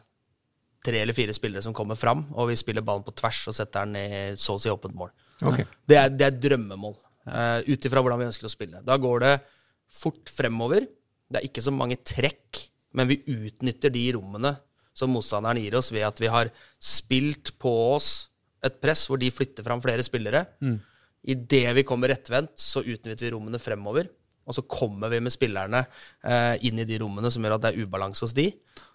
tre 0.87 1.01
eller 1.03 1.15
fire 1.15 1.33
spillere 1.35 1.63
som 1.65 1.75
kommer 1.75 1.99
fram, 1.99 2.25
og 2.35 2.47
vi 2.51 2.55
spiller 2.59 2.85
ballen 2.85 3.03
på 3.03 3.15
tvers 3.17 3.41
og 3.51 3.55
setter 3.55 3.87
den 3.87 3.95
i 3.99 4.35
så 4.39 4.55
å 4.55 4.61
si 4.61 4.71
åpent 4.71 4.95
mål. 4.95 5.11
Okay. 5.43 5.67
Det 5.87 5.97
er, 5.99 6.13
det 6.13 6.27
er 6.27 6.39
drømmemål, 6.47 6.95
uh, 7.27 7.59
ut 7.67 7.87
ifra 7.87 8.03
hvordan 8.03 8.21
vi 8.21 8.29
ønsker 8.29 8.47
å 8.47 8.53
spille. 8.53 8.81
Da 8.85 8.97
går 9.01 9.23
det 9.25 9.33
fort 9.93 10.31
fremover. 10.33 10.87
Det 11.27 11.41
er 11.41 11.47
ikke 11.47 11.63
så 11.63 11.73
mange 11.75 11.99
trekk, 12.01 12.63
men 12.97 13.09
vi 13.11 13.21
utnytter 13.27 13.93
de 13.93 14.05
rommene 14.17 14.55
som 14.97 15.11
motstanderen 15.13 15.61
gir 15.61 15.77
oss, 15.77 15.91
ved 15.93 16.07
at 16.07 16.19
vi 16.21 16.29
har 16.31 16.49
spilt 16.81 17.53
på 17.61 17.73
oss 17.93 18.29
et 18.65 18.79
press 18.81 19.05
hvor 19.07 19.19
de 19.21 19.29
flytter 19.33 19.65
fram 19.65 19.81
flere 19.83 20.05
spillere. 20.05 20.45
Mm. 20.63 20.79
Idet 21.33 21.67
vi 21.77 21.85
kommer 21.85 22.09
rettvendt, 22.09 22.55
så 22.57 22.81
utnytter 22.81 23.27
vi 23.27 23.33
rommene 23.35 23.61
fremover. 23.61 24.09
Og 24.47 24.55
så 24.55 24.63
kommer 24.63 25.11
vi 25.11 25.19
med 25.19 25.33
spillerne 25.33 25.83
eh, 26.23 26.55
inn 26.65 26.79
i 26.79 26.87
de 26.87 27.01
rommene 27.01 27.29
som 27.33 27.43
gjør 27.43 27.57
at 27.57 27.65
det 27.65 27.73
er 27.73 27.83
ubalanse 27.83 28.23
hos 28.23 28.35
de. 28.35 28.47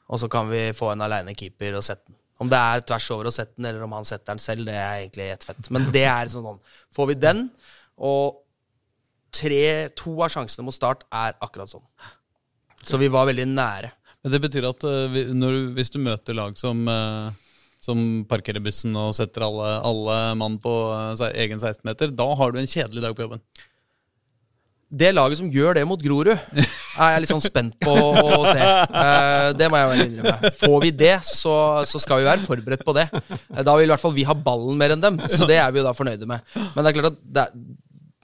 Og 0.09 0.21
så 0.23 0.29
kan 0.33 0.49
vi 0.49 0.71
få 0.77 0.91
en 0.93 1.05
aleine 1.05 1.37
keeper 1.37 1.77
og 1.77 1.85
sette 1.87 2.09
den. 2.09 2.19
Om 2.41 2.49
det 2.51 2.59
er 2.59 2.83
tvers 2.89 3.05
over 3.15 3.29
å 3.29 3.35
sette 3.35 3.55
den, 3.55 3.69
eller 3.69 3.85
om 3.85 3.93
han 3.95 4.07
setter 4.09 4.33
den 4.33 4.41
selv, 4.43 4.65
det 4.67 4.75
er 4.75 5.03
egentlig 5.03 5.29
ett 5.31 5.45
fett. 5.47 5.69
Men 5.71 5.85
det 5.95 6.07
er 6.11 6.31
sånn 6.33 6.57
Får 6.97 7.13
vi 7.13 7.19
den, 7.21 7.45
og 8.03 8.43
tre, 9.33 9.89
to 9.97 10.17
av 10.21 10.33
sjansene 10.35 10.67
mot 10.67 10.77
start 10.77 11.07
er 11.09 11.37
akkurat 11.43 11.71
sånn. 11.71 11.85
Så 12.83 12.99
vi 13.01 13.11
var 13.13 13.29
veldig 13.31 13.47
nære. 13.55 13.93
Men 14.23 14.35
det 14.35 14.43
betyr 14.45 14.69
at 14.69 14.85
uh, 14.87 15.21
når, 15.35 15.59
hvis 15.79 15.91
du 15.95 15.99
møter 16.03 16.37
lag 16.37 16.59
som, 16.59 16.85
uh, 16.87 17.33
som 17.83 18.23
parkerer 18.31 18.63
bussen 18.63 18.95
og 18.99 19.15
setter 19.17 19.47
alle, 19.47 19.75
alle 19.87 20.19
mann 20.39 20.59
på 20.63 20.73
uh, 20.93 21.29
egen 21.33 21.63
16-meter, 21.63 22.13
da 22.15 22.29
har 22.39 22.53
du 22.53 22.61
en 22.61 22.71
kjedelig 22.71 23.07
dag 23.07 23.17
på 23.17 23.27
jobben? 23.27 23.43
Det 24.93 25.09
laget 25.15 25.41
som 25.41 25.49
gjør 25.49 25.79
det 25.79 25.87
mot 25.89 26.01
Grorud, 26.05 26.35
er 26.37 27.13
jeg 27.15 27.21
litt 27.25 27.31
sånn 27.31 27.41
spent 27.41 27.79
på 27.81 27.93
å 27.97 28.43
se. 28.45 28.67
Eh, 29.03 29.47
det 29.57 29.69
må 29.73 29.79
jeg 29.79 29.89
være 29.89 30.05
innrømme. 30.05 30.51
Får 30.61 30.75
vi 30.85 30.91
det, 30.93 31.15
så, 31.25 31.55
så, 31.89 32.01
skal 32.03 32.21
vi 32.21 32.27
være 32.29 32.45
forberedt 32.45 32.85
på 32.85 32.93
det. 32.99 33.07
Eh, 33.09 33.63
da 33.65 33.73
vil 33.79 33.89
i 33.89 33.93
hvert 33.95 34.03
fall 34.03 34.13
vi 34.13 34.27
ha 34.29 34.37
ballen 34.37 34.77
mer 34.77 34.93
enn 34.93 35.01
dem, 35.01 35.17
så 35.33 35.49
det 35.49 35.57
er 35.63 35.73
vi 35.73 35.81
jo 35.81 35.87
da 35.87 35.95
fornøyde 35.97 36.29
med. 36.29 36.45
Men 36.75 36.85
det 36.85 36.93
er 36.93 36.99
klart 36.99 37.09
at 37.09 37.23
det, 37.39 37.47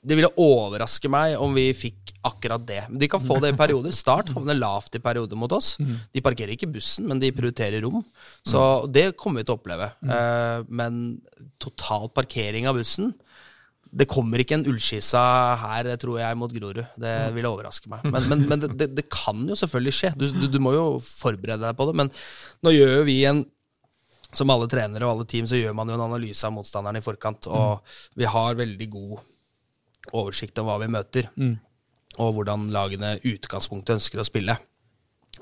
det 0.08 0.16
ville 0.16 0.30
overraske 0.40 1.10
meg 1.12 1.36
om 1.40 1.52
vi 1.56 1.66
fikk 1.76 2.14
akkurat 2.28 2.64
det. 2.66 2.80
De 3.00 3.08
kan 3.10 3.22
få 3.22 3.38
det 3.42 3.52
i 3.52 3.58
perioder. 3.58 3.94
Start 3.94 4.32
havner 4.34 4.56
lavt 4.58 4.96
i 4.96 5.02
perioder 5.04 5.38
mot 5.38 5.52
oss. 5.52 5.74
De 6.14 6.24
parkerer 6.24 6.54
ikke 6.54 6.70
bussen, 6.72 7.06
men 7.10 7.20
de 7.22 7.32
prioriterer 7.34 7.84
rom. 7.84 8.00
Så 8.46 8.60
det 8.92 9.10
kommer 9.20 9.42
vi 9.42 9.48
til 9.48 9.56
å 9.56 9.60
oppleve. 9.60 9.90
Eh, 10.02 10.64
men 10.68 11.02
total 11.62 12.08
parkering 12.16 12.68
av 12.70 12.80
bussen 12.80 13.12
det 13.88 14.08
kommer 14.10 14.42
ikke 14.42 14.58
en 14.58 14.66
Ullskissa 14.68 15.20
her, 15.62 15.88
tror 16.00 16.18
jeg, 16.20 16.36
mot 16.36 16.52
Grorud. 16.52 16.80
Det 17.00 17.14
ville 17.36 17.48
overraske 17.48 17.88
meg. 17.88 18.04
Men, 18.04 18.26
men, 18.30 18.42
men 18.50 18.64
det, 18.64 18.90
det, 18.92 19.06
kan 19.12 19.40
jo 19.48 19.56
selvfølgelig 19.56 19.94
skje. 19.96 20.10
Du, 20.18 20.26
du, 20.28 20.44
du, 20.52 20.58
må 20.62 20.74
jo 20.76 20.84
forberede 21.04 21.64
deg 21.64 21.78
på 21.78 21.88
det. 21.88 21.96
Men 22.02 22.12
nå 22.64 22.74
gjør 22.74 23.06
vi 23.08 23.22
en 23.28 23.46
Som 24.36 24.50
alle 24.52 24.68
trenere 24.68 25.06
og 25.06 25.14
alle 25.14 25.24
team, 25.24 25.46
så 25.48 25.56
gjør 25.56 25.72
man 25.72 25.88
jo 25.88 25.94
en 25.96 26.04
analyse 26.04 26.44
av 26.44 26.52
motstanderen 26.52 27.00
i 27.00 27.04
forkant. 27.04 27.48
Og 27.48 27.94
vi 28.18 28.28
har 28.28 28.58
veldig 28.58 28.88
god 28.92 29.14
oversikt 30.12 30.58
over 30.60 30.74
hva 30.74 30.84
vi 30.84 30.92
møter. 30.94 31.30
Mm. 31.36 31.56
Og 32.18 32.34
hvordan 32.34 32.66
lagene 32.74 33.16
utgangspunktet 33.26 33.98
ønsker 33.98 34.22
å 34.22 34.26
spille. 34.26 34.56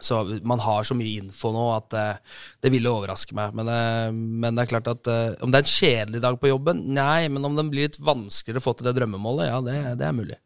Så 0.01 0.19
man 0.45 0.61
har 0.61 0.85
så 0.85 0.95
mye 0.97 1.23
info 1.23 1.51
nå 1.55 1.63
at 1.73 1.95
uh, 1.97 2.41
det 2.65 2.73
ville 2.75 2.91
overraske 2.91 3.37
meg. 3.37 3.55
Men, 3.57 3.71
uh, 3.71 4.11
men, 4.13 4.53
det 4.57 4.67
er 4.67 4.73
klart 4.75 4.91
at 4.93 5.09
uh, 5.09 5.39
om 5.45 5.53
det 5.53 5.63
er 5.63 5.65
en 5.65 5.73
kjedelig 5.73 6.21
dag 6.25 6.37
på 6.41 6.51
jobben? 6.51 6.83
Nei, 6.97 7.29
men 7.33 7.49
om 7.49 7.57
den 7.57 7.71
blir 7.73 7.89
litt 7.89 8.01
vanskeligere 8.03 8.61
å 8.61 8.67
få 8.67 8.77
til 8.77 8.91
det 8.91 8.97
drømmemålet? 8.99 9.49
Ja, 9.49 9.63
det, 9.65 9.79
det 10.03 10.09
er 10.09 10.17
mulig. 10.17 10.39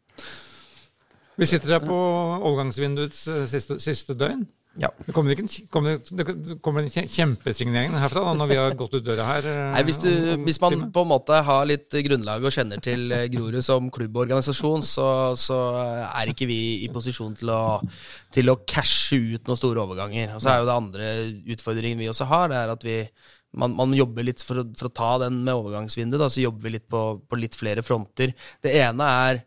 Vi 1.39 1.47
sitter 1.49 1.75
her 1.77 1.83
på 1.83 1.97
overgangsvinduets 1.97 3.25
siste, 3.49 3.79
siste 3.81 4.15
døgn. 4.15 4.45
Ja. 4.79 4.87
Det 5.03 5.11
kommer, 5.11 5.33
ikke 5.33 5.43
en, 5.43 5.67
kommer, 5.67 5.97
det 5.99 6.55
kom 6.63 6.77
en 6.79 6.87
kjempesignering 6.87 7.91
herfra 7.99 8.21
da, 8.23 8.35
når 8.39 8.47
vi 8.47 8.57
har 8.59 8.75
gått 8.79 8.93
ut 8.95 9.03
døra 9.03 9.25
her? 9.27 9.47
Nei, 9.73 9.81
hvis, 9.89 9.99
du, 9.99 10.07
hvis, 10.45 10.61
man 10.63 10.85
på 10.95 11.03
en 11.03 11.09
måte 11.09 11.41
har 11.43 11.65
litt 11.67 11.91
grunnlag 12.07 12.45
og 12.47 12.55
kjenner 12.55 12.79
til 12.83 13.11
Grorud 13.33 13.59
som 13.65 13.89
klubborganisasjon, 13.91 14.85
så, 14.87 15.09
så, 15.39 15.59
er 16.07 16.31
ikke 16.31 16.47
vi 16.47 16.61
i 16.85 16.89
posisjon 16.93 17.35
til 17.41 17.51
å, 17.51 17.61
til 18.31 18.53
å 18.53 18.61
cashe 18.63 19.19
ut 19.19 19.51
noen 19.51 19.59
store 19.59 19.83
overganger. 19.83 20.37
Og 20.37 20.43
så 20.43 20.53
er 20.53 20.61
jo 20.61 20.69
det 20.69 20.77
andre 20.77 21.11
utfordringen 21.57 21.99
vi 21.99 22.09
også 22.13 22.29
har, 22.31 22.47
det 22.53 22.61
er 22.61 22.75
at 22.77 22.87
vi 22.87 22.97
man, 23.59 23.73
man 23.75 23.91
jobber 23.91 24.23
litt 24.23 24.39
for 24.45 24.61
å, 24.61 24.65
for 24.77 24.87
å, 24.87 24.93
ta 24.95 25.09
den 25.25 25.41
med 25.43 25.51
overgangsvinduet. 25.51 26.31
Så 26.31 26.45
jobber 26.45 26.69
vi 26.69 26.77
litt 26.77 26.87
på, 26.91 27.01
på 27.27 27.39
litt 27.39 27.57
flere 27.59 27.83
fronter. 27.83 28.31
Det 28.63 28.71
ene 28.79 29.09
er 29.27 29.41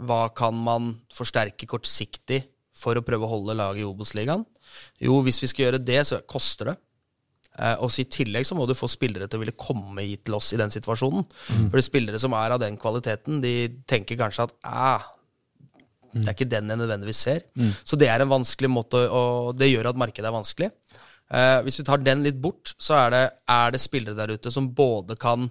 hva 0.00 0.30
kan 0.32 0.56
man 0.56 0.94
forsterke 1.12 1.68
kortsiktig 1.68 2.40
for 2.80 2.98
å 2.98 3.04
prøve 3.04 3.26
å 3.26 3.34
holde 3.34 3.56
laget 3.58 3.84
i 3.84 3.88
Obos-ligaen? 3.88 4.46
Jo, 5.02 5.20
hvis 5.26 5.40
vi 5.42 5.50
skal 5.50 5.66
gjøre 5.66 5.82
det, 5.84 6.00
så 6.08 6.20
koster 6.28 6.72
det. 6.72 6.76
Eh, 7.58 7.76
og 7.82 7.90
så 7.92 8.04
I 8.04 8.10
tillegg 8.12 8.46
så 8.48 8.56
må 8.56 8.66
du 8.68 8.76
få 8.78 8.88
spillere 8.90 9.28
til 9.28 9.40
å 9.40 9.44
ville 9.44 9.56
komme 9.58 10.04
hit 10.06 10.24
til 10.28 10.36
oss 10.38 10.52
i 10.54 10.60
den 10.60 10.72
situasjonen. 10.72 11.26
Mm. 11.26 11.64
For 11.68 11.80
de 11.80 11.86
spillere 11.86 12.20
som 12.22 12.36
er 12.38 12.54
av 12.54 12.62
den 12.62 12.78
kvaliteten, 12.80 13.40
de 13.44 13.54
tenker 13.90 14.18
kanskje 14.20 14.46
at 14.48 14.54
ah, 14.64 15.08
det 16.10 16.26
er 16.26 16.34
ikke 16.34 16.50
den 16.50 16.72
jeg 16.72 16.80
nødvendigvis 16.80 17.22
ser. 17.26 17.44
Mm. 17.58 17.70
Så 17.86 17.98
det 18.00 18.08
er 18.10 18.22
en 18.22 18.32
vanskelig 18.32 18.70
måte, 18.72 19.02
og 19.14 19.54
det 19.58 19.70
gjør 19.70 19.92
at 19.92 20.00
markedet 20.00 20.30
er 20.30 20.34
vanskelig. 20.34 20.70
Eh, 21.30 21.58
hvis 21.66 21.78
vi 21.78 21.86
tar 21.86 22.02
den 22.02 22.24
litt 22.26 22.40
bort, 22.42 22.72
så 22.80 22.96
er 23.04 23.14
det, 23.14 23.24
er 23.54 23.74
det 23.74 23.82
spillere 23.82 24.18
der 24.18 24.34
ute 24.34 24.50
som 24.54 24.72
både 24.74 25.18
kan 25.20 25.46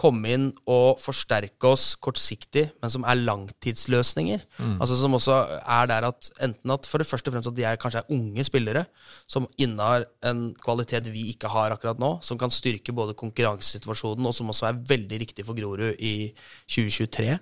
komme 0.00 0.30
inn 0.34 0.46
og 0.66 0.98
forsterke 1.02 1.70
oss 1.70 1.92
kortsiktig, 2.02 2.64
men 2.82 2.90
som 2.90 3.04
er 3.06 3.20
langtidsløsninger. 3.20 4.42
Mm. 4.58 4.76
Altså 4.82 4.96
Som 4.98 5.14
også 5.14 5.36
er 5.60 5.86
der 5.90 6.08
at 6.08 6.30
enten 6.42 6.74
at 6.74 6.88
for 6.90 6.98
det 6.98 7.06
første 7.06 7.30
og 7.30 7.36
fremst 7.36 7.50
at 7.52 7.56
de 7.56 7.66
er, 7.68 7.78
kanskje 7.78 8.02
er 8.02 8.14
unge 8.14 8.44
spillere 8.44 8.84
som 9.30 9.46
innehar 9.56 10.08
en 10.26 10.48
kvalitet 10.58 11.10
vi 11.14 11.28
ikke 11.30 11.48
har 11.52 11.70
akkurat 11.74 12.00
nå, 12.02 12.18
som 12.26 12.38
kan 12.38 12.50
styrke 12.50 12.92
både 12.92 13.14
konkurransesituasjonen, 13.14 14.26
og 14.26 14.34
som 14.34 14.50
også 14.50 14.66
er 14.70 14.82
veldig 14.88 15.20
riktig 15.22 15.46
for 15.46 15.54
Grorud 15.54 15.94
i 15.98 16.32
2023. 16.66 17.38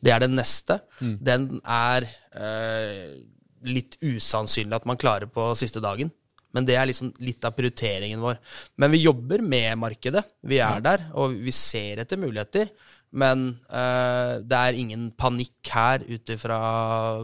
Det 0.00 0.14
er 0.14 0.24
den 0.24 0.38
neste. 0.38 0.80
Mm. 1.00 1.16
Den 1.20 1.48
er 1.68 2.08
eh, 2.32 3.20
litt 3.68 3.98
usannsynlig 4.00 4.80
at 4.80 4.88
man 4.88 5.00
klarer 5.00 5.28
på 5.28 5.52
siste 5.58 5.82
dagen. 5.84 6.12
Men 6.56 6.66
det 6.66 6.76
er 6.78 6.88
liksom 6.90 7.12
litt 7.22 7.44
av 7.46 7.54
prioriteringen 7.56 8.22
vår. 8.22 8.40
Men 8.80 8.92
vi 8.94 9.04
jobber 9.04 9.44
med 9.44 9.78
markedet. 9.78 10.24
Vi 10.42 10.58
er 10.62 10.82
der, 10.84 11.06
og 11.14 11.36
vi 11.38 11.54
ser 11.54 12.02
etter 12.02 12.20
muligheter. 12.20 12.72
Men 13.10 13.40
uh, 13.66 14.38
det 14.46 14.54
er 14.54 14.76
ingen 14.78 15.08
panikk 15.18 15.66
her 15.74 16.04
ut 16.06 16.30
ifra 16.30 16.58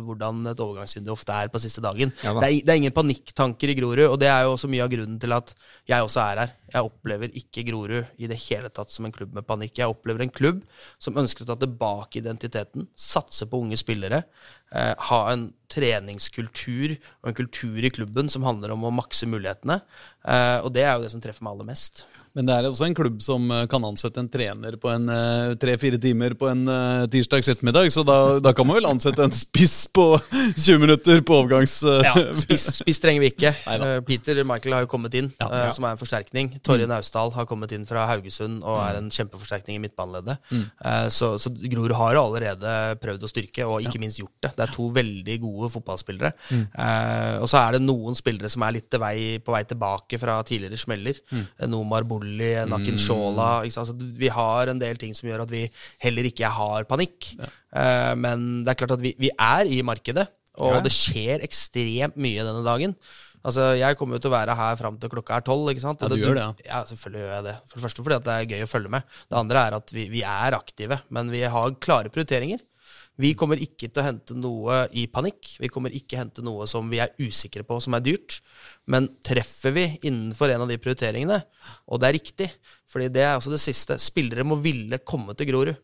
hvordan 0.02 0.40
et 0.50 0.62
overgangsvindu 0.62 1.12
ofte 1.14 1.34
er 1.34 1.50
på 1.52 1.60
siste 1.62 1.82
dagen. 1.84 2.10
Ja, 2.24 2.32
det, 2.34 2.48
er, 2.48 2.56
det, 2.58 2.72
er, 2.72 2.80
ingen 2.80 2.96
panikktanker 2.96 3.70
i 3.70 3.76
Grorud, 3.78 4.02
og 4.08 4.16
det 4.18 4.30
er 4.32 4.42
jo 4.44 4.56
også 4.56 4.70
mye 4.72 4.82
av 4.82 4.90
grunnen 4.90 5.20
til 5.22 5.36
at 5.36 5.54
jeg 5.86 6.02
også 6.02 6.24
er 6.24 6.42
her. 6.42 6.56
Jeg 6.74 6.90
opplever 6.90 7.38
ikke 7.38 7.62
Grorud 7.68 8.18
i 8.18 8.30
det 8.30 8.40
hele 8.48 8.72
tatt 8.74 8.90
som 8.90 9.06
en 9.06 9.14
klubb 9.14 9.36
med 9.36 9.46
panikk. 9.46 9.76
Jeg 9.78 9.94
opplever 9.94 10.26
en 10.26 10.34
klubb 10.34 10.64
som 10.98 11.22
ønsker 11.22 11.46
å 11.46 11.52
ta 11.52 11.58
tilbake 11.62 12.18
identiteten, 12.18 12.90
satse 12.98 13.46
på 13.46 13.62
unge 13.62 13.78
spillere, 13.78 14.24
uh, 14.74 14.94
ha 15.12 15.22
en 15.30 15.52
treningskultur 15.70 16.96
og 16.96 17.30
en 17.30 17.38
kultur 17.44 17.78
i 17.86 17.94
klubben 17.94 18.30
som 18.32 18.46
handler 18.46 18.74
om 18.74 18.90
å 18.90 18.94
makse 18.94 19.30
mulighetene. 19.30 19.78
Uh, 20.26 20.66
og 20.66 20.72
det 20.74 20.82
er 20.82 20.96
jo 20.96 21.06
det 21.06 21.14
som 21.14 21.22
treffer 21.22 21.46
meg 21.46 21.54
aller 21.54 21.70
mest. 21.70 22.08
Men 22.36 22.44
det 22.44 22.52
er 22.52 22.66
også 22.68 22.84
en 22.84 22.94
klubb 22.96 23.22
som 23.24 23.48
eh, 23.48 23.64
kan 23.70 23.84
ansette 23.88 24.20
en 24.20 24.28
trener 24.28 24.76
på 24.80 24.90
en 24.92 25.08
uh, 25.08 25.54
tre-fire 25.56 25.96
timer 26.00 26.34
på 26.36 26.50
en 26.50 26.66
uh, 26.68 27.06
tirsdags 27.08 27.48
ettermiddag, 27.48 27.88
så 27.94 28.04
da, 28.04 28.16
da, 28.44 28.52
kan 28.56 28.68
man 28.68 28.76
vel 28.76 28.88
ansette 28.90 29.24
en 29.24 29.32
spiss 29.32 29.86
på 29.88 30.04
20 30.66 30.82
minutter 30.82 31.22
på 31.24 31.38
overgangs... 31.38 31.78
Ja, 32.04 32.12
spiss, 32.36 32.66
spiss, 32.82 33.00
trenger 33.00 33.24
vi 33.24 33.30
ikke. 33.32 33.54
Peter 34.04 34.42
Michael 34.44 34.76
har 34.76 34.84
jo 34.84 34.90
kommet 34.92 35.16
inn, 35.16 35.30
ja, 35.40 35.48
ja. 35.48 35.70
som 35.72 35.86
er 35.88 35.96
en 35.96 36.00
forsterkning. 36.00 36.52
Torje 36.66 36.84
mm. 36.84 36.92
Naustdal 36.92 37.32
har 37.38 37.48
kommet 37.48 37.72
inn 37.72 37.86
fra 37.88 38.04
Haugesund 38.10 38.60
og 38.66 38.82
er 38.82 39.00
en 39.00 39.08
kjempeforsterkning 39.12 39.78
i 39.78 39.82
midtbaneleddet. 39.86 40.36
Mm. 40.52 40.66
så, 41.12 41.32
så 41.40 41.52
Grorud 41.56 41.94
har 41.96 42.16
jo 42.18 42.24
allerede 42.26 42.74
prøvd 43.00 43.24
å 43.24 43.30
styrke, 43.30 43.64
og 43.64 43.86
ikke 43.86 44.02
minst 44.02 44.20
gjort 44.20 44.36
det. 44.44 44.52
Det 44.58 44.66
er 44.66 44.74
to 44.74 44.90
veldig 44.92 45.38
gode 45.42 45.72
fotballspillere. 45.72 46.32
Mm. 46.52 46.64
og 47.40 47.48
så 47.50 47.62
er 47.62 47.76
det 47.76 47.82
noen 47.86 48.18
spillere 48.18 48.50
som 48.52 48.64
er 48.66 48.76
litt 48.76 49.00
vei, 49.00 49.16
på 49.40 49.56
vei 49.56 49.64
tilbake 49.68 50.20
fra 50.20 50.38
tidligere 50.46 50.80
smeller. 50.80 51.20
Mm. 51.32 51.44
Nomar 51.72 52.06
Bolle 52.08 52.25
Bulli, 52.26 52.52
Nakin 52.70 52.98
Shola 53.00 53.50
altså, 53.62 53.94
Vi 54.18 54.30
har 54.32 54.72
en 54.72 54.80
del 54.82 54.98
ting 55.00 55.14
som 55.16 55.28
gjør 55.28 55.44
at 55.46 55.52
vi 55.54 55.66
heller 56.02 56.28
ikke 56.28 56.50
har 56.50 56.88
panikk. 56.90 57.30
Ja. 57.38 57.52
Uh, 57.76 58.14
men 58.18 58.64
det 58.66 58.72
er 58.72 58.80
klart 58.82 58.96
at 58.96 59.04
vi, 59.04 59.14
vi 59.20 59.30
er 59.32 59.70
i 59.70 59.82
markedet, 59.86 60.26
og 60.56 60.78
ja. 60.78 60.82
det 60.84 60.92
skjer 60.94 61.44
ekstremt 61.46 62.18
mye 62.18 62.44
denne 62.44 62.64
dagen. 62.66 62.96
Altså, 63.46 63.76
Jeg 63.78 63.94
kommer 63.98 64.18
jo 64.18 64.24
til 64.24 64.32
å 64.32 64.36
være 64.36 64.56
her 64.58 64.78
fram 64.80 64.96
til 64.98 65.12
klokka 65.12 65.38
er 65.38 65.44
tolv. 65.46 65.68
ikke 65.70 65.84
sant? 65.84 66.02
Ja, 66.02 66.10
du 66.10 66.18
gjør 66.18 66.34
det, 66.38 66.46
ja. 66.46 66.70
ja, 66.72 66.80
selvfølgelig 66.88 67.22
gjør 67.22 67.34
jeg 67.34 67.44
det. 67.46 67.56
For 67.68 67.78
det 67.78 67.84
første 67.86 68.06
fordi 68.06 68.22
det 68.26 68.34
er 68.36 68.48
gøy 68.50 68.64
å 68.64 68.70
følge 68.70 68.94
med. 68.96 69.12
Det 69.30 69.38
andre 69.38 69.66
er 69.68 69.76
at 69.78 69.92
vi, 69.94 70.08
vi 70.10 70.24
er 70.26 70.56
aktive, 70.58 70.98
men 71.14 71.30
vi 71.30 71.44
har 71.46 71.76
klare 71.78 72.10
prioriteringer. 72.10 72.64
Vi 73.20 73.32
kommer 73.38 73.60
ikke 73.60 73.88
til 73.88 74.02
å 74.02 74.06
hente 74.06 74.36
noe 74.36 74.82
i 74.92 75.06
panikk. 75.08 75.54
Vi 75.62 75.70
kommer 75.72 75.94
ikke 75.96 76.18
hente 76.20 76.44
noe 76.44 76.66
som 76.68 76.88
vi 76.92 77.00
er 77.00 77.14
usikre 77.22 77.64
på, 77.66 77.78
som 77.80 77.96
er 77.96 78.04
dyrt. 78.04 78.40
Men 78.86 79.08
treffer 79.24 79.72
vi 79.72 79.86
innenfor 80.08 80.52
en 80.52 80.66
av 80.66 80.70
de 80.70 80.76
prioriteringene, 80.78 81.40
og 81.88 82.00
det 82.02 82.08
er 82.08 82.18
riktig 82.20 82.50
fordi 82.86 83.08
det 83.10 83.24
er 83.26 83.34
også 83.34 83.50
det 83.50 83.58
siste. 83.58 83.96
Spillere 83.98 84.44
må 84.46 84.60
ville 84.62 85.00
komme 85.02 85.34
til 85.34 85.48
Grorud. 85.50 85.74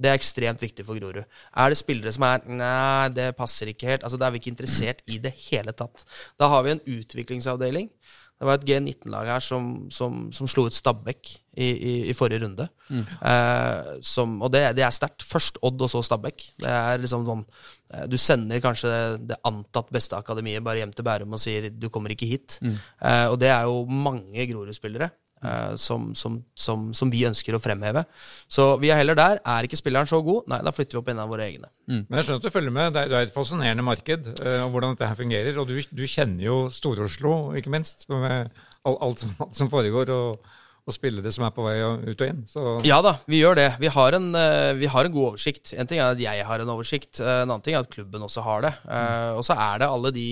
Det 0.00 0.08
er 0.08 0.16
ekstremt 0.16 0.62
viktig 0.62 0.86
for 0.88 0.96
Grorud. 0.96 1.26
Er 1.52 1.68
det 1.68 1.76
spillere 1.78 2.14
som 2.16 2.24
er 2.24 2.46
Nei, 2.48 3.08
det 3.12 3.26
passer 3.36 3.68
ikke 3.70 3.90
helt. 3.90 4.06
Altså, 4.06 4.16
Da 4.16 4.26
er 4.26 4.32
vi 4.32 4.40
ikke 4.40 4.54
interessert 4.54 5.02
i 5.06 5.18
det 5.18 5.34
hele 5.50 5.74
tatt. 5.76 6.06
Da 6.40 6.48
har 6.48 6.64
vi 6.64 6.72
en 6.72 6.80
utviklingsavdeling. 6.80 7.90
Det 8.36 8.44
var 8.44 8.58
et 8.58 8.66
G19-lag 8.68 9.28
her 9.32 9.40
som, 9.40 9.68
som, 9.92 10.26
som, 10.34 10.48
slo 10.50 10.66
ut 10.68 10.76
Stabæk 10.76 11.30
i, 11.56 11.66
i, 11.66 11.92
i 12.10 12.14
forrige 12.16 12.42
runde. 12.42 12.66
Mm. 12.92 13.04
Eh, 13.30 13.92
som, 14.04 14.34
og 14.44 14.52
det, 14.52 14.60
det 14.76 14.84
er 14.84 14.92
sterkt. 14.92 15.24
Først 15.24 15.56
Odd, 15.64 15.80
og 15.80 15.88
så 15.88 16.02
Stabæk. 16.04 16.44
Det 16.60 16.68
er 16.68 17.00
liksom 17.00 17.24
sånn 17.24 17.44
eh, 17.46 18.04
Du 18.12 18.18
sender 18.20 18.60
kanskje 18.64 18.92
det 19.30 19.40
antatt 19.48 19.88
beste 19.94 20.20
akademiet 20.20 20.64
bare 20.66 20.82
hjem 20.82 20.92
til 20.92 21.06
Bærum 21.08 21.32
og 21.32 21.40
sier 21.40 21.70
'du 21.72 21.88
kommer 21.88 22.12
ikke 22.12 22.28
hit'. 22.28 22.58
Mm. 22.60 22.76
Eh, 22.76 23.26
og 23.32 23.40
det 23.40 23.48
er 23.54 23.64
jo 23.70 23.86
mange 23.88 24.44
Grorud-spillere. 24.52 25.08
Uh, 25.44 25.76
som, 25.76 26.14
som, 26.16 26.38
som, 26.56 26.86
som, 26.96 27.10
vi 27.12 27.20
ønsker 27.28 27.52
å 27.54 27.60
fremheve. 27.60 28.06
Så 28.48 28.70
vi 28.80 28.88
er 28.88 28.96
heller 28.96 29.18
der. 29.18 29.36
Er 29.44 29.66
ikke 29.68 29.76
spilleren 29.76 30.08
så 30.08 30.22
god? 30.24 30.46
Nei, 30.48 30.62
da 30.64 30.72
flytter 30.72 30.96
vi 30.96 31.00
opp 31.02 31.10
en 31.12 31.20
av 31.20 31.28
våre 31.28 31.44
egne. 31.44 31.68
Mm. 31.84 32.06
Men 32.08 32.16
jeg 32.16 32.24
skjønner 32.26 32.40
at 32.40 32.46
du 32.46 32.54
følger 32.54 32.72
med. 32.72 32.94
Det 32.94 33.02
er, 33.02 33.10
det 33.12 33.18
er 33.18 33.28
et 33.28 33.34
fascinerende 33.34 33.84
marked 33.84 34.30
uh, 34.40 34.62
om 34.64 34.72
hvordan 34.72 34.96
dette 34.96 35.10
her 35.10 35.18
fungerer. 35.18 35.58
Og 35.60 35.68
du, 35.68 35.76
du 35.92 36.04
kjenner 36.08 36.46
jo 36.46 36.56
Stor-Oslo, 36.72 37.34
ikke 37.60 37.74
minst, 37.74 38.06
med 38.08 38.48
alt, 38.88 38.96
alt, 38.96 39.26
alt 39.44 39.60
som 39.60 39.70
foregår. 39.72 40.14
og 40.16 40.48
og 40.86 40.94
spillere 40.94 41.30
som 41.34 41.42
er 41.42 41.54
på 41.54 41.64
vei 41.66 41.74
ut 41.82 42.20
og 42.22 42.28
inn. 42.28 42.42
Så. 42.46 42.62
Ja 42.86 43.00
da, 43.02 43.16
vi 43.26 43.40
gjør 43.40 43.56
det. 43.58 43.66
Vi 43.82 43.90
har, 43.90 44.14
en, 44.14 44.28
eh, 44.38 44.70
vi 44.78 44.86
har, 44.90 45.06
en, 45.06 45.14
god 45.14 45.32
oversikt. 45.32 45.72
En 45.74 45.88
ting 45.90 45.98
er 45.98 46.14
at 46.14 46.20
jeg 46.22 46.44
har 46.46 46.62
en 46.62 46.70
oversikt, 46.70 47.18
eh, 47.18 47.40
en 47.42 47.50
annen 47.50 47.64
ting 47.64 47.74
er 47.74 47.82
at 47.82 47.90
klubben 47.90 48.22
også 48.22 48.44
har 48.46 48.62
det. 48.62 48.72
Mm. 48.86 49.40
Og 49.40 49.42
så 49.48 49.56
er 49.58 49.82
det 49.82 49.88
alle 49.90 50.12
de 50.14 50.28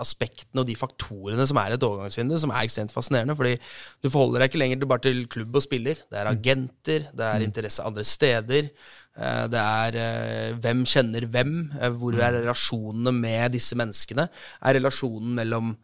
aspektene 0.00 0.62
og 0.62 0.68
de 0.68 0.76
faktorene 0.78 1.46
som 1.50 1.58
er 1.58 1.74
et 1.74 1.86
overgangsvindu, 1.86 2.36
som 2.38 2.54
er 2.54 2.62
ekstremt 2.62 2.94
fascinerende. 2.94 3.34
fordi 3.34 3.56
du 3.58 4.08
forholder 4.08 4.44
deg 4.44 4.52
ikke 4.52 4.62
lenger 4.62 4.86
bare 4.86 5.06
til 5.08 5.24
klubb 5.26 5.56
og 5.58 5.64
spiller. 5.66 5.98
Det 5.98 6.20
er 6.20 6.30
mm. 6.30 6.38
agenter, 6.38 7.08
det 7.10 7.26
er 7.26 7.40
mm. 7.42 7.48
interesse 7.48 7.82
andre 7.82 8.04
steder. 8.04 8.70
Det 9.14 9.60
er 9.60 10.54
hvem 10.58 10.82
kjenner 10.90 11.26
hvem? 11.30 11.56
Hvor 11.98 12.14
er 12.18 12.38
relasjonene 12.40 13.12
med 13.14 13.54
disse 13.54 13.74
menneskene? 13.78 14.28
Er 14.62 14.78
relasjonen 14.78 15.34
mellom 15.38 15.74
Eh, 15.74 15.83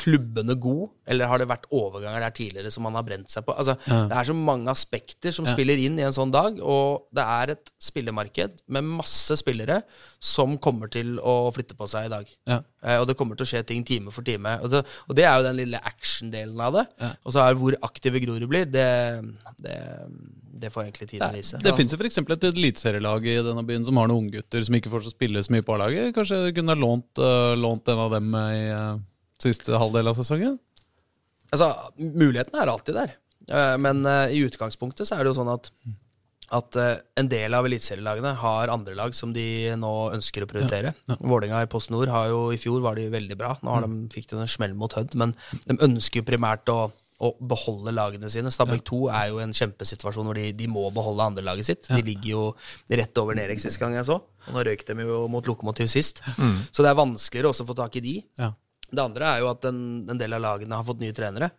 klubbene 0.00 0.56
god, 0.58 0.88
eller 1.10 1.30
har 1.30 1.38
det 1.38 1.46
vært 1.50 1.68
overganger 1.70 2.24
der 2.24 2.32
tidligere 2.34 2.72
som 2.74 2.82
man 2.86 2.96
har 2.98 3.04
brent 3.06 3.30
seg 3.30 3.44
på? 3.46 3.54
Altså, 3.54 3.76
ja. 3.86 4.00
Det 4.10 4.16
er 4.18 4.26
så 4.26 4.34
mange 4.34 4.72
aspekter 4.72 5.34
som 5.34 5.46
ja. 5.46 5.52
spiller 5.54 5.78
inn 5.78 5.98
i 6.00 6.06
en 6.06 6.14
sånn 6.14 6.32
dag, 6.34 6.58
og 6.58 7.06
det 7.14 7.22
er 7.22 7.52
et 7.54 7.70
spillemarked 7.78 8.56
med 8.74 8.88
masse 8.98 9.36
spillere 9.38 9.80
som 10.18 10.56
kommer 10.58 10.90
til 10.90 11.18
å 11.22 11.52
flytte 11.54 11.76
på 11.78 11.86
seg 11.90 12.08
i 12.08 12.12
dag. 12.12 12.32
Ja. 12.50 12.58
Eh, 12.82 12.98
og 12.98 13.06
det 13.08 13.14
kommer 13.18 13.38
til 13.38 13.46
å 13.46 13.50
skje 13.52 13.62
ting 13.68 13.84
time 13.86 14.10
for 14.14 14.26
time. 14.26 14.56
Og, 14.64 14.74
så, 14.74 14.82
og 15.06 15.18
det 15.18 15.28
er 15.28 15.38
jo 15.38 15.46
den 15.46 15.60
lille 15.60 15.82
action-delen 15.92 16.64
av 16.66 16.80
det. 16.80 16.84
Og 17.22 17.36
så 17.36 17.44
er 17.44 17.58
hvor 17.60 17.76
aktive 17.86 18.22
Grorud 18.24 18.48
blir, 18.50 18.66
det, 18.66 18.88
det, 19.62 19.76
det, 20.64 20.72
får 20.74 20.88
egentlig 20.88 21.12
tiden 21.12 21.36
vise. 21.36 21.60
Det, 21.62 21.76
fins 21.78 21.94
jo 21.94 22.00
f.eks. 22.00 22.18
et 22.18 22.48
eliteserielag 22.50 23.30
i 23.30 23.38
denne 23.38 23.62
byen 23.68 23.86
som 23.86 24.02
har 24.02 24.10
noen 24.10 24.26
unggutter 24.26 24.66
som 24.66 24.74
ikke 24.78 24.90
får 24.90 25.12
spille 25.12 25.46
så 25.46 25.54
mye 25.54 25.66
på 25.66 25.78
A-laget. 25.78 26.10
Kanskje 26.16 26.48
kunne 26.58 26.74
ha 26.74 26.80
lånt, 26.80 27.22
uh, 27.22 27.54
lånt 27.54 27.94
en 27.94 28.04
av 28.08 28.18
dem 28.18 28.34
i 28.40 28.66
uh 28.74 28.98
siste 29.42 29.78
halvdel 29.80 30.10
av 30.12 30.18
sesongen? 30.18 30.58
Altså, 31.50 31.72
Mulighetene 31.98 32.62
er 32.62 32.70
alltid 32.72 32.98
der. 32.98 33.16
Eh, 33.48 33.76
men 33.82 34.04
eh, 34.06 34.36
i 34.36 34.44
utgangspunktet 34.46 35.08
så 35.08 35.16
er 35.16 35.24
det 35.24 35.32
jo 35.32 35.38
sånn 35.40 35.50
at, 35.50 35.70
at 36.56 36.78
eh, 36.78 36.92
en 37.20 37.30
del 37.30 37.56
av 37.56 37.66
eliteserielagene 37.66 38.36
har 38.42 38.72
andre 38.72 38.94
lag 38.98 39.16
som 39.16 39.34
de 39.34 39.74
nå 39.80 39.94
ønsker 40.14 40.46
å 40.46 40.50
prioritere. 40.50 40.94
Ja, 40.94 41.16
ja. 41.16 41.18
Vålerenga 41.24 41.64
i 41.64 41.70
Post 41.70 41.92
Nord 41.94 42.12
har 42.12 42.30
jo 42.30 42.48
i 42.54 42.60
fjor 42.60 42.82
var 42.84 43.00
de 43.00 43.08
veldig 43.12 43.38
bra. 43.40 43.56
Nå 43.64 43.74
har 43.74 43.86
mm. 43.86 44.00
de, 44.04 44.14
fikk 44.14 44.30
de 44.30 44.40
en 44.40 44.50
smell 44.50 44.76
mot 44.78 44.94
Hødd, 44.94 45.18
men 45.18 45.34
de 45.66 45.78
ønsker 45.88 46.22
jo 46.22 46.30
primært 46.32 46.70
å 46.72 46.82
å 47.20 47.34
beholde 47.36 47.92
lagene 47.92 48.30
sine. 48.32 48.48
Stabæk 48.52 48.82
2 48.88 49.00
er 49.12 49.26
jo 49.28 49.40
en 49.42 49.52
kjempesituasjon 49.52 50.24
hvor 50.24 50.38
de, 50.38 50.46
de 50.56 50.68
må 50.72 50.86
beholde 50.94 51.26
andrelaget 51.28 51.68
sitt. 51.68 51.88
De 51.90 52.00
ligger 52.04 52.30
jo 52.30 52.44
rett 52.96 53.20
over 53.20 53.36
Nerek 53.36 53.60
sist 53.60 53.80
gang 53.80 53.92
jeg 53.92 54.08
så. 54.08 54.16
Og 54.48 54.56
nå 54.56 54.64
røyk 54.64 54.86
de 54.88 54.96
jo 55.04 55.26
mot 55.28 55.44
Lokomotiv 55.44 55.90
sist. 55.92 56.22
Mm. 56.38 56.56
Så 56.72 56.80
det 56.80 56.88
er 56.88 56.96
vanskeligere 56.96 57.52
også 57.52 57.66
å 57.66 57.70
få 57.70 57.76
tak 57.76 57.98
i 58.00 58.04
de. 58.06 58.14
Ja. 58.40 58.54
Det 58.90 59.02
andre 59.02 59.34
er 59.34 59.42
jo 59.42 59.50
at 59.50 59.66
en, 59.70 59.80
en, 60.10 60.18
del 60.18 60.34
av 60.36 60.42
lagene 60.44 60.78
har 60.78 60.86
fått 60.86 61.02
nye 61.02 61.14
trenere. 61.16 61.50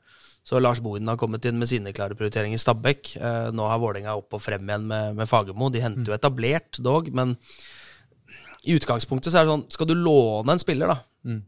Så 0.44 0.58
Lars 0.60 0.82
Bohinen 0.82 1.12
har 1.12 1.20
kommet 1.22 1.46
inn 1.46 1.60
med 1.62 1.70
sine 1.70 1.94
klare 1.94 2.18
prioriteringer 2.18 2.58
i 2.58 2.62
Stabæk. 2.62 3.14
Eh, 3.20 3.50
nå 3.54 3.68
har 3.70 3.82
Vålerenga 3.82 4.16
opp 4.18 4.34
og 4.38 4.42
frem 4.42 4.66
igjen 4.66 4.88
med, 4.90 5.16
med 5.20 5.30
Fagermo. 5.30 5.70
De 5.70 5.84
henter 5.84 6.10
jo 6.10 6.16
mm. 6.16 6.18
etablert, 6.18 6.82
dog, 6.82 7.12
men 7.14 7.36
i 8.66 8.76
utgangspunktet 8.78 9.34
så 9.34 9.42
er 9.42 9.48
det 9.48 9.54
sånn 9.56 9.64
Skal 9.74 9.90
du 9.90 9.96
låne 9.98 10.54
en 10.54 10.62
spiller, 10.62 10.92
da, 10.92 10.98
mm. 11.30 11.40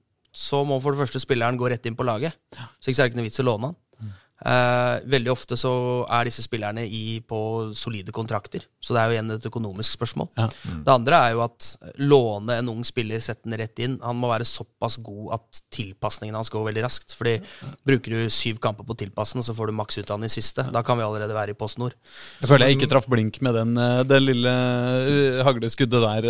så 0.46 0.62
må 0.66 0.80
for 0.82 0.94
det 0.94 1.04
første 1.04 1.22
spilleren 1.22 1.58
gå 1.60 1.70
rett 1.74 1.90
inn 1.90 1.98
på 1.98 2.06
laget. 2.08 2.38
Så 2.80 2.94
ikke 2.94 3.00
er 3.00 3.10
det 3.10 3.14
ikke 3.14 3.22
noe 3.22 3.30
vits 3.30 3.42
i 3.42 3.46
å 3.46 3.50
låne 3.50 3.72
han. 3.72 3.80
Uh, 4.44 5.00
veldig 5.08 5.32
ofte 5.32 5.56
så 5.60 5.72
er 6.12 6.28
disse 6.28 6.44
spillerne 6.44 6.84
i, 6.84 7.22
på 7.24 7.39
solide 7.78 8.12
kontrakter. 8.16 8.66
Så 8.84 8.96
det 8.96 9.00
er 9.00 9.10
jo 9.10 9.16
igjen 9.16 9.32
et 9.38 9.48
økonomisk 9.48 9.96
spørsmål. 9.96 10.30
Ja. 10.36 10.50
Mm. 10.68 10.82
Det 10.84 10.94
andre 10.94 11.20
er 11.28 11.36
jo 11.38 11.44
at 11.46 11.70
låne 12.04 12.58
en 12.60 12.72
ung 12.74 12.82
spiller, 12.88 13.24
sette 13.24 13.48
den 13.48 13.56
rett 13.60 13.80
inn. 13.84 13.96
Han 14.04 14.20
må 14.20 14.32
være 14.32 14.48
såpass 14.48 15.00
god 15.04 15.38
at 15.39 15.62
tilpasningen 15.74 16.36
hans 16.36 16.52
går 16.52 16.68
veldig 16.68 16.84
raskt. 16.84 17.16
Fordi 17.16 17.38
bruker 17.88 18.18
du 18.18 18.34
syv 18.34 18.60
kamper 18.64 18.88
på 18.88 18.98
tilpassen, 19.00 19.46
så 19.46 19.56
får 19.56 19.72
du 19.72 19.78
maks 19.80 20.02
ut 20.02 20.12
av 20.12 20.20
den 20.20 20.28
i 20.28 20.34
siste. 20.34 20.68
Da 20.76 20.84
kan 20.84 21.00
vi 21.00 21.08
allerede 21.08 21.38
være 21.38 21.56
i 21.56 21.60
Post 21.60 21.80
Nord. 21.80 21.96
Jeg 22.41 22.52
føler 22.52 22.68
jeg 22.68 22.82
ikke 22.82 22.91
traff 22.91 23.08
blink 23.08 23.39
med 23.46 23.56
den, 23.56 23.74
eh, 23.80 24.04
det 24.08 24.20
lille 24.20 24.52
uh, 24.52 25.39
hagleskuddet 25.48 26.04
der. 26.04 26.30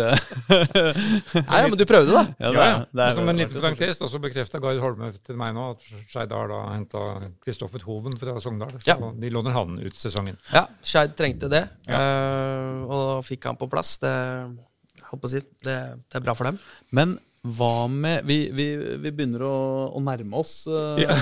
Nei, 1.50 1.62
men 1.66 1.76
du 1.78 1.86
prøvde, 1.88 2.14
da. 2.14 2.24
Ja, 2.38 2.54
det, 2.54 2.68
ja, 2.70 2.80
det 2.86 3.06
er, 3.08 3.18
Som 3.18 3.32
en 3.32 3.42
liten 3.42 3.58
parentes, 3.58 3.98
så 3.98 4.22
bekrefta 4.22 4.62
Gard 4.62 4.78
Holme 4.82 5.10
til 5.18 5.38
meg 5.40 5.54
nå 5.56 5.72
at 5.74 5.84
Skeid 6.06 6.32
har 6.34 6.54
henta 6.70 7.04
Kristoffer 7.42 7.82
Hov 7.88 8.03
Hoven 8.04 8.18
fra 8.20 8.40
Sogndal. 8.40 8.70
Så 8.70 8.90
ja. 8.90 9.12
de 9.16 9.30
låner 9.30 9.50
han 9.50 9.78
ut 9.78 9.96
sesongen. 9.96 10.36
Ja, 10.52 10.66
Skeid 10.82 11.16
trengte 11.16 11.48
det, 11.48 11.64
ja. 11.88 12.00
uh, 12.00 12.82
og 12.84 13.04
fikk 13.24 13.48
han 13.48 13.56
på 13.56 13.68
plass. 13.72 13.96
Det, 14.02 14.12
si, 15.30 15.40
det, 15.64 15.78
det, 15.96 16.18
er 16.18 16.24
bra 16.24 16.34
for 16.36 16.50
dem. 16.50 16.58
Men 16.92 17.16
hva 17.44 17.84
med 17.92 18.24
Vi, 18.24 18.38
vi, 18.56 18.64
vi 19.02 19.10
begynner 19.12 19.42
å, 19.44 19.56
å, 19.92 20.00
nærme 20.04 20.40
oss. 20.40 20.52
Uh, 20.68 21.00
ja. 21.00 21.16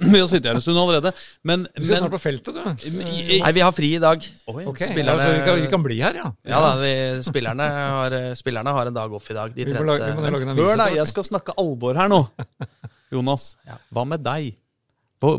vi 0.00 0.20
har 0.20 0.28
sittet 0.28 0.50
her 0.50 0.58
en 0.58 0.64
stund 0.64 0.80
allerede. 0.80 1.12
Men, 1.44 1.64
du 1.72 1.84
skal 1.84 2.02
snart 2.02 2.16
på 2.16 2.20
feltet, 2.22 2.56
du. 2.56 2.90
Nei, 3.00 3.52
vi 3.56 3.64
har 3.64 3.72
fri 3.76 3.94
i 3.96 4.02
dag. 4.02 4.24
Okay. 4.44 4.88
Spillerne, 4.88 5.16
altså, 5.16 5.30
vi, 5.32 5.44
kan, 5.46 5.60
vi, 5.60 5.70
kan, 5.72 5.84
bli 5.84 6.00
her, 6.00 6.20
ja. 6.20 6.32
Ja 6.48 6.64
da, 6.64 6.74
vi, 6.80 6.94
spillerne, 7.28 7.70
har, 7.96 8.18
spillerne, 8.40 8.76
har, 8.76 8.92
en 8.92 9.00
dag 9.00 9.16
off 9.20 9.32
i 9.32 9.36
dag. 9.36 9.56
De 9.56 9.68
trente 9.68 10.60
Hør, 10.60 10.76
da, 10.80 10.90
jeg 10.96 11.08
skal 11.12 11.28
snakke 11.32 11.56
alvor 11.60 11.96
her 12.00 12.12
nå. 12.12 12.26
Jonas, 13.14 13.54
hva 13.92 14.04
med 14.08 14.24
deg? 14.24 14.52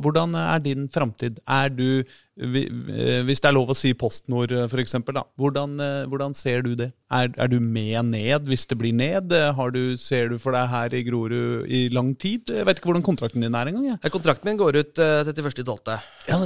Hvordan 0.03 0.35
er 0.39 0.61
din 0.63 0.89
framtid? 0.89 1.39
Er 1.47 1.69
du 1.69 2.03
hvis 2.35 3.39
det 3.39 3.47
er 3.47 3.55
lov 3.55 3.69
å 3.71 3.75
si 3.77 3.93
PostNord, 3.95 4.51
eh, 4.51 4.65
f.eks., 4.67 4.97
hvordan, 5.39 5.75
eh, 5.79 6.07
hvordan 6.11 6.33
ser 6.35 6.65
du 6.65 6.73
det? 6.75 6.89
Er, 7.07 7.29
er, 7.39 7.47
du 7.47 7.61
med 7.63 8.09
ned 8.09 8.49
hvis 8.49 8.65
det 8.67 8.75
blir 8.75 8.91
ned? 8.91 9.31
Du, 9.71 9.95
ser 9.95 10.27
du 10.33 10.35
for 10.41 10.51
deg 10.51 10.67
her 10.67 10.95
i 10.97 11.03
Grorud 11.07 11.63
i 11.71 11.85
lang 11.95 12.11
tid? 12.19 12.51
Jeg 12.51 12.67
vet 12.67 12.81
ikke 12.81 12.89
hvordan 12.89 13.05
kontrakten 13.05 13.45
din 13.45 13.55
er 13.55 13.71
engang. 13.71 13.85
Ja. 13.93 14.11
Kontrakten 14.11 14.49
min 14.49 14.59
går 14.59 14.81
ut 14.81 14.99
uh, 14.99 15.23
31.12., 15.23 15.95
ja, 16.25 16.39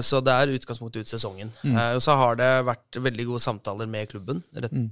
så 0.00 0.22
det 0.24 0.32
er 0.32 0.54
utgangspunktet 0.56 1.04
ut 1.04 1.10
sesongen. 1.10 1.50
Mm. 1.60 1.74
Og 1.98 2.00
så 2.00 2.14
har 2.16 2.38
det 2.40 2.48
vært 2.64 2.98
veldig 3.04 3.26
gode 3.28 3.42
samtaler 3.44 3.90
med 3.90 4.08
klubben. 4.08 4.40
Mm. 4.56 4.86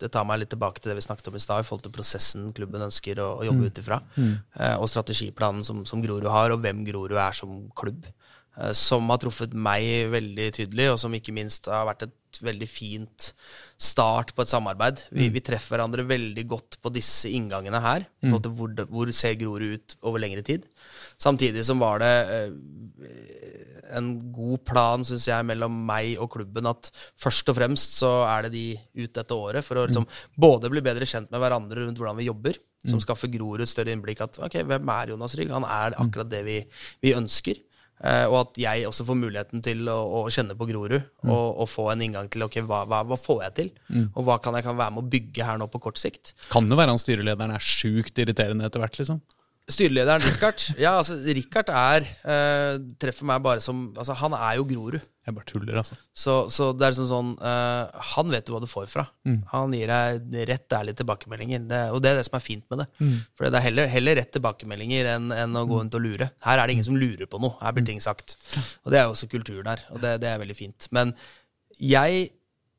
Det 0.00 0.08
tar 0.08 0.24
meg 0.24 0.40
litt 0.40 0.50
tilbake 0.54 0.80
til 0.80 0.90
det 0.90 0.96
vi 0.96 1.04
snakket 1.04 1.28
om 1.28 1.36
i 1.36 1.42
stad, 1.44 1.60
i 1.60 1.68
forhold 1.68 1.84
til 1.84 1.92
prosessen 1.92 2.48
klubben 2.56 2.86
ønsker 2.88 3.20
å, 3.20 3.28
å 3.42 3.46
jobbe 3.46 3.66
mm. 3.66 3.68
ut 3.68 3.82
ifra. 3.84 4.00
Mm. 4.16 4.32
og 4.80 4.88
strategiplanen 4.88 5.60
som, 5.68 5.84
som 5.88 6.00
Grorud 6.02 6.26
har, 6.32 6.56
og 6.56 6.64
hvem 6.64 6.80
Grorud 6.88 7.20
er 7.20 7.36
som 7.36 7.52
klubb. 7.76 8.08
Eh, 8.60 8.72
som 8.76 9.08
har 9.08 9.20
truffet 9.22 9.54
meg 9.56 10.10
veldig 10.12 10.50
tydelig, 10.58 10.90
og 10.92 11.00
som 11.00 11.14
ikke 11.16 11.32
minst 11.34 11.70
har 11.72 11.86
vært 11.88 12.06
et 12.08 12.40
veldig 12.44 12.68
fint 12.68 13.30
start 13.80 14.32
på 14.36 14.44
et 14.44 14.52
samarbeid. 14.52 15.06
Vi, 15.10 15.28
mm. 15.28 15.34
vi 15.34 15.42
treffer 15.44 15.76
hverandre 15.76 16.04
veldig 16.08 16.44
godt 16.48 16.78
på 16.84 16.92
disse 16.92 17.32
inngangene 17.32 17.80
her. 17.80 18.06
i 18.20 18.28
forhold 18.28 18.44
til 18.44 18.56
Hvor, 18.58 18.74
hvor 18.92 19.12
ser 19.16 19.38
Grorud 19.40 19.76
ut 19.76 19.96
over 20.02 20.20
lengre 20.20 20.44
tid? 20.44 20.68
Samtidig 21.20 21.64
som 21.68 21.80
var 21.80 22.04
det 22.04 22.12
eh, 22.36 22.52
en 23.96 24.12
god 24.32 24.62
plan, 24.68 25.04
syns 25.04 25.26
jeg, 25.28 25.48
mellom 25.48 25.72
meg 25.88 26.20
og 26.20 26.30
klubben 26.36 26.68
at 26.68 26.88
først 27.20 27.48
og 27.52 27.58
fremst 27.58 27.98
så 28.00 28.12
er 28.28 28.46
det 28.46 28.54
de 28.54 28.66
ut 29.02 29.12
dette 29.16 29.36
året 29.36 29.64
for 29.64 29.80
å 29.80 29.86
liksom 29.88 30.06
mm. 30.06 30.20
både 30.40 30.72
bli 30.72 30.84
bedre 30.84 31.08
kjent 31.08 31.32
med 31.32 31.40
hverandre 31.42 31.84
rundt 31.84 32.00
hvordan 32.00 32.20
vi 32.20 32.28
jobber, 32.28 32.60
som 32.84 32.96
mm. 33.00 33.04
skaffer 33.04 33.32
Grorud 33.32 33.68
større 33.68 33.92
innblikk 33.92 34.24
at 34.24 34.40
ok, 34.40 34.62
hvem 34.68 34.96
er 34.96 35.12
Jonas 35.12 35.36
Rygg? 35.36 35.52
Han 35.52 35.68
er 35.68 35.92
mm. 35.92 36.00
akkurat 36.06 36.32
det 36.32 36.44
vi, 36.48 36.56
vi 37.04 37.16
ønsker. 37.16 37.60
Uh, 38.02 38.26
og 38.26 38.36
at 38.40 38.58
jeg 38.58 38.86
også 38.88 39.04
får 39.06 39.14
muligheten 39.14 39.62
til 39.62 39.86
å, 39.86 39.94
å 40.18 40.22
kjenne 40.32 40.56
på 40.58 40.66
Grorud 40.66 40.96
mm. 40.98 41.28
og, 41.30 41.44
og, 41.62 41.68
få 41.70 41.84
en 41.92 42.00
inngang 42.02 42.26
til 42.34 42.42
ok, 42.48 42.56
hva, 42.66 42.80
hva, 42.90 43.04
hva 43.06 43.18
får 43.20 43.44
jeg 43.44 43.54
til, 43.60 43.68
mm. 43.94 44.08
og 44.10 44.26
hva 44.26 44.40
kan 44.42 44.58
jeg 44.58 44.66
kan 44.66 44.74
være 44.80 44.96
med 44.96 45.04
å 45.04 45.12
bygge 45.12 45.46
her 45.46 45.60
nå 45.60 45.68
på 45.70 45.80
kort 45.84 46.00
sikt. 46.00 46.34
Kan 46.50 46.66
jo 46.66 46.78
være 46.78 46.90
han 46.90 46.98
styrelederen 46.98 47.54
er 47.54 47.62
sjukt 47.62 48.18
irriterende 48.18 48.66
etter 48.66 48.82
hvert, 48.82 48.98
liksom. 48.98 49.22
Styrelederen 49.70 50.24
Richard 50.26 50.58
Ja, 50.80 50.96
altså, 50.98 51.14
Richard 51.22 51.68
er 51.70 52.06
uh, 52.26 52.80
Treffer 53.00 53.28
meg 53.28 53.42
bare 53.44 53.62
som 53.62 53.92
Altså, 53.94 54.16
han 54.18 54.34
er 54.34 54.56
jo 54.58 54.66
Grorud. 54.66 55.04
Jeg 55.22 55.36
bare 55.36 55.46
tuller, 55.46 55.76
altså. 55.78 55.94
Så, 56.10 56.32
så 56.50 56.72
det 56.74 56.88
er 56.88 56.96
sånn, 56.96 57.06
sånn 57.06 57.28
uh, 57.38 58.02
Han 58.16 58.32
vet 58.32 58.48
du 58.48 58.50
hva 58.56 58.58
du 58.62 58.66
får 58.66 58.88
fra. 58.90 59.04
Han 59.52 59.76
gir 59.76 59.92
deg 59.92 60.34
rett 60.50 60.74
ærlige 60.74 60.98
tilbakemeldinger. 61.04 61.62
Det, 61.70 61.82
og 61.94 62.02
det 62.02 62.10
er 62.10 62.18
det 62.18 62.26
som 62.26 62.40
er 62.40 62.44
fint 62.44 62.66
med 62.74 62.82
det. 62.82 62.88
For 63.38 63.46
det 63.46 63.60
er 63.60 63.66
heller, 63.68 63.90
heller 63.92 64.18
rett 64.18 64.32
tilbakemeldinger 64.34 65.12
enn, 65.14 65.30
enn 65.36 65.60
å 65.60 65.64
gå 65.70 65.78
rundt 65.78 65.94
og 65.94 66.02
lure. 66.02 66.32
Her 66.42 66.58
er 66.58 66.66
det 66.66 66.74
ingen 66.74 66.88
som 66.90 66.98
lurer 66.98 67.30
på 67.30 67.38
noe. 67.42 67.54
Her 67.62 67.76
blir 67.76 67.86
ting 67.86 68.02
sagt. 68.02 68.34
Og 68.82 68.90
det 68.90 68.98
er 68.98 69.06
jo 69.06 69.14
også 69.14 69.30
kulturen 69.30 69.70
her, 69.70 69.86
og 69.94 70.02
det, 70.02 70.16
det 70.24 70.32
er 70.32 70.42
veldig 70.42 70.58
fint. 70.58 70.90
Men 70.90 71.14
jeg 71.78 72.32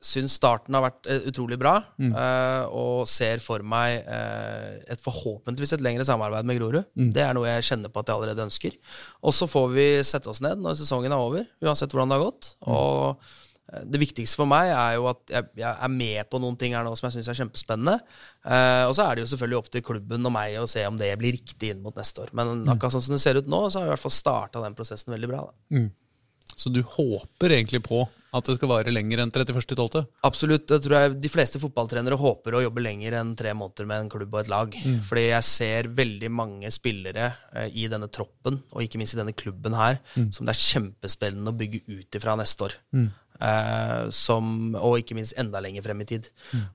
syns 0.04 0.36
starten 0.38 0.76
har 0.76 0.84
vært 0.84 1.08
eh, 1.10 1.22
utrolig 1.30 1.58
bra, 1.60 1.78
eh, 2.04 2.64
og 2.74 3.06
ser 3.10 3.40
for 3.44 3.64
meg 3.66 4.04
uh, 4.04 4.74
et 4.90 5.00
forhåpentligvis 5.02 5.76
et 5.76 5.84
lengre 5.84 6.04
samarbeid 6.06 6.48
med 6.48 6.60
Grorud. 6.60 6.82
Det 7.14 7.24
er 7.24 7.32
noe 7.36 7.48
jeg 7.48 7.70
kjenner 7.70 7.92
på 7.92 8.02
at 8.02 8.10
jeg 8.10 8.18
allerede 8.18 8.44
ønsker. 8.44 8.76
Og 9.24 9.34
så 9.36 9.48
får 9.50 9.72
vi 9.74 9.88
sette 10.06 10.30
oss 10.30 10.42
ned 10.44 10.60
når 10.60 10.78
sesongen 10.82 11.14
er 11.14 11.24
over, 11.24 11.48
uansett 11.64 11.94
hvordan 11.94 12.12
det 12.12 12.20
har 12.20 12.26
gått. 12.26 12.50
Og 12.68 13.24
eh, 13.72 13.82
det 13.88 14.02
viktigste 14.04 14.42
for 14.42 14.50
meg 14.50 14.74
er 14.74 14.98
jo 14.98 15.08
at 15.14 15.34
jeg, 15.38 15.50
jeg 15.62 15.72
er 15.72 15.96
med 15.96 16.30
på 16.30 16.42
noen 16.44 16.60
ting 16.60 16.76
her 16.76 16.84
nå 16.84 16.92
som 17.00 17.08
jeg 17.08 17.18
syns 17.18 17.32
er 17.32 17.40
kjempespennende. 17.40 17.98
Uh, 18.44 18.84
og 18.90 18.94
så 18.98 19.08
er 19.08 19.16
det 19.16 19.24
jo 19.24 19.32
selvfølgelig 19.32 19.60
opp 19.62 19.72
til 19.72 19.88
klubben 19.88 20.30
og 20.30 20.36
meg 20.36 20.60
å 20.60 20.68
se 20.70 20.84
om 20.88 21.00
det 21.00 21.12
blir 21.20 21.38
riktig 21.38 21.72
inn 21.72 21.84
mot 21.84 21.96
neste 21.96 22.26
år. 22.26 22.34
Men 22.36 22.66
akkurat 22.68 22.98
sånn 22.98 23.08
som 23.08 23.16
det 23.16 23.24
ser 23.24 23.40
ut 23.40 23.48
nå, 23.50 23.66
så 23.70 23.80
har 23.80 23.88
vi 23.88 23.94
i 23.94 23.96
hvert 23.96 24.06
fall 24.06 24.18
starta 24.20 24.64
den 24.64 24.76
prosessen 24.76 25.16
veldig 25.16 25.32
bra. 25.32 25.46
Da. 25.48 25.78
Så 26.56 26.70
du 26.70 26.82
håper 26.86 27.56
egentlig 27.56 27.82
på 27.86 28.04
at 28.34 28.48
det 28.48 28.56
skal 28.56 28.70
vare 28.70 28.90
lenger 28.90 29.20
enn 29.22 29.30
31.12.? 29.30 30.00
Absolutt. 30.26 30.66
Det 30.70 30.80
tror 30.82 30.96
jeg 30.96 31.16
de 31.22 31.30
fleste 31.30 31.60
fotballtrenere 31.62 32.18
håper 32.18 32.56
å 32.58 32.62
jobbe 32.64 32.82
lenger 32.82 33.14
enn 33.20 33.34
tre 33.38 33.52
måneder 33.54 33.86
med 33.86 34.04
en 34.04 34.10
klubb 34.10 34.34
og 34.34 34.40
et 34.40 34.50
lag. 34.50 34.78
Fordi 35.06 35.24
jeg 35.28 35.46
ser 35.46 35.90
veldig 35.94 36.30
mange 36.34 36.72
spillere 36.74 37.28
eh, 37.54 37.68
i 37.78 37.86
denne 37.90 38.10
troppen, 38.10 38.58
og 38.74 38.82
ikke 38.82 38.98
minst 38.98 39.14
i 39.14 39.20
denne 39.20 39.36
klubben 39.38 39.76
her, 39.78 40.00
som 40.34 40.46
det 40.48 40.54
er 40.56 40.64
kjempespennende 40.64 41.54
å 41.54 41.58
bygge 41.62 41.84
ut 41.86 42.18
ifra 42.18 42.34
neste 42.40 42.68
år. 42.68 42.76
Eh, 43.44 44.02
som, 44.14 44.74
og 44.78 44.98
ikke 44.98 45.16
minst 45.18 45.38
enda 45.38 45.62
lenger 45.62 45.86
frem 45.86 46.02
i 46.02 46.10
tid. 46.10 46.28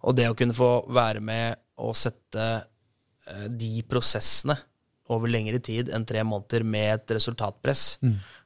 Og 0.03 0.15
det 0.15 0.29
å 0.31 0.39
kunne 0.39 0.55
få 0.55 0.71
være 0.95 1.19
med 1.23 1.59
og 1.79 1.95
sette 1.95 2.47
eh, 3.27 3.45
de 3.51 3.83
prosessene 3.87 4.55
over 5.09 5.31
lengre 5.31 5.57
tid 5.63 5.89
enn 5.89 6.03
tre 6.05 6.21
måneder 6.27 6.61
med 6.63 6.91
et 6.93 7.15
resultatpress 7.17 7.97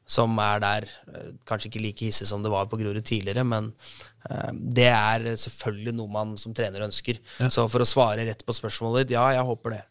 som 0.05 0.37
er 0.39 0.59
der. 0.59 0.87
eh, 1.13 1.31
Kanskje 1.47 1.69
ikke 1.71 1.81
like 1.85 2.05
hissig 2.09 2.27
som 2.27 2.43
det 2.43 2.51
var 2.51 2.65
på 2.67 2.77
Grorud 2.81 3.03
tidligere, 3.05 3.43
men 3.47 3.71
eh, 4.29 4.51
det 4.53 4.89
er 4.91 5.29
selvfølgelig 5.39 5.93
noe 5.95 6.11
man 6.11 6.35
som 6.37 6.53
trener 6.53 6.85
ønsker. 6.87 7.19
Så 7.49 7.69
for 7.71 7.79
å 7.85 7.87
svare 7.87 8.25
rett 8.27 8.45
på 8.45 8.53
spørsmålet 8.55 9.07
ditt, 9.07 9.15
ja, 9.17 9.29
jeg 9.37 9.45
håper 9.47 9.77
det. 9.77 9.83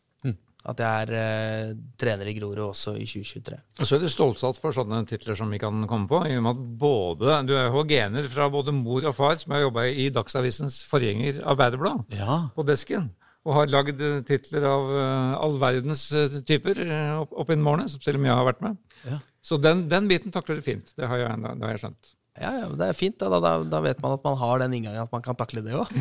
At 0.62 0.78
jeg 0.78 0.86
er 0.86 1.10
eh, 1.18 1.70
trener 1.98 2.28
i 2.30 2.36
Grorud 2.36 2.60
også 2.68 2.93
i 2.94 3.02
2023. 3.02 3.56
Og 3.82 3.89
så 3.89 3.97
er 3.97 4.05
du 4.05 4.06
stålsatt 4.12 4.60
for 4.62 4.70
sånne 4.70 5.01
titler 5.10 5.34
som 5.34 5.51
vi 5.51 5.59
kan 5.59 5.80
komme 5.90 6.06
på. 6.06 6.20
i 6.30 6.36
og 6.39 6.44
med 6.44 6.52
at 6.55 6.60
både, 6.78 7.40
Du 7.48 7.56
er 7.59 7.66
gener 7.90 8.28
fra 8.30 8.47
både 8.48 8.70
mor 8.70 9.02
og 9.10 9.16
far, 9.16 9.34
som 9.43 9.51
har 9.56 9.64
jobba 9.64 9.89
i 9.90 10.06
Dagsavisens 10.14 10.84
forgjenger 10.86 11.43
Arbeiderblad, 11.51 12.05
Ja. 12.14 12.47
på 12.55 12.62
desken. 12.64 13.10
Og 13.44 13.55
har 13.56 13.66
lagd 13.66 13.98
titler 14.28 14.62
av 14.70 15.43
all 15.43 15.59
verdens 15.59 16.05
typer 16.47 16.78
opp, 17.24 17.32
opp 17.43 17.51
innen 17.51 17.64
morgenen, 17.66 17.90
som 17.90 17.98
og 17.98 18.20
med 18.22 18.30
jeg 18.30 18.39
har 18.39 18.47
vært 18.52 18.62
med. 18.62 18.76
Ja. 19.10 19.18
Så 19.43 19.59
den, 19.59 19.89
den 19.90 20.06
biten 20.10 20.32
takler 20.35 20.60
du 20.60 20.66
fint. 20.66 20.93
Det 20.97 21.09
har 21.10 21.19
jeg, 21.19 21.39
det 21.43 21.66
har 21.66 21.73
jeg 21.74 21.82
skjønt. 21.82 22.12
Ja, 22.40 22.51
ja, 22.62 22.69
Det 22.78 22.86
er 22.89 22.97
fint. 22.97 23.19
Da, 23.20 23.40
da, 23.43 23.56
da 23.69 23.81
vet 23.85 24.01
man 24.05 24.14
at 24.16 24.24
man 24.24 24.39
har 24.40 24.62
den 24.62 24.77
inngangen 24.78 25.02
at 25.02 25.12
man 25.12 25.24
kan 25.24 25.36
takle 25.36 25.60
det 25.66 25.74
òg. 25.77 25.89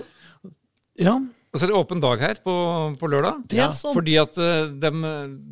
ja. 1.06 1.14
Og 1.50 1.58
så 1.58 1.66
er 1.66 1.72
det 1.72 1.78
åpen 1.80 1.98
dag 1.98 2.20
her 2.22 2.38
på, 2.44 2.52
på 2.94 3.08
lørdag. 3.10 3.40
Det 3.50 3.58
er 3.58 3.72
sant. 3.74 3.96
Fordi 3.96 4.12
at 4.20 4.36
uh, 4.38 4.68
de, 4.70 4.90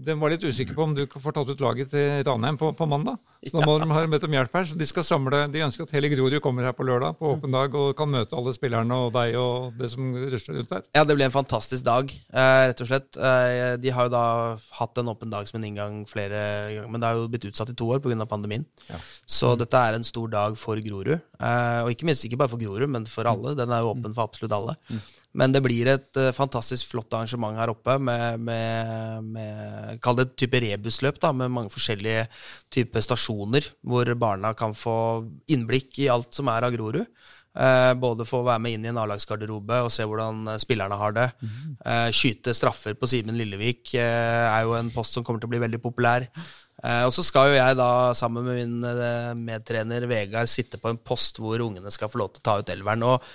de, 0.06 0.14
var 0.20 0.30
litt 0.30 0.44
usikre 0.46 0.76
på 0.76 0.84
om 0.84 0.92
du 0.94 1.02
får 1.10 1.34
tatt 1.34 1.50
ut 1.50 1.64
laget 1.64 1.90
til 1.90 2.20
Ranheim 2.28 2.58
på, 2.60 2.70
på 2.78 2.86
mandag. 2.86 3.18
Så 3.42 3.58
nå 3.58 3.64
må 3.66 3.74
de 3.82 3.88
ha 3.90 4.04
bedt 4.10 4.26
om 4.28 4.36
hjelp 4.36 4.54
her. 4.54 4.68
Så 4.70 4.78
de 4.78 4.86
skal 4.86 5.06
samle, 5.06 5.40
de 5.50 5.64
ønsker 5.66 5.88
at 5.88 5.94
hele 5.96 6.10
Grorud 6.12 6.38
kommer 6.44 6.68
her 6.68 6.76
på 6.78 6.86
lørdag 6.86 7.18
på 7.18 7.32
åpen 7.34 7.54
dag 7.54 7.74
og 7.74 7.90
kan 7.98 8.12
møte 8.12 8.38
alle 8.38 8.54
spillerne 8.54 9.00
og 9.06 9.10
deg 9.16 9.34
og 9.42 9.74
det 9.80 9.90
som 9.90 10.14
rusler 10.14 10.60
rundt 10.60 10.76
der. 10.76 10.86
Ja, 10.94 11.02
det 11.02 11.18
blir 11.18 11.26
en 11.26 11.34
fantastisk 11.34 11.86
dag, 11.90 12.14
uh, 12.30 12.62
rett 12.70 12.86
og 12.86 12.92
slett. 12.92 13.10
Uh, 13.18 13.74
de 13.82 13.94
har 13.94 14.06
jo 14.06 14.14
da 14.14 14.24
hatt 14.78 15.02
en 15.02 15.10
åpen 15.10 15.34
dag 15.34 15.50
som 15.50 15.58
en 15.58 15.66
inngang 15.66 16.04
flere 16.06 16.46
ganger, 16.76 16.90
men 16.94 17.02
det 17.02 17.10
har 17.10 17.18
jo 17.18 17.26
blitt 17.34 17.50
utsatt 17.50 17.74
i 17.74 17.78
to 17.78 17.90
år 17.90 18.02
pga. 18.04 18.22
pandemien. 18.30 18.66
Ja. 18.86 19.02
Så 19.26 19.56
dette 19.58 19.82
er 19.82 19.98
en 19.98 20.06
stor 20.06 20.30
dag 20.30 20.54
for 20.58 20.78
Grorud. 20.78 21.18
Eh, 21.18 21.80
og 21.82 21.90
ikke 21.92 22.06
minst 22.08 22.26
ikke 22.26 22.38
bare 22.38 22.50
for 22.52 22.60
Grorud, 22.60 22.90
men 22.90 23.06
for 23.10 23.26
alle. 23.30 23.54
Den 23.58 23.72
er 23.72 23.82
jo 23.82 23.92
åpen 23.94 24.14
for 24.14 24.28
absolutt 24.28 24.54
alle. 24.54 24.74
Men 25.36 25.52
det 25.52 25.60
blir 25.64 25.90
et 25.92 26.18
eh, 26.18 26.32
fantastisk 26.34 26.88
flott 26.92 27.12
arrangement 27.12 27.58
her 27.60 27.72
oppe 27.72 27.98
med, 28.00 28.40
med, 28.40 29.26
med 29.36 29.98
Kall 30.04 30.16
det 30.18 30.28
et 30.28 30.36
type 30.44 30.62
rebusløp, 30.64 31.20
da, 31.20 31.34
med 31.36 31.52
mange 31.52 31.72
forskjellige 31.74 32.24
typer 32.74 33.04
stasjoner, 33.04 33.66
hvor 33.84 34.08
barna 34.18 34.54
kan 34.56 34.76
få 34.76 34.96
innblikk 35.52 36.00
i 36.00 36.08
alt 36.12 36.32
som 36.34 36.48
er 36.52 36.66
av 36.66 36.74
Grorud. 36.74 37.04
Eh, 37.58 37.92
både 37.98 38.26
få 38.28 38.44
være 38.46 38.62
med 38.62 38.76
inn 38.76 38.86
i 38.86 38.90
en 38.92 39.00
A-lagsgarderobe 39.02 39.80
og 39.82 39.90
se 39.90 40.04
hvordan 40.06 40.44
eh, 40.52 40.60
spillerne 40.62 40.98
har 41.00 41.14
det. 41.16 41.26
Eh, 41.82 42.08
skyte 42.14 42.54
straffer 42.54 42.94
på 42.94 43.08
Simen 43.10 43.38
Lillevik 43.38 43.96
eh, 43.98 44.46
er 44.46 44.64
jo 44.66 44.76
en 44.78 44.92
post 44.94 45.16
som 45.16 45.26
kommer 45.26 45.42
til 45.42 45.50
å 45.50 45.54
bli 45.56 45.62
veldig 45.64 45.80
populær. 45.82 46.28
Eh, 46.78 47.02
og 47.02 47.10
så 47.16 47.24
skal 47.26 47.50
jo 47.50 47.58
jeg 47.58 47.78
da 47.80 47.90
sammen 48.14 48.46
med 48.46 48.60
min 48.60 49.44
medtrener 49.48 50.06
Vegard 50.06 50.50
sitte 50.52 50.78
på 50.78 50.92
en 50.92 51.00
post 51.02 51.40
hvor 51.42 51.58
ungene 51.64 51.90
skal 51.90 52.12
få 52.12 52.22
lov 52.22 52.36
til 52.36 52.44
å 52.44 52.46
ta 52.46 52.58
ut 52.60 52.74
elveren. 52.76 53.06
Og 53.08 53.26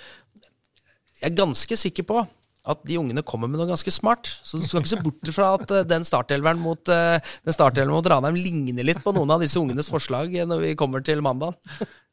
jeg 1.24 1.32
er 1.32 1.38
ganske 1.40 1.78
sikker 1.80 2.06
på 2.06 2.22
at 2.64 2.80
de 2.88 2.96
ungene 2.96 3.20
kommer 3.26 3.50
med 3.50 3.60
noe 3.60 3.68
ganske 3.68 3.92
smart. 3.92 4.28
Så 4.40 4.56
du 4.56 4.64
skal 4.64 4.80
ikke 4.80 4.92
se 4.94 5.00
bort 5.04 5.32
fra 5.36 5.50
at 5.58 5.72
eh, 5.74 5.84
den 5.88 6.06
startelveren 6.08 6.62
mot, 6.62 6.80
uh, 6.88 7.18
den 7.44 7.56
startelveren 7.56 7.92
mot 7.92 8.08
Ranheim 8.08 8.38
ligner 8.40 8.86
litt 8.88 9.02
på 9.04 9.12
noen 9.12 9.34
av 9.34 9.44
disse 9.44 9.60
ungenes 9.60 9.90
forslag 9.92 10.32
eh, 10.32 10.48
når 10.48 10.62
vi 10.62 10.78
kommer 10.78 11.04
til 11.04 11.20
mandag. 11.24 11.58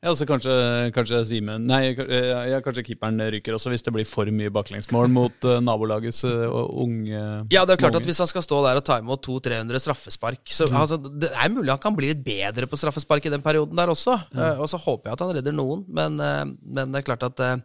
Ja, 0.02 0.12
så 0.18 0.26
kanskje, 0.26 0.52
kanskje 0.96 1.20
Simen 1.30 1.68
Nei, 1.70 1.92
eh, 1.94 2.32
ja, 2.50 2.58
kanskje 2.66 2.82
keeperen 2.88 3.22
ryker 3.36 3.54
også, 3.54 3.70
hvis 3.70 3.86
det 3.86 3.94
blir 3.94 4.08
for 4.10 4.26
mye 4.34 4.50
baklengsmål 4.50 5.12
mot 5.14 5.46
nabolagets 5.62 6.24
unge 6.26 7.22
Ja, 7.54 7.62
det 7.70 7.76
er 7.76 7.84
klart 7.84 8.00
at 8.00 8.08
Hvis 8.10 8.18
han 8.18 8.32
skal 8.32 8.42
stå 8.42 8.64
der 8.66 8.80
og 8.80 8.88
ta 8.88 8.98
imot 8.98 9.22
200-300 9.28 9.84
straffespark 9.86 10.42
så 10.50 10.66
altså, 10.74 10.98
Det 10.98 11.30
er 11.30 11.54
mulig 11.54 11.70
han 11.70 11.84
kan 11.84 11.94
bli 11.94 12.10
litt 12.16 12.26
bedre 12.26 12.66
på 12.66 12.82
straffespark 12.82 13.30
i 13.30 13.36
den 13.36 13.46
perioden 13.46 13.78
der 13.78 13.94
også. 13.94 14.18
Eh, 14.34 14.58
og 14.58 14.66
så 14.74 14.82
håper 14.82 15.12
jeg 15.12 15.20
at 15.20 15.24
han 15.28 15.36
redder 15.38 15.56
noen, 15.56 15.86
men, 15.94 16.18
eh, 16.18 16.44
men 16.50 16.90
det 16.90 17.04
er 17.04 17.08
klart 17.12 17.30
at 17.30 17.46
eh, 17.46 17.56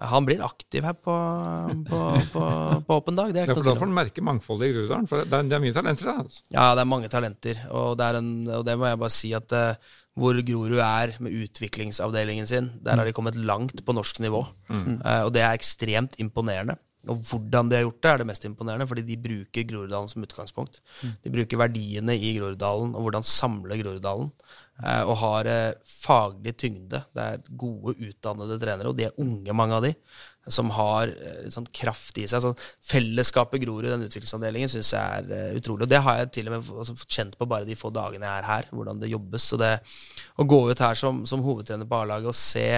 han 0.00 0.24
blir 0.24 0.40
aktiv 0.44 0.84
her 0.86 0.94
på, 0.96 1.14
på, 1.88 2.00
på, 2.32 2.44
på 2.86 2.96
åpen 2.96 3.18
dag. 3.18 3.32
Det 3.34 3.42
er 3.42 3.50
Ja, 3.50 3.56
for 3.58 3.68
da 3.68 3.74
får 3.76 3.84
han 3.84 3.96
merke 3.98 4.24
mangfoldet 4.24 4.70
i 4.70 4.74
Groruddalen. 4.74 5.08
For 5.10 5.22
det 5.22 5.28
er, 5.28 5.48
det 5.50 5.56
er 5.58 5.64
mye 5.64 5.76
talenter 5.76 6.08
der. 6.08 6.22
Altså. 6.24 6.44
Ja, 6.54 6.68
det 6.74 6.84
er 6.84 6.88
mange 6.88 7.10
talenter, 7.12 7.64
og 7.70 7.98
det, 8.00 8.12
en, 8.20 8.30
og 8.48 8.64
det 8.68 8.78
må 8.80 8.88
jeg 8.88 9.00
bare 9.02 9.14
si 9.14 9.32
at 9.36 9.56
uh, 9.56 9.96
hvor 10.20 10.40
Grorud 10.44 10.80
er 10.84 11.14
med 11.22 11.36
utviklingsavdelingen 11.44 12.48
sin, 12.48 12.70
der 12.84 12.96
har 12.98 13.08
de 13.08 13.14
kommet 13.16 13.36
langt 13.38 13.84
på 13.86 13.94
norsk 13.96 14.20
nivå. 14.24 14.42
Eh, 14.70 15.22
og 15.24 15.30
det 15.32 15.44
er 15.46 15.56
ekstremt 15.56 16.18
imponerende. 16.20 16.76
Og 17.08 17.20
hvordan 17.24 17.70
de 17.70 17.78
har 17.78 17.86
gjort 17.86 18.00
det, 18.02 18.10
er 18.10 18.18
det 18.20 18.26
mest 18.28 18.44
imponerende, 18.44 18.86
fordi 18.90 19.04
de 19.08 19.16
bruker 19.16 19.64
Groruddalen 19.70 20.10
som 20.12 20.24
utgangspunkt. 20.26 20.82
De 21.24 21.32
bruker 21.32 21.60
verdiene 21.60 22.16
i 22.16 22.34
Groruddalen, 22.36 22.92
og 22.92 23.06
hvordan 23.06 23.24
samle 23.24 23.78
Groruddalen. 23.80 24.32
eh, 24.84 25.02
og 25.04 25.16
har 25.20 25.48
eh, 25.48 25.72
faglig 25.84 26.56
tyngde. 26.56 27.02
Det 27.12 27.22
er 27.22 27.40
gode, 27.56 27.96
utdannede 28.00 28.58
trenere, 28.60 28.88
og 28.88 28.96
de 28.96 29.04
er 29.08 29.18
unge, 29.20 29.52
mange 29.52 29.76
av 29.76 29.84
de, 29.84 29.94
som 30.48 30.70
har 30.72 31.08
eh, 31.12 31.48
sånn 31.52 31.68
kraft 31.72 32.16
i 32.20 32.26
seg. 32.28 32.40
Sånn, 32.44 32.56
fellesskapet 32.92 33.60
Grorud 33.64 33.88
i 33.88 33.92
den 33.92 34.06
utviklingsavdelingen 34.06 34.72
syns 34.72 34.92
jeg 34.96 35.20
er 35.20 35.34
eh, 35.36 35.58
utrolig. 35.58 35.84
Og 35.84 35.92
det 35.92 36.00
har 36.04 36.20
jeg 36.20 36.32
til 36.36 36.48
og 36.48 36.56
med 36.56 36.72
altså, 36.80 36.96
fått 37.00 37.16
kjent 37.16 37.36
på 37.40 37.48
bare 37.48 37.68
de 37.68 37.76
få 37.76 37.92
dagene 37.92 38.28
jeg 38.28 38.42
er 38.42 38.48
her, 38.48 38.70
hvordan 38.72 39.00
det 39.02 39.12
jobbes. 39.12 39.50
Så 39.52 39.60
det 39.60 39.74
å 40.40 40.48
gå 40.48 40.62
ut 40.70 40.84
her 40.84 41.00
som, 41.00 41.24
som 41.28 41.44
hovedtrener 41.44 41.88
på 41.88 42.00
A-laget 42.00 42.32
og 42.32 42.36
se 42.36 42.68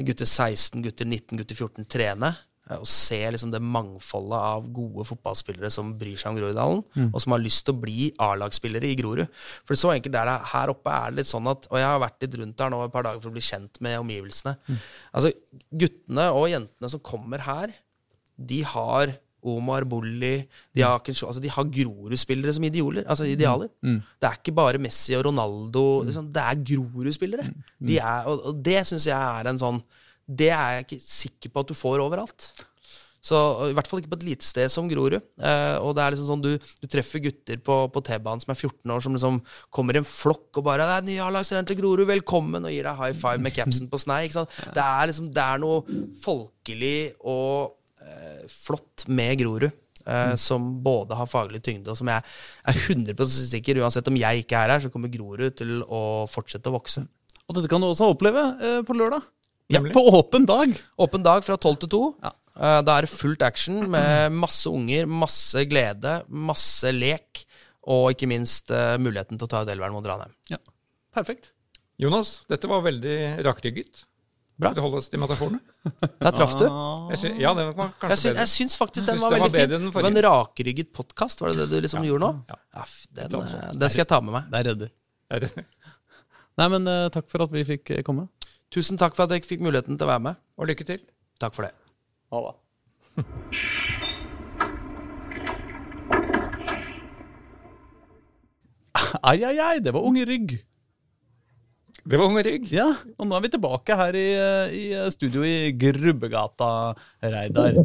gutter 0.00 0.28
16, 0.28 0.80
gutter 0.84 1.08
19, 1.08 1.40
gutter 1.40 1.56
14 1.56 1.88
trene, 1.90 2.34
eh, 2.70 2.78
og 2.78 2.86
se 2.88 3.18
liksom 3.34 3.50
det 3.52 3.60
mangfoldet 3.62 4.38
av 4.38 4.68
gode 4.72 5.04
fotballspillere 5.08 5.70
som 5.74 5.92
bryr 6.00 6.16
seg 6.20 6.32
om 6.32 6.40
Groruddalen, 6.40 6.82
og 7.10 7.18
som 7.22 7.34
har 7.36 7.42
lyst 7.42 7.66
til 7.66 7.74
å 7.76 7.80
bli 7.82 8.10
A-lagsspillere 8.22 8.88
i 8.88 8.96
Grorud. 9.00 9.26
For 9.68 9.78
så 9.78 9.92
enkelt 9.96 10.14
er 10.16 10.30
det 10.30 10.36
her 10.54 10.72
oppe 10.72 10.90
er 10.94 11.10
det 11.10 11.20
litt 11.22 11.30
sånn 11.30 11.48
at 11.50 11.66
Og 11.70 11.78
jeg 11.78 11.86
har 11.90 12.00
vært 12.02 12.22
litt 12.24 12.36
rundt 12.40 12.60
her 12.64 12.70
nå 12.72 12.84
et 12.86 12.92
par 12.94 13.04
dager 13.06 13.20
for 13.20 13.30
å 13.30 13.36
bli 13.36 13.42
kjent 13.44 13.80
med 13.84 13.98
omgivelsene. 14.00 14.56
Altså, 15.12 15.32
guttene 15.72 16.30
og 16.32 16.48
jentene 16.52 16.90
som 16.92 17.02
kommer 17.04 17.42
her, 17.44 17.74
de 18.40 18.62
har 18.64 19.12
Omar 19.42 19.86
Bolli 19.88 20.42
De 20.76 20.82
har, 20.84 21.00
altså, 21.00 21.40
har 21.40 21.64
Grorud-spillere 21.72 22.52
som 22.52 22.64
ideoler, 22.68 23.06
altså 23.08 23.24
idealer. 23.24 23.70
Det 24.20 24.28
er 24.28 24.36
ikke 24.36 24.52
bare 24.52 24.78
Messi 24.78 25.14
og 25.16 25.24
Ronaldo. 25.30 26.02
Liksom, 26.04 26.28
det 26.32 26.42
er 26.44 26.60
Grorud-spillere. 26.72 27.46
De 27.80 27.96
og, 28.28 28.44
og 28.50 28.60
det 28.62 28.82
syns 28.86 29.06
jeg 29.08 29.16
er 29.16 29.48
en 29.48 29.58
sånn 29.58 29.80
Det 30.30 30.50
er 30.54 30.76
jeg 30.76 30.86
ikke 30.86 31.00
sikker 31.02 31.52
på 31.54 31.64
at 31.64 31.70
du 31.70 31.74
får 31.78 32.02
overalt. 32.04 32.50
Så 33.20 33.36
I 33.68 33.74
hvert 33.76 33.88
fall 33.88 34.00
ikke 34.00 34.14
på 34.14 34.18
et 34.22 34.28
lite 34.30 34.46
sted 34.48 34.70
som 34.72 34.86
Grorud. 34.88 35.18
Eh, 35.20 35.74
og 35.84 35.92
det 35.96 36.02
er 36.04 36.14
liksom 36.14 36.28
sånn 36.30 36.44
Du, 36.44 36.54
du 36.80 36.86
treffer 36.88 37.20
gutter 37.26 37.58
på, 37.60 37.76
på 37.92 38.02
T-banen 38.06 38.40
som 38.40 38.54
er 38.54 38.56
14 38.56 38.94
år, 38.94 39.02
som 39.04 39.16
liksom 39.16 39.40
kommer 39.74 39.96
i 39.96 40.00
en 40.00 40.08
flokk 40.08 40.56
og 40.56 40.64
bare 40.64 40.86
'Det 40.88 40.96
er 40.96 41.08
ny 41.08 41.18
A-lagstrener 41.26 41.68
til 41.68 41.76
Grorud, 41.82 42.06
velkommen!' 42.08 42.64
og 42.64 42.72
gir 42.72 42.88
deg 42.88 42.96
high 42.96 43.12
five 43.12 43.44
med 43.44 43.52
capsen 43.52 43.90
på 43.92 44.00
snei. 44.00 44.24
Ikke 44.24 44.40
sant? 44.40 44.56
Det 44.72 44.86
er 44.86 45.10
liksom 45.10 45.28
Det 45.28 45.44
er 45.44 45.60
noe 45.60 45.84
folkelig 46.24 47.12
og 47.20 47.76
eh, 48.00 48.48
flott 48.48 49.04
med 49.08 49.38
Grorud. 49.44 49.70
eh, 50.06 50.34
som 50.40 50.80
både 50.82 51.14
har 51.14 51.28
faglig 51.28 51.60
tyngde, 51.62 51.92
og 51.92 51.96
som 52.00 52.08
jeg 52.08 52.22
er 52.64 52.72
100% 52.88 53.50
sikker 53.52 53.82
Uansett 53.84 54.08
om 54.08 54.16
jeg 54.16 54.46
ikke 54.46 54.56
er 54.56 54.72
her, 54.72 54.80
så 54.80 54.88
kommer 54.90 55.12
Grorud 55.12 55.52
til 55.60 55.82
å 55.84 56.24
fortsette 56.26 56.72
å 56.72 56.72
vokse. 56.72 57.04
Og 57.46 57.54
dette 57.54 57.68
kan 57.68 57.82
du 57.82 57.90
også 57.90 58.08
oppleve 58.14 58.46
eh, 58.64 58.80
på 58.82 58.96
lørdag. 58.96 59.28
Ja, 59.70 59.80
på 59.94 60.02
åpen 60.18 60.46
dag. 60.48 60.72
Åpen 60.98 61.22
dag 61.22 61.44
fra 61.46 61.56
12 61.56 61.76
til 61.84 61.92
2. 61.94 62.02
Ja. 62.24 62.32
Eh, 62.60 62.80
Da 62.86 62.96
er 62.98 63.06
det 63.06 63.12
fullt 63.12 63.42
action 63.46 63.84
med 63.90 64.32
masse 64.34 64.66
unger, 64.70 65.06
masse 65.06 65.62
glede, 65.70 66.20
masse 66.28 66.90
lek. 66.92 67.44
Og 67.90 68.10
ikke 68.12 68.28
minst 68.28 68.70
eh, 68.74 68.96
muligheten 69.00 69.38
til 69.40 69.46
å 69.46 69.50
ta 69.50 69.62
ut 69.64 69.70
elveren 69.72 69.94
mot 69.94 70.04
Ranheim. 70.06 70.34
Perfekt. 71.14 71.52
Jonas, 72.00 72.40
dette 72.48 72.68
var 72.70 72.82
veldig 72.84 73.44
rakrygget. 73.46 74.04
Bra. 74.60 74.74
Du 74.76 74.80
holde 74.84 74.98
oss 75.00 75.08
til 75.08 75.20
metaforene? 75.22 75.58
Der 76.20 76.34
traff 76.36 76.52
du. 76.60 76.66
Jeg 77.14 77.20
syns, 77.22 77.38
ja, 77.40 77.54
den 77.56 77.70
var 77.78 77.94
Jeg, 78.02 78.18
syns, 78.18 78.24
bedre. 78.26 78.42
jeg 78.42 78.50
syns 78.52 78.76
faktisk 78.76 79.06
den 79.06 79.16
Syns 79.16 79.22
var 79.24 79.32
veldig 79.36 79.52
fin. 79.54 79.70
Det 79.72 79.92
var 79.94 80.08
en 80.10 80.20
rakrygget 80.26 80.90
podkast, 80.92 81.40
var 81.40 81.54
det 81.54 81.62
det 81.64 81.70
du 81.72 81.86
liksom 81.86 82.04
gjorde 82.04 82.26
nå? 82.26 82.30
Ja. 82.50 82.58
Ja, 82.76 82.84
den, 83.22 83.38
eh, 83.40 83.70
den 83.80 83.88
skal 83.94 84.02
jeg 84.04 84.10
ta 84.12 84.20
med 84.20 84.36
meg. 84.36 84.50
Det 84.52 84.60
er 84.60 84.68
ryddig. 84.72 84.90
Er 85.30 85.48
Nei, 86.60 86.68
men 86.76 86.90
takk 87.14 87.30
for 87.32 87.46
at 87.46 87.54
vi 87.54 87.64
fikk 87.64 87.94
komme. 88.04 88.26
Tusen 88.70 88.98
takk 89.00 89.16
for 89.18 89.26
at 89.26 89.34
jeg 89.34 89.48
fikk 89.48 89.62
muligheten 89.66 89.98
til 89.98 90.06
å 90.06 90.12
være 90.12 90.24
med. 90.28 90.40
Og 90.54 90.70
lykke 90.70 90.86
til. 90.86 91.00
Takk 91.42 91.56
for 91.56 91.66
det. 91.66 91.74
Ha 92.30 92.38
det. 92.46 92.54
Ai, 99.20 99.42
ai, 99.44 99.56
ai, 99.60 99.78
det 99.82 99.92
var 99.92 100.04
unge 100.06 100.22
rygg. 100.24 100.52
Det 102.10 102.18
var 102.18 102.30
Unge 102.30 102.42
Rygg. 102.46 102.70
Ja, 102.72 102.88
og 103.20 103.28
nå 103.28 103.36
er 103.36 103.42
vi 103.44 103.50
tilbake 103.52 103.96
her 103.98 104.16
i, 104.16 104.28
i 104.72 104.84
studio 105.12 105.44
i 105.44 105.70
Grubbegata, 105.76 106.70
Reidar. 107.20 107.76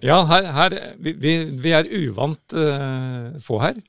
Ja, 0.00 0.20
her, 0.30 0.46
her 0.54 0.76
vi, 1.02 1.12
vi, 1.18 1.32
vi 1.60 1.72
er 1.76 1.90
uvant 1.90 2.54
uh, 2.54 3.34
få 3.42 3.58
her. 3.64 3.80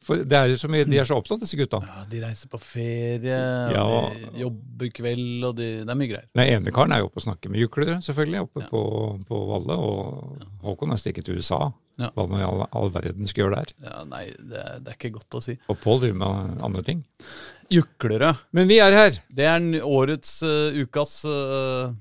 For 0.00 0.22
det 0.24 0.32
er 0.32 0.46
jo 0.48 0.56
så 0.56 0.68
mye, 0.72 0.86
De 0.88 0.96
er 0.96 1.04
så 1.04 1.18
opptatt, 1.20 1.42
disse 1.42 1.58
gutta. 1.60 1.82
Ja, 1.84 2.04
De 2.08 2.20
reiser 2.22 2.48
på 2.48 2.56
ferie, 2.62 3.40
Ja. 3.74 3.82
de 4.32 4.40
jobber 4.40 4.88
kveld, 4.96 5.44
og 5.44 5.56
de, 5.58 5.66
det 5.84 5.92
er 5.92 5.98
mye 6.00 6.08
greier. 6.08 6.24
Den 6.34 6.48
ene 6.54 6.72
karen 6.72 6.92
er 6.96 7.02
jo 7.02 7.10
oppe 7.10 7.20
og 7.20 7.26
snakker 7.26 7.52
med 7.52 7.60
juklere, 7.60 7.98
selvfølgelig, 8.06 8.40
oppe 8.46 8.62
Ja. 8.64 8.68
på, 8.72 8.82
på 9.28 9.40
Valle. 9.50 9.76
Og 9.76 10.46
Håkon 10.64 10.94
har 10.94 10.96
stikket 11.02 11.24
til 11.28 11.36
USA. 11.36 11.70
Ja. 12.00 12.08
Hva 12.16 12.24
i 12.40 12.44
all, 12.46 12.64
all 12.72 12.88
verden 12.94 13.28
skal 13.28 13.44
gjøre 13.44 13.60
der. 13.60 13.74
Ja, 13.84 14.04
nei, 14.08 14.24
det, 14.40 14.64
det 14.86 14.88
er 14.94 14.96
ikke 14.96 15.12
godt 15.18 15.36
å 15.36 15.42
si. 15.44 15.58
Og 15.68 15.76
Pål 15.84 16.00
driver 16.06 16.20
med 16.24 16.62
andre 16.64 16.82
ting. 16.86 17.04
Juklere. 17.70 18.32
Men 18.56 18.68
vi 18.72 18.78
er 18.82 18.96
her. 18.96 19.18
Det 19.28 19.44
er 19.46 19.66
årets 19.84 20.38
uh, 20.42 20.72
ukas 20.80 21.20
uh, 21.28 21.92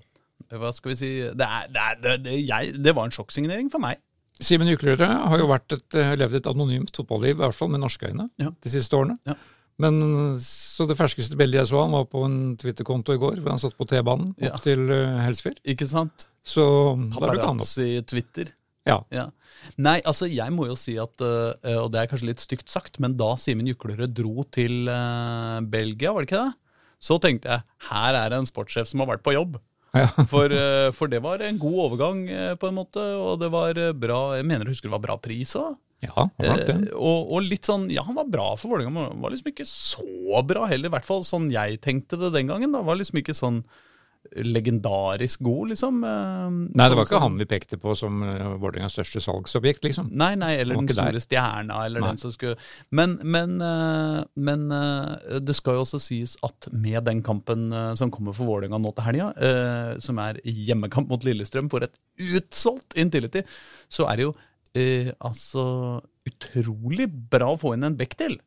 Hva 0.49 0.71
skal 0.73 0.93
vi 0.93 0.95
si 0.97 1.09
Det, 1.29 1.45
er, 1.45 1.67
det, 1.69 1.83
er, 1.83 1.99
det, 2.01 2.13
det, 2.25 2.37
jeg, 2.47 2.71
det 2.81 2.95
var 2.97 3.05
en 3.09 3.13
sjokksignering 3.13 3.67
for 3.69 3.83
meg. 3.83 3.99
Simen 4.39 4.69
Juklerød 4.71 5.01
har 5.03 5.37
jo 5.41 5.47
et, 5.53 5.95
eh, 5.99 6.15
levd 6.15 6.35
et 6.39 6.47
anonymt 6.47 6.95
fotballiv, 6.95 7.35
i 7.37 7.41
hvert 7.43 7.55
fall 7.57 7.69
med 7.73 7.81
norske 7.83 8.07
øyne, 8.07 8.29
Ja. 8.39 8.51
de 8.61 8.69
siste 8.69 8.95
årene. 8.95 9.17
Ja. 9.27 9.35
Men 9.79 9.99
så 10.43 10.85
det 10.87 10.97
ferskeste 10.99 11.37
bildet 11.39 11.61
jeg 11.61 11.67
så 11.71 11.81
han 11.85 11.91
var 11.95 12.05
på 12.11 12.25
en 12.25 12.57
Twitter-konto 12.59 13.13
i 13.15 13.17
går, 13.21 13.37
hvor 13.39 13.49
han 13.53 13.59
satt 13.59 13.77
på 13.77 13.87
T-banen 13.87 14.31
opp 14.31 14.41
Ja. 14.43 14.57
til 14.57 14.79
uh, 14.91 15.19
Helsfyr. 15.23 15.55
Ikke 15.65 15.87
sant? 15.87 16.25
Så 16.43 16.95
da 16.97 17.27
dukket 17.27 17.45
han 17.45 17.59
opp. 17.59 17.63
Paparazzi 17.63 18.05
Twitter. 18.05 18.51
Ja. 18.87 19.03
Ja. 19.11 19.29
Nei, 19.77 19.99
altså 20.01 20.27
jeg 20.29 20.51
må 20.55 20.65
jo 20.67 20.75
si 20.79 20.97
at, 20.97 21.19
eh, 21.21 21.75
og 21.77 21.91
det 21.93 22.01
er 22.01 22.07
kanskje 22.11 22.27
litt 22.31 22.39
stygt 22.43 22.67
sagt, 22.71 22.99
men 22.99 23.15
da 23.19 23.35
Simen 23.35 23.67
Juklerød 23.67 24.13
dro 24.17 24.43
til 24.51 24.87
eh, 24.89 25.59
Belgia, 25.61 26.11
var 26.13 26.25
det 26.25 26.29
ikke 26.31 26.43
det? 26.47 26.53
Så 26.99 27.19
tenkte 27.21 27.47
jeg 27.53 27.63
her 27.89 28.13
er 28.15 28.29
det 28.33 28.39
en 28.39 28.45
sportssjef 28.49 28.87
som 28.87 28.99
har 29.03 29.07
vært 29.13 29.23
på 29.23 29.31
jobb. 29.35 29.59
Ja. 29.95 30.07
For, 30.31 30.53
eh, 30.53 30.91
for 30.93 31.09
det 31.09 31.21
var 31.25 31.41
en 31.41 31.57
god 31.61 31.77
overgang, 31.87 32.23
eh, 32.29 32.55
på 32.61 32.69
en 32.69 32.77
måte, 32.77 33.01
og 33.17 33.39
det 33.41 33.49
var 33.53 33.77
eh, 33.79 33.93
bra 33.97 34.35
Jeg 34.37 34.45
mener 34.45 34.67
jeg 34.67 34.75
husker 34.75 34.89
det 34.89 34.97
var 34.97 35.05
bra 35.07 35.15
pris 35.21 35.55
òg. 35.57 35.77
Ja. 36.05 36.27
Eh, 36.39 36.85
og, 36.95 37.31
og 37.33 37.43
litt 37.43 37.67
sånn 37.67 37.89
Ja, 37.91 38.05
han 38.07 38.15
var 38.15 38.29
bra 38.31 38.53
for 38.55 38.71
Vålerenga, 38.71 38.93
men 38.95 39.23
var 39.23 39.33
liksom 39.33 39.49
ikke 39.51 39.67
så 39.67 40.43
bra 40.47 40.67
heller. 40.69 40.91
I 40.91 40.93
hvert 40.93 41.07
fall 41.09 41.25
sånn 41.27 41.49
jeg 41.51 41.81
tenkte 41.83 42.19
det 42.21 42.31
den 42.37 42.51
gangen. 42.51 42.75
Da 42.75 42.83
var 42.85 42.99
liksom 42.99 43.19
ikke 43.19 43.35
sånn 43.35 43.63
legendarisk 44.35 45.41
god, 45.41 45.69
liksom. 45.71 46.03
eh, 46.03 46.49
Nei, 46.51 46.69
det 46.75 46.89
sånn 46.91 46.97
var 46.99 47.07
ikke 47.07 47.21
han 47.23 47.37
vi 47.39 47.47
pekte 47.49 47.79
på 47.81 47.95
som 47.97 48.19
uh, 48.21 48.55
Vålerengas 48.61 48.93
største 48.97 49.21
salgsobjekt, 49.23 49.85
liksom. 49.87 50.09
Nei, 50.19 50.33
nei, 50.39 50.51
eller 50.61 50.77
den 50.77 50.89
store 50.91 51.15
der. 51.15 51.23
stjerna, 51.23 51.79
eller 51.87 52.03
Nei. 52.03 52.11
den 52.11 52.21
som 52.21 52.33
skulle 52.35 52.57
Men, 52.95 53.15
men, 53.23 53.55
eh, 53.63 54.19
men 54.35 54.67
eh, 54.75 55.39
det 55.41 55.55
skal 55.57 55.79
jo 55.79 55.85
også 55.85 56.01
sies 56.03 56.35
at 56.45 56.67
med 56.71 57.07
den 57.07 57.23
kampen 57.25 57.69
eh, 57.73 57.93
som 57.99 58.11
kommer 58.13 58.35
for 58.37 58.49
Vålerenga 58.51 58.81
nå 58.81 58.91
til 58.97 59.07
helga, 59.07 59.31
eh, 59.39 59.95
som 60.03 60.19
er 60.21 60.41
hjemmekamp 60.43 61.09
mot 61.09 61.25
Lillestrøm 61.25 61.71
for 61.71 61.87
et 61.87 61.97
utsolgt 62.19 62.99
Intility, 62.99 63.45
så 63.89 64.09
er 64.11 64.19
det 64.19 64.27
jo 64.27 64.35
eh, 64.77 65.09
altså 65.25 65.65
utrolig 66.29 67.07
bra 67.31 67.53
å 67.55 67.59
få 67.59 67.73
inn 67.75 67.87
en 67.87 67.97
bekk 67.97 68.19
til. 68.19 68.37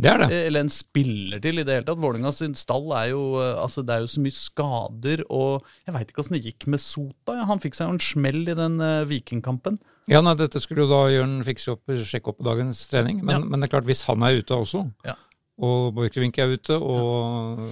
Det 0.00 0.08
er 0.10 0.18
det. 0.22 0.28
Eh, 0.32 0.46
Eller 0.48 0.60
en 0.64 0.70
spiller 0.72 1.38
til 1.44 1.58
i 1.60 1.64
det 1.68 1.74
hele 1.76 1.84
tatt. 1.86 2.00
Vålerenga 2.00 2.32
sin 2.34 2.54
stall 2.58 2.88
er 2.96 3.10
jo 3.12 3.20
eh, 3.38 3.58
altså 3.60 3.84
Det 3.86 3.94
er 3.94 4.00
jo 4.06 4.10
så 4.10 4.22
mye 4.24 4.34
skader, 4.34 5.22
og 5.30 5.66
jeg 5.86 5.94
veit 5.94 6.08
ikke 6.10 6.22
åssen 6.24 6.36
det 6.38 6.44
gikk 6.46 6.66
med 6.72 6.80
Sota. 6.80 7.36
Ja, 7.36 7.44
han 7.50 7.60
fikk 7.62 7.76
seg 7.76 7.88
jo 7.90 7.96
en 7.98 8.00
smell 8.02 8.40
i 8.48 8.54
den 8.58 8.80
uh, 8.80 9.04
Vikingkampen. 9.06 9.76
Ja, 10.10 10.20
nei, 10.24 10.32
Dette 10.40 10.58
skulle 10.64 10.82
jo 10.86 10.90
da 10.90 11.02
Jørn 11.12 11.36
fikse 11.46 11.74
opp, 11.76 11.84
sjekke 12.08 12.32
opp 12.32 12.40
på 12.40 12.48
dagens 12.48 12.80
trening. 12.90 13.20
Men, 13.22 13.36
Ja. 13.36 13.44
men 13.44 13.60
det 13.60 13.68
er 13.68 13.74
klart, 13.76 13.86
hvis 13.86 14.02
han 14.08 14.22
er 14.26 14.40
ute 14.40 14.56
også, 14.56 14.82
Ja. 15.06 15.14
og 15.62 15.92
Borchgrevink 15.94 16.38
er 16.42 16.56
ute, 16.56 16.74
og 16.74 17.62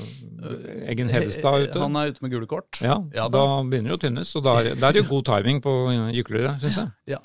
Eggen 0.86 1.10
Hedestad 1.10 1.56
er 1.56 1.66
ute 1.70 1.80
Han 1.82 1.96
er 1.96 2.12
ute 2.12 2.22
med 2.22 2.30
gule 2.30 2.46
kort. 2.46 2.78
ja, 2.84 3.00
da 3.16 3.26
da. 3.32 3.44
begynner 3.66 3.96
det 3.96 3.98
å 3.98 4.02
tynnes. 4.06 4.36
Og 4.36 4.44
da 4.46 4.58
er, 4.60 4.74
da 4.76 4.88
er 4.88 4.92
det 4.92 5.02
jo 5.04 5.08
god 5.16 5.24
timing 5.32 5.60
på 5.64 5.72
gyklere, 6.14 6.54
syns 6.62 6.76
jeg. 6.84 6.92
Ja. 7.16 7.20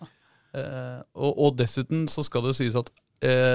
Uh, 0.55 1.03
og, 1.19 1.31
og 1.38 1.57
dessuten 1.59 2.07
så 2.07 2.23
skal 2.23 2.41
det 2.45 2.53
jo 2.55 2.59
sies 2.63 2.76
at 2.80 2.89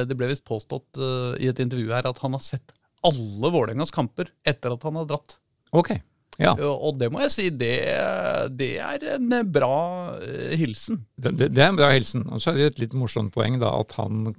det 0.09 0.16
ble 0.16 0.28
visst 0.32 0.45
påstått 0.49 0.99
eh, 0.99 1.35
i 1.45 1.49
et 1.51 1.59
intervju 1.62 1.91
her 1.93 2.07
at 2.09 2.19
han 2.24 2.32
har 2.37 2.41
sett 2.45 2.73
alle 3.07 3.51
Vålerengas 3.53 3.91
kamper 3.95 4.28
etter 4.45 4.74
at 4.74 4.82
han 4.85 4.97
har 5.01 5.07
dratt. 5.09 5.39
Ok. 5.73 5.95
Ja, 6.41 6.55
Og, 6.57 6.77
og 6.89 6.95
det 7.01 7.11
må 7.12 7.20
jeg 7.20 7.31
si, 7.35 7.47
det, 7.53 7.74
det 8.57 8.70
er 8.81 9.03
en 9.19 9.32
eh, 9.37 9.43
bra 9.45 10.16
eh, 10.24 10.55
hilsen. 10.57 11.03
det, 11.20 11.35
det 11.37 11.49
det 11.53 11.61
er 11.65 11.69
en 11.74 11.77
bra 11.77 11.91
hilsen. 11.93 12.23
Og 12.32 12.41
så 12.41 12.53
er 12.55 12.57
det 12.62 12.69
et 12.70 12.78
litt 12.87 12.95
morsomt 12.97 13.32
poeng 13.35 13.59
da, 13.61 13.74
at 13.82 13.93
han, 13.99 14.31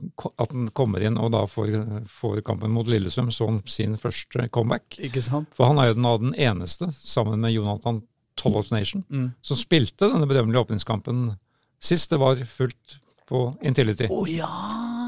at 0.41 0.49
han 0.49 0.65
kommer 0.77 1.03
inn 1.06 1.19
og 1.22 1.30
da 1.35 1.43
får, 1.49 1.76
får 2.10 2.41
kampen 2.48 2.73
mot 2.73 2.89
Lillesund 2.89 3.30
som 3.35 3.60
sin 3.69 3.93
første 4.02 4.48
comeback. 4.49 4.98
Ikke 4.98 5.22
sant? 5.22 5.52
For 5.53 5.69
han 5.69 5.77
er 5.84 5.91
jo 5.91 5.99
den, 5.99 6.10
den 6.26 6.34
eneste, 6.41 6.89
sammen 6.98 7.38
med 7.45 7.53
Jonathan 7.53 8.02
Tollos 8.39 8.72
Nation, 8.73 9.03
Mm. 9.11 9.27
som 9.45 9.57
spilte 9.60 10.10
denne 10.10 10.26
berømmelige 10.26 10.64
åpningskampen 10.65 11.35
sist 11.81 12.10
det 12.14 12.18
var 12.22 12.39
fullt 12.49 12.98
på 13.30 13.43
Intility. 13.61 14.10
Å 14.10 14.26
ja! 14.31 14.49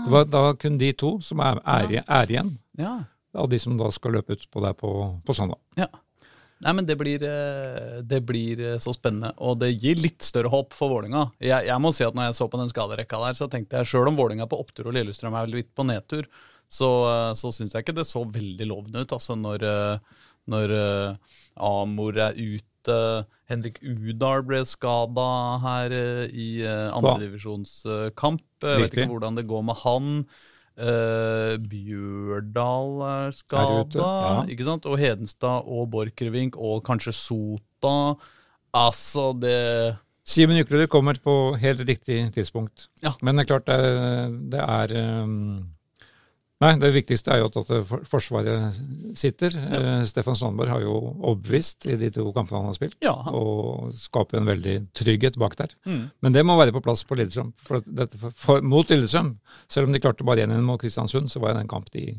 Det 0.04 0.12
var 0.12 0.30
da 0.30 0.46
kun 0.60 0.78
de 0.82 0.92
to 0.98 1.16
som 1.24 1.42
er, 1.44 1.60
er, 1.64 2.00
er 2.04 2.32
igjen, 2.32 2.56
ja! 2.80 2.96
av 3.34 3.50
de 3.50 3.60
som 3.60 3.78
da 3.80 3.90
skal 3.94 4.18
løpe 4.18 4.36
ut 4.38 4.50
på 4.52 4.62
der 4.62 4.76
på, 4.78 4.90
på 5.26 5.36
søndag. 5.36 5.62
Ja. 5.80 5.90
Nei, 6.64 6.74
men 6.78 6.88
det 6.88 6.96
blir, 7.00 7.24
eh, 7.28 8.00
det 8.08 8.22
blir 8.24 8.62
eh, 8.62 8.80
så 8.80 8.94
spennende, 8.96 9.34
og 9.44 9.58
det 9.60 9.74
gir 9.74 10.00
litt 10.00 10.24
større 10.24 10.52
håp 10.54 10.76
for 10.78 10.94
Vålinga. 10.94 11.26
Jeg, 11.44 11.68
jeg 11.68 11.84
må 11.84 11.92
si 11.96 12.06
at 12.08 12.16
når 12.16 12.30
jeg 12.30 12.38
så 12.40 12.48
på 12.52 12.60
den 12.62 12.72
skaderekka 12.72 13.20
der, 13.26 13.38
så 13.40 13.50
tenkte 13.52 13.82
jeg 13.82 13.92
sjøl 13.92 14.12
om 14.12 14.20
Vålinga 14.20 14.48
på 14.50 14.60
opptur 14.64 14.88
og 14.88 14.96
Lillestrøm 14.96 15.36
er 15.40 15.52
litt 15.52 15.74
på 15.76 15.86
nedtur, 15.88 16.30
så, 16.72 16.92
eh, 17.10 17.32
så 17.40 17.52
syns 17.56 17.76
jeg 17.76 17.84
ikke 17.84 17.98
det 17.98 18.08
så 18.08 18.24
veldig 18.24 18.70
lovende 18.70 19.04
ut. 19.04 19.16
Altså 19.18 19.36
når, 19.40 19.68
når 20.54 20.76
Amor 21.60 22.22
er 22.30 22.40
ute, 22.40 22.73
Henrik 23.50 23.80
Udal 23.84 24.44
ble 24.48 24.64
skada 24.68 25.28
her 25.64 25.94
uh, 25.94 26.24
i 26.30 26.48
uh, 26.66 26.90
andredivisjonskamp. 26.98 28.44
Jeg 28.64 28.84
vet 28.86 28.98
ikke 28.98 29.12
hvordan 29.12 29.38
det 29.40 29.48
går 29.50 29.66
med 29.70 29.80
han. 29.84 30.10
Uh, 30.74 31.54
Bjørdal 31.70 33.04
er 33.06 33.36
skada, 33.38 34.00
ja. 34.00 34.38
ikke 34.50 34.66
sant? 34.66 34.88
Og 34.90 34.98
Hedenstad 34.98 35.68
og 35.70 35.92
Borchgrevink 35.94 36.58
og 36.58 36.82
kanskje 36.88 37.14
Sota. 37.14 37.98
Altså, 38.74 39.30
det 39.38 39.60
Simen 40.24 40.58
Juklerud 40.58 40.88
kommer 40.88 41.20
på 41.20 41.54
helt 41.60 41.84
riktig 41.84 42.32
tidspunkt. 42.34 42.88
Ja. 43.04 43.12
Men 43.22 43.36
det 43.36 43.44
er 43.44 43.50
klart 43.52 43.68
det, 43.68 44.52
det 44.54 44.64
er 44.64 45.24
um, 45.24 45.66
Nei, 46.64 46.72
det 46.80 46.92
viktigste 46.96 47.34
er 47.34 47.42
jo 47.42 47.50
at, 47.50 47.58
at 47.60 48.08
Forsvaret 48.08 48.78
sitter. 49.20 49.56
Eh, 49.60 50.04
Stefan 50.08 50.38
Strandberg 50.40 50.72
har 50.72 50.84
jo 50.86 50.94
overbevist 51.12 51.88
i 51.92 51.98
de 52.00 52.10
to 52.16 52.30
kampene 52.36 52.62
han 52.62 52.70
har 52.72 52.78
spilt, 52.78 52.96
Ja. 53.04 53.14
og 53.36 53.92
skaper 53.98 54.40
en 54.40 54.48
veldig 54.48 54.78
trygghet 54.96 55.40
bak 55.42 55.58
der. 55.60 55.76
Mm. 55.90 56.06
Men 56.24 56.38
det 56.38 56.46
må 56.48 56.56
være 56.60 56.76
på 56.76 56.84
plass 56.86 57.04
på 57.10 57.18
Lillestrøm. 57.20 57.52
For 57.68 57.84
dette, 57.84 58.20
for, 58.22 58.36
for, 58.46 58.64
mot 58.64 58.90
Lillestrøm, 58.90 59.36
selv 59.68 59.90
om 59.90 59.96
de 59.96 60.02
klarte 60.04 60.28
bare 60.28 60.48
1-1 60.48 60.64
mot 60.64 60.80
Kristiansund, 60.82 61.32
så 61.34 61.44
var 61.44 61.58
det 61.58 61.66
en 61.66 61.74
kamp 61.74 61.92
de, 61.92 62.14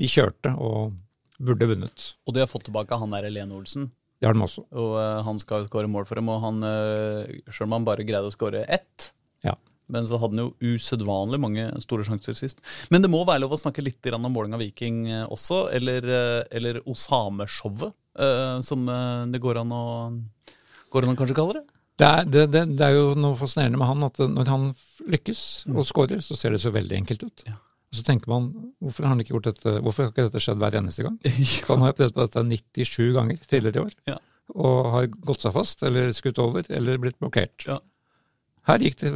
de 0.00 0.10
kjørte 0.10 0.56
og 0.56 0.96
burde 1.38 1.68
vunnet. 1.68 2.10
Og 2.26 2.34
de 2.34 2.42
har 2.42 2.50
fått 2.50 2.66
tilbake 2.68 2.96
han 2.98 3.14
der 3.14 3.30
Lene 3.30 3.54
Olsen. 3.54 3.90
Det 4.16 4.26
har 4.28 4.34
de 4.36 4.40
også. 4.40 4.64
Og 4.72 4.94
uh, 4.96 5.20
han 5.26 5.38
skal 5.38 5.66
skåre 5.68 5.90
mål 5.92 6.06
for 6.08 6.16
dem, 6.16 6.30
og 6.32 6.40
han, 6.40 6.62
uh, 6.64 7.28
selv 7.52 7.68
om 7.68 7.76
han 7.76 7.84
bare 7.86 8.06
greide 8.08 8.26
å 8.26 8.34
skåre 8.34 8.64
ett, 8.66 9.10
Ja. 9.10 9.12
Men 9.92 10.06
så 10.08 10.18
hadde 10.18 10.36
han 10.36 10.44
jo 10.46 10.74
usedvanlig 10.74 11.38
mange 11.42 11.66
store 11.84 12.06
sjanser 12.06 12.36
sist. 12.38 12.62
Men 12.90 13.04
det 13.04 13.10
må 13.12 13.20
være 13.26 13.44
lov 13.44 13.54
å 13.56 13.60
snakke 13.60 13.84
litt 13.84 14.06
om 14.14 14.26
om 14.28 14.38
av 14.56 14.60
Viking 14.62 15.04
eh, 15.10 15.24
også, 15.30 15.66
eller, 15.76 16.06
eh, 16.06 16.42
eller 16.50 16.80
Osame-showet, 16.86 17.94
eh, 18.18 18.60
som 18.66 18.86
det 19.32 19.42
går 19.42 19.62
an 19.62 19.72
å 19.76 19.84
Går 20.94 21.02
an 21.02 21.16
å 21.16 21.18
kanskje 21.18 21.34
kalle 21.36 21.56
det? 21.58 21.64
Det 21.98 22.06
er, 22.06 22.26
det, 22.30 22.42
det, 22.52 22.60
det 22.78 22.84
er 22.86 22.94
jo 22.94 23.06
noe 23.18 23.36
fascinerende 23.36 23.78
med 23.80 23.88
han 23.88 24.04
at 24.06 24.20
når 24.22 24.50
han 24.52 24.66
lykkes 25.10 25.40
og 25.72 25.82
scorer, 25.88 26.20
så 26.24 26.36
ser 26.38 26.54
det 26.54 26.60
så 26.62 26.70
veldig 26.72 26.98
enkelt 27.00 27.24
ut. 27.26 27.42
Ja. 27.48 27.56
Og 27.90 27.98
så 27.98 28.04
tenker 28.06 28.30
man 28.30 28.46
hvorfor 28.82 29.06
har 29.06 29.14
han 29.14 29.22
ikke 29.22 29.34
gjort 29.34 29.48
dette, 29.48 29.72
hvorfor 29.82 30.04
har 30.06 30.12
ikke 30.12 30.26
dette 30.28 30.42
skjedd 30.44 30.60
hver 30.62 30.76
eneste 30.78 31.06
gang? 31.06 31.16
For 31.66 31.74
han 31.74 31.84
har 31.86 31.92
jo 31.92 31.98
prøvd 32.02 32.14
på 32.16 32.26
dette 32.26 32.44
97 32.52 33.12
ganger 33.16 33.42
tidligere 33.50 33.78
i 33.80 33.84
år, 33.86 33.94
Ja. 34.12 34.16
og 34.54 34.90
har 34.94 35.08
gått 35.30 35.44
seg 35.46 35.54
fast, 35.56 35.84
eller 35.88 36.10
skutt 36.16 36.40
over, 36.42 36.66
eller 36.78 37.02
blitt 37.02 37.18
blokkert. 37.22 37.66
Ja. 37.70 37.78
Her 38.66 38.82
gikk 38.82 38.98
det 39.00 39.12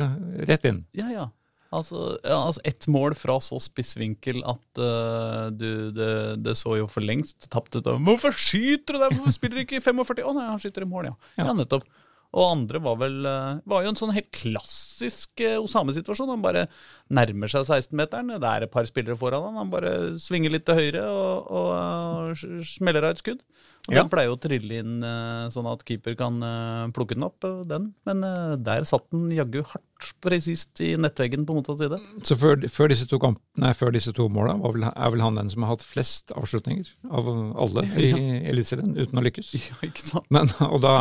rett 0.49 0.65
inn. 0.71 0.85
Ja, 0.97 1.09
ja. 1.11 1.29
Altså, 1.71 2.17
ja, 2.27 2.35
altså 2.49 2.63
ett 2.67 2.87
mål 2.91 3.15
fra 3.15 3.37
så 3.39 3.61
spissvinkel 3.63 4.41
at 4.43 4.81
uh, 4.83 5.51
du, 5.55 5.93
det, 5.95 6.09
det 6.43 6.57
så 6.59 6.75
jo 6.81 6.89
for 6.91 7.05
lengst 7.07 7.47
tapt 7.53 7.77
ut. 7.79 7.87
av, 7.87 8.01
Hvorfor 8.07 8.35
skyter 8.35 8.97
du 8.97 9.03
der? 9.05 9.15
Hvorfor 9.15 9.35
spiller 9.37 9.61
du 9.61 9.63
ikke 9.63 9.79
i 9.79 9.83
45? 9.85 10.25
Å 10.27 10.33
nei, 10.35 10.49
han 10.51 10.59
skyter 10.63 10.83
i 10.83 10.89
mål, 10.91 11.13
ja. 11.13 11.15
Ja, 11.39 11.45
Ja. 11.47 11.55
nettopp. 11.55 11.87
Og 12.31 12.45
andre 12.47 12.81
var 12.83 12.99
vel 13.01 13.17
eh, 13.27 13.61
var 13.73 13.85
jo 13.85 13.91
en 13.91 13.99
sånn 13.99 14.15
helt 14.15 14.31
klassisk 14.37 15.43
eh, 15.43 15.59
Osame-situasjon. 15.59 16.31
Han 16.31 16.45
bare 16.45 16.67
nærmer 17.11 17.51
seg 17.51 17.67
16-meteren. 17.67 18.37
Det 18.39 18.51
er 18.51 18.67
et 18.67 18.75
par 18.75 18.87
spillere 18.87 19.19
foran 19.19 19.49
han. 19.49 19.59
Han 19.65 19.73
bare 19.73 19.95
svinger 20.23 20.55
litt 20.55 20.69
til 20.69 20.79
høyre 20.79 21.07
og, 21.11 21.51
og 21.51 22.31
og 22.31 22.65
smeller 22.67 23.07
av 23.07 23.15
et 23.15 23.23
skudd. 23.23 23.43
Og 23.89 23.95
Ja. 23.95 24.03
Den 24.03 24.11
pleier 24.13 24.29
jo 24.29 24.37
å 24.37 24.41
trille 24.41 24.81
inn 24.83 25.03
eh, 25.03 25.49
sånn 25.51 25.67
at 25.71 25.83
keeper 25.89 26.15
kan 26.19 26.37
eh, 26.45 26.91
plukke 26.95 27.17
den 27.17 27.25
opp, 27.27 27.43
eh, 27.49 27.63
den. 27.67 27.89
Men 28.07 28.23
eh, 28.27 28.57
der 28.61 28.85
satt 28.89 29.07
den 29.11 29.31
jaggu 29.35 29.63
hardt 29.67 30.11
presist 30.23 30.81
i 30.85 30.93
nettveggen 31.01 31.47
på 31.49 31.57
motsatt 31.57 31.81
side. 31.81 31.99
Så 32.27 32.37
før, 32.39 32.61
før, 32.71 32.93
disse 32.93 33.09
to 33.11 33.19
kamp, 33.23 33.41
nei, 33.61 33.73
før 33.77 33.95
disse 33.97 34.13
to 34.17 34.29
måla 34.33 34.55
vel, 34.61 34.85
er 34.91 35.15
vel 35.15 35.25
han 35.25 35.41
den 35.41 35.51
som 35.53 35.65
har 35.65 35.75
hatt 35.75 35.87
flest 35.87 36.35
avslutninger 36.37 36.93
av 37.11 37.33
alle 37.33 37.87
i 37.97 38.13
Eliteserien, 38.53 38.95
uten 39.01 39.19
å 39.21 39.25
lykkes. 39.27 39.55
Ja, 39.59 39.81
ikke 39.89 40.05
sant? 40.05 40.29
Men, 40.31 40.53
og 40.69 40.85
da, 40.85 40.95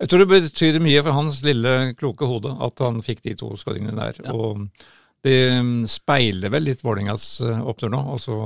jeg 0.00 0.10
tror 0.10 0.22
det 0.22 0.28
betyr 0.32 0.78
mye 0.84 1.02
for 1.06 1.16
hans 1.16 1.40
lille, 1.46 1.72
kloke 1.96 2.28
hode 2.28 2.52
at 2.66 2.82
han 2.84 3.00
fikk 3.04 3.22
de 3.24 3.34
to 3.38 3.54
skåringene 3.60 3.96
der. 3.96 4.20
Og 4.34 4.66
det 5.26 5.38
speiler 5.90 6.52
vel 6.52 6.68
litt 6.68 6.84
Vålerengas 6.84 7.24
eh, 7.42 7.62
opptur 7.66 7.90
nå. 7.90 8.02
Altså, 8.12 8.36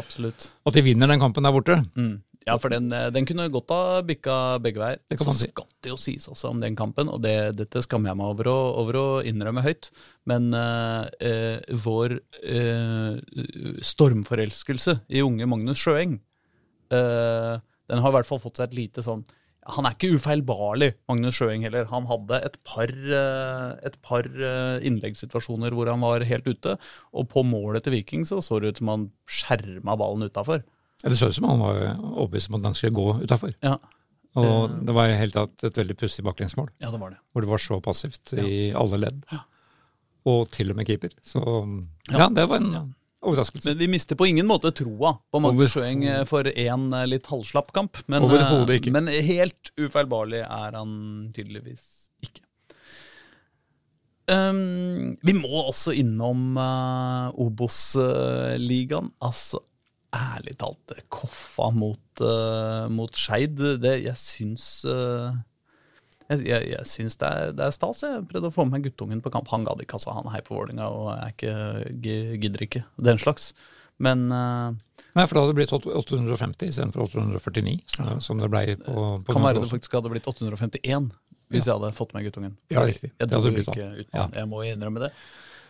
Absolutt. 0.00 0.48
at 0.66 0.74
de 0.76 0.82
vinner 0.86 1.10
den 1.10 1.20
kampen 1.22 1.44
der 1.46 1.54
borte. 1.54 1.76
Mm. 1.94 2.18
Ja, 2.48 2.54
for 2.58 2.72
den, 2.72 2.88
eh, 2.96 3.10
den 3.12 3.26
kunne 3.28 3.50
godt 3.52 3.68
ha 3.70 4.00
bikka 4.02 4.34
begge 4.64 4.80
veier. 4.80 4.98
Det 5.12 5.18
kan 5.20 5.26
Så 5.28 5.30
man 5.30 5.38
si. 5.38 5.48
skal 5.52 5.66
det 5.84 5.90
jo 5.92 5.98
sies 6.00 6.26
også 6.32 6.48
om 6.54 6.62
den 6.64 6.74
kampen, 6.74 7.10
og 7.12 7.20
det, 7.22 7.34
dette 7.58 7.82
skammer 7.84 8.10
jeg 8.10 8.18
meg 8.18 8.32
over 8.32 8.48
å, 8.50 8.56
over 8.80 8.98
å 8.98 9.04
innrømme 9.28 9.62
høyt, 9.62 9.90
men 10.26 10.48
eh, 10.56 11.04
eh, 11.20 11.76
vår 11.84 12.16
eh, 12.40 13.20
stormforelskelse 13.84 14.96
i 15.12 15.22
unge 15.22 15.46
Magnus 15.46 15.78
Sjøeng, 15.84 16.16
eh, 16.90 17.54
den 17.90 18.02
har 18.02 18.12
i 18.12 18.16
hvert 18.18 18.28
fall 18.28 18.40
fått 18.42 18.58
seg 18.60 18.70
et 18.70 18.78
lite 18.78 19.04
sånn 19.04 19.22
han 19.68 19.86
er 19.86 19.94
ikke 19.94 20.16
ufeilbarlig, 20.16 20.94
Magnus 21.10 21.36
Sjøeng 21.36 21.64
heller. 21.66 21.84
Han 21.90 22.06
hadde 22.08 22.38
et 22.46 22.56
par, 22.64 22.88
eh, 22.90 23.86
et 23.86 23.96
par 24.02 24.24
eh, 24.24 24.80
innleggssituasjoner 24.88 25.74
hvor 25.76 25.90
han 25.90 26.00
var 26.00 26.24
helt 26.24 26.48
ute. 26.48 26.76
Og 27.12 27.28
på 27.28 27.44
målet 27.44 27.84
til 27.84 27.94
Viking 27.98 28.24
så 28.28 28.40
så 28.44 28.60
det 28.60 28.72
ut 28.72 28.80
som 28.80 28.92
han 28.94 29.06
skjerma 29.28 29.98
ballen 30.00 30.24
utafor. 30.30 30.64
Det 31.04 31.16
så 31.16 31.28
ut 31.28 31.36
som 31.36 31.48
han 31.52 31.62
var 31.64 31.82
overbevist 32.00 32.50
om 32.50 32.58
at 32.60 32.68
den 32.68 32.78
skulle 32.78 32.96
gå 32.96 33.08
utafor. 33.24 33.52
Ja. 33.64 33.76
Og 34.40 34.78
det 34.86 34.94
var 34.94 35.10
i 35.10 35.18
hele 35.18 35.34
tatt 35.34 35.64
et 35.66 35.78
veldig 35.80 35.96
pussig 35.98 36.22
baklengsmål, 36.22 36.68
ja, 36.78 36.92
det 36.92 37.00
var 37.02 37.10
det. 37.10 37.18
hvor 37.32 37.42
det 37.42 37.50
var 37.50 37.58
så 37.58 37.80
passivt 37.82 38.30
i 38.38 38.70
alle 38.78 39.00
ledd. 39.02 39.24
Og 40.30 40.44
til 40.54 40.70
og 40.70 40.78
med 40.78 40.86
keeper. 40.86 41.10
Så 41.24 41.40
ja, 42.12 42.28
det 42.30 42.44
var 42.46 42.60
en 42.60 42.94
overraskelse. 43.20 43.70
Men 43.70 43.78
vi 43.78 43.88
mister 43.92 44.18
på 44.18 44.28
ingen 44.30 44.48
måte 44.48 44.72
troa 44.76 45.14
på 45.32 45.40
Magnus 45.44 45.74
Sjøeng 45.74 46.04
eh, 46.08 46.22
for 46.28 46.48
en 46.48 46.92
eh, 46.96 47.08
litt 47.08 47.28
halvslapp 47.30 47.72
kamp. 47.76 48.00
Men, 48.10 48.26
eh, 48.28 48.76
ikke. 48.76 48.94
men 48.94 49.10
helt 49.10 49.72
ufeilbarlig 49.80 50.44
er 50.46 50.78
han 50.78 50.92
tydeligvis 51.34 51.84
ikke. 52.24 52.44
Um, 54.30 55.16
vi 55.26 55.34
må 55.34 55.64
også 55.64 55.90
innom 55.98 56.54
uh, 56.54 57.32
Obos-ligaen. 57.34 59.10
altså, 59.18 59.58
ærlig 60.14 60.54
talt, 60.60 60.92
Koffa 61.10 61.70
mot, 61.74 62.22
uh, 62.22 62.86
mot 62.92 63.16
Skeid, 63.16 63.58
det 63.82 63.96
jeg 64.04 64.20
syns 64.20 64.68
uh, 64.86 65.34
jeg, 66.30 66.44
jeg, 66.46 66.68
jeg 66.72 66.86
syns 66.88 67.18
det 67.20 67.28
er, 67.28 67.52
det 67.58 67.66
er 67.66 67.74
stas. 67.74 68.00
Jeg 68.06 68.24
prøvde 68.30 68.48
å 68.50 68.54
få 68.54 68.64
med 68.68 68.78
meg 68.78 68.86
guttungen 68.88 69.20
på 69.24 69.32
kamp. 69.34 69.50
Han 69.52 69.66
gadd 69.68 69.82
ikke, 69.84 69.98
altså. 69.98 70.14
Han 70.16 70.30
heier 70.32 70.46
på 70.46 70.56
Vålerenga 70.56 70.86
og 70.88 71.10
er 71.16 71.34
ikke, 71.34 71.54
gidder 72.40 72.64
ikke. 72.66 72.84
Den 73.10 73.18
slags. 73.20 73.50
Men 74.00 74.28
uh, 74.32 74.70
Nei, 75.12 75.26
for 75.26 75.36
da 75.36 75.42
hadde 75.42 75.52
det 75.52 75.58
blitt 75.58 75.74
850 75.74 76.70
istedenfor 76.70 77.02
849, 77.10 77.74
som- 78.24 78.38
det 78.40 78.48
ble 78.48 78.62
på, 78.80 78.94
på 79.26 79.34
kan 79.34 79.42
være 79.44 79.60
det 79.60 79.68
faktisk 79.68 79.98
hadde 79.98 80.12
blitt 80.14 80.28
851 80.30 81.10
hvis 81.50 81.66
jeg 81.66 81.74
hadde 81.74 81.90
fått 81.96 82.12
med 82.14 82.22
guttungen. 82.28 82.52
Ja, 82.70 82.84
riktig. 82.86 83.10
Jeg 83.18 83.26
Det 83.28 83.34
hadde 83.36 83.50
blitt 83.56 83.66
sånn. 83.66 84.04
Ja. 84.14 84.28
Jeg 84.38 84.46
må 84.48 84.62
innrømme 84.64 85.02
det. 85.02 85.08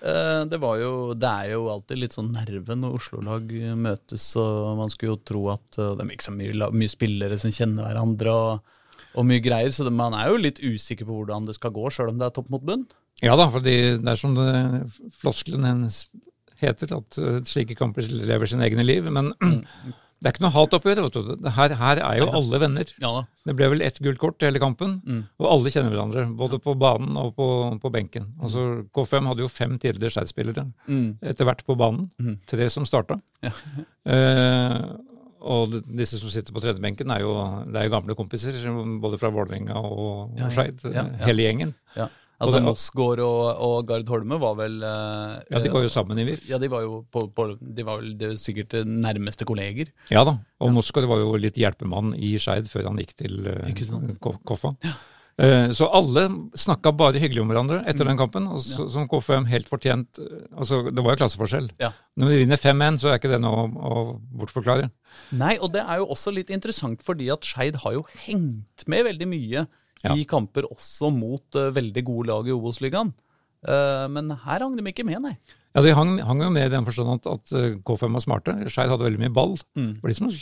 Eh, 0.04 0.44
Det, 0.52 0.58
var 0.60 0.76
jo, 0.76 0.90
det 1.16 1.28
er 1.30 1.54
jo 1.54 1.62
alltid 1.72 1.98
litt 2.02 2.12
sånn 2.16 2.28
nerve 2.36 2.76
når 2.76 2.98
Oslo-lag 3.00 3.48
møtes, 3.80 4.26
og 4.36 4.76
man 4.76 4.92
skulle 4.92 5.14
jo 5.14 5.22
tro 5.24 5.42
at 5.54 5.78
eh, 5.80 5.94
det 5.96 6.04
er 6.04 6.12
ikke 6.14 6.28
så 6.28 6.36
mye, 6.36 6.68
mye 6.76 6.92
spillere 6.92 7.38
som 7.40 7.50
kjenner 7.56 7.88
hverandre, 7.88 8.36
og, 8.36 8.76
og 9.16 9.26
mye 9.26 9.42
greier, 9.42 9.70
så 9.74 9.86
det, 9.86 9.92
man 9.96 10.14
er 10.14 10.30
jo 10.30 10.40
litt 10.40 10.60
usikker 10.62 11.08
på 11.08 11.20
hvordan 11.20 11.48
det 11.48 11.56
skal 11.58 11.72
gå, 11.74 11.88
sjøl 11.90 12.12
om 12.14 12.18
det 12.20 12.28
er 12.28 12.34
topp 12.36 12.50
mot 12.54 12.62
bunn. 12.66 12.86
Ja 13.24 13.34
da, 13.36 13.48
fordi 13.52 13.74
det 14.00 14.12
er 14.14 14.18
som 14.20 14.36
det, 14.38 14.50
floskelen 15.20 15.66
hennes 15.66 16.04
heter, 16.60 16.92
at 17.00 17.18
eh, 17.20 17.40
slike 17.48 17.76
kamper 17.76 18.06
lever 18.08 18.48
sine 18.48 18.64
egne 18.68 18.84
liv. 18.86 19.08
Men 19.12 19.32
det 20.20 20.28
er 20.28 20.34
ikke 20.34 20.44
noe 20.44 20.52
hat 20.54 20.74
oppi 20.76 20.94
det. 20.94 21.02
vet 21.06 21.16
du. 21.18 21.34
Det 21.40 21.52
Her, 21.56 21.74
her 21.80 22.00
er 22.04 22.18
jo 22.20 22.28
alle 22.36 22.60
venner. 22.62 22.88
Ja. 23.00 23.12
Det 23.48 23.54
ble 23.56 23.70
vel 23.72 23.84
ett 23.84 23.98
gult 24.04 24.20
kort 24.20 24.44
hele 24.44 24.60
kampen, 24.60 24.98
og 25.40 25.46
alle 25.48 25.72
kjenner 25.72 25.94
hverandre. 25.96 26.26
Både 26.36 26.60
på 26.60 26.74
banen 26.80 27.16
og 27.20 27.32
på, 27.36 27.46
på 27.80 27.92
benken. 27.92 28.30
Altså, 28.40 28.66
K5 28.96 29.30
hadde 29.32 29.44
jo 29.46 29.48
fem 29.52 29.78
tidligere 29.80 30.12
Skeid-spillere 30.16 30.66
etter 31.32 31.48
hvert 31.48 31.64
på 31.68 31.76
banen. 31.80 32.08
Tre 32.48 32.68
som 32.72 32.84
starta. 32.88 33.16
Eh, 33.44 34.80
og 35.40 35.76
disse 35.88 36.18
som 36.20 36.30
sitter 36.32 36.52
på 36.52 36.60
tredjebenken, 36.62 37.10
er 37.10 37.20
jo, 37.24 37.34
det 37.66 37.76
er 37.80 37.88
jo 37.88 37.94
gamle 37.96 38.14
kompiser, 38.18 38.56
både 39.00 39.18
fra 39.20 39.30
Vålerenga 39.34 39.76
og, 39.80 40.34
Ja, 40.36 40.42
ja. 40.42 40.46
og 40.46 40.52
Skeid. 40.56 40.84
Ja, 40.92 41.04
ja. 41.06 41.24
Hele 41.26 41.46
gjengen. 41.48 41.74
Ja. 41.96 42.08
Og 42.40 42.46
Altså 42.48 42.56
det- 42.56 42.64
Mosgaard 42.64 43.20
og, 43.20 43.40
og 43.60 43.86
Gard 43.86 44.08
Holme 44.08 44.38
var 44.40 44.54
vel 44.56 44.78
eh, 44.82 45.42
Ja, 45.52 45.58
de 45.60 45.68
var 45.74 45.82
jo 45.84 45.88
sammen 45.92 46.18
i 46.18 46.24
VIF. 46.24 46.46
Ja, 46.48 46.56
de 46.56 46.70
var 46.72 46.80
jo 46.86 47.02
på, 47.12 47.26
på, 47.36 47.58
de 47.60 47.84
var 47.84 47.98
vel 48.00 48.14
de 48.16 48.30
sikkert 48.40 48.72
nærmeste 48.88 49.44
kolleger. 49.44 49.90
Ja 50.10 50.22
da, 50.24 50.38
og 50.60 50.72
Mossgård 50.72 51.04
var 51.10 51.20
jo 51.20 51.34
litt 51.36 51.58
hjelpemann 51.60 52.14
i 52.16 52.38
Skeid 52.40 52.64
før 52.72 52.88
han 52.88 52.96
gikk 53.02 53.12
til 53.20 53.46
eh, 53.46 53.74
Koffa. 54.48 54.72
Eh, 54.80 54.94
Så 55.72 55.86
alle 55.88 56.26
snakka 56.58 56.90
bare 56.92 57.20
hyggelig 57.22 57.40
om 57.40 57.48
hverandre 57.48 57.78
etter 57.88 58.04
den 58.04 58.18
kampen, 58.20 58.44
så, 58.60 58.84
som 58.92 59.06
KFM 59.08 59.46
helt 59.48 59.68
fortjent 59.70 60.18
eh, 60.20 60.42
altså 60.52 60.82
Det 60.90 61.00
var 61.00 61.14
jo 61.14 61.20
klasseforskjell. 61.22 61.70
Ja. 61.80 61.92
Når 62.20 62.32
vi 62.32 62.40
vinner 62.42 62.60
5-1, 62.60 62.98
så 63.00 63.08
er 63.08 63.20
ikke 63.20 63.30
det 63.32 63.38
noe 63.40 63.62
å 63.70 64.02
bortforklare. 64.42 64.90
Nei, 65.32 65.54
og 65.62 65.72
det 65.72 65.80
er 65.86 66.02
jo 66.02 66.10
også 66.12 66.34
litt 66.34 66.52
interessant 66.52 67.00
fordi 67.06 67.30
at 67.32 67.46
Skeid 67.48 67.80
har 67.84 67.96
jo 67.96 68.04
hengt 68.26 68.84
med 68.90 69.06
veldig 69.08 69.30
mye 69.30 69.66
Ja. 70.00 70.14
i 70.16 70.24
kamper 70.24 70.64
også 70.64 71.10
mot 71.12 71.56
uh, 71.56 71.70
veldig 71.76 72.04
gode 72.08 72.28
lag 72.30 72.46
i 72.48 72.54
Obos-ligaen. 72.54 73.10
Uh, 73.60 74.06
men 74.08 74.30
her 74.44 74.62
hang 74.64 74.76
de 74.78 74.84
ikke 74.88 75.04
med, 75.04 75.20
nei. 75.24 75.34
Ja, 75.70 75.82
De 75.86 75.92
hang, 75.94 76.16
hang 76.26 76.40
jo 76.42 76.50
med 76.50 76.66
i 76.66 76.72
den 76.72 76.86
forstand 76.86 77.12
at, 77.14 77.28
at 77.30 77.52
eh, 77.54 77.76
K5 77.86 78.16
var 78.16 78.24
smarte. 78.24 78.54
Skeid 78.66 78.90
hadde 78.90 79.06
veldig 79.06 79.20
mye 79.22 79.34
ball. 79.34 79.54
Mm. 79.78 79.92
Det 79.94 80.02
var 80.02 80.10
de 80.10 80.18
som 80.18 80.32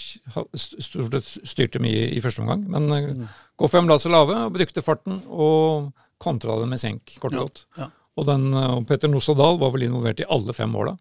stort 0.81 1.17
sett 1.19 1.49
styrte 1.51 1.83
mye 1.85 2.07
i 2.17 2.23
første 2.25 2.45
omgang. 2.45 2.65
Men 2.73 2.89
mm. 2.89 3.27
K5 3.61 3.91
la 3.91 3.99
seg 4.01 4.15
lave 4.15 4.39
og 4.47 4.57
brukte 4.57 4.85
farten 4.85 5.21
og 5.29 5.91
kontra 6.23 6.57
det 6.63 6.71
med 6.71 6.81
senk, 6.81 7.19
kort 7.21 7.37
og 7.37 7.45
godt. 7.45 7.63
Ja. 7.77 7.91
Og, 8.19 8.27
den, 8.31 8.49
eh, 8.55 8.73
og 8.79 8.89
Petter 8.89 9.13
Nossa 9.13 9.37
Dahl 9.37 9.61
var 9.61 9.75
vel 9.77 9.87
involvert 9.91 10.25
i 10.25 10.29
alle 10.33 10.57
fem 10.57 10.73
måla. 10.73 10.97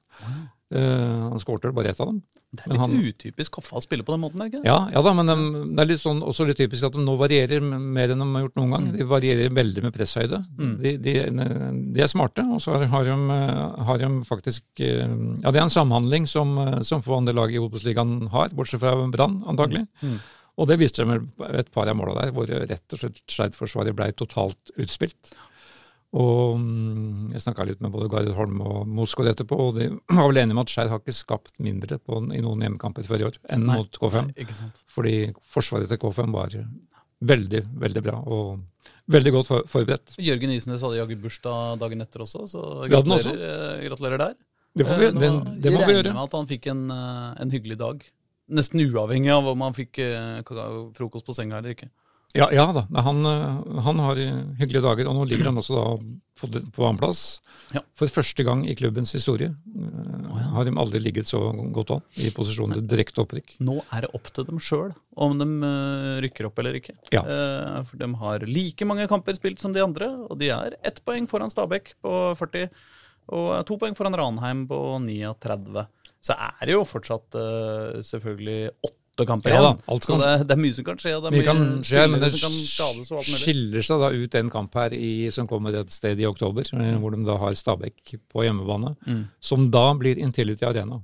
Eh, 0.67 1.19
han 1.31 1.39
skårte 1.39 1.69
bare 1.71 1.93
ett 1.93 1.99
av 2.03 2.09
dem. 2.09 2.17
Det 2.51 2.65
er 2.65 2.71
litt 2.73 2.79
han- 2.81 2.95
utypisk 2.99 3.51
Koffa 3.55 3.77
å 3.79 3.81
spille 3.83 4.03
på 4.03 4.11
den 4.11 4.19
måten, 4.19 4.41
ikke 4.43 4.59
det? 4.59 4.65
Ja, 4.67 4.89
ja 4.91 5.01
da, 5.01 5.13
men 5.15 5.25
de, 5.29 5.35
det 5.77 5.83
er 5.83 5.89
litt 5.93 6.01
sånn, 6.01 6.19
også 6.21 6.45
litt 6.47 6.57
typisk 6.59 6.83
at 6.83 6.91
de 6.97 6.99
nå 7.05 7.15
varierer 7.17 7.61
mer 7.63 8.11
enn 8.11 8.19
de 8.19 8.27
har 8.33 8.43
gjort 8.47 8.59
noen 8.59 8.73
gang. 8.75 8.89
De 8.97 9.07
varierer 9.07 9.49
veldig 9.55 9.83
med 9.85 9.93
presshøyde. 9.95 10.41
De, 10.83 10.97
de, 10.97 11.13
de 11.95 12.01
er 12.03 12.11
smarte, 12.11 12.43
og 12.51 12.59
så 12.63 12.75
har 12.83 13.03
de, 13.07 13.15
har 13.87 13.97
de 14.03 14.09
faktisk 14.27 14.63
eh, 14.83 15.07
Ja, 15.43 15.51
det 15.51 15.61
er 15.61 15.67
en 15.69 15.71
samhandling 15.71 16.27
som, 16.27 16.51
som 16.83 17.01
få 17.05 17.15
andre 17.21 17.33
lag 17.37 17.53
i 17.55 17.59
Obos-ligaen 17.63 18.27
har, 18.35 18.49
bortsett 18.49 18.83
fra 18.83 18.91
Brann, 19.07 19.39
antagelig. 19.47 19.87
Og 20.57 20.67
det 20.67 20.79
viste 20.81 21.03
de 21.05 21.11
med 21.13 21.27
et 21.53 21.67
par 21.71 21.87
av 21.87 21.95
måla 21.95 22.15
der, 22.25 22.31
hvor 22.33 22.47
rett 22.49 22.93
og 22.95 22.99
slett 22.99 23.19
Skeid-forsvaret 23.29 23.93
ble 23.95 24.11
totalt 24.17 24.71
utspilt. 24.75 25.35
Og 26.17 26.57
mm, 26.57 27.31
jeg 27.35 27.43
snakka 27.43 27.65
litt 27.69 27.81
med 27.83 27.93
både 27.93 28.09
Gard 28.11 28.29
Holm 28.37 28.61
og 28.65 28.87
Mosgaard 28.89 29.29
etterpå, 29.35 29.57
og 29.67 29.77
de 29.77 29.89
var 30.17 30.29
vel 30.31 30.41
enige 30.41 30.57
om 30.57 30.63
at 30.63 30.73
Skeid 30.73 30.91
har 30.91 31.01
ikke 31.03 31.15
skapt 31.15 31.59
mindre 31.63 31.99
på, 32.01 32.21
i 32.33 32.41
noen 32.43 32.63
hjemmekamper 32.65 33.05
før 33.07 33.23
i 33.23 33.27
år 33.29 33.39
enn 33.53 33.67
Nei. 33.67 33.77
mot 33.81 33.99
K5. 34.01 34.31
Ikke 34.45 34.57
sant? 34.57 34.81
Fordi 34.93 35.15
forsvaret 35.57 35.91
til 35.91 36.01
K5 36.01 36.33
var 36.33 36.57
veldig, 37.27 37.63
veldig 37.81 38.03
bra 38.05 38.17
og 38.25 38.91
veldig 39.13 39.33
godt 39.37 39.49
for, 39.49 39.69
forberedt. 39.71 40.17
Jørgen 40.21 40.53
Isnes 40.53 40.83
hadde 40.85 40.99
jaggu 40.99 41.15
bursdag 41.21 41.79
dagen 41.81 42.03
etter 42.05 42.25
også, 42.25 42.45
så 42.51 42.63
gratulerer, 42.85 43.31
også. 43.33 43.37
eh, 43.37 43.85
gratulerer 43.87 44.23
der. 44.25 44.35
Det, 44.77 44.85
får 44.85 44.99
vi, 45.01 45.05
Eh, 45.07 45.13
det, 45.17 45.29
det 45.63 45.71
må 45.73 45.79
vi 45.81 45.93
regner 45.95 46.13
med 46.13 46.23
at 46.27 46.35
han 46.37 46.49
fikk 46.49 46.67
en, 46.73 46.83
eh, 46.93 47.29
en 47.41 47.53
hyggelig 47.53 47.77
dag. 47.81 48.03
Nesten 48.57 48.83
uavhengig 48.85 49.31
av 49.33 49.47
om 49.51 49.63
han 49.65 49.75
fikk 49.75 49.99
eh, 50.03 50.41
frokost 50.97 51.25
på 51.27 51.35
senga 51.35 51.57
eller 51.59 51.73
ikke. 51.75 51.89
Ja, 52.37 52.51
ja 52.53 52.69
da. 52.75 52.85
Han, 53.01 53.25
eh, 53.25 53.81
han 53.87 54.05
har 54.05 54.21
hyggelige 54.61 54.85
dager, 54.85 55.09
og 55.09 55.17
nå 55.17 55.27
ligger 55.29 55.51
han 55.51 55.59
også 55.59 55.77
da 55.77 55.85
på, 56.37 56.49
på 56.73 56.85
annenplass. 56.85 57.21
Ja. 57.75 57.81
For 57.97 58.09
første 58.11 58.45
gang 58.47 58.63
i 58.69 58.75
klubbens 58.77 59.11
historie 59.15 59.49
eh, 59.51 60.43
har 60.53 60.67
de 60.67 60.75
aldri 60.79 61.01
ligget 61.03 61.29
så 61.29 61.41
godt 61.75 61.95
an 61.97 62.05
i 62.21 62.29
posisjonen 62.35 62.77
til 62.77 62.85
direkte 62.93 63.23
opprykk. 63.23 63.57
Nå 63.65 63.79
er 63.95 64.05
det 64.05 64.13
opp 64.17 64.29
til 64.33 64.47
dem 64.47 64.61
sjøl 64.63 64.93
om 65.17 65.37
de 65.39 65.47
eh, 65.67 66.13
rykker 66.25 66.49
opp 66.49 66.61
eller 66.61 66.77
ikke. 66.79 66.95
Ja. 67.15 67.23
Eh, 67.23 67.79
for 67.87 67.99
de 68.01 68.11
har 68.21 68.47
like 68.47 68.87
mange 68.87 69.09
kamper 69.11 69.37
spilt 69.37 69.63
som 69.63 69.75
de 69.75 69.83
andre, 69.83 70.11
og 70.27 70.37
de 70.41 70.51
er 70.53 70.77
ett 70.85 71.01
poeng 71.05 71.27
foran 71.29 71.53
Stabæk 71.53 71.95
på 72.03 72.13
40, 72.39 72.69
og 73.35 73.49
to 73.67 73.79
poeng 73.81 73.97
foran 73.97 74.15
Ranheim 74.15 74.67
på 74.69 74.79
39. 75.03 75.87
Så 76.23 76.35
er 76.37 76.63
det 76.65 76.77
jo 76.77 76.85
fortsatt 76.87 77.35
eh, 77.39 77.99
selvfølgelig 78.05 78.61
åtte 78.77 78.95
kamper 79.25 79.49
Ja 79.49 79.61
da, 79.63 79.71
kan- 80.05 80.19
det, 80.21 80.47
det 80.47 80.53
er 80.53 80.61
mye 80.61 80.73
som 80.77 80.83
kan 80.85 80.97
skje. 81.01 81.15
Det 81.23 81.31
Mye 81.33 81.43
kan 81.47 81.63
skje, 81.81 82.03
men 82.11 82.19
det 82.21 82.31
skiller 83.25 83.81
seg 83.87 83.99
da 84.03 84.09
ut 84.13 84.35
en 84.35 84.49
kamp 84.53 84.73
her 84.77 84.93
i, 84.93 85.29
som 85.33 85.47
kommer 85.49 85.73
et 85.79 85.89
sted 85.93 86.19
i 86.21 86.27
oktober, 86.29 86.67
eh, 86.77 86.95
hvor 87.01 87.11
de 87.15 87.23
da 87.25 87.37
har 87.41 87.55
Stabæk 87.57 88.15
på 88.29 88.43
hjemmebane, 88.45 88.95
Mm. 89.07 89.23
som 89.39 89.69
da 89.71 89.93
blir 89.93 90.17
Intility 90.17 90.65
Arena. 90.65 91.01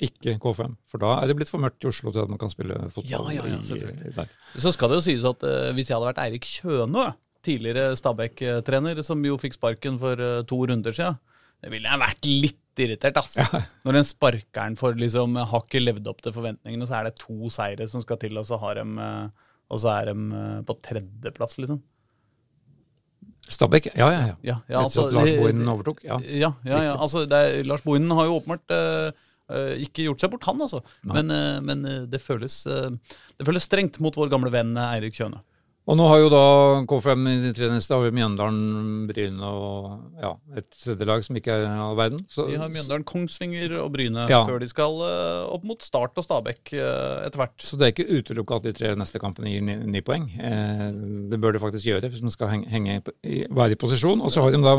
Ikke 0.00 0.34
K5, 0.42 0.74
for 0.90 0.98
da 0.98 1.20
er 1.22 1.28
det 1.30 1.36
blitt 1.38 1.48
for 1.48 1.58
mørkt 1.62 1.84
i 1.84 1.86
Oslo 1.88 2.10
til 2.10 2.20
at 2.24 2.28
man 2.28 2.38
kan 2.38 2.50
spille 2.50 2.74
fotball 2.90 3.30
Ja, 3.32 3.42
ja, 3.42 3.44
ja, 3.46 3.58
i-. 3.62 4.58
Så 4.58 4.72
skal 4.74 4.88
det 4.90 4.96
jo 4.98 5.04
sies 5.06 5.24
at 5.24 5.42
uh, 5.46 5.70
hvis 5.72 5.86
jeg 5.88 5.94
hadde 5.96 6.08
vært 6.10 6.18
Eirik 6.18 6.42
Kjønø, 6.44 7.12
tidligere 7.44 7.94
Stabæk-trener, 7.96 9.02
som 9.04 9.22
jo 9.24 9.36
fikk 9.38 9.54
sparken 9.54 9.98
for 10.00 10.18
uh, 10.18 10.42
to 10.42 10.56
runder 10.66 10.92
siden, 10.92 11.16
det 11.64 11.72
ville 11.72 11.88
jeg 11.88 12.02
vært 12.02 12.28
litt 12.28 12.60
irritert, 12.84 13.16
ass. 13.20 13.38
Når 13.86 13.98
den 13.98 14.06
sparkeren 14.06 14.76
for 14.76 14.98
liksom 14.98 15.38
har 15.38 15.64
ikke 15.64 15.82
levd 15.82 16.10
opp 16.10 16.20
til 16.24 16.34
forventningene, 16.34 16.88
så 16.90 16.98
er 16.98 17.08
det 17.08 17.16
to 17.22 17.50
seire 17.52 17.86
som 17.88 18.04
skal 18.04 18.20
til, 18.20 18.36
og 18.40 18.46
så, 18.48 18.58
har 18.60 18.80
de, 18.80 18.84
eh, 19.00 19.50
og 19.72 19.80
så 19.80 19.92
er 19.94 20.10
de 20.10 20.40
eh, 20.40 20.62
på 20.68 20.76
tredjeplass, 20.84 21.56
liksom. 21.62 21.80
Stabæk, 23.44 23.90
ja, 23.92 24.08
ja, 24.08 24.20
ja. 24.24 24.36
Ja, 24.40 24.56
ja, 24.56 24.56
Etter 24.66 24.82
altså, 24.82 25.06
at 25.06 25.16
Lars 25.16 25.32
Bohinen 25.36 25.72
overtok. 25.72 26.04
Ja. 26.04 26.18
Ja, 26.24 26.50
ja, 26.64 26.82
ja. 26.90 26.94
Altså, 26.96 27.24
er, 27.28 27.58
Lars 27.68 27.84
Bohinen 27.84 28.12
har 28.16 28.28
jo 28.28 28.38
åpenbart 28.38 28.72
uh, 28.72 29.74
ikke 29.84 30.06
gjort 30.06 30.24
seg 30.24 30.32
bort, 30.32 30.46
han, 30.48 30.62
altså. 30.64 30.80
Men, 31.04 31.28
uh, 31.32 31.58
men 31.64 31.84
det, 32.08 32.22
føles, 32.24 32.62
uh, 32.64 32.88
det 33.36 33.44
føles 33.44 33.68
strengt 33.68 34.00
mot 34.04 34.16
vår 34.16 34.32
gamle 34.32 34.52
venn 34.52 34.72
Eirik 34.80 35.16
Kjøne. 35.20 35.42
Og 35.84 35.98
nå 36.00 36.04
har 36.08 36.16
jo 36.22 36.28
da 36.32 36.38
K5 36.88 37.24
i 37.28 37.32
de 37.42 37.50
tre 37.52 37.66
neste 37.68 37.92
har 37.92 38.00
vi 38.06 38.12
Mjøndalen, 38.16 39.02
Bryne 39.10 39.44
og 39.44 40.16
ja, 40.22 40.30
et 40.56 40.70
tredje 40.80 41.04
lag 41.04 41.20
som 41.26 41.36
ikke 41.36 41.52
er 41.58 41.66
all 41.68 41.98
verden. 41.98 42.22
Så, 42.32 42.46
De 42.48 42.56
har 42.56 42.70
Mjøndalen, 42.72 43.04
Kongsvinger 43.04 43.74
og 43.82 43.90
Bryne 43.92 44.24
Ja. 44.30 44.38
før 44.48 44.62
de 44.64 44.68
skal 44.70 44.96
eh, 45.04 45.42
opp 45.52 45.66
mot 45.68 45.84
Start 45.84 46.16
og 46.16 46.24
Stabæk 46.24 46.72
eh, 46.72 47.26
etter 47.26 47.36
hvert. 47.42 47.58
så 47.60 47.76
det 47.76 47.84
er 47.84 47.92
ikke 47.92 48.16
utelukka 48.16 48.56
at 48.56 48.62
de 48.64 48.72
tre 48.78 48.94
neste 48.96 49.20
kampene 49.20 49.52
gir 49.52 49.60
ni, 49.66 49.76
ni 49.76 50.00
poeng. 50.00 50.24
Eh, 50.40 50.88
det 51.28 51.40
bør 51.44 51.52
de 51.52 51.60
faktisk 51.66 51.84
gjøre 51.92 52.08
hvis 52.08 52.24
man 52.24 52.32
skal 52.32 52.48
henge, 52.54 52.70
henge 52.72 52.96
i, 53.22 53.44
være 53.52 53.76
i 53.76 53.80
posisjon. 53.84 54.24
Og 54.24 54.32
så 54.32 54.40
har 54.40 54.56
de 54.56 54.62
da, 54.64 54.74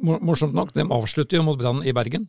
morsomt 0.00 0.56
nok, 0.56 0.72
de 0.72 0.88
avslutter 0.88 1.36
jo 1.42 1.44
mot 1.44 1.60
Brann 1.60 1.84
i 1.84 1.92
Bergen. 1.92 2.24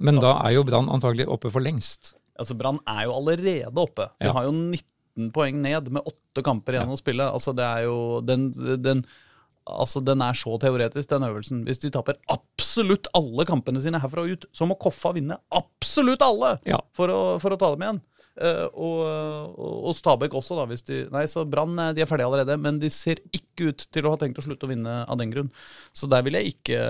Men 0.00 0.22
da 0.24 0.38
er 0.48 0.56
jo 0.56 0.64
Brann 0.64 0.88
antagelig 0.88 1.28
oppe 1.28 1.52
for 1.52 1.60
lengst. 1.60 2.14
Altså 2.40 2.56
Brann 2.58 2.80
er 2.88 3.04
jo 3.06 3.12
allerede 3.20 3.76
oppe. 3.76 4.08
De 4.20 4.26
Ja. 4.28 4.32
har 4.32 4.48
jo 4.48 4.52
19 4.56 4.82
poeng 5.34 5.60
ned 5.62 5.90
med 5.94 6.06
åtte 6.06 6.42
kamper 6.46 6.78
igjen 6.78 6.94
å 6.94 6.98
spille. 6.98 7.26
Altså 7.26 7.54
det 7.56 7.66
er 7.66 7.86
jo 7.86 7.98
den, 8.26 8.48
den, 8.82 9.04
altså 9.64 10.02
den 10.04 10.24
er 10.24 10.38
så 10.38 10.56
teoretisk, 10.62 11.08
den 11.10 11.26
øvelsen. 11.28 11.62
Hvis 11.68 11.82
de 11.84 11.92
taper 11.94 12.18
absolutt 12.32 13.10
alle 13.16 13.46
kampene 13.48 13.82
sine 13.84 14.00
herfra 14.02 14.24
og 14.24 14.34
ut, 14.34 14.48
så 14.54 14.68
må 14.68 14.78
Koffa 14.80 15.14
vinne 15.16 15.38
absolutt 15.54 16.24
alle 16.24 16.56
Ja. 16.68 16.82
for, 16.96 17.12
å, 17.12 17.22
for 17.42 17.54
å 17.54 17.60
ta 17.60 17.72
dem 17.74 17.86
igjen. 17.86 18.02
Uh, 18.34 18.66
og, 18.74 19.00
og, 19.62 19.92
Stabæk 19.94 20.32
også, 20.34 20.56
da. 20.58 20.66
Hvis 20.66 20.82
de, 20.88 21.04
nei, 21.14 21.26
så 21.30 21.44
Brann 21.46 21.78
eh, 21.78 21.92
de 21.94 22.02
er 22.02 22.08
ferdige 22.10 22.26
allerede, 22.26 22.56
men 22.58 22.80
de 22.82 22.90
ser 22.90 23.22
ikke 23.30 23.70
ut 23.70 23.84
til 23.94 24.08
å 24.08 24.14
ha 24.16 24.18
tenkt 24.18 24.40
å 24.42 24.44
slutte 24.46 24.66
å 24.66 24.72
vinne 24.72 25.04
av 25.06 25.20
den 25.20 25.30
grunn. 25.30 25.52
Så 25.94 26.10
der 26.10 26.24
vil 26.26 26.40
jeg 26.40 26.56
ikke 26.56 26.80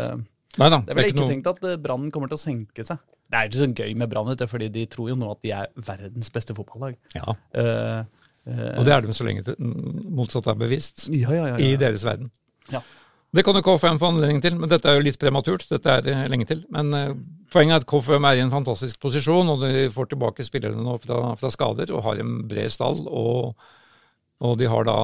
Neida, 0.61 0.81
vel 0.87 0.97
er 0.97 1.09
ikke 1.11 1.13
ikke 1.13 1.21
noe 1.21 1.33
tenkt 1.35 1.51
at 1.51 1.67
eh, 1.69 1.81
Brann 1.85 2.09
kommer 2.15 2.33
til 2.33 2.39
å 2.39 2.45
senke 2.45 2.87
seg. 2.87 3.03
Det 3.35 3.41
er 3.41 3.49
ikke 3.51 3.59
så 3.59 3.71
gøy 3.83 3.95
med 3.99 4.11
Brann, 4.13 4.35
fordi 4.51 4.69
de 4.71 4.85
tror 4.91 5.09
jo 5.11 5.17
nå 5.19 5.31
at 5.35 5.41
de 5.43 5.51
er 5.57 5.71
verdens 5.89 6.31
beste 6.31 6.55
fotballag. 6.55 6.95
ja. 7.17 7.35
Uh, 7.51 8.05
uh, 8.47 8.69
Og 8.79 8.85
det 8.87 8.93
er 8.95 9.03
de 9.03 9.17
så 9.17 9.27
lenge 9.27 9.43
til 9.43 9.57
motsatt 10.15 10.47
er 10.53 10.61
bevisst 10.61 11.09
ja, 11.09 11.33
ja, 11.35 11.47
ja, 11.55 11.57
i 11.59 11.75
deres 11.81 12.05
verden. 12.07 12.31
Ja. 12.71 12.85
Det 13.35 13.43
kan 13.43 13.57
jo 13.59 13.65
K5 13.67 13.99
få 13.99 14.13
anledning 14.13 14.39
til, 14.45 14.55
men 14.61 14.71
dette 14.71 14.87
er 14.87 15.01
jo 15.01 15.03
litt 15.03 15.19
prematurt. 15.19 15.65
Dette 15.67 15.91
er 15.91 16.05
det 16.07 16.15
lenge 16.31 16.47
til. 16.47 16.61
Men 16.71 16.95
uh, 16.95 17.17
poenget 17.51 17.81
er 17.81 17.83
at 17.83 17.89
K5 17.91 18.29
er 18.29 18.39
i 18.39 18.45
en 18.45 18.55
fantastisk 18.55 19.01
posisjon, 19.03 19.51
og 19.51 19.65
de 19.65 19.89
får 19.91 20.13
tilbake 20.13 20.47
spillerne 20.47 20.85
nå 20.87 20.95
fra, 21.03 21.33
fra 21.41 21.51
skader 21.51 21.91
og 21.91 22.05
har 22.07 22.23
en 22.23 22.37
bred 22.47 22.71
stall. 22.71 23.03
Og, 23.11 23.67
og 24.45 24.55
de 24.61 24.71
har 24.71 24.87
da 24.87 25.01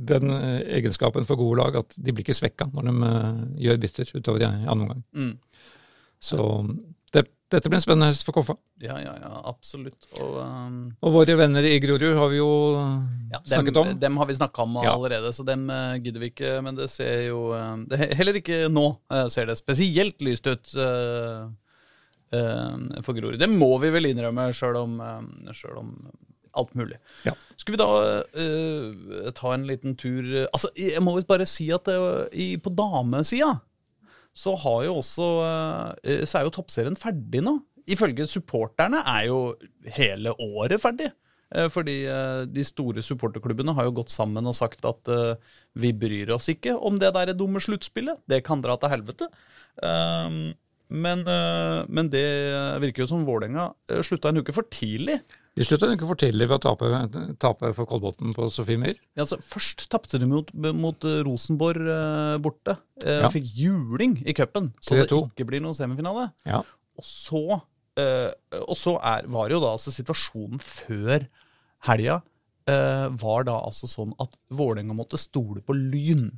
den 0.00 0.30
eh, 0.30 0.60
egenskapen 0.78 1.26
for 1.28 1.40
gode 1.40 1.60
lag 1.60 1.76
at 1.82 1.94
de 1.96 2.12
blir 2.12 2.24
ikke 2.24 2.36
svekka 2.36 2.70
når 2.72 2.88
de 2.88 3.10
eh, 3.10 3.44
gjør 3.66 3.80
bytter 3.84 4.12
utover 4.16 4.44
i 4.44 4.48
andre 4.48 4.86
omgang. 4.86 5.02
Mm. 5.12 5.34
Så 6.20 6.36
det, 7.14 7.24
dette 7.50 7.70
blir 7.72 7.78
en 7.80 7.82
spennende 7.82 8.10
høst 8.12 8.26
for 8.26 8.36
Koffa. 8.36 8.54
ja, 8.84 8.98
ja, 9.02 9.14
ja, 9.18 9.30
absolutt. 9.48 10.04
Og, 10.20 10.36
um, 10.44 10.76
Og 11.02 11.14
våre 11.16 11.34
venner 11.40 11.64
i 11.66 11.78
Grorud 11.82 12.14
har 12.18 12.28
vi 12.30 12.36
jo 12.38 12.50
ja, 13.32 13.38
dem, 13.40 13.46
snakket 13.54 13.80
om. 13.80 13.94
dem 14.02 14.16
har 14.20 14.28
vi 14.28 14.36
snakka 14.38 14.62
om 14.66 14.76
Ja. 14.84 14.92
allerede, 14.94 15.32
så 15.34 15.46
dem 15.48 15.64
uh, 15.72 15.96
gidder 15.98 16.20
vi 16.20 16.28
ikke. 16.30 16.52
Men 16.62 16.76
det 16.78 16.90
ser 16.92 17.24
jo 17.30 17.48
uh, 17.56 17.72
det, 17.90 18.12
Heller 18.20 18.38
ikke 18.38 18.68
nå 18.70 18.84
uh, 19.10 19.26
ser 19.32 19.48
det 19.50 19.56
spesielt 19.58 20.20
lyst 20.22 20.46
ut 20.46 20.74
eh, 20.76 21.48
eh, 22.36 23.02
for 23.02 23.16
Grorud. 23.16 23.38
Det 23.40 23.48
må 23.50 23.72
vi 23.82 23.90
vel 23.96 24.06
innrømme, 24.12 24.50
sjøl 24.54 24.76
om, 24.84 24.98
selv 25.56 25.80
om 25.82 25.94
alt 26.58 26.72
mulig. 26.78 26.96
Ja. 27.26 27.32
Skal 27.56 27.74
vi 27.76 27.80
da 27.80 27.88
uh, 28.36 29.32
ta 29.38 29.52
en 29.54 29.66
liten 29.68 29.96
tur 29.98 30.24
Altså, 30.52 30.70
Jeg 30.78 31.02
må 31.02 31.16
jo 31.18 31.26
bare 31.28 31.46
si 31.46 31.68
at 31.74 31.86
det 31.86 31.98
i, 32.34 32.52
på 32.58 32.72
damesida 32.74 33.56
så 34.40 34.54
også 34.56 35.26
eh, 36.02 36.22
Så 36.24 36.38
er 36.38 36.46
jo 36.46 36.54
toppserien 36.54 36.96
ferdig 36.98 37.42
nå. 37.44 37.58
Ifølge 37.90 38.28
supporterne 38.30 39.02
er 39.04 39.26
jo 39.28 39.40
hele 39.96 40.32
året 40.40 40.80
ferdig. 40.80 41.10
Eh, 41.54 41.68
Fordi 41.72 41.96
eh, 42.06 42.46
de 42.48 42.64
store 42.64 43.02
supporterklubbene 43.04 43.74
har 43.76 43.88
jo 43.88 43.98
gått 44.00 44.14
sammen 44.14 44.46
og 44.46 44.56
sagt 44.56 44.86
at 44.88 45.12
eh, 45.12 45.52
vi 45.74 45.92
bryr 45.92 46.32
oss 46.36 46.48
ikke 46.52 46.76
om 46.78 46.98
det 47.00 47.12
der 47.16 47.34
dumme 47.36 47.62
sluttspillet. 47.62 48.22
Det 48.30 48.44
kan 48.46 48.62
dra 48.64 48.78
til 48.80 48.92
helvete. 48.94 49.30
Um, 49.80 50.52
men, 50.90 51.22
eh, 51.22 51.84
men 51.86 52.10
det 52.10 52.26
virker 52.82 53.04
jo 53.04 53.10
som 53.12 53.26
Vålerenga 53.26 53.70
eh, 53.90 54.02
slutta 54.02 54.32
en 54.32 54.42
uke 54.42 54.54
for 54.54 54.66
tidlig. 54.74 55.20
De 55.58 55.64
slutta 55.66 55.88
ikke 55.90 56.06
å 56.06 56.12
fortelle 56.12 56.46
ved 56.46 56.56
å 56.56 56.62
tape, 56.62 56.88
tape 57.42 57.72
for 57.74 57.88
Kolbotn 57.90 58.30
på 58.36 58.46
Sofiemyr. 58.54 58.94
Ja, 59.18 59.24
altså, 59.24 59.40
først 59.42 59.88
tapte 59.90 60.20
de 60.22 60.28
mot, 60.30 60.52
mot 60.54 61.06
Rosenborg 61.26 61.82
eh, 61.90 62.36
borte. 62.42 62.76
Eh, 63.02 63.18
Ja. 63.24 63.30
Fikk 63.34 63.48
juling 63.58 64.18
i 64.22 64.32
cupen, 64.36 64.70
så 64.80 64.94
det 65.00 65.08
ikke 65.10 65.48
blir 65.50 65.60
noen 65.64 65.74
semifinale. 65.76 66.28
Ja. 66.46 66.62
Og 67.00 67.04
så, 67.06 67.42
eh, 67.98 68.30
og 68.62 68.76
så 68.78 68.94
er, 69.02 69.26
var 69.26 69.50
jo 69.50 69.58
da 69.64 69.72
altså 69.74 69.90
situasjonen 69.94 70.62
før 70.62 71.26
helga 71.88 72.20
eh, 72.70 73.08
var 73.18 73.44
da 73.48 73.58
altså 73.66 73.88
sånn 73.90 74.14
at 74.22 74.36
Vålerenga 74.54 74.94
måtte 74.94 75.18
stole 75.18 75.64
på 75.66 75.74
Lyn. 75.74 76.28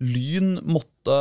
Lyn 0.00 0.56
måtte, 0.68 1.20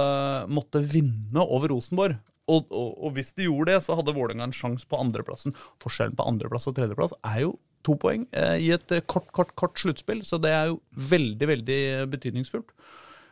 måtte 0.52 0.82
vinne 0.88 1.44
over 1.44 1.72
Rosenborg. 1.76 2.16
Og, 2.52 2.68
og, 2.70 2.92
og 3.02 3.16
hvis 3.16 3.34
de 3.38 3.48
gjorde 3.48 3.72
det, 3.74 3.80
så 3.86 3.98
hadde 3.98 4.14
Vålerenga 4.14 4.50
en 4.50 4.56
sjanse 4.56 4.86
på 4.90 5.00
andreplassen. 5.02 5.56
Forskjellen 5.82 6.18
på 6.18 6.28
andreplass 6.30 6.70
og 6.70 6.76
tredjeplass 6.78 7.16
er 7.26 7.46
jo 7.48 7.56
to 7.86 7.96
poeng 8.02 8.26
eh, 8.34 8.60
i 8.66 8.70
et 8.74 8.94
eh, 8.94 9.04
kort, 9.06 9.32
kort, 9.34 9.54
kort 9.58 9.82
sluttspill, 9.82 10.24
så 10.26 10.40
det 10.42 10.54
er 10.54 10.70
jo 10.72 10.80
veldig, 11.14 11.50
veldig 11.54 11.82
betydningsfullt. 12.14 12.74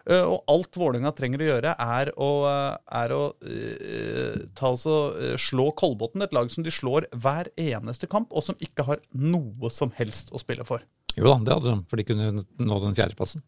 Uh, 0.03 0.25
og 0.33 0.49
alt 0.51 0.75
Vålerenga 0.75 1.13
trenger 1.15 1.39
å 1.39 1.45
gjøre, 1.47 1.73
er 1.79 2.09
å, 2.19 2.29
eh, 2.49 2.73
er 2.99 3.13
å 3.15 3.21
uh, 3.31 4.41
ta 4.51 4.73
altså, 4.73 4.95
uh, 5.15 5.35
slå 5.39 5.69
Kolbotn, 5.79 6.25
et 6.25 6.35
lag 6.35 6.51
som 6.51 6.65
de 6.65 6.73
slår 6.75 7.07
hver 7.23 7.47
eneste 7.55 8.09
kamp, 8.11 8.33
og 8.35 8.43
som 8.43 8.59
ikke 8.59 8.83
har 8.89 8.99
noe 9.15 9.71
som 9.71 9.93
helst 9.95 10.33
å 10.35 10.41
spille 10.43 10.67
for. 10.67 10.83
Jo 11.15 11.29
da, 11.29 11.37
det 11.39 11.55
hadde 11.55 11.71
de, 11.71 11.77
for 11.87 12.01
de 12.01 12.07
kunne 12.09 12.43
nå 12.43 12.81
den 12.83 12.97
fjerdeplassen. 12.97 13.45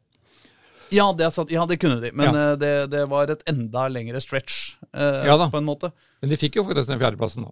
Ja, 0.94 1.08
det 1.14 1.32
sant. 1.34 1.52
Ja, 1.52 1.66
det 1.66 1.78
kunne 1.82 2.00
de, 2.02 2.12
men 2.14 2.34
Ja. 2.34 2.52
eh, 2.52 2.56
det, 2.62 2.90
det 2.92 3.06
var 3.10 3.32
et 3.32 3.44
enda 3.50 3.88
lengre 3.90 4.22
stretch, 4.22 4.76
eh, 4.94 5.26
Ja 5.26 5.38
på 5.50 5.58
en 5.58 5.66
måte. 5.66 5.92
Men 6.22 6.30
de 6.30 6.38
fikk 6.38 6.56
jo 6.60 6.64
faktisk 6.68 6.88
den 6.92 7.00
fjerdeplassen 7.00 7.44
da, 7.48 7.52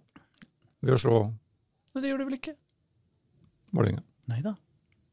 ved 0.82 0.94
å 0.94 1.00
slå 1.00 1.32
Men 1.94 2.02
det 2.02 2.10
gjorde 2.10 2.24
de 2.24 2.30
vel 2.30 2.38
ikke? 2.38 2.54
Vålerenga. 3.74 4.02
Nei 4.28 4.40
da. 4.42 4.54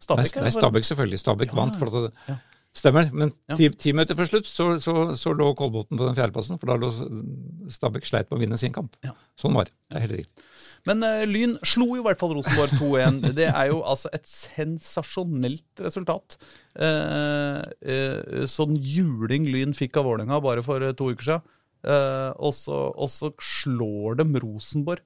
Stabæk 0.02 0.36
nei, 0.42 0.50
Stabæk 0.50 0.86
selvfølgelig. 0.88 1.20
Stabæk 1.22 1.54
vant. 1.54 1.76
for 1.78 1.88
at 1.88 2.12
det. 2.12 2.38
Stemmer. 2.72 3.10
Men 3.12 3.34
Ja. 3.50 3.56
ti, 3.60 3.68
ti 3.76 3.92
minutter 3.92 4.16
før 4.16 4.30
slutt 4.30 4.48
så, 4.48 4.66
så, 4.80 4.94
så 5.20 5.34
lå 5.36 5.50
Kolbotn 5.60 5.98
på 6.00 6.06
den 6.08 6.16
fjerdeplassen, 6.16 6.60
for 6.60 6.72
da 6.72 6.78
lå 6.80 6.92
Stabæk 7.72 8.08
sleit 8.08 8.30
med 8.30 8.38
å 8.38 8.42
vinne 8.46 8.60
sin 8.60 8.72
kamp. 8.72 8.96
Ja. 9.04 9.12
Sånn 9.40 9.58
var 9.58 9.68
det. 9.68 9.76
Det 9.92 9.98
er 9.98 10.06
helt 10.06 10.16
riktig. 10.22 10.46
Men 10.88 11.04
uh, 11.04 11.24
Lyn 11.28 11.58
slo 11.68 11.90
jo 11.92 12.00
i 12.00 12.06
hvert 12.06 12.22
fall 12.22 12.32
Rosenborg 12.38 12.72
2-1. 12.80 13.20
Det 13.42 13.50
er 13.50 13.68
jo 13.74 13.82
altså 13.84 14.12
et 14.16 14.24
sensasjonelt 14.30 15.84
resultat. 15.84 16.38
Uh, 16.80 17.60
uh, 17.84 18.46
sånn 18.50 18.80
juling 18.80 19.50
Lyn 19.52 19.76
fikk 19.78 20.00
av 20.00 20.08
Vålerenga 20.08 20.40
bare 20.44 20.64
for 20.66 20.88
to 20.96 21.12
uker 21.12 21.28
siden. 21.28 21.58
Og, 21.82 22.54
så, 22.56 23.34
slår 23.42 24.22
dem 24.22 24.36
Rosenborg. 24.40 25.04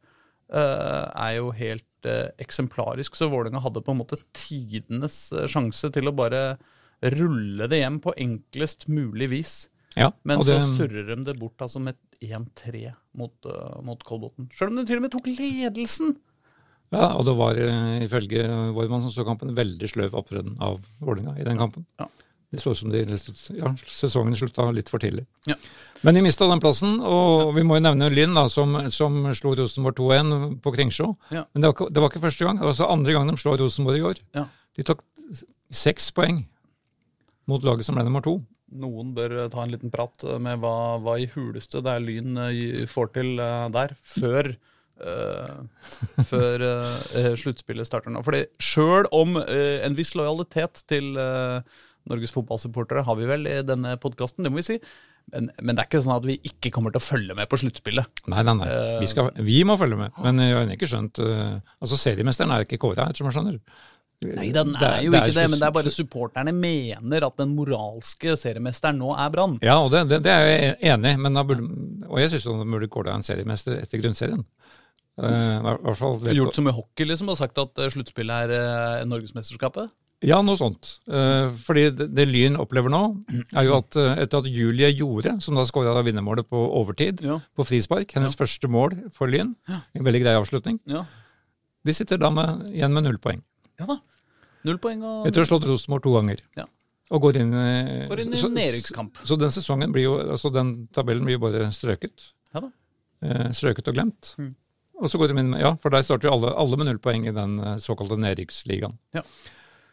Uh, 0.53 1.09
er 1.17 1.39
jo 1.39 1.49
helt 1.57 2.09
eksemplarisk, 2.37 3.15
så 3.17 3.31
Vålerenga 3.31 3.63
hadde 3.63 3.81
på 3.81 3.95
en 3.95 4.03
måte 4.03 4.19
tidenes 4.37 5.31
sjanse 5.49 5.89
til 5.89 6.11
å 6.11 6.13
bare 6.13 6.43
rulle 7.01 7.67
det 7.71 7.81
hjem 7.81 7.99
på 8.03 8.13
enklest 8.17 8.87
mulig 8.91 9.29
vis. 9.33 9.55
Ja, 9.95 10.11
Men 10.27 10.41
det, 10.43 10.59
så 10.59 10.75
surrer 10.75 11.07
de 11.07 11.21
det 11.23 11.37
bort 11.39 11.61
altså 11.63 11.79
med 11.79 11.95
1-3 12.23 12.89
mot, 13.15 13.35
uh, 13.47 13.79
mot 13.85 14.01
Kolbotn. 14.03 14.49
Sjøl 14.51 14.73
om 14.73 14.81
de 14.81 14.87
til 14.89 14.99
og 14.99 15.05
med 15.05 15.13
tok 15.15 15.29
ledelsen! 15.31 16.17
ja, 16.95 17.07
og 17.17 17.25
det 17.27 17.33
var 17.35 17.57
eh, 17.59 18.03
ifølge 18.05 18.43
Vårmann 18.75 19.01
som 19.03 19.11
så 19.11 19.25
kampen, 19.27 19.55
veldig 19.57 19.87
sløv 19.89 20.13
opptreden 20.15 20.53
av 20.63 20.77
Vålerenga 21.03 21.33
i 21.41 21.47
den 21.47 21.59
kampen. 21.59 21.83
Ja. 21.99 22.07
Det 22.53 22.61
så 22.61 22.71
ut 22.71 22.79
som 22.79 22.91
de, 22.93 23.01
ja, 23.57 23.71
sesongen 23.89 24.37
slutta 24.37 24.69
litt 24.71 24.91
for 24.91 25.03
tidlig. 25.03 25.25
Ja. 25.49 25.57
Men 26.05 26.15
de 26.15 26.21
mista 26.23 26.47
den 26.47 26.61
plassen, 26.63 26.99
og 27.03 27.51
vi 27.57 27.65
må 27.67 27.79
jo 27.79 27.83
nevne 27.87 28.07
Lyn, 28.13 28.35
da, 28.37 28.45
som, 28.51 28.77
som 28.93 29.17
slo 29.35 29.55
Rosenborg 29.57 29.97
2-1 29.97 30.59
på 30.63 30.75
Kringsjå. 30.75 31.09
Ja. 31.35 31.43
Men 31.51 31.65
det 31.65 31.71
var, 31.71 31.91
det 31.91 32.03
var 32.03 32.13
ikke 32.13 32.23
første 32.27 32.47
gang, 32.47 32.61
det 32.61 32.67
var 32.67 32.75
også 32.75 32.91
andre 32.93 33.17
gang 33.17 33.31
de 33.31 33.37
slår 33.41 33.59
Rosenborg 33.63 33.99
i 33.99 34.05
år. 34.11 34.21
Ja. 34.37 34.45
De 34.77 34.85
tok 34.87 35.03
seks 35.73 36.11
poeng 36.15 36.45
mot 37.49 37.65
laget 37.65 37.87
som 37.87 37.97
ble 37.97 38.05
nummer 38.07 38.23
to. 38.25 38.39
Noen 38.75 39.13
bør 39.15 39.35
eh, 39.39 39.49
ta 39.53 39.63
en 39.63 39.73
liten 39.73 39.93
prat 39.93 40.25
eh, 40.25 40.39
med 40.41 40.61
hva, 40.63 40.97
hva 41.03 41.17
i 41.21 41.27
huleste 41.35 41.83
det 41.85 41.97
er 41.97 42.05
Lyn 42.05 42.39
eh, 42.47 42.85
får 42.89 43.13
til 43.17 43.35
der, 43.75 43.93
før 44.01 44.55
uh, 45.03 45.63
før 46.31 46.63
eh, 46.65 47.33
sluttspillet 47.39 47.87
starter 47.87 48.13
nå. 48.13 48.23
Fordi 48.25 48.45
sjøl 48.63 49.09
om 49.15 49.39
uh, 49.39 49.79
en 49.85 49.97
viss 49.97 50.15
lojalitet 50.17 50.85
til 50.91 51.15
Norges 52.05 52.35
fotballsupportere 52.35 53.05
har 53.05 53.17
vi 53.17 53.27
vel 53.29 53.49
i 53.49 53.59
denne 53.65 53.95
podkasten, 54.01 54.45
det 54.45 54.53
må 54.53 54.61
vi 54.61 54.69
si. 54.73 54.79
Men, 55.33 55.47
men 55.57 55.73
det 55.73 55.81
er 55.81 55.87
ikke 55.89 56.03
sånn 56.05 56.19
at 56.19 56.27
vi 56.27 56.35
ikke 56.45 56.69
kommer 56.73 56.93
til 56.93 57.01
å 57.01 57.05
følge 57.05 57.33
med 57.37 57.49
på 57.49 57.57
sluttspillet. 57.57 58.21
Nei, 58.29 58.43
nei, 58.45 58.53
nei. 58.59 58.67
Vi, 59.01 59.09
skal, 59.09 59.31
vi 59.41 59.63
må 59.65 59.73
følge 59.81 59.97
med. 59.97 60.13
Men 60.21 60.43
jeg 60.43 60.53
har 60.53 60.69
ikke 60.75 60.89
skjønt 60.91 61.21
uh, 61.25 61.57
Altså, 61.79 61.97
seriemesteren 61.97 62.53
er 62.53 62.67
ikke 62.67 62.81
kåra, 62.83 63.07
som 63.17 63.25
jeg 63.25 63.37
skjønner. 63.39 63.57
Nei, 64.23 64.51
den 64.55 64.71
Det 64.73 64.81
er 64.81 64.93
er- 64.97 65.03
jo 65.03 65.11
det 65.11 65.19
er 65.19 65.27
ikke 65.27 65.35
det, 65.41 65.49
men 65.51 65.59
det 65.59 65.67
er 65.67 65.71
bare 65.75 65.91
supporterne 65.91 66.53
mener 66.55 67.25
at 67.27 67.35
den 67.37 67.55
moralske 67.55 68.37
seriemesteren 68.39 68.97
nå 68.97 69.11
er 69.17 69.29
Brann. 69.29 69.59
Ja, 69.61 69.75
og 69.83 69.91
det, 69.91 70.07
det, 70.23 70.25
er 70.31 70.45
jeg 70.47 70.77
enig 70.81 71.11
i, 71.15 72.07
og 72.07 72.17
jeg 72.19 72.29
syns 72.31 72.43
de 72.47 72.65
burde 72.71 72.87
kåre 72.89 73.13
en 73.13 73.21
seriemester 73.23 73.77
etter 73.81 73.99
grunnserien. 74.01 74.45
Uh, 75.17 75.61
hvert- 75.63 75.95
fall 75.97 76.17
Gjort 76.35 76.55
som 76.55 76.67
i 76.67 76.71
hockey, 76.75 77.05
liksom, 77.07 77.29
og 77.29 77.37
sagt 77.37 77.57
at 77.57 77.77
eh, 77.79 77.87
sluttspillet 77.89 78.49
er 78.49 78.99
uh, 78.99 79.05
Norgesmesterskapet. 79.07 79.89
Ja, 80.25 80.41
noe 80.41 80.57
sånt. 80.57 80.97
Uh, 81.07 81.51
fordi 81.55 81.85
det, 81.95 82.09
det 82.15 82.25
Lyn 82.27 82.55
opplever 82.59 82.89
nå, 82.91 83.01
er 83.55 83.63
jo 83.67 83.77
at 83.77 83.95
uh, 83.95 84.15
etter 84.19 84.41
at 84.41 84.49
Julie 84.51 84.89
gjorde, 84.95 85.37
som 85.43 85.55
da 85.55 85.63
skåra 85.67 86.03
vinnermålet 86.03 86.47
på 86.49 86.59
overtid, 86.81 87.21
Ja. 87.23 87.39
på 87.55 87.63
frispark, 87.67 88.11
hennes 88.15 88.35
første 88.35 88.67
mål 88.67 88.95
for 89.15 89.27
Lyn, 89.31 89.53
en 89.69 90.03
veldig 90.07 90.23
grei 90.23 90.35
avslutning, 90.35 90.79
Ja. 90.87 91.05
de 91.85 91.93
sitter 91.93 92.17
da 92.17 92.29
med, 92.29 92.65
igjen 92.73 92.91
med 92.95 93.03
null 93.07 93.17
poeng. 93.19 93.43
Ja 93.79 93.85
da. 93.89 93.99
Null 94.65 94.79
poeng 94.81 95.03
og 95.05 95.27
Etter 95.29 95.43
å 95.43 95.45
ha 95.45 95.49
slått 95.51 95.67
Rosenborg 95.69 96.03
to 96.03 96.13
ganger. 96.15 96.41
Ja. 96.57 96.65
Og 97.13 97.21
går 97.21 97.37
inn, 97.43 97.53
eh, 97.53 98.07
Går 98.09 98.21
inn 98.23 98.33
i 98.33 98.37
så- 98.41 98.49
nedrykkskamp. 98.49 99.19
Så 99.23 99.37
den 99.37 99.51
sesongen 99.53 99.91
blir 99.93 100.03
jo, 100.07 100.15
altså 100.33 100.51
den 100.53 100.87
tabellen 100.91 101.23
blir 101.27 101.37
jo 101.37 101.43
bare 101.43 101.67
strøket. 101.71 102.31
Ja 102.55 102.61
da. 102.61 102.71
Eh, 103.21 103.49
strøket 103.53 103.87
og 103.87 103.93
glemt. 103.93 104.35
Mm. 104.39 104.55
Og 105.01 105.09
så 105.11 105.19
går 105.19 105.27
de 105.33 105.39
inn 105.39 105.49
med, 105.51 105.59
ja, 105.61 105.75
for 105.75 105.89
der 105.91 106.01
starter 106.01 106.29
jo 106.29 106.33
alle, 106.33 106.53
alle 106.55 106.77
med 106.77 106.87
null 106.87 106.97
poeng 107.03 107.27
i 107.27 107.31
den 107.35 107.59
eh, 107.59 107.75
såkalte 107.83 108.17
nedrykksligaen. 108.17 108.97
Ja. 109.13 109.21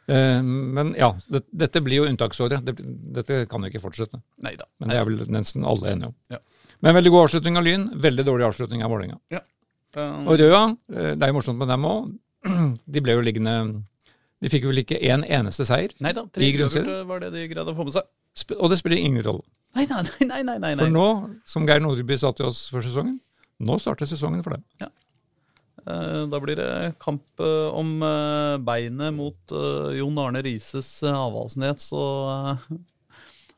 Eh, 0.09 0.40
men 0.42 0.94
ja, 0.94 1.12
det, 1.28 1.42
dette 1.52 1.82
blir 1.84 2.00
jo 2.02 2.09
unntaksåret. 2.09 2.64
Det, 2.64 2.76
dette 3.12 3.46
kan 3.50 3.60
jo 3.62 3.68
ikke 3.70 3.82
fortsette. 3.82 4.22
Neida. 4.42 4.64
Men 4.80 4.88
det 4.88 4.96
er 4.98 5.04
vel 5.04 5.26
nesten 5.28 5.66
alle 5.68 5.92
enige 5.92 6.09
om. 6.12 6.14
Ja. 6.30 6.38
Men 6.80 6.96
veldig 6.96 7.10
god 7.14 7.28
avslutning 7.28 7.59
av 7.60 7.64
Lyn, 7.66 7.88
veldig 8.02 8.24
dårlig 8.26 8.46
avslutning 8.48 8.82
av 8.82 8.90
Vålerenga. 8.90 9.18
Um, 9.94 10.26
Og 10.26 10.38
Røa, 10.40 10.62
det 10.88 11.20
er 11.22 11.28
jo 11.28 11.36
morsomt 11.36 11.59
med 11.60 11.68
dem 11.68 11.84
òg. 11.84 12.09
De 12.94 13.02
ble 13.05 13.16
jo 13.16 13.24
liggende 13.24 13.56
De 14.43 14.51
fikk 14.51 14.66
vel 14.66 14.82
ikke 14.82 14.98
en 15.12 15.23
eneste 15.23 15.66
seier. 15.69 15.94
Neida, 16.02 16.24
tre 16.35 16.48
i 16.48 16.55
grunnserien. 16.56 17.05
var 17.06 17.23
det 17.23 17.32
de 17.36 17.44
greide 17.51 17.70
å 17.70 17.77
få 17.77 17.86
med 17.86 17.94
seg. 17.94 18.09
Og 18.59 18.73
det 18.73 18.81
spiller 18.81 18.98
ingen 18.98 19.23
rolle. 19.23 19.44
Nei, 19.77 19.86
nei, 19.89 20.02
nei. 20.27 20.40
nei, 20.44 20.56
nei. 20.60 20.73
For 20.81 20.93
nå, 20.93 21.06
som 21.48 21.69
Geir 21.69 21.81
Nordby 21.85 22.16
sa 22.20 22.32
til 22.36 22.48
oss 22.51 22.66
før 22.73 22.85
sesongen, 22.85 23.20
nå 23.62 23.78
starter 23.81 24.09
sesongen 24.09 24.43
for 24.44 24.56
dem. 24.56 24.64
Ja. 24.82 24.90
Da 25.82 26.39
blir 26.39 26.59
det 26.60 26.94
kamp 27.02 27.40
eh, 27.43 27.69
om 27.74 27.97
eh, 28.06 28.56
beinet 28.62 29.14
mot 29.16 29.55
eh, 29.56 29.97
Jon 29.98 30.19
Arne 30.23 30.43
Rises 30.47 30.90
eh, 31.02 31.74
Så 31.82 31.98
Og, 31.98 32.28
eh, 32.31 32.77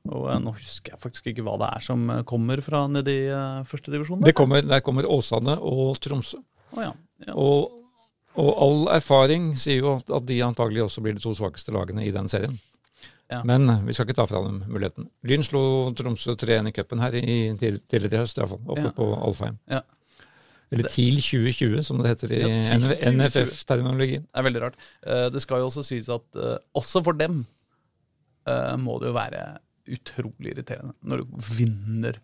og 0.09 0.31
eh, 0.33 0.41
nå 0.41 0.55
husker 0.57 0.95
jeg 0.95 1.03
faktisk 1.03 1.27
ikke 1.33 1.45
hva 1.45 1.59
det 1.61 1.69
er 1.77 1.85
som 1.85 2.09
eh, 2.11 2.23
kommer 2.25 2.63
fra 2.65 2.87
nedi 2.89 3.29
førstedivisjonen. 3.29 3.69
førstedivisjon. 3.69 4.25
Det 4.25 4.35
kommer, 4.35 4.63
der 4.63 4.81
kommer 4.81 5.05
Åsane 5.05 5.59
og 5.61 6.01
Tromsø. 6.01 6.41
Oh, 6.73 6.81
ja. 6.81 6.95
Ja. 7.27 7.35
Og, 7.37 7.84
og 8.41 8.51
all 8.65 8.81
erfaring 8.97 9.53
sier 9.59 9.81
jo 9.83 9.97
at, 9.97 10.09
de 10.27 10.41
antagelig 10.43 10.83
også 10.87 11.03
blir 11.05 11.15
de 11.17 11.23
to 11.23 11.35
svakeste 11.39 11.73
lagene 11.75 12.05
i 12.07 12.13
den 12.15 12.29
serien. 12.29 12.57
Ja. 13.33 13.41
Men 13.47 13.65
vi 13.87 13.95
skal 13.97 14.05
ikke 14.09 14.19
ta 14.19 14.27
fra 14.29 14.41
dem 14.45 14.63
muligheten. 14.69 15.07
Lyn 15.25 15.43
slo 15.47 15.61
Tromsø 15.97 16.35
3-1 16.39 16.69
i 16.69 16.73
cupen 16.77 17.01
her 17.01 17.15
i, 17.17 17.37
tidligere 17.57 18.19
i 18.19 18.21
høst, 18.21 18.37
i 18.37 18.43
hvert 18.43 18.53
fall, 18.53 18.65
oppe 18.75 18.89
Ja. 18.91 18.93
på 18.99 19.07
Alfheim. 19.17 19.57
Ja. 19.71 19.81
Eller 20.75 20.89
TIL 20.91 21.21
2020, 21.23 21.83
som 21.87 22.01
det 22.03 22.11
heter 22.13 22.33
i 22.35 22.41
Ja, 22.43 22.77
NFF-terminologien. 23.13 24.25
Det 24.27 24.41
er 24.41 24.47
veldig 24.49 24.63
rart. 24.65 24.77
Eh, 25.07 25.29
Det 25.31 25.43
skal 25.43 25.63
jo 25.63 25.69
også 25.71 25.85
sies 25.87 26.09
at 26.13 26.25
eh, 26.37 26.59
også 26.75 27.03
for 27.05 27.13
dem 27.19 27.45
eh, 28.49 28.77
må 28.77 28.99
det 29.01 29.09
jo 29.13 29.17
være 29.17 29.43
utrolig 29.95 30.55
irriterende 30.55 30.95
når 31.05 31.23
du 31.25 31.35
vinner 31.55 32.21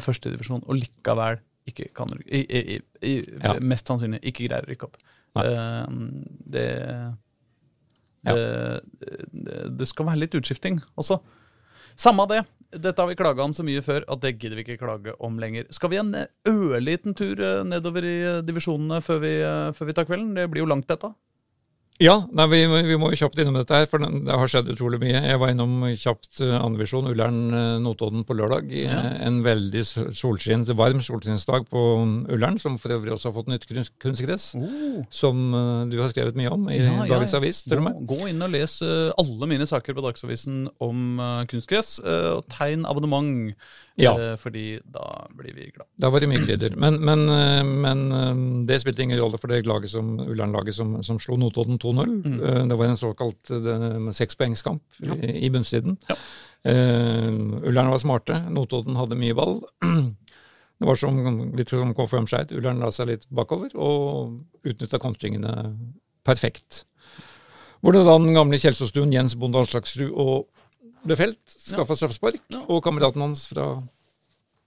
førstedivisjon 0.00 0.62
og 0.64 0.78
likevel 0.78 1.36
ikke 1.68 1.90
kan 1.96 2.08
i, 2.24 2.40
i, 2.40 2.78
i. 3.04 3.12
Mest 3.60 3.88
sannsynlig 3.90 4.22
ikke 4.24 4.46
greier 4.48 4.64
å 4.64 4.70
rykke 4.70 4.86
opp. 4.88 4.96
Det, 5.34 5.54
det, 6.54 6.66
det 8.24 9.56
Det 9.78 9.88
skal 9.90 10.06
være 10.10 10.22
litt 10.24 10.36
utskifting 10.38 10.78
også. 10.94 11.18
Samme 11.98 12.26
det. 12.30 12.42
Dette 12.74 12.98
har 13.00 13.06
vi 13.06 13.16
klaga 13.18 13.44
om 13.44 13.52
så 13.54 13.62
mye 13.66 13.82
før 13.86 14.02
at 14.10 14.22
det 14.24 14.34
gidder 14.42 14.58
vi 14.58 14.64
ikke 14.64 14.80
klage 14.80 15.14
om 15.22 15.36
lenger. 15.38 15.68
Skal 15.74 15.92
vi 15.92 16.00
en 16.00 16.14
ørliten 16.48 17.14
tur 17.14 17.38
eh, 17.38 17.62
nedover 17.66 18.06
i 18.06 18.16
eh, 18.22 18.40
divisjonene 18.46 18.98
før 19.04 19.20
vi, 19.22 19.34
eh, 19.46 19.70
før 19.76 19.90
vi 19.90 19.94
tar 19.94 20.08
kvelden? 20.08 20.32
Det 20.34 20.48
blir 20.50 20.64
jo 20.64 20.70
langt, 20.72 20.88
dette. 20.90 21.12
Ja, 22.02 22.16
nei, 22.34 22.44
vi, 22.50 22.58
vi 22.88 22.96
må 22.98 23.12
jo 23.12 23.18
kjapt 23.20 23.38
innom 23.38 23.54
dette 23.54 23.76
her, 23.78 23.84
for 23.86 24.02
det 24.02 24.34
har 24.34 24.48
skjedd 24.50 24.66
utrolig 24.72 24.98
mye. 24.98 25.14
Jeg 25.28 25.38
var 25.38 25.52
innom 25.52 25.76
kjapt 25.94 26.40
uh, 26.42 26.56
andrevisjon, 26.58 27.06
Ullern-Notodden 27.12 28.24
på 28.26 28.34
lørdag. 28.34 28.66
Ja. 28.74 28.96
eh, 29.12 29.20
En 29.28 29.36
veldig 29.46 29.84
solskins, 30.10 30.72
varm 30.74 30.98
solskinnsdag 31.06 31.68
på 31.70 31.84
um, 32.02 32.16
Ullern, 32.34 32.58
som 32.58 32.80
for 32.82 32.96
øvrig 32.96 33.14
også 33.14 33.30
har 33.30 33.36
fått 33.38 33.52
nytt 33.52 33.68
kunstgress. 34.02 34.48
Oh. 34.58 35.04
Som 35.14 35.46
eh, 35.54 35.84
du 35.92 36.00
har 36.02 36.10
skrevet 36.10 36.34
mye 36.40 36.50
om 36.50 36.66
i 36.66 36.80
Ja, 36.80 36.90
ja, 37.04 37.06
dagens 37.14 37.36
ja. 37.36 37.38
avis, 37.38 37.62
med. 37.70 38.02
Gå, 38.02 38.18
gå 38.18 38.30
inn 38.32 38.42
og 38.42 38.50
les 38.56 38.74
eh, 38.82 39.14
alle 39.22 39.50
mine 39.54 39.70
saker 39.70 39.94
på 39.94 40.02
Dagsavisen 40.08 40.64
om 40.82 41.22
eh, 41.22 41.46
kunstgress, 41.54 42.00
eh, 42.02 42.30
og 42.40 42.48
tegn 42.58 42.82
abonnement, 42.90 43.54
Ja. 44.02 44.16
eh, 44.18 44.34
fordi 44.42 44.80
da 44.90 45.28
blir 45.38 45.54
vi 45.54 45.68
glad. 45.70 45.86
Da 46.02 46.10
var 46.10 46.18
det 46.18 46.26
mye 46.32 46.42
krydder. 46.42 46.74
Men, 46.74 46.98
men, 47.06 47.22
eh, 47.30 47.62
men 47.62 48.04
eh, 48.18 48.44
det 48.66 48.80
spilte 48.82 49.06
ingen 49.06 49.22
rolle 49.22 49.38
for 49.38 49.54
det 49.54 49.62
laget 49.70 49.94
som, 49.94 50.16
Ullern-laget 50.26 50.74
som, 50.74 50.96
som 51.06 51.22
slo 51.22 51.38
Notodden 51.38 51.78
2-0. 51.84 52.10
Mm. 52.24 52.40
Eh, 52.40 52.60
Det 52.70 52.78
var 52.80 52.90
en 52.90 52.98
såkalt 53.00 53.50
eh, 53.54 54.10
sekspoengskamp 54.18 54.82
i, 55.04 55.30
i 55.46 55.50
bunnstriden. 55.54 55.98
Ja. 56.10 56.16
Uh, 56.64 57.60
Ullern 57.68 57.90
var 57.92 57.98
smarte, 58.00 58.38
Notodden 58.48 58.96
hadde 58.96 59.18
mye 59.20 59.34
ball. 59.36 59.58
Det 60.80 60.88
var 60.88 60.96
som, 60.96 61.18
litt 61.54 61.68
som 61.70 61.92
KFM 61.94 62.24
Skeid. 62.26 62.54
Ullern 62.56 62.80
la 62.82 62.88
seg 62.92 63.10
litt 63.12 63.26
bakover 63.28 63.70
og 63.76 64.40
utnytta 64.66 64.98
kontringene 65.00 65.52
perfekt. 66.26 66.82
Hvor 67.84 67.92
det 67.94 68.02
da 68.08 68.16
den 68.18 68.32
gamle 68.34 68.56
Kjelsåstuen, 68.58 69.12
Jens 69.12 69.36
Bonde 69.38 69.60
Aslaksrud 69.60 70.08
og 70.10 70.48
Lefelt 71.04 71.52
skaffa 71.52 71.92
straffespark, 71.98 72.40
Ja. 72.48 72.62
og 72.64 72.80
kameraten 72.86 73.20
hans 73.20 73.44
fra 73.50 73.66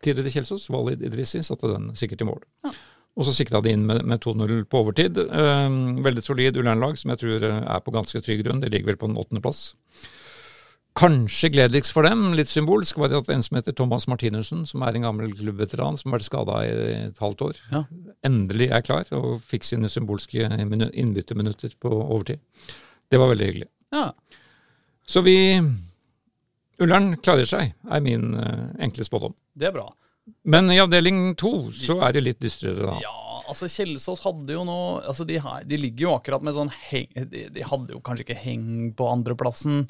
tidligere 0.06 0.30
Kjelsås, 0.35 0.69
Walid 0.69 1.02
Idrissi, 1.02 1.41
satte 1.41 1.72
den 1.73 1.89
sikkert 1.98 2.22
i 2.22 2.27
mål. 2.30 2.44
Ja. 2.64 2.72
Og 3.18 3.26
så 3.26 3.34
sikra 3.34 3.61
de 3.65 3.72
inn 3.73 3.85
med, 3.89 4.03
med 4.06 4.22
2-0 4.22 4.60
på 4.69 4.84
overtid. 4.84 5.18
Eh, 5.18 5.77
veldig 6.06 6.22
solid 6.23 6.57
Ullern-lag, 6.61 6.98
som 7.02 7.10
jeg 7.15 7.23
tror 7.23 7.44
eh, 7.49 7.64
er 7.65 7.80
på 7.81 7.94
ganske 7.95 8.22
trygg 8.22 8.44
grunn. 8.45 8.61
De 8.61 8.69
ligger 8.69 8.91
vel 8.94 8.99
på 9.02 9.10
en 9.10 9.18
åttendeplass. 9.18 9.72
Kanskje 10.98 11.52
gledeligst 11.53 11.94
for 11.94 12.07
dem, 12.07 12.31
litt 12.34 12.49
symbolsk, 12.49 12.98
var 12.98 13.11
det 13.11 13.19
at 13.19 13.27
en 13.30 13.44
som 13.45 13.57
heter 13.60 13.76
Thomas 13.77 14.07
Martinussen, 14.10 14.64
som 14.65 14.81
er 14.81 14.95
en 14.98 15.03
gammel 15.06 15.30
klubbveteran 15.38 15.98
som 15.99 16.10
har 16.10 16.18
vært 16.18 16.26
skada 16.26 16.56
i 16.65 16.72
et 17.03 17.19
halvt 17.22 17.44
år, 17.45 17.60
Ja. 17.73 17.84
endelig 18.26 18.72
er 18.73 18.81
klar 18.81 19.06
og 19.14 19.41
fikk 19.45 19.64
sine 19.64 19.89
symbolske 19.94 20.48
minu- 20.65 20.89
innbytteminutter 20.94 21.76
på 21.80 21.91
overtid. 21.94 22.39
Det 23.11 23.19
var 23.22 23.30
veldig 23.30 23.45
hyggelig. 23.49 23.68
Ja. 23.94 24.07
Så 25.06 25.22
vi 25.23 25.38
Ullern 26.81 27.15
klarer 27.22 27.45
seg, 27.45 27.73
er 27.89 28.02
min 28.02 28.34
eh, 28.38 28.65
enkle 28.85 29.06
spådom. 29.06 29.34
Det 29.57 29.68
er 29.69 29.72
bra. 29.77 29.88
Men 30.47 30.71
i 30.71 30.79
avdeling 30.81 31.35
to 31.39 31.69
så 31.75 31.99
er 32.03 32.15
det 32.17 32.23
litt 32.25 32.41
dystrere, 32.43 32.83
da. 32.89 32.97
Ja, 33.03 33.15
altså 33.47 33.69
Kjelsås 33.71 34.23
hadde 34.25 34.55
jo 34.57 34.65
nå 34.67 34.77
altså 35.07 35.25
de, 35.27 35.39
her, 35.43 35.63
de 35.67 35.79
ligger 35.79 36.07
jo 36.07 36.15
akkurat 36.17 36.43
med 36.43 36.55
sånn 36.57 36.71
heng 36.89 37.07
de, 37.31 37.47
de 37.53 37.65
hadde 37.67 37.95
jo 37.95 38.01
kanskje 38.03 38.27
ikke 38.27 38.41
heng 38.41 38.65
på 38.97 39.07
andreplassen, 39.11 39.85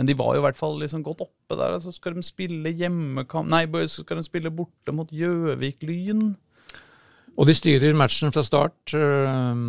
men 0.00 0.08
de 0.08 0.16
var 0.16 0.36
jo 0.36 0.40
i 0.40 0.46
hvert 0.46 0.56
fall 0.56 0.78
liksom 0.80 1.04
godt 1.04 1.26
oppe 1.26 1.58
der. 1.60 1.76
Så 1.84 1.92
skal 1.92 2.16
de 2.16 2.24
spille 2.24 2.72
hjemmekamp 2.72 3.50
Nei, 3.52 3.66
så 3.84 4.00
skal 4.06 4.20
de 4.20 4.24
spille 4.24 4.52
borte 4.54 4.94
mot 4.96 5.10
Gjøvik-Lyn. 5.12 6.30
Og 7.32 7.48
de 7.48 7.54
styrer 7.56 7.96
matchen 7.96 8.32
fra 8.32 8.42
start. 8.44 8.94
øh, 8.96 9.60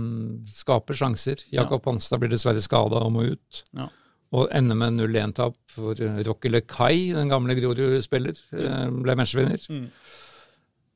skaper 0.48 0.98
sjanser. 1.00 1.44
Jakob 1.52 1.86
Hanstad 1.88 2.20
blir 2.24 2.32
dessverre 2.32 2.64
skada 2.64 3.04
og 3.04 3.12
må 3.16 3.28
ut. 3.36 3.64
Ja. 3.76 3.90
Og 4.34 4.50
ender 4.56 4.78
med 4.78 4.98
0-1-tap 4.98 5.58
for 5.70 6.00
Rocky 6.26 6.50
LeKai, 6.50 7.14
den 7.14 7.30
gamle 7.30 7.54
Grorud-spiller, 7.60 8.40
øh, 8.58 8.94
ble 9.04 9.16
matchvinner. 9.20 9.66
Mm. 9.70 9.90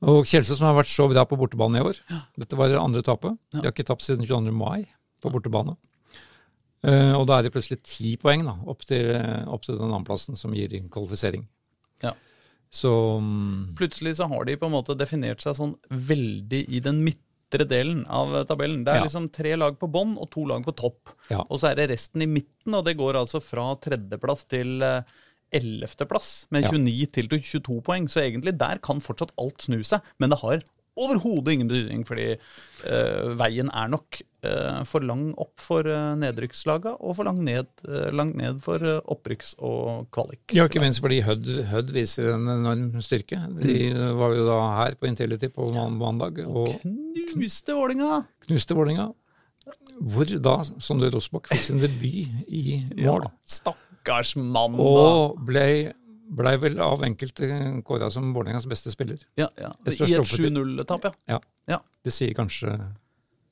Og 0.09 0.30
Kjelsås 0.30 0.59
som 0.59 0.69
har 0.69 0.77
vært 0.77 0.89
så 0.89 1.07
bra 1.09 1.26
på 1.26 1.38
bortebane 1.38 1.80
i 1.80 1.85
år. 1.85 1.99
Dette 2.38 2.57
var 2.57 2.69
det 2.69 2.80
andre 2.81 3.03
tapet. 3.05 3.38
De 3.53 3.61
har 3.61 3.73
ikke 3.73 3.85
tapt 3.85 4.05
siden 4.05 4.26
22. 4.26 4.53
mai 4.53 4.88
på 5.22 5.31
bortebane. 5.34 5.77
Eh, 6.85 7.14
og 7.18 7.26
da 7.30 7.38
er 7.38 7.45
det 7.45 7.53
plutselig 7.53 7.80
ti 7.85 8.15
poeng 8.22 8.45
da, 8.45 8.53
opp 8.69 8.85
til, 8.89 9.09
opp 9.49 9.65
til 9.65 9.77
den 9.77 9.89
andreplassen 9.89 10.38
som 10.38 10.53
gir 10.53 10.73
kvalifisering. 10.93 11.47
Ja. 12.05 12.14
Så 12.73 12.91
mm, 13.22 13.77
Plutselig 13.80 14.18
så 14.19 14.27
har 14.30 14.45
de 14.45 14.57
på 14.59 14.68
en 14.68 14.76
måte 14.76 14.97
definert 14.97 15.41
seg 15.43 15.55
sånn 15.57 15.76
veldig 15.89 16.65
i 16.73 16.81
den 16.84 17.01
midtre 17.47 17.67
delen 17.67 18.05
av 18.07 18.33
tabellen. 18.45 18.83
Det 18.83 18.91
er 18.93 18.97
Ja. 18.99 19.03
liksom 19.05 19.31
tre 19.31 19.55
lag 19.55 19.77
på 19.79 19.89
bånn 19.89 20.17
og 20.19 20.29
to 20.31 20.45
lag 20.45 20.63
på 20.65 20.75
topp. 20.75 21.09
Ja. 21.29 21.43
Og 21.49 21.59
så 21.59 21.71
er 21.71 21.75
det 21.75 21.89
resten 21.91 22.21
i 22.21 22.25
midten, 22.25 22.73
og 22.75 22.85
det 22.85 22.97
går 22.97 23.13
altså 23.15 23.41
fra 23.41 23.75
tredjeplass 23.75 24.45
til 24.47 24.81
eh, 24.83 25.01
ellevteplass 25.53 26.47
med 26.51 26.63
Ja. 26.63 26.71
29 26.71 27.05
til 27.11 27.27
22 27.29 27.81
poeng. 27.81 28.07
Så 28.09 28.21
egentlig 28.21 28.57
der 28.57 28.77
kan 28.79 28.99
fortsatt 28.99 29.31
alt 29.39 29.59
snu 29.61 29.81
seg, 29.83 30.01
men 30.19 30.29
det 30.29 30.39
har 30.39 30.61
overhodet 30.97 31.53
ingen 31.55 31.69
betydning, 31.71 32.01
fordi 32.07 32.25
uh, 32.35 33.35
veien 33.39 33.69
er 33.71 33.91
nok 33.93 34.19
uh, 34.47 34.81
for 34.89 35.05
lang 35.05 35.27
opp 35.41 35.53
for 35.61 35.85
uh, 35.87 36.15
nedrykkslaga 36.19 36.95
og 36.97 37.15
for 37.17 37.27
lang 37.29 37.37
ned, 37.45 37.69
eh, 37.87 38.07
langt 38.15 38.35
ned 38.39 38.59
for 38.65 38.81
eh, 38.81 38.99
opprykks- 39.13 39.55
og 39.63 40.07
kvalik. 40.15 40.41
Ja, 40.57 40.65
ikke 40.69 40.81
minst 40.83 41.01
fordi 41.03 41.21
Hødd, 41.25 41.47
Hødd 41.71 41.93
viser 41.95 42.33
en 42.33 42.47
enorm 42.57 42.89
styrke. 43.05 43.39
De 43.61 43.77
var 44.17 44.35
jo 44.37 44.47
da 44.49 44.57
her 44.81 44.97
på 44.99 45.09
Intility 45.09 45.49
på 45.53 45.69
man- 45.75 45.97
mandag 46.01 46.41
og 46.47 46.73
Knuste 47.33 47.75
Vålinga! 47.77 48.23
knuste 48.47 48.75
Vålinga. 48.77 49.09
Hvor 49.97 50.29
da 50.39 50.59
Sondre 50.79 51.09
Rosbakk 51.11 51.49
fikk 51.51 51.63
sin 51.65 51.81
debut 51.81 52.29
i 52.47 52.77
mål. 53.01 53.25
Ja, 53.27 53.31
stakkars 53.57 54.35
mann, 54.37 54.77
da. 54.77 54.83
Og 54.85 55.41
ble, 55.47 55.93
ble 56.27 56.53
vel 56.59 56.79
av 56.83 57.03
enkelte 57.07 57.47
kåra 57.87 58.09
som 58.11 58.33
Vålerengas 58.35 58.67
beste 58.67 58.91
spiller. 58.91 59.21
Ja, 59.39 59.47
ja. 59.57 59.71
I 59.87 59.95
et 59.95 60.27
7-0-tap, 60.27 61.05
ja. 61.09 61.13
Ja. 61.27 61.39
Ja. 61.67 61.79
Det 62.03 62.11
sier 62.15 62.33
kanskje 62.37 62.73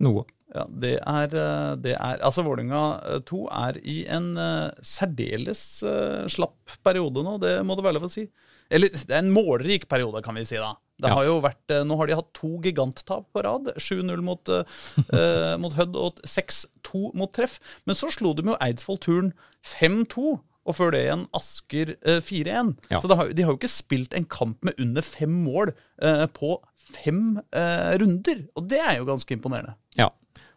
noe. 0.04 0.26
ja. 0.54 0.66
Det 0.70 0.98
er, 1.02 1.36
eh, 1.36 1.76
det 1.84 1.94
er 1.96 2.20
Altså, 2.24 2.44
Vålerenga 2.44 3.22
2 3.28 3.42
er 3.52 3.80
i 3.84 4.06
en 4.12 4.34
uh, 4.38 4.72
særdeles 4.84 5.62
uh, 5.84 6.28
slapp 6.32 6.76
periode 6.84 7.24
nå, 7.24 7.38
det 7.44 7.58
må 7.66 7.76
det 7.76 7.84
være 7.88 7.98
lov 8.00 8.08
å 8.10 8.12
si. 8.12 8.28
Eller 8.72 8.90
det 8.90 9.12
er 9.14 9.22
en 9.22 9.32
målrik 9.36 9.88
periode, 9.88 10.24
kan 10.26 10.36
vi 10.36 10.44
si 10.48 10.56
da. 10.58 10.74
Det 10.98 11.10
Ja. 11.10 11.16
har 11.18 11.26
jo 11.28 11.42
vært, 11.44 11.70
eh, 11.76 11.84
Nå 11.84 11.98
har 12.00 12.08
de 12.08 12.16
hatt 12.16 12.30
to 12.34 12.48
giganttap 12.64 13.26
på 13.36 13.42
rad. 13.44 13.68
7-0 13.78 14.22
mot, 14.24 14.48
eh, 14.50 14.64
eh, 15.12 15.58
mot 15.60 15.74
Hødd 15.76 15.94
og 16.00 16.22
6-2 16.24 17.12
mot 17.14 17.32
Treff. 17.36 17.60
Men 17.86 17.96
så 18.00 18.08
slo 18.16 18.32
de 18.34 18.42
jo 18.48 18.56
Eidsvoll 18.64 18.98
Turn 19.04 19.34
5-2. 19.62 20.40
Og 20.66 20.74
før 20.74 20.92
det 20.96 21.04
igjen 21.06 21.28
Asker 21.38 21.92
eh, 22.02 22.22
4-1. 22.26 22.72
Ja. 22.90 23.00
Så 23.00 23.10
det 23.12 23.18
har, 23.20 23.32
de 23.38 23.44
har 23.46 23.54
jo 23.54 23.60
ikke 23.60 23.70
spilt 23.70 24.16
en 24.18 24.26
kamp 24.26 24.64
med 24.66 24.80
under 24.82 25.06
fem 25.06 25.30
mål 25.46 25.72
eh, 26.02 26.26
på 26.34 26.56
fem 26.98 27.38
eh, 27.54 27.92
runder. 28.02 28.46
Og 28.58 28.68
det 28.72 28.82
er 28.82 28.98
jo 29.00 29.06
ganske 29.10 29.38
imponerende. 29.38 29.76
Ja. 30.00 30.10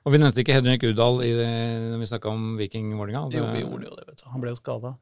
Og 0.06 0.14
vi 0.14 0.20
nevnte 0.22 0.40
ikke 0.40 0.56
Henrik 0.56 0.86
Udal 0.88 1.20
i 1.26 1.32
det, 1.36 1.48
når 1.92 2.00
vi 2.00 2.08
snakka 2.08 2.30
om 2.32 2.54
Viking 2.56 2.88
Vålerenga. 2.96 3.26
Jo, 3.34 3.48
vi 3.52 3.60
gjorde 3.66 3.90
jo 3.90 3.96
det, 3.98 4.06
vet 4.08 4.22
du. 4.22 4.28
Han 4.32 4.44
ble 4.44 4.54
jo 4.54 4.60
skada. 4.62 4.94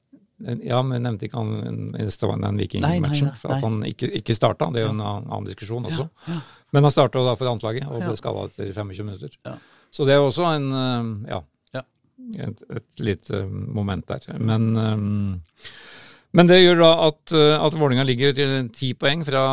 Ja, 0.66 0.82
men 0.84 1.00
nevnte 1.06 1.28
ikke 1.30 1.40
han 1.40 1.94
i 1.96 2.06
stående 2.12 2.50
den 2.50 2.58
Nei, 2.58 2.66
nei, 2.66 2.66
Viking-matchen. 2.66 3.30
For 3.40 3.54
at 3.54 3.62
han 3.64 3.78
ikke, 3.88 4.10
ikke 4.18 4.34
starta, 4.36 4.68
det 4.74 4.82
er 4.82 4.88
jo 4.88 4.92
en 4.92 5.00
annen, 5.00 5.30
annen 5.30 5.46
diskusjon 5.48 5.86
også. 5.88 6.08
Men 6.76 6.84
han 6.84 6.92
starta 6.92 7.22
da 7.24 7.36
for 7.38 7.48
antlaget, 7.54 7.86
og 7.88 8.02
ble 8.02 8.10
Ja. 8.12 8.18
skada 8.20 8.42
etter 8.50 8.72
25 8.74 9.06
minutter. 9.06 9.38
Ja. 9.46 9.54
Så 9.94 10.04
det 10.04 10.12
er 10.16 10.20
jo 10.20 10.26
også 10.28 10.48
en 10.56 10.66
eh, 10.74 11.30
ja, 11.30 11.38
Ja. 11.38 11.44
Et, 12.34 12.62
et 12.76 13.02
lite 13.02 13.42
moment 13.50 14.06
der. 14.08 14.38
Men, 14.38 14.68
eh, 14.76 15.72
men 16.36 16.50
det 16.50 16.60
gjør 16.62 16.82
da 16.82 16.92
at, 17.08 17.34
eh, 17.36 17.66
at 17.66 17.80
Vålinga 17.80 18.06
ligger 18.06 18.36
til 18.36 18.70
ti 18.74 18.92
poeng 18.98 19.24
fra, 19.26 19.46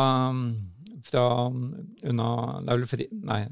fra 1.10 1.26
unna 1.48 2.30
Det 2.60 2.70
er 2.72 2.78
vel 2.78 2.88
fri... 2.90 3.10
Nei, 3.24 3.42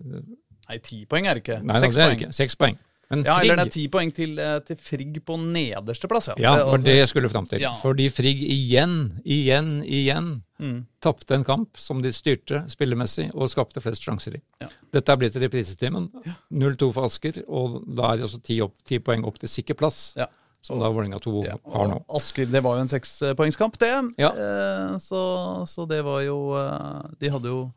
Nei, 0.69 0.79
ti 0.85 1.05
poeng 1.11 1.27
er 1.27 1.37
det 1.37 1.45
ikke. 1.45 1.61
Seks 1.83 1.97
poeng. 1.99 2.19
ikke. 2.19 2.33
Seks 2.33 2.57
poeng. 2.57 2.79
Men 3.13 3.25
Ja, 3.29 3.35
eller 3.43 3.59
det 3.61 3.67
er 3.67 3.71
ti 3.75 3.83
poeng 3.93 4.11
til, 4.17 4.39
eh, 4.41 4.59
til 4.65 4.77
Frigg 4.81 5.19
på 5.29 5.37
nederste 5.39 6.09
plass. 6.09 6.31
Ja, 6.33 6.35
Ja, 6.41 6.57
Det- 6.57 6.67
var 6.71 6.79
det 6.79 6.95
jeg 6.97 7.09
skulle 7.13 7.29
fram 7.29 7.47
til. 7.47 7.61
Ja. 7.61 7.75
Fordi 7.83 8.09
Frigg 8.11 8.41
igjen, 8.41 9.21
igjen, 9.25 9.85
igjen 9.85 10.43
Mm. 10.59 10.87
tapte 11.03 11.35
en 11.35 11.45
kamp 11.45 11.77
som 11.77 12.01
de 12.01 12.09
styrte 12.11 12.65
spillemessig 12.71 13.31
og 13.35 13.49
skapte 13.51 13.83
flest 13.83 14.01
sjanser 14.03 14.37
i. 14.37 14.41
Ja. 14.63 14.69
Dette 14.93 15.09
er 15.13 15.17
blitt 15.17 15.35
reprisetimen. 15.37 16.09
0-2 16.51 16.93
for 16.95 17.05
Asker, 17.05 17.43
og 17.49 17.83
da 17.95 18.13
er 18.13 18.17
det 18.17 18.25
også 18.31 18.43
ti, 18.43 18.61
opp, 18.63 18.73
ti 18.85 18.99
poeng 18.99 19.25
opp 19.27 19.39
til 19.39 19.49
sikker 19.49 19.75
plass, 19.75 20.15
Ja. 20.17 20.27
som 20.63 20.79
da 20.79 20.87
Vålerenga 20.89 21.21
2 21.21 21.45
Ja, 21.45 21.57
har 21.73 21.89
nå. 21.89 22.05
Asker, 22.09 22.47
det 22.47 22.63
var 22.63 22.77
jo 22.77 22.81
en 22.83 22.89
sekspoengskamp, 22.89 23.77
det. 23.79 24.15
Ja. 24.19 24.31
Eh, 24.31 24.97
så, 24.99 25.67
så 25.69 25.87
det 25.87 26.03
var 26.05 26.21
jo 26.23 26.55
eh, 26.55 27.03
De 27.19 27.29
hadde 27.29 27.45
jo 27.51 27.73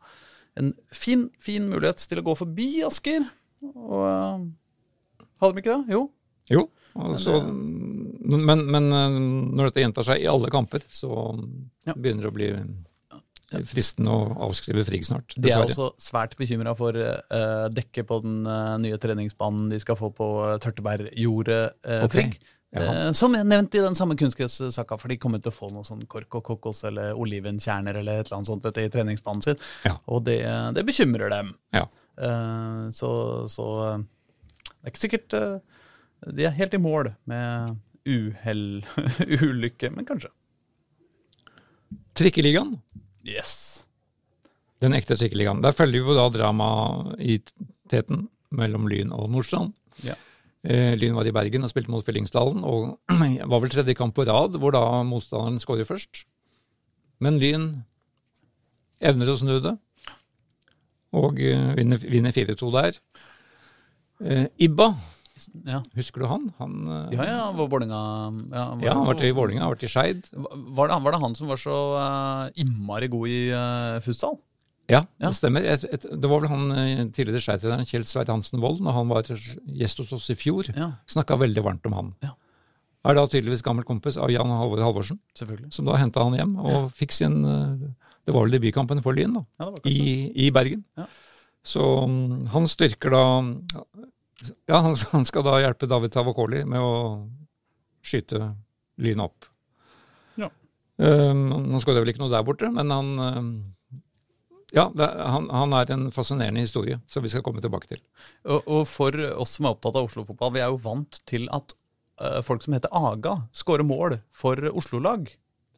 en 0.56 0.72
fin, 0.90 1.28
fin 1.40 1.68
mulighet 1.68 1.96
til 2.08 2.18
å 2.18 2.24
gå 2.24 2.36
forbi 2.38 2.82
Asker. 2.86 3.26
Og 3.74 4.48
hadde 5.40 5.56
de 5.56 5.62
ikke 5.64 5.76
det? 5.76 5.94
Jo. 5.96 6.02
Jo, 6.46 6.68
og 6.94 7.16
så, 7.18 7.40
men, 7.42 8.60
men 8.70 8.84
eh, 8.94 9.16
når 9.58 9.70
dette 9.70 9.82
gjentar 9.82 10.06
seg 10.06 10.22
i 10.22 10.28
alle 10.30 10.50
kamper, 10.52 10.84
så 10.90 11.10
Ja. 11.86 11.94
begynner 11.94 12.28
det 12.28 12.30
å 12.30 12.36
bli 12.36 12.50
fristende 13.66 14.10
å 14.10 14.48
avskrive 14.48 14.82
Frigg 14.86 15.04
snart. 15.06 15.34
De 15.38 15.50
er 15.50 15.62
også 15.62 15.92
svært 16.02 16.34
bekymra 16.38 16.72
for 16.78 16.96
uh, 16.98 17.66
dekket 17.70 18.08
på 18.08 18.18
den 18.24 18.40
uh, 18.46 18.74
nye 18.82 18.98
treningsbanen 18.98 19.68
de 19.70 19.78
skal 19.82 19.98
få 19.98 20.10
på 20.14 20.26
uh, 20.42 20.56
Tørtebergjordet, 20.62 21.76
uh, 21.86 22.06
okay. 22.06 22.14
Frigg. 22.14 22.38
Eh, 22.76 23.12
som 23.16 23.34
jeg 23.36 23.46
nevnte 23.46 23.78
i 23.78 23.84
den 23.84 23.94
samme 23.96 24.16
kunstgressaka, 24.18 24.98
for 25.00 25.12
de 25.12 25.18
kommer 25.20 25.40
til 25.40 25.52
å 25.52 25.56
få 25.56 25.70
noe 25.72 25.86
sånn 25.86 26.02
kork 26.10 26.34
og 26.38 26.44
kokos 26.44 26.82
eller 26.88 27.16
olivenkjerner 27.16 28.00
eller 28.02 28.20
et 28.20 28.26
eller 28.26 28.40
annet 28.40 28.50
sånt 28.50 28.66
vet 28.66 28.76
du, 28.76 28.82
i 28.82 28.92
treningsbanen 28.92 29.44
sin. 29.44 29.62
Ja. 29.86 29.94
Og 30.12 30.26
det, 30.26 30.40
det 30.76 30.84
bekymrer 30.88 31.32
dem. 31.32 31.54
Ja. 31.76 31.86
Eh, 32.16 32.82
så, 32.96 33.10
så 33.52 33.68
eh, 33.86 34.04
det 34.86 34.92
er 34.92 34.94
ikke 34.94 35.02
sikkert 35.02 35.34
eh, 35.34 35.56
de 36.36 36.44
er 36.46 36.54
helt 36.54 36.74
i 36.74 36.78
mål 36.78 37.08
med 37.26 37.74
uhell, 38.06 38.84
ulykke, 39.50 39.90
men 39.90 40.06
kanskje. 40.06 40.30
Trikkeligaen. 42.16 42.76
Yes. 43.26 43.82
Den 44.78 44.94
ekte 44.94 45.16
trikkeligaen. 45.18 45.58
Der 45.64 45.74
følger 45.74 46.04
vi 46.04 46.14
jo 46.14 46.16
da 46.16 46.28
drama 46.30 46.68
i 47.18 47.40
teten 47.90 48.28
mellom 48.54 48.86
Lyn 48.86 49.10
og 49.10 49.26
Nordstrand. 49.34 49.74
Ja. 50.06 50.14
Eh, 50.62 50.94
Lyn 50.94 51.18
var 51.18 51.26
i 51.26 51.34
Bergen 51.34 51.66
og 51.66 51.72
spilte 51.72 51.90
mot 51.90 52.06
Fyllingsdalen, 52.06 52.62
og 52.62 52.96
var 53.50 53.62
vel 53.66 53.74
tredje 53.74 53.98
kamp 53.98 54.14
på 54.14 54.26
rad 54.30 54.54
hvor 54.62 54.74
da 54.74 55.02
motstanderen 55.02 55.58
skårer 55.62 55.88
først. 55.88 56.22
Men 57.18 57.42
Lyn 57.42 57.68
evner 59.02 59.34
å 59.34 59.38
snu 59.42 59.58
det, 59.66 59.74
og 61.16 61.42
eh, 61.42 61.72
vinner, 61.74 62.06
vinner 62.06 62.38
4-2 62.38 62.72
der. 62.78 63.02
Eh, 64.24 64.46
Ibba, 64.58 64.94
Ja. 65.66 65.82
husker 65.94 66.20
du 66.22 66.26
han? 66.26 66.46
Han, 66.58 66.72
eh, 66.88 67.16
Ja, 67.16 67.24
ja, 67.28 67.52
var 67.52 67.68
Vålinga 67.68 67.98
ja, 68.50 68.64
var, 68.74 68.82
ja, 68.82 68.94
han 68.94 69.06
vært 69.06 69.22
i 69.26 69.30
Vålinga, 69.36 69.62
har 69.66 69.74
vært 69.74 69.84
i 69.84 69.90
Skeid. 69.92 70.30
Var 70.32 70.88
det, 70.88 70.96
var 71.04 71.12
det 71.12 71.20
han 71.20 71.34
som 71.36 71.48
var 71.48 71.56
så 71.60 71.76
uh, 72.00 72.48
innmari 72.56 73.08
god 73.12 73.28
i 73.28 73.50
uh, 73.52 74.00
futsal? 74.00 74.38
Ja, 74.88 75.02
Ja. 75.18 75.28
det 75.28 75.34
stemmer. 75.36 75.64
Et, 75.66 75.84
et, 75.84 76.02
det 76.08 76.30
var 76.30 76.40
vel 76.40 76.48
han 76.48 77.10
tidligere 77.12 77.42
Skeid-treneren 77.42 77.84
Kjell 77.86 78.04
Sveit 78.06 78.28
Hansen 78.32 78.60
Wold, 78.62 78.80
når 78.80 78.92
han 78.96 79.08
var 79.08 79.22
gjest 79.26 79.98
hos 79.98 80.12
oss 80.16 80.30
i 80.30 80.34
fjor, 80.38 80.70
Ja, 80.76 80.92
snakka 81.10 81.36
veldig 81.38 81.62
varmt 81.66 81.86
om 81.86 81.92
han. 81.98 82.12
Ja. 82.22 82.32
Er 83.06 83.14
da 83.14 83.26
tydeligvis 83.26 83.62
gammel 83.62 83.84
kompis 83.86 84.16
av 84.18 84.30
Jan 84.30 84.48
Halvor 84.50 84.80
Halvorsen, 84.82 85.18
som 85.70 85.84
da 85.86 85.94
henta 86.00 86.24
han 86.24 86.34
hjem 86.34 86.56
og 86.58 86.88
fikk 86.96 87.12
sin 87.14 87.36
Det 87.44 88.34
var 88.34 88.42
vel 88.48 88.56
debutkampen 88.56 88.98
for 89.02 89.14
Lyn, 89.14 89.34
da, 89.36 89.44
Ja, 89.60 89.70
var 89.70 89.80
i, 89.86 90.32
i 90.46 90.50
Bergen. 90.50 90.82
Ja. 90.98 91.04
Så 91.66 91.82
mm, 92.06 92.46
han 92.54 92.68
styrker 92.70 93.10
da 93.10 93.24
Ja, 94.66 94.78
han, 94.84 94.94
han 95.12 95.24
skal 95.26 95.46
da 95.46 95.58
hjelpe 95.60 95.88
David 95.90 96.14
Tavakoli 96.14 96.62
med 96.68 96.82
å 96.82 96.94
skyte 98.06 98.52
lynet 99.02 99.26
opp. 99.26 99.48
Ja. 100.38 100.50
Um, 101.02 101.48
han 101.50 101.82
skårer 101.82 102.04
vel 102.04 102.12
ikke 102.12 102.22
noe 102.22 102.32
der 102.32 102.44
borte, 102.46 102.70
men 102.72 102.92
han 102.94 103.10
um, 103.18 103.50
ja, 104.74 104.86
det, 104.94 105.06
han, 105.06 105.48
han 105.50 105.74
er 105.74 105.90
en 105.94 106.06
fascinerende 106.14 106.62
historie, 106.62 107.00
som 107.10 107.24
vi 107.24 107.30
skal 107.32 107.42
komme 107.46 107.62
tilbake 107.64 107.90
til. 107.90 108.02
Og, 108.46 108.62
og 108.62 108.86
for 108.90 109.18
oss 109.34 109.56
som 109.58 109.66
er 109.66 109.74
opptatt 109.74 109.98
av 109.98 110.06
Oslo-fotball, 110.08 110.54
vi 110.54 110.62
er 110.62 110.70
jo 110.70 110.80
vant 110.86 111.18
til 111.28 111.48
at 111.54 111.74
uh, 112.22 112.40
folk 112.46 112.62
som 112.62 112.76
heter 112.76 112.94
Aga, 112.94 113.40
skårer 113.56 113.86
mål 113.86 114.18
for 114.34 114.70
Oslo-lag. 114.70 115.30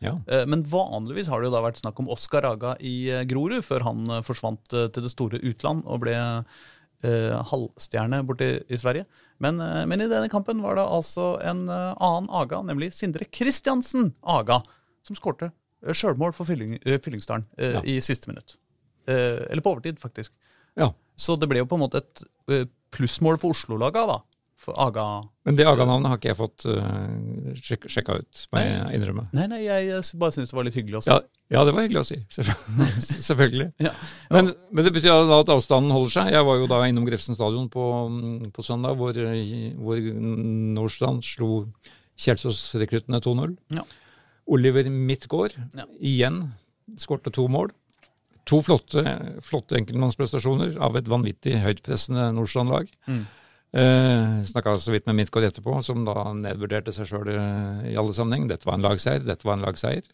Ja. 0.04 0.14
Eh, 0.30 0.44
Men 0.46 0.62
vanligvis 0.62 1.28
har 1.28 1.40
det 1.42 1.48
jo 1.48 1.54
da 1.56 1.62
vært 1.64 1.80
snakk 1.80 1.98
om 1.98 2.08
Oskar 2.14 2.44
Aga 2.46 2.76
i 2.80 3.08
eh, 3.10 3.24
Grorud, 3.26 3.64
før 3.66 3.82
han 3.88 4.04
eh, 4.18 4.22
forsvant 4.26 4.62
til 4.70 5.02
det 5.04 5.10
store 5.10 5.40
utland 5.42 5.82
og 5.86 6.00
ble 6.04 6.14
eh, 6.14 7.34
halvstjerne 7.50 8.20
borte 8.26 8.48
i 8.68 8.78
Sverige. 8.78 9.06
Men, 9.42 9.58
men 9.86 10.00
i 10.02 10.08
denne 10.10 10.30
kampen 10.30 10.62
var 10.64 10.74
det 10.78 10.84
altså 10.86 11.36
en 11.46 11.64
annen 11.70 12.26
Aga, 12.34 12.58
nemlig 12.66 12.88
Sindre 12.96 13.26
Kristiansen 13.30 14.12
Aga, 14.26 14.60
som 15.06 15.14
skårte 15.18 15.52
sjølmål 15.94 16.32
for 16.34 16.48
Fylling, 16.48 16.72
Fyllingsdalen 16.82 17.44
eh, 17.58 17.76
Ja. 17.76 17.82
i 17.86 18.00
siste 18.02 18.26
minutt. 18.30 18.56
Eh, 19.06 19.44
eller 19.46 19.62
på 19.62 19.76
overtid, 19.76 20.00
faktisk. 20.02 20.32
Ja. 20.78 20.90
Så 21.18 21.36
det 21.38 21.46
ble 21.50 21.62
jo 21.62 21.68
på 21.70 21.78
en 21.78 21.84
måte 21.84 22.02
et 22.02 22.24
plussmål 22.94 23.38
for 23.38 23.54
Oslo-laga, 23.54 24.02
da. 24.10 24.18
For 24.58 24.74
Aga 24.82 25.04
Men 25.46 25.54
det 25.54 25.64
Aga-navnet 25.70 26.10
har 26.10 26.18
ikke 26.18 26.32
jeg 26.32 26.38
fått 26.40 26.64
uh, 26.66 27.54
sjek 27.54 27.84
sjekka 27.86 28.16
ut, 28.18 28.40
må 28.52 28.58
jeg 28.64 28.96
innrømme. 28.98 29.22
Nei, 29.38 29.44
nei, 29.52 29.60
jeg 29.62 29.86
jeg 29.92 30.18
bare 30.18 30.34
syns 30.34 30.50
det 30.50 30.56
var 30.58 30.66
litt 30.66 30.74
hyggelig 30.80 30.98
å 30.98 31.02
si. 31.06 31.12
Ja, 31.12 31.18
ja, 31.54 31.62
det 31.64 31.74
var 31.76 31.86
hyggelig 31.86 32.00
å 32.02 32.08
si. 32.08 32.18
Selvfø- 32.34 32.88
Selvfølgelig. 33.28 33.68
Ja. 33.86 33.92
Men, 34.34 34.50
men 34.74 34.84
det 34.88 34.92
betyr 34.96 35.14
da 35.30 35.38
at 35.44 35.52
avstanden 35.54 35.94
holder 35.94 36.10
seg. 36.16 36.32
Jeg 36.34 36.48
var 36.50 36.58
jo 36.58 36.66
da 36.74 36.80
innom 36.90 37.06
Grefsen 37.06 37.38
stadion 37.38 37.70
på, 37.72 37.86
på 38.56 38.66
søndag, 38.66 38.98
hvor, 38.98 39.14
hvor 39.78 40.02
Nordstrand 40.74 41.22
slo 41.24 41.62
Kjelsås-rekruttene 42.18 43.22
2-0. 43.22 43.54
Ja. 43.78 43.86
Oliver 44.50 44.88
Midtgaard 44.90 45.54
Ja. 45.76 45.84
igjen 46.00 46.42
skårte 46.98 47.30
to 47.34 47.46
mål. 47.52 47.70
To 48.48 48.58
flotte, 48.64 49.02
flotte 49.44 49.76
enkeltmannsprestasjoner 49.76 50.78
av 50.82 50.96
et 50.96 51.08
vanvittig 51.10 51.58
høytpressende 51.62 52.30
Nordstrand-lag. 52.36 52.88
Mm. 53.06 53.26
Eh, 53.76 54.42
Snakka 54.48 54.76
så 54.80 54.92
vidt 54.94 55.06
med 55.10 55.18
Midtgård 55.18 55.44
etterpå, 55.50 55.78
som 55.84 56.04
da 56.06 56.30
nedvurderte 56.36 56.92
seg 56.94 57.08
sjøl 57.10 57.32
i 57.34 57.96
alle 57.98 58.14
sammenheng. 58.16 58.46
Dette 58.48 58.68
var 58.68 58.78
en 58.78 58.86
lagseier, 58.86 59.24
dette 59.26 59.44
var 59.48 59.58
en 59.58 59.66
lagseier. 59.66 60.06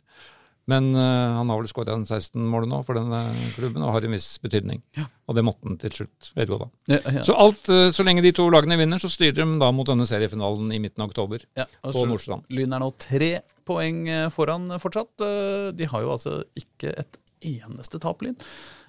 Men 0.67 0.95
eh, 0.97 1.33
han 1.37 1.51
har 1.53 1.59
vel 1.61 1.69
skåra 1.69 1.93
16 2.01 2.41
mål 2.49 2.65
nå 2.71 2.79
for 2.87 2.97
denne 2.97 3.19
klubben, 3.53 3.83
og 3.85 3.93
har 3.99 4.07
en 4.09 4.15
viss 4.17 4.31
betydning. 4.41 4.81
Og 5.29 5.37
det 5.37 5.45
måtte 5.45 5.69
han 5.69 5.77
til 5.83 5.93
slutt 5.93 6.31
vedgå, 6.39 6.57
da. 6.63 6.69
Ja, 6.95 7.01
ja. 7.19 7.25
Så 7.29 7.37
alt, 7.37 7.69
eh, 7.69 7.91
så 7.93 8.07
lenge 8.07 8.25
de 8.25 8.33
to 8.35 8.47
lagene 8.51 8.79
vinner, 8.81 8.99
så 9.03 9.11
styrer 9.13 9.37
de 9.43 9.59
da 9.61 9.69
mot 9.77 9.87
denne 9.91 10.07
seriefinalen 10.09 10.73
i 10.73 10.81
midten 10.81 11.05
av 11.05 11.13
oktober 11.13 11.45
Ja, 11.61 11.67
på 11.85 12.07
Nordstrand. 12.09 12.49
Lyn 12.49 12.73
er 12.73 12.81
nå 12.81 12.89
tre 12.97 13.31
poeng 13.69 14.07
eh, 14.09 14.31
foran 14.33 14.67
fortsatt. 14.81 15.13
Eh, 15.21 15.69
De 15.77 15.91
har 15.93 16.07
jo 16.07 16.15
altså 16.17 16.41
ikke 16.57 16.97
et 17.05 17.21
eneste 17.49 18.01
tap, 18.03 18.23
Lyn. 18.25 18.37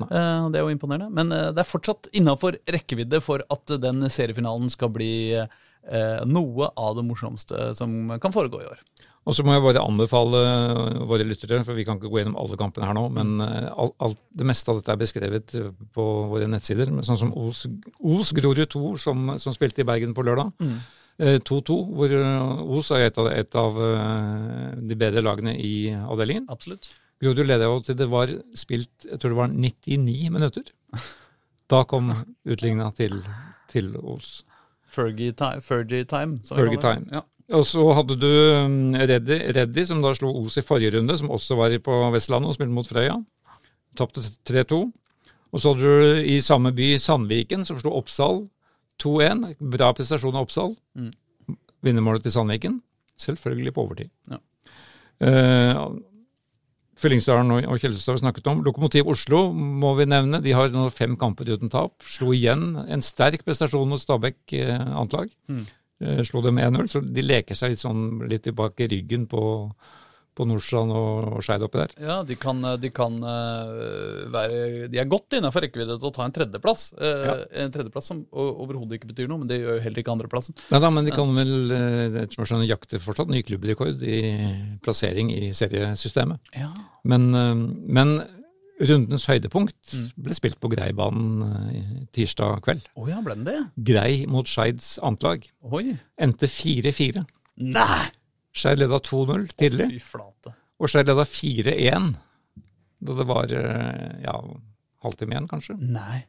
Eh, 0.02 0.50
Det 0.52 0.60
er 0.60 0.64
jo 0.64 0.74
imponerende. 0.74 1.12
Men 1.14 1.32
uh, 1.34 1.52
det 1.56 1.64
er 1.64 1.70
fortsatt 1.70 2.10
innafor 2.16 2.58
rekkevidde 2.72 3.22
for 3.24 3.44
at 3.52 3.76
den 3.82 4.06
seriefinalen 4.12 4.72
skal 4.74 4.92
bli 4.96 5.14
eh, 5.36 6.22
noe 6.26 6.72
av 6.80 6.96
det 6.98 7.06
morsomste 7.08 7.72
som 7.78 8.16
kan 8.22 8.34
foregå 8.34 8.64
i 8.64 8.70
år. 8.70 8.82
Og 9.26 9.34
så 9.34 9.42
må 9.42 9.56
jeg 9.56 9.64
bare 9.66 9.82
anbefale 9.82 10.40
våre 11.10 11.26
lyttere, 11.26 11.64
for 11.66 11.74
vi 11.74 11.86
kan 11.86 11.98
ikke 11.98 12.12
gå 12.14 12.20
gjennom 12.20 12.36
alle 12.38 12.58
kampene 12.62 12.86
her 12.86 12.94
nå, 12.94 13.08
men 13.10 13.40
alt, 13.42 13.96
alt, 14.06 14.20
det 14.38 14.46
meste 14.46 14.70
av 14.70 14.78
dette 14.78 14.94
er 14.94 15.00
beskrevet 15.02 15.56
på 15.98 16.06
våre 16.30 16.46
nettsider. 16.50 16.92
men 16.94 17.02
Sånn 17.08 17.18
som 17.18 17.32
Os, 17.42 17.64
Os 18.06 18.34
Grorud 18.38 18.70
2, 18.70 18.84
som, 19.02 19.32
som 19.42 19.56
spilte 19.56 19.82
i 19.82 19.88
Bergen 19.90 20.14
på 20.14 20.26
lørdag. 20.28 20.54
Eh, 21.18 21.40
2-2, 21.42 21.80
hvor 21.98 22.14
eh, 22.20 22.78
Os 22.78 22.92
er 22.94 23.08
et 23.08 23.18
av, 23.18 23.32
et 23.34 23.58
av 23.58 23.82
de 24.78 25.00
bedre 25.00 25.26
lagene 25.26 25.58
i 25.58 25.74
avdelingen. 25.96 26.46
Absolutt. 26.54 26.92
Grorud 27.24 27.48
leda 27.48 27.70
jo 27.70 27.78
til 27.84 27.98
det 28.00 28.08
var 28.12 28.32
spilt 28.58 29.08
jeg 29.08 29.20
tror 29.22 29.32
det 29.32 29.40
var 29.40 29.54
99 29.54 30.34
minutter. 30.34 30.74
Da 31.72 31.84
kom 31.90 32.12
utligna 32.46 32.92
til, 32.94 33.22
til 33.72 33.96
Os. 33.98 34.44
Fergie 34.96 35.34
time. 35.34 35.64
Fergie 35.66 36.06
time 36.06 36.40
Fergie 36.46 36.82
time. 36.82 37.08
Ja. 37.12 37.24
Og 37.56 37.66
så 37.70 37.84
hadde 37.94 38.18
du 38.18 38.28
um, 38.66 38.96
Reddy, 38.98 39.38
Reddy, 39.54 39.84
som 39.86 40.02
da 40.02 40.16
slo 40.18 40.32
Os 40.42 40.58
i 40.58 40.64
forrige 40.66 40.96
runde, 40.98 41.18
som 41.18 41.30
også 41.34 41.58
var 41.60 41.74
på 41.84 41.98
Vestlandet 42.14 42.50
og 42.50 42.58
spilte 42.58 42.74
mot 42.74 42.88
Frøya. 42.90 43.20
Tapte 43.98 44.24
3-2. 44.50 44.80
Og 45.54 45.62
så 45.62 45.72
hadde 45.72 45.92
du 45.92 46.24
i 46.34 46.40
samme 46.42 46.74
by 46.76 46.96
Sandviken, 47.02 47.66
som 47.68 47.78
slo 47.80 47.94
Oppsal 48.00 48.44
2-1. 49.04 49.46
Bra 49.76 49.92
prestasjon 49.96 50.36
av 50.36 50.48
Oppsal. 50.48 50.74
Mm. 50.98 51.14
Vinnermålet 51.86 52.26
til 52.26 52.34
Sandviken. 52.34 52.80
Selvfølgelig 53.22 53.76
på 53.76 53.86
overtid. 53.86 54.12
Ja. 54.32 54.42
Eh, 55.24 55.86
Fyllingsdalen 57.00 57.52
og, 57.52 57.80
Kjelsestad 57.82 58.14
har 58.14 58.20
vi 58.20 58.24
snakket 58.24 58.46
om. 58.48 58.62
Lokomotiv 58.64 59.10
Oslo 59.12 59.50
må 59.52 59.92
vi 60.00 60.08
nevne. 60.08 60.40
De 60.44 60.54
har 60.56 60.72
nå 60.72 60.86
fem 60.96 61.18
kamper 61.20 61.50
uten 61.52 61.72
tap. 61.72 61.98
Slo 62.08 62.32
igjen 62.36 62.78
en 62.88 63.04
sterk 63.04 63.44
prestasjon 63.44 63.90
mot 63.92 64.00
Stabæk 64.00 64.56
eh, 64.56 64.72
annet 64.80 65.18
lag. 65.18 65.34
Mm. 65.52 65.66
Eh, 66.06 66.22
slo 66.28 66.44
dem 66.46 66.60
1-0, 66.60 66.88
så 66.92 67.02
de 67.04 67.24
leker 67.24 67.56
seg 67.56 67.74
litt 67.74 67.84
sånn 67.84 68.06
litt 68.32 68.46
tilbake 68.48 68.86
i 68.86 68.90
ryggen 68.92 69.28
på, 69.32 69.44
på 70.36 70.46
Nordstrand 70.48 70.92
og, 70.96 71.38
Skeid 71.46 71.64
oppi 71.66 71.80
der. 71.82 71.94
Ja, 72.04 72.18
de 72.28 72.36
kan, 72.40 72.60
de 72.82 72.90
kan 72.94 73.16
eh, 73.24 74.26
være 74.34 74.88
De 74.92 75.00
er 75.02 75.10
godt 75.10 75.38
innafor 75.38 75.64
rekkevidde 75.66 75.98
til 76.02 76.10
å 76.10 76.14
ta 76.16 76.26
en 76.28 76.36
tredjeplass. 76.36 76.88
Eh, 77.00 77.24
Ja. 77.26 77.36
En 77.66 77.72
tredjeplass 77.74 78.10
som 78.12 78.24
overhodet 78.36 79.00
ikke 79.00 79.10
betyr 79.14 79.30
noe, 79.32 79.40
men 79.42 79.50
det 79.50 79.62
gjør 79.62 79.80
heller 79.86 80.02
ikke 80.04 80.14
andreplassen. 80.14 80.56
Nei 80.72 80.80
da, 80.84 80.90
men 80.94 81.08
de 81.08 81.14
kan 81.16 81.32
vel 81.38 81.54
eh, 81.72 82.22
etter 82.26 82.46
som 82.46 82.62
jeg 82.62 82.74
jakte 82.74 83.00
fortsatt 83.02 83.32
ny 83.32 83.42
klubbrekord 83.48 84.04
i 84.06 84.20
plassering 84.86 85.32
i 85.34 85.52
seriesystemet. 85.56 86.52
Ja. 86.60 86.72
Men, 87.08 87.30
eh, 87.36 87.54
men 88.00 88.18
rundens 88.90 89.24
høydepunkt 89.30 89.94
ble 90.20 90.36
spilt 90.36 90.60
på 90.60 90.68
Greibanen 90.74 91.46
eh, 91.72 91.96
tirsdag 92.16 92.60
kveld. 92.66 92.90
Oh 93.00 93.08
ja, 93.10 93.22
ble 93.24 93.38
den 93.40 93.48
det? 93.48 93.58
Grei 93.88 94.26
mot 94.28 94.50
Skeids 94.52 94.98
antlag. 95.06 95.48
Oi. 95.72 95.96
Endte 96.20 96.50
4-4. 96.52 97.24
Nei! 97.72 98.04
Skeid 98.56 98.80
leda 98.80 99.02
2-0 99.04 99.50
tidlig, 99.60 99.90
Fy 99.98 100.04
flate. 100.14 100.54
og 100.80 100.92
Skeid 100.92 101.10
leda 101.12 101.26
4-1 101.28 102.14
da 103.06 103.16
det 103.20 103.26
var 103.28 103.52
eh, 103.52 104.14
ja, 104.24 104.38
halvtime 105.04 105.36
igjen, 105.36 105.50
kanskje. 105.52 105.76
Nei. 105.78 106.24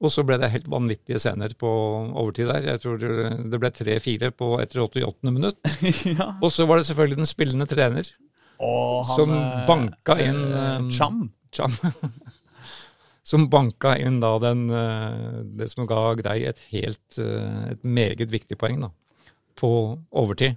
Og 0.00 0.12
så 0.14 0.22
ble 0.24 0.38
det 0.40 0.48
helt 0.54 0.68
vanvittige 0.70 1.20
scener 1.20 1.52
på 1.60 1.68
overtid 2.16 2.48
der. 2.48 2.70
Jeg 2.70 2.80
tror 2.80 3.02
det 3.02 3.58
ble 3.60 3.70
3-4 3.74 4.30
på 4.32 4.54
etter 4.62 4.80
88. 4.86 5.28
minutt. 5.34 5.58
ja. 6.16 6.30
Og 6.40 6.54
så 6.54 6.64
var 6.68 6.80
det 6.80 6.86
selvfølgelig 6.88 7.20
den 7.20 7.28
spillende 7.28 7.68
trener, 7.68 8.08
Og 8.60 9.04
han, 9.08 9.16
Som 9.16 9.34
banka 9.68 10.16
øh, 10.16 10.24
inn, 10.28 10.40
øh, 10.52 10.88
Cham. 10.92 11.20
Cham. 11.52 11.76
Som 13.30 13.46
banka 13.52 13.92
inn 14.00 14.18
da 14.22 14.32
den, 14.42 14.64
eh, 14.72 15.44
det 15.60 15.68
som 15.70 15.86
ga 15.86 16.14
Grei 16.18 16.40
et 16.48 16.60
helt, 16.72 17.18
eh, 17.20 17.74
et 17.74 17.84
meget 17.84 18.32
viktig 18.32 18.56
poeng 18.58 18.80
da, 18.80 18.90
på 19.60 19.70
overtid. 20.10 20.56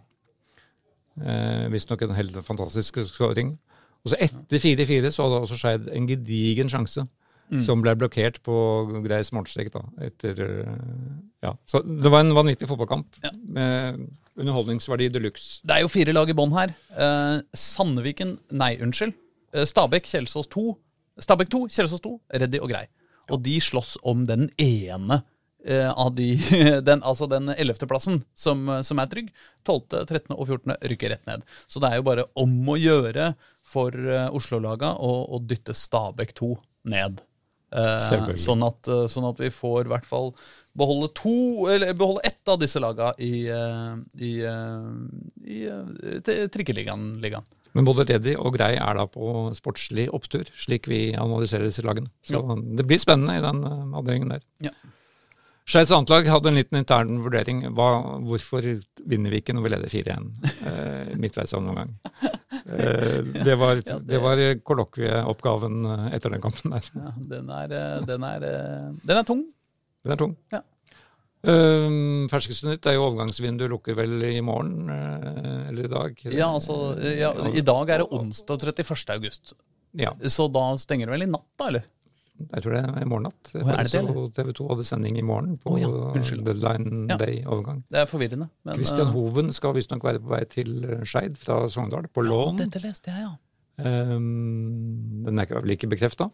Eh, 1.22 1.68
Visstnok 1.74 2.02
en 2.02 2.16
helt 2.18 2.38
fantastisk 2.46 2.98
skåring. 3.10 3.58
Og 4.04 4.12
så 4.12 4.20
etter 4.20 4.60
4-4 4.60 5.12
så 5.14 5.26
hadde 5.28 5.44
også 5.46 5.60
Skeid 5.60 5.92
en 5.94 6.08
gedigen 6.10 6.72
sjanse. 6.72 7.06
Som 7.62 7.84
ble 7.84 7.92
blokkert 8.00 8.40
på 8.42 8.54
Greis 9.04 9.30
målstrek. 9.36 9.68
da, 9.74 9.84
etter, 10.02 10.40
eh, 10.64 10.78
ja. 11.44 11.52
Så 11.70 11.84
det 11.86 12.10
var 12.10 12.24
en 12.24 12.34
vanvittig 12.34 12.66
fotballkamp 12.66 13.20
med 13.46 14.00
underholdningsverdi 14.40 15.12
de 15.14 15.20
luxe. 15.20 15.62
Det 15.62 15.76
er 15.76 15.82
jo 15.84 15.92
fire 15.92 16.16
lag 16.16 16.30
i 16.30 16.34
bånn 16.34 16.56
her. 16.56 16.74
Eh, 16.98 17.42
Sandviken 17.54 18.40
Nei, 18.50 18.78
unnskyld. 18.82 19.14
Eh, 19.54 19.68
Stabæk, 19.70 20.08
Kjelsås 20.10 20.48
2. 20.50 20.78
Stabæk 21.20 21.52
2, 21.54 21.68
Kjelsås 21.70 22.02
2, 22.02 22.16
Reddy 22.34 22.58
og 22.64 22.72
Grei. 22.74 22.88
Og 23.30 23.44
de 23.44 23.60
slåss 23.62 23.98
om 24.04 24.26
den 24.26 24.50
ene 24.58 25.22
av 25.64 26.10
de 26.16 26.26
den, 26.88 27.00
Altså 27.08 27.28
den 27.32 27.54
ellevteplassen 27.54 28.18
som, 28.36 28.68
som 28.84 29.00
er 29.00 29.12
trygg. 29.12 29.30
12., 29.64 30.04
13. 30.10 30.34
og 30.36 30.48
14. 30.48 30.76
rykker 30.92 31.14
rett 31.14 31.30
ned. 31.30 31.46
Så 31.72 31.80
det 31.80 31.92
er 31.92 32.02
jo 32.02 32.08
bare 32.10 32.26
om 32.40 32.56
å 32.68 32.76
gjøre 32.80 33.32
for 33.64 33.96
eh, 33.96 34.28
Oslo-laga 34.36 34.96
å, 35.00 35.14
å 35.36 35.40
dytte 35.40 35.76
Stabæk 35.78 36.36
2 36.40 36.52
ned. 36.92 37.24
Eh, 37.74 38.36
sånn, 38.38 38.66
at, 38.68 38.92
eh, 38.92 39.08
sånn 39.10 39.30
at 39.32 39.40
vi 39.42 39.50
får 39.54 39.88
i 39.88 39.94
hvert 39.94 40.06
fall 40.08 40.34
beholde 40.78 41.10
to, 41.18 41.66
eller 41.72 41.94
beholde 41.98 42.26
ett 42.28 42.50
av 42.50 42.60
disse 42.62 42.82
laga 42.82 43.14
i, 43.22 43.48
i, 43.48 44.30
i, 44.30 44.34
eh, 44.50 44.88
i 45.48 45.60
eh, 45.70 46.48
trikkeligaen. 46.54 47.14
ligaen. 47.24 47.48
Men 47.74 47.88
både 47.88 48.06
Teddy 48.06 48.36
og 48.38 48.54
Grei 48.54 48.76
er 48.78 48.98
da 49.00 49.08
på 49.10 49.48
sportslig 49.58 50.06
opptur, 50.14 50.50
slik 50.58 50.86
vi 50.90 51.16
analyserer 51.18 51.66
disse 51.66 51.86
lagene. 51.86 52.12
Så 52.26 52.44
det 52.78 52.86
blir 52.90 53.02
spennende 53.02 53.40
i 53.40 53.46
den 53.46 53.64
eh, 53.70 53.96
avdelingen 53.98 54.36
der. 54.36 54.46
Ja. 54.70 54.76
Skeids 55.64 55.92
annetlag 55.96 56.28
hadde 56.28 56.50
en 56.52 56.58
liten 56.60 56.78
intern 56.82 57.22
vurdering. 57.24 57.62
Hva, 57.76 57.88
hvorfor 58.28 58.66
vinner 59.08 59.32
vi 59.32 59.40
ikke 59.40 59.56
når 59.56 59.64
vi 59.64 59.72
leder 59.72 59.94
4-1 59.94 60.50
eh, 60.68 61.14
midtveis 61.20 61.54
av 61.56 61.64
noen 61.64 61.80
gang? 61.80 61.94
Eh, 62.68 63.20
det 63.48 63.56
var, 63.60 63.80
det 64.12 64.20
var 64.24 64.42
kollokvieoppgaven 64.68 65.80
eh, 65.88 66.06
etter 66.18 66.36
den 66.36 66.44
kampen 66.44 66.76
der. 66.76 66.90
Ja, 67.00 67.14
den, 67.32 67.50
er, 67.62 67.76
eh, 67.80 67.98
den, 68.10 68.28
er, 68.28 68.46
eh, 68.50 68.92
den 69.08 69.22
er 69.22 69.28
tung. 69.30 69.46
Den 70.04 70.16
er 70.18 70.20
tung. 70.20 70.36
Ja. 70.52 70.62
Um, 71.44 72.30
Ferskeste 72.32 72.70
nytt 72.70 72.86
er 72.88 72.96
jo 72.96 73.08
overgangsvinduet 73.10 73.72
lukker 73.72 73.98
vel 73.98 74.14
i 74.30 74.38
morgen, 74.44 74.88
eller 74.88 75.88
i 75.88 75.92
dag? 75.92 76.22
Ja, 76.32 76.48
altså, 76.56 76.94
ja, 77.04 77.34
I 77.52 77.64
dag 77.68 77.92
er 77.92 78.04
det 78.04 78.16
onsdag 78.16 78.64
31. 78.64 79.04
august. 79.16 79.52
Ja, 80.00 80.14
Så 80.32 80.48
da 80.52 80.70
stenger 80.80 81.08
det 81.08 81.18
vel 81.18 81.26
i 81.28 81.32
natt, 81.34 81.50
da? 81.60 81.68
eller? 81.68 81.88
Jeg 82.42 82.64
tror 82.64 82.74
det 82.76 82.82
er 82.82 83.04
i 83.04 83.08
morgen 83.10 83.28
natt. 83.30 83.52
Er 83.56 83.84
det 83.84 84.02
det, 84.08 84.26
TV 84.36 84.52
2 84.58 84.68
hadde 84.72 84.86
sending 84.88 85.18
i 85.20 85.26
morgen 85.26 85.58
på 85.62 85.76
oh, 85.76 85.80
ja, 85.82 85.90
deadline 86.18 87.08
Ja. 87.12 87.18
day-overgang. 87.22 87.84
Det 87.94 88.02
er 88.02 88.10
forvirrende. 88.10 88.50
Men, 88.66 88.76
Christian 88.80 89.08
eh, 89.08 89.14
Hoven 89.14 89.54
skal 89.54 89.76
visstnok 89.78 90.04
være 90.04 90.22
på 90.24 90.34
vei 90.34 90.44
til 90.50 90.74
Skeid 91.06 91.38
fra 91.38 91.64
Sogndal, 91.70 92.10
på 92.14 92.26
lån. 92.26 92.58
Dette 92.64 92.82
leste 92.84 93.14
jeg, 93.14 93.28
ja. 93.28 93.36
Ehm, 93.82 95.24
den 95.26 95.42
er 95.42 95.50
vel 95.50 95.74
ikke 95.74 95.90
bekrefta. 95.90 96.30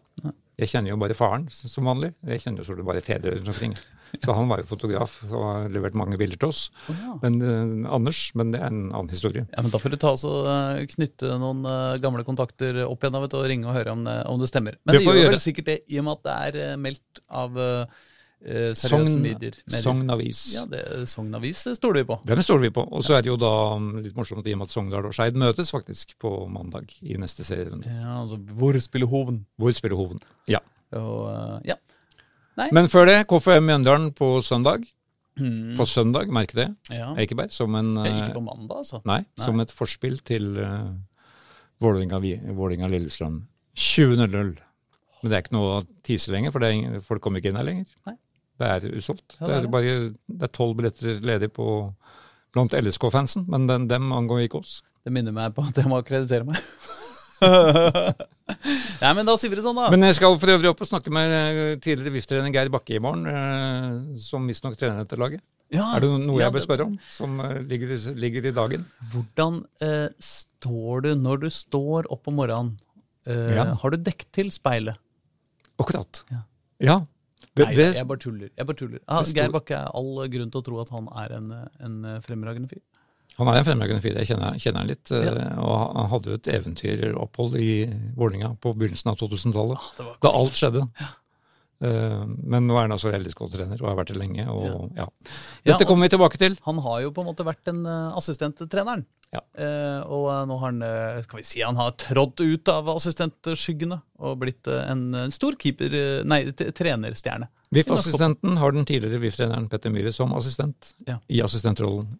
Jeg 0.60 0.68
kjenner 0.74 0.92
jo 0.92 0.98
bare 1.00 1.16
faren 1.16 1.46
som 1.48 1.88
vanlig. 1.88 2.12
Jeg 2.28 2.42
kjenner 2.42 2.60
jo 2.60 2.68
stort 2.68 2.84
bare 2.84 3.00
fedre 3.04 3.32
rundt 3.38 3.48
omkring. 3.48 3.72
Så 4.20 4.34
han 4.34 4.50
var 4.50 4.60
jo 4.60 4.68
fotograf 4.68 5.14
og 5.30 5.44
har 5.46 5.68
levert 5.72 5.96
mange 5.96 6.18
bilder 6.20 6.40
til 6.40 6.50
oss. 6.50 6.62
ja. 6.90 7.14
Men 7.22 7.38
uh, 7.40 7.94
Anders, 7.94 8.24
men 8.36 8.50
det 8.52 8.60
er 8.60 8.68
en 8.68 8.90
annen 8.90 9.12
historie. 9.12 9.46
Ja, 9.54 9.62
men 9.62 9.72
Da 9.72 9.80
får 9.80 9.94
du 9.94 9.98
ta 10.02 10.12
og 10.12 10.50
eh, 10.50 10.82
knytte 10.90 11.38
noen 11.40 11.62
eh, 11.64 12.00
gamle 12.02 12.26
kontakter 12.26 12.82
opp 12.84 13.06
igjen 13.06 13.20
vet 13.22 13.36
og 13.38 13.46
ringe 13.48 13.70
og 13.70 13.76
høre 13.78 13.94
om 13.94 14.02
det, 14.04 14.16
om 14.28 14.40
det 14.42 14.50
stemmer. 14.50 14.76
Men 14.82 14.98
Det 14.98 15.04
det, 15.06 15.16
gjør 15.22 15.34
vel 15.36 15.44
sikkert 15.46 15.70
det, 15.70 15.78
i 15.88 16.00
og 16.02 16.08
med 16.08 16.18
at 16.18 16.26
det 16.26 16.62
er 16.64 16.80
meldt 16.82 17.22
av 17.30 17.56
eh, 17.56 18.00
eh, 18.44 18.70
seriøse 18.74 18.88
Sogn, 18.88 19.22
medier. 19.22 19.56
medier. 19.66 20.30
Ja, 20.54 20.64
det, 20.70 20.82
Sogn 21.10 21.34
Avis 21.36 21.62
det 21.66 21.76
stoler 21.78 22.00
vi 22.02 22.06
på. 22.12 22.18
Den 22.28 22.42
stoler 22.42 22.64
vi 22.66 22.70
på. 22.76 22.84
Og 22.90 23.04
så 23.04 23.16
er 23.18 23.24
det 23.26 23.30
jo 23.32 23.36
da 23.40 23.52
um, 23.76 23.90
litt 24.04 24.16
morsomt 24.16 24.46
i 24.46 24.54
og 24.54 24.62
med 24.62 24.70
at 24.70 24.74
Sogndal 24.74 25.08
og 25.10 25.16
Skeid 25.16 25.38
møtes 25.40 25.72
faktisk 25.74 26.16
på 26.22 26.32
mandag 26.52 26.92
i 27.02 27.18
neste 27.20 27.44
serierunde. 27.46 27.90
Ja, 27.90 28.20
altså, 28.22 28.40
Hvor 28.60 28.78
spiller 28.80 29.10
Hoven? 29.12 29.44
Hvor 29.60 29.74
spiller 29.76 30.00
Hoven? 30.00 30.22
Ja. 30.50 30.62
Og, 30.96 31.28
ja. 31.68 31.76
Nei. 32.58 32.70
Men 32.76 32.88
før 32.92 33.06
det, 33.08 33.20
KFM 33.30 33.68
Mjøndalen 33.68 34.10
på 34.16 34.32
søndag. 34.44 34.82
Mm. 35.40 35.76
På 35.78 35.86
søndag, 35.88 36.28
merk 36.28 36.52
det. 36.52 36.66
ja. 36.92 37.14
Ekeberg. 37.16 37.52
Som 37.54 37.74
en 37.78 37.96
Eh, 37.96 38.06
eh, 38.08 38.18
Ikke 38.24 38.34
på 38.40 38.42
mandag, 38.44 38.82
altså. 38.82 39.00
Nei, 39.08 39.22
som 39.38 39.60
et 39.60 39.70
forspill 39.72 40.18
til 40.26 40.58
uh, 40.58 40.90
Vålerenga-Lillestrøm. 41.80 43.42
20.00. 43.76 44.58
Men 45.22 45.30
det 45.30 45.36
er 45.36 45.44
ikke 45.44 45.56
noe 45.56 45.78
å 45.78 45.86
tise 46.06 46.32
lenger, 46.32 46.52
for 46.52 46.64
det 46.64 46.72
er 46.72 47.00
folk 47.04 47.22
kommer 47.24 47.40
ikke 47.40 47.52
inn 47.52 47.60
her 47.60 47.68
lenger. 47.68 47.88
Nei. 48.08 48.16
Det 48.60 48.68
er 48.68 48.86
usolgt. 49.00 49.38
Ja, 49.40 49.46
det 49.48 49.54
er 49.56 49.64
det. 49.64 49.72
bare 49.72 49.96
det 50.12 50.46
er 50.46 50.52
tolv 50.52 50.76
billetter 50.78 51.20
ledig 51.24 51.48
på 51.56 51.66
blant 52.54 52.74
LSK-fansen, 52.76 53.46
men 53.48 53.66
den, 53.70 53.86
dem 53.88 54.10
angår 54.12 54.44
ikke 54.46 54.60
oss. 54.60 54.80
Det 55.06 55.12
minner 55.14 55.32
meg 55.32 55.54
på 55.56 55.64
at 55.64 55.78
jeg 55.80 55.88
må 55.88 56.00
akkreditere 56.02 56.44
meg. 56.44 56.58
Nei, 59.00 59.12
men 59.16 59.24
da 59.28 59.36
sier 59.40 59.48
vi 59.52 59.56
det 59.56 59.64
sånn, 59.64 59.78
da. 59.78 59.86
Men 59.92 60.04
jeg 60.04 60.18
skal 60.18 60.34
for 60.42 60.52
øvrig 60.52 60.68
opp 60.72 60.82
og 60.84 60.88
snakke 60.90 61.12
med 61.14 61.32
eh, 61.32 61.60
tidligere 61.80 62.12
VIF-trener 62.18 62.52
Geir 62.52 62.70
Bakke 62.74 62.98
i 62.98 63.00
morgen, 63.02 63.24
eh, 63.30 64.18
som 64.20 64.44
visstnok 64.50 64.76
trener 64.80 65.04
dette 65.06 65.16
laget. 65.20 65.40
Ja, 65.70 65.86
Er 65.94 66.02
det 66.02 66.10
noe 66.18 66.40
ja, 66.40 66.48
jeg 66.48 66.56
bør 66.56 66.64
spørre 66.66 66.86
om, 66.90 66.96
som 67.14 67.38
eh, 67.46 67.60
ligger, 67.70 67.94
ligger 68.18 68.48
i 68.50 68.54
dagen? 68.56 68.84
Hvordan 69.12 69.60
eh, 69.86 70.08
står 70.26 71.06
du 71.06 71.10
når 71.22 71.44
du 71.46 71.48
står 71.54 72.10
opp 72.12 72.28
om 72.28 72.40
morgenen? 72.42 72.74
Eh, 73.30 73.54
Ja. 73.56 73.70
Har 73.80 73.94
du 73.94 74.00
dekket 74.02 74.28
til 74.36 74.50
speilet? 74.52 74.98
Akkurat. 75.80 76.24
Ja. 76.82 76.98
Det, 77.56 77.66
Nei, 77.66 77.74
jeg 77.98 78.06
bare 78.06 78.20
tuller. 78.22 78.50
Jeg 78.56 78.66
bare 78.68 78.78
tuller. 78.78 79.00
Ah, 79.10 79.22
sto... 79.26 79.34
Geir 79.36 79.50
Bakke 79.50 79.74
er 79.74 79.88
all 79.98 80.28
grunn 80.30 80.50
til 80.54 80.60
å 80.60 80.64
tro 80.68 80.80
at 80.84 80.92
han 80.94 81.08
er 81.18 81.32
en, 81.36 81.48
en 81.82 81.96
fremragende 82.22 82.70
fyr. 82.70 82.82
Han 83.38 83.48
er 83.50 83.58
en 83.60 83.64
fremragende 83.66 84.02
fyr, 84.04 84.16
jeg 84.20 84.28
kjenner, 84.30 84.56
kjenner 84.60 84.82
han 84.84 84.90
litt. 84.90 85.10
eh, 85.14 85.24
Ja. 85.24 85.48
Og 85.62 85.96
han 85.96 86.08
hadde 86.12 86.30
jo 86.32 86.38
et 86.38 86.48
eventyropphold 86.54 87.56
i 87.62 87.70
Vålerenga 88.18 88.52
på 88.60 88.72
begynnelsen 88.76 89.10
av 89.12 89.18
2000-tallet. 89.22 89.78
ah, 89.98 90.14
Da 90.22 90.32
alt 90.34 90.58
skjedde. 90.60 90.86
Ja. 91.00 91.10
Men 91.80 92.66
nå 92.68 92.74
er 92.76 92.84
han 92.84 92.92
altså 92.92 93.08
LSK-trener 93.16 93.80
og 93.80 93.88
har 93.88 93.96
vært 94.02 94.10
det 94.12 94.18
lenge. 94.20 94.44
Og, 94.52 94.90
ja. 94.98 95.06
Ja, 95.64 95.72
Dette 95.72 95.86
kommer 95.88 96.04
vi 96.04 96.12
tilbake 96.12 96.36
til. 96.40 96.58
Han 96.66 96.78
har 96.84 96.98
jo 97.06 97.12
på 97.16 97.22
en 97.24 97.30
måte 97.30 97.46
vært 97.46 97.62
den 97.64 97.80
uh, 97.88 98.12
assistenttreneren. 98.20 99.06
Ja. 99.30 99.40
Eh, 99.62 100.00
og 100.10 100.24
eh, 100.32 100.40
nå 100.50 100.56
har 100.58 100.72
han 100.72 100.80
eh, 100.82 101.20
skal 101.22 101.38
vi 101.38 101.44
si, 101.46 101.60
han 101.62 101.76
har 101.78 101.92
trådt 102.02 102.40
ut 102.42 102.70
av 102.72 102.88
assistentskyggene 102.96 104.00
og 104.26 104.40
blitt 104.42 104.66
eh, 104.66 104.80
en, 104.90 105.04
en 105.14 105.30
stor 105.34 105.54
keeper, 105.60 105.94
nei, 106.26 106.40
trenerstjerne. 106.50 107.46
VIF-assistenten 107.70 108.56
har 108.58 108.74
den 108.74 108.88
tidligere 108.88 109.20
VIF-treneren 109.22 109.68
Petter 109.70 109.92
Myhre 109.94 110.10
som 110.16 110.34
assistent 110.34 110.94
Ja. 111.06 111.20
i 111.30 111.38
assistentrollen 111.46 112.16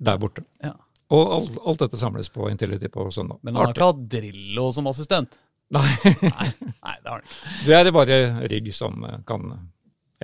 der 0.00 0.16
borte. 0.22 0.46
Ja. 0.64 0.72
Og 1.12 1.34
alt, 1.36 1.58
alt 1.68 1.82
dette 1.84 2.00
samles 2.00 2.28
på 2.32 2.48
Intility 2.52 2.88
på 2.92 3.04
søndag. 3.12 3.38
Men 3.44 3.56
han 3.56 3.66
har 3.68 3.74
ikke 3.76 3.90
hatt 3.90 4.02
Drillo 4.16 4.70
som 4.76 4.88
assistent. 4.88 5.36
Nei, 5.76 5.84
Nei, 6.24 6.48
nei 6.64 6.96
det 7.04 7.10
har 7.12 7.18
han 7.18 7.26
ikke. 7.28 7.54
det 7.66 7.74
er 7.76 7.84
det 7.84 7.92
bare 7.96 8.18
Rigg 8.48 8.72
som 8.72 9.04
kan 9.28 9.50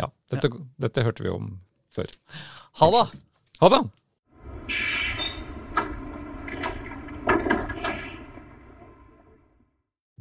Ja, 0.00 0.08
dette, 0.32 0.48
dette 0.80 1.04
hørte 1.04 1.26
vi 1.26 1.32
om 1.36 1.50
før. 1.92 2.08
Ha 2.80 2.88
det! 2.96 3.06
Ha 3.60 3.74
det! 3.76 3.82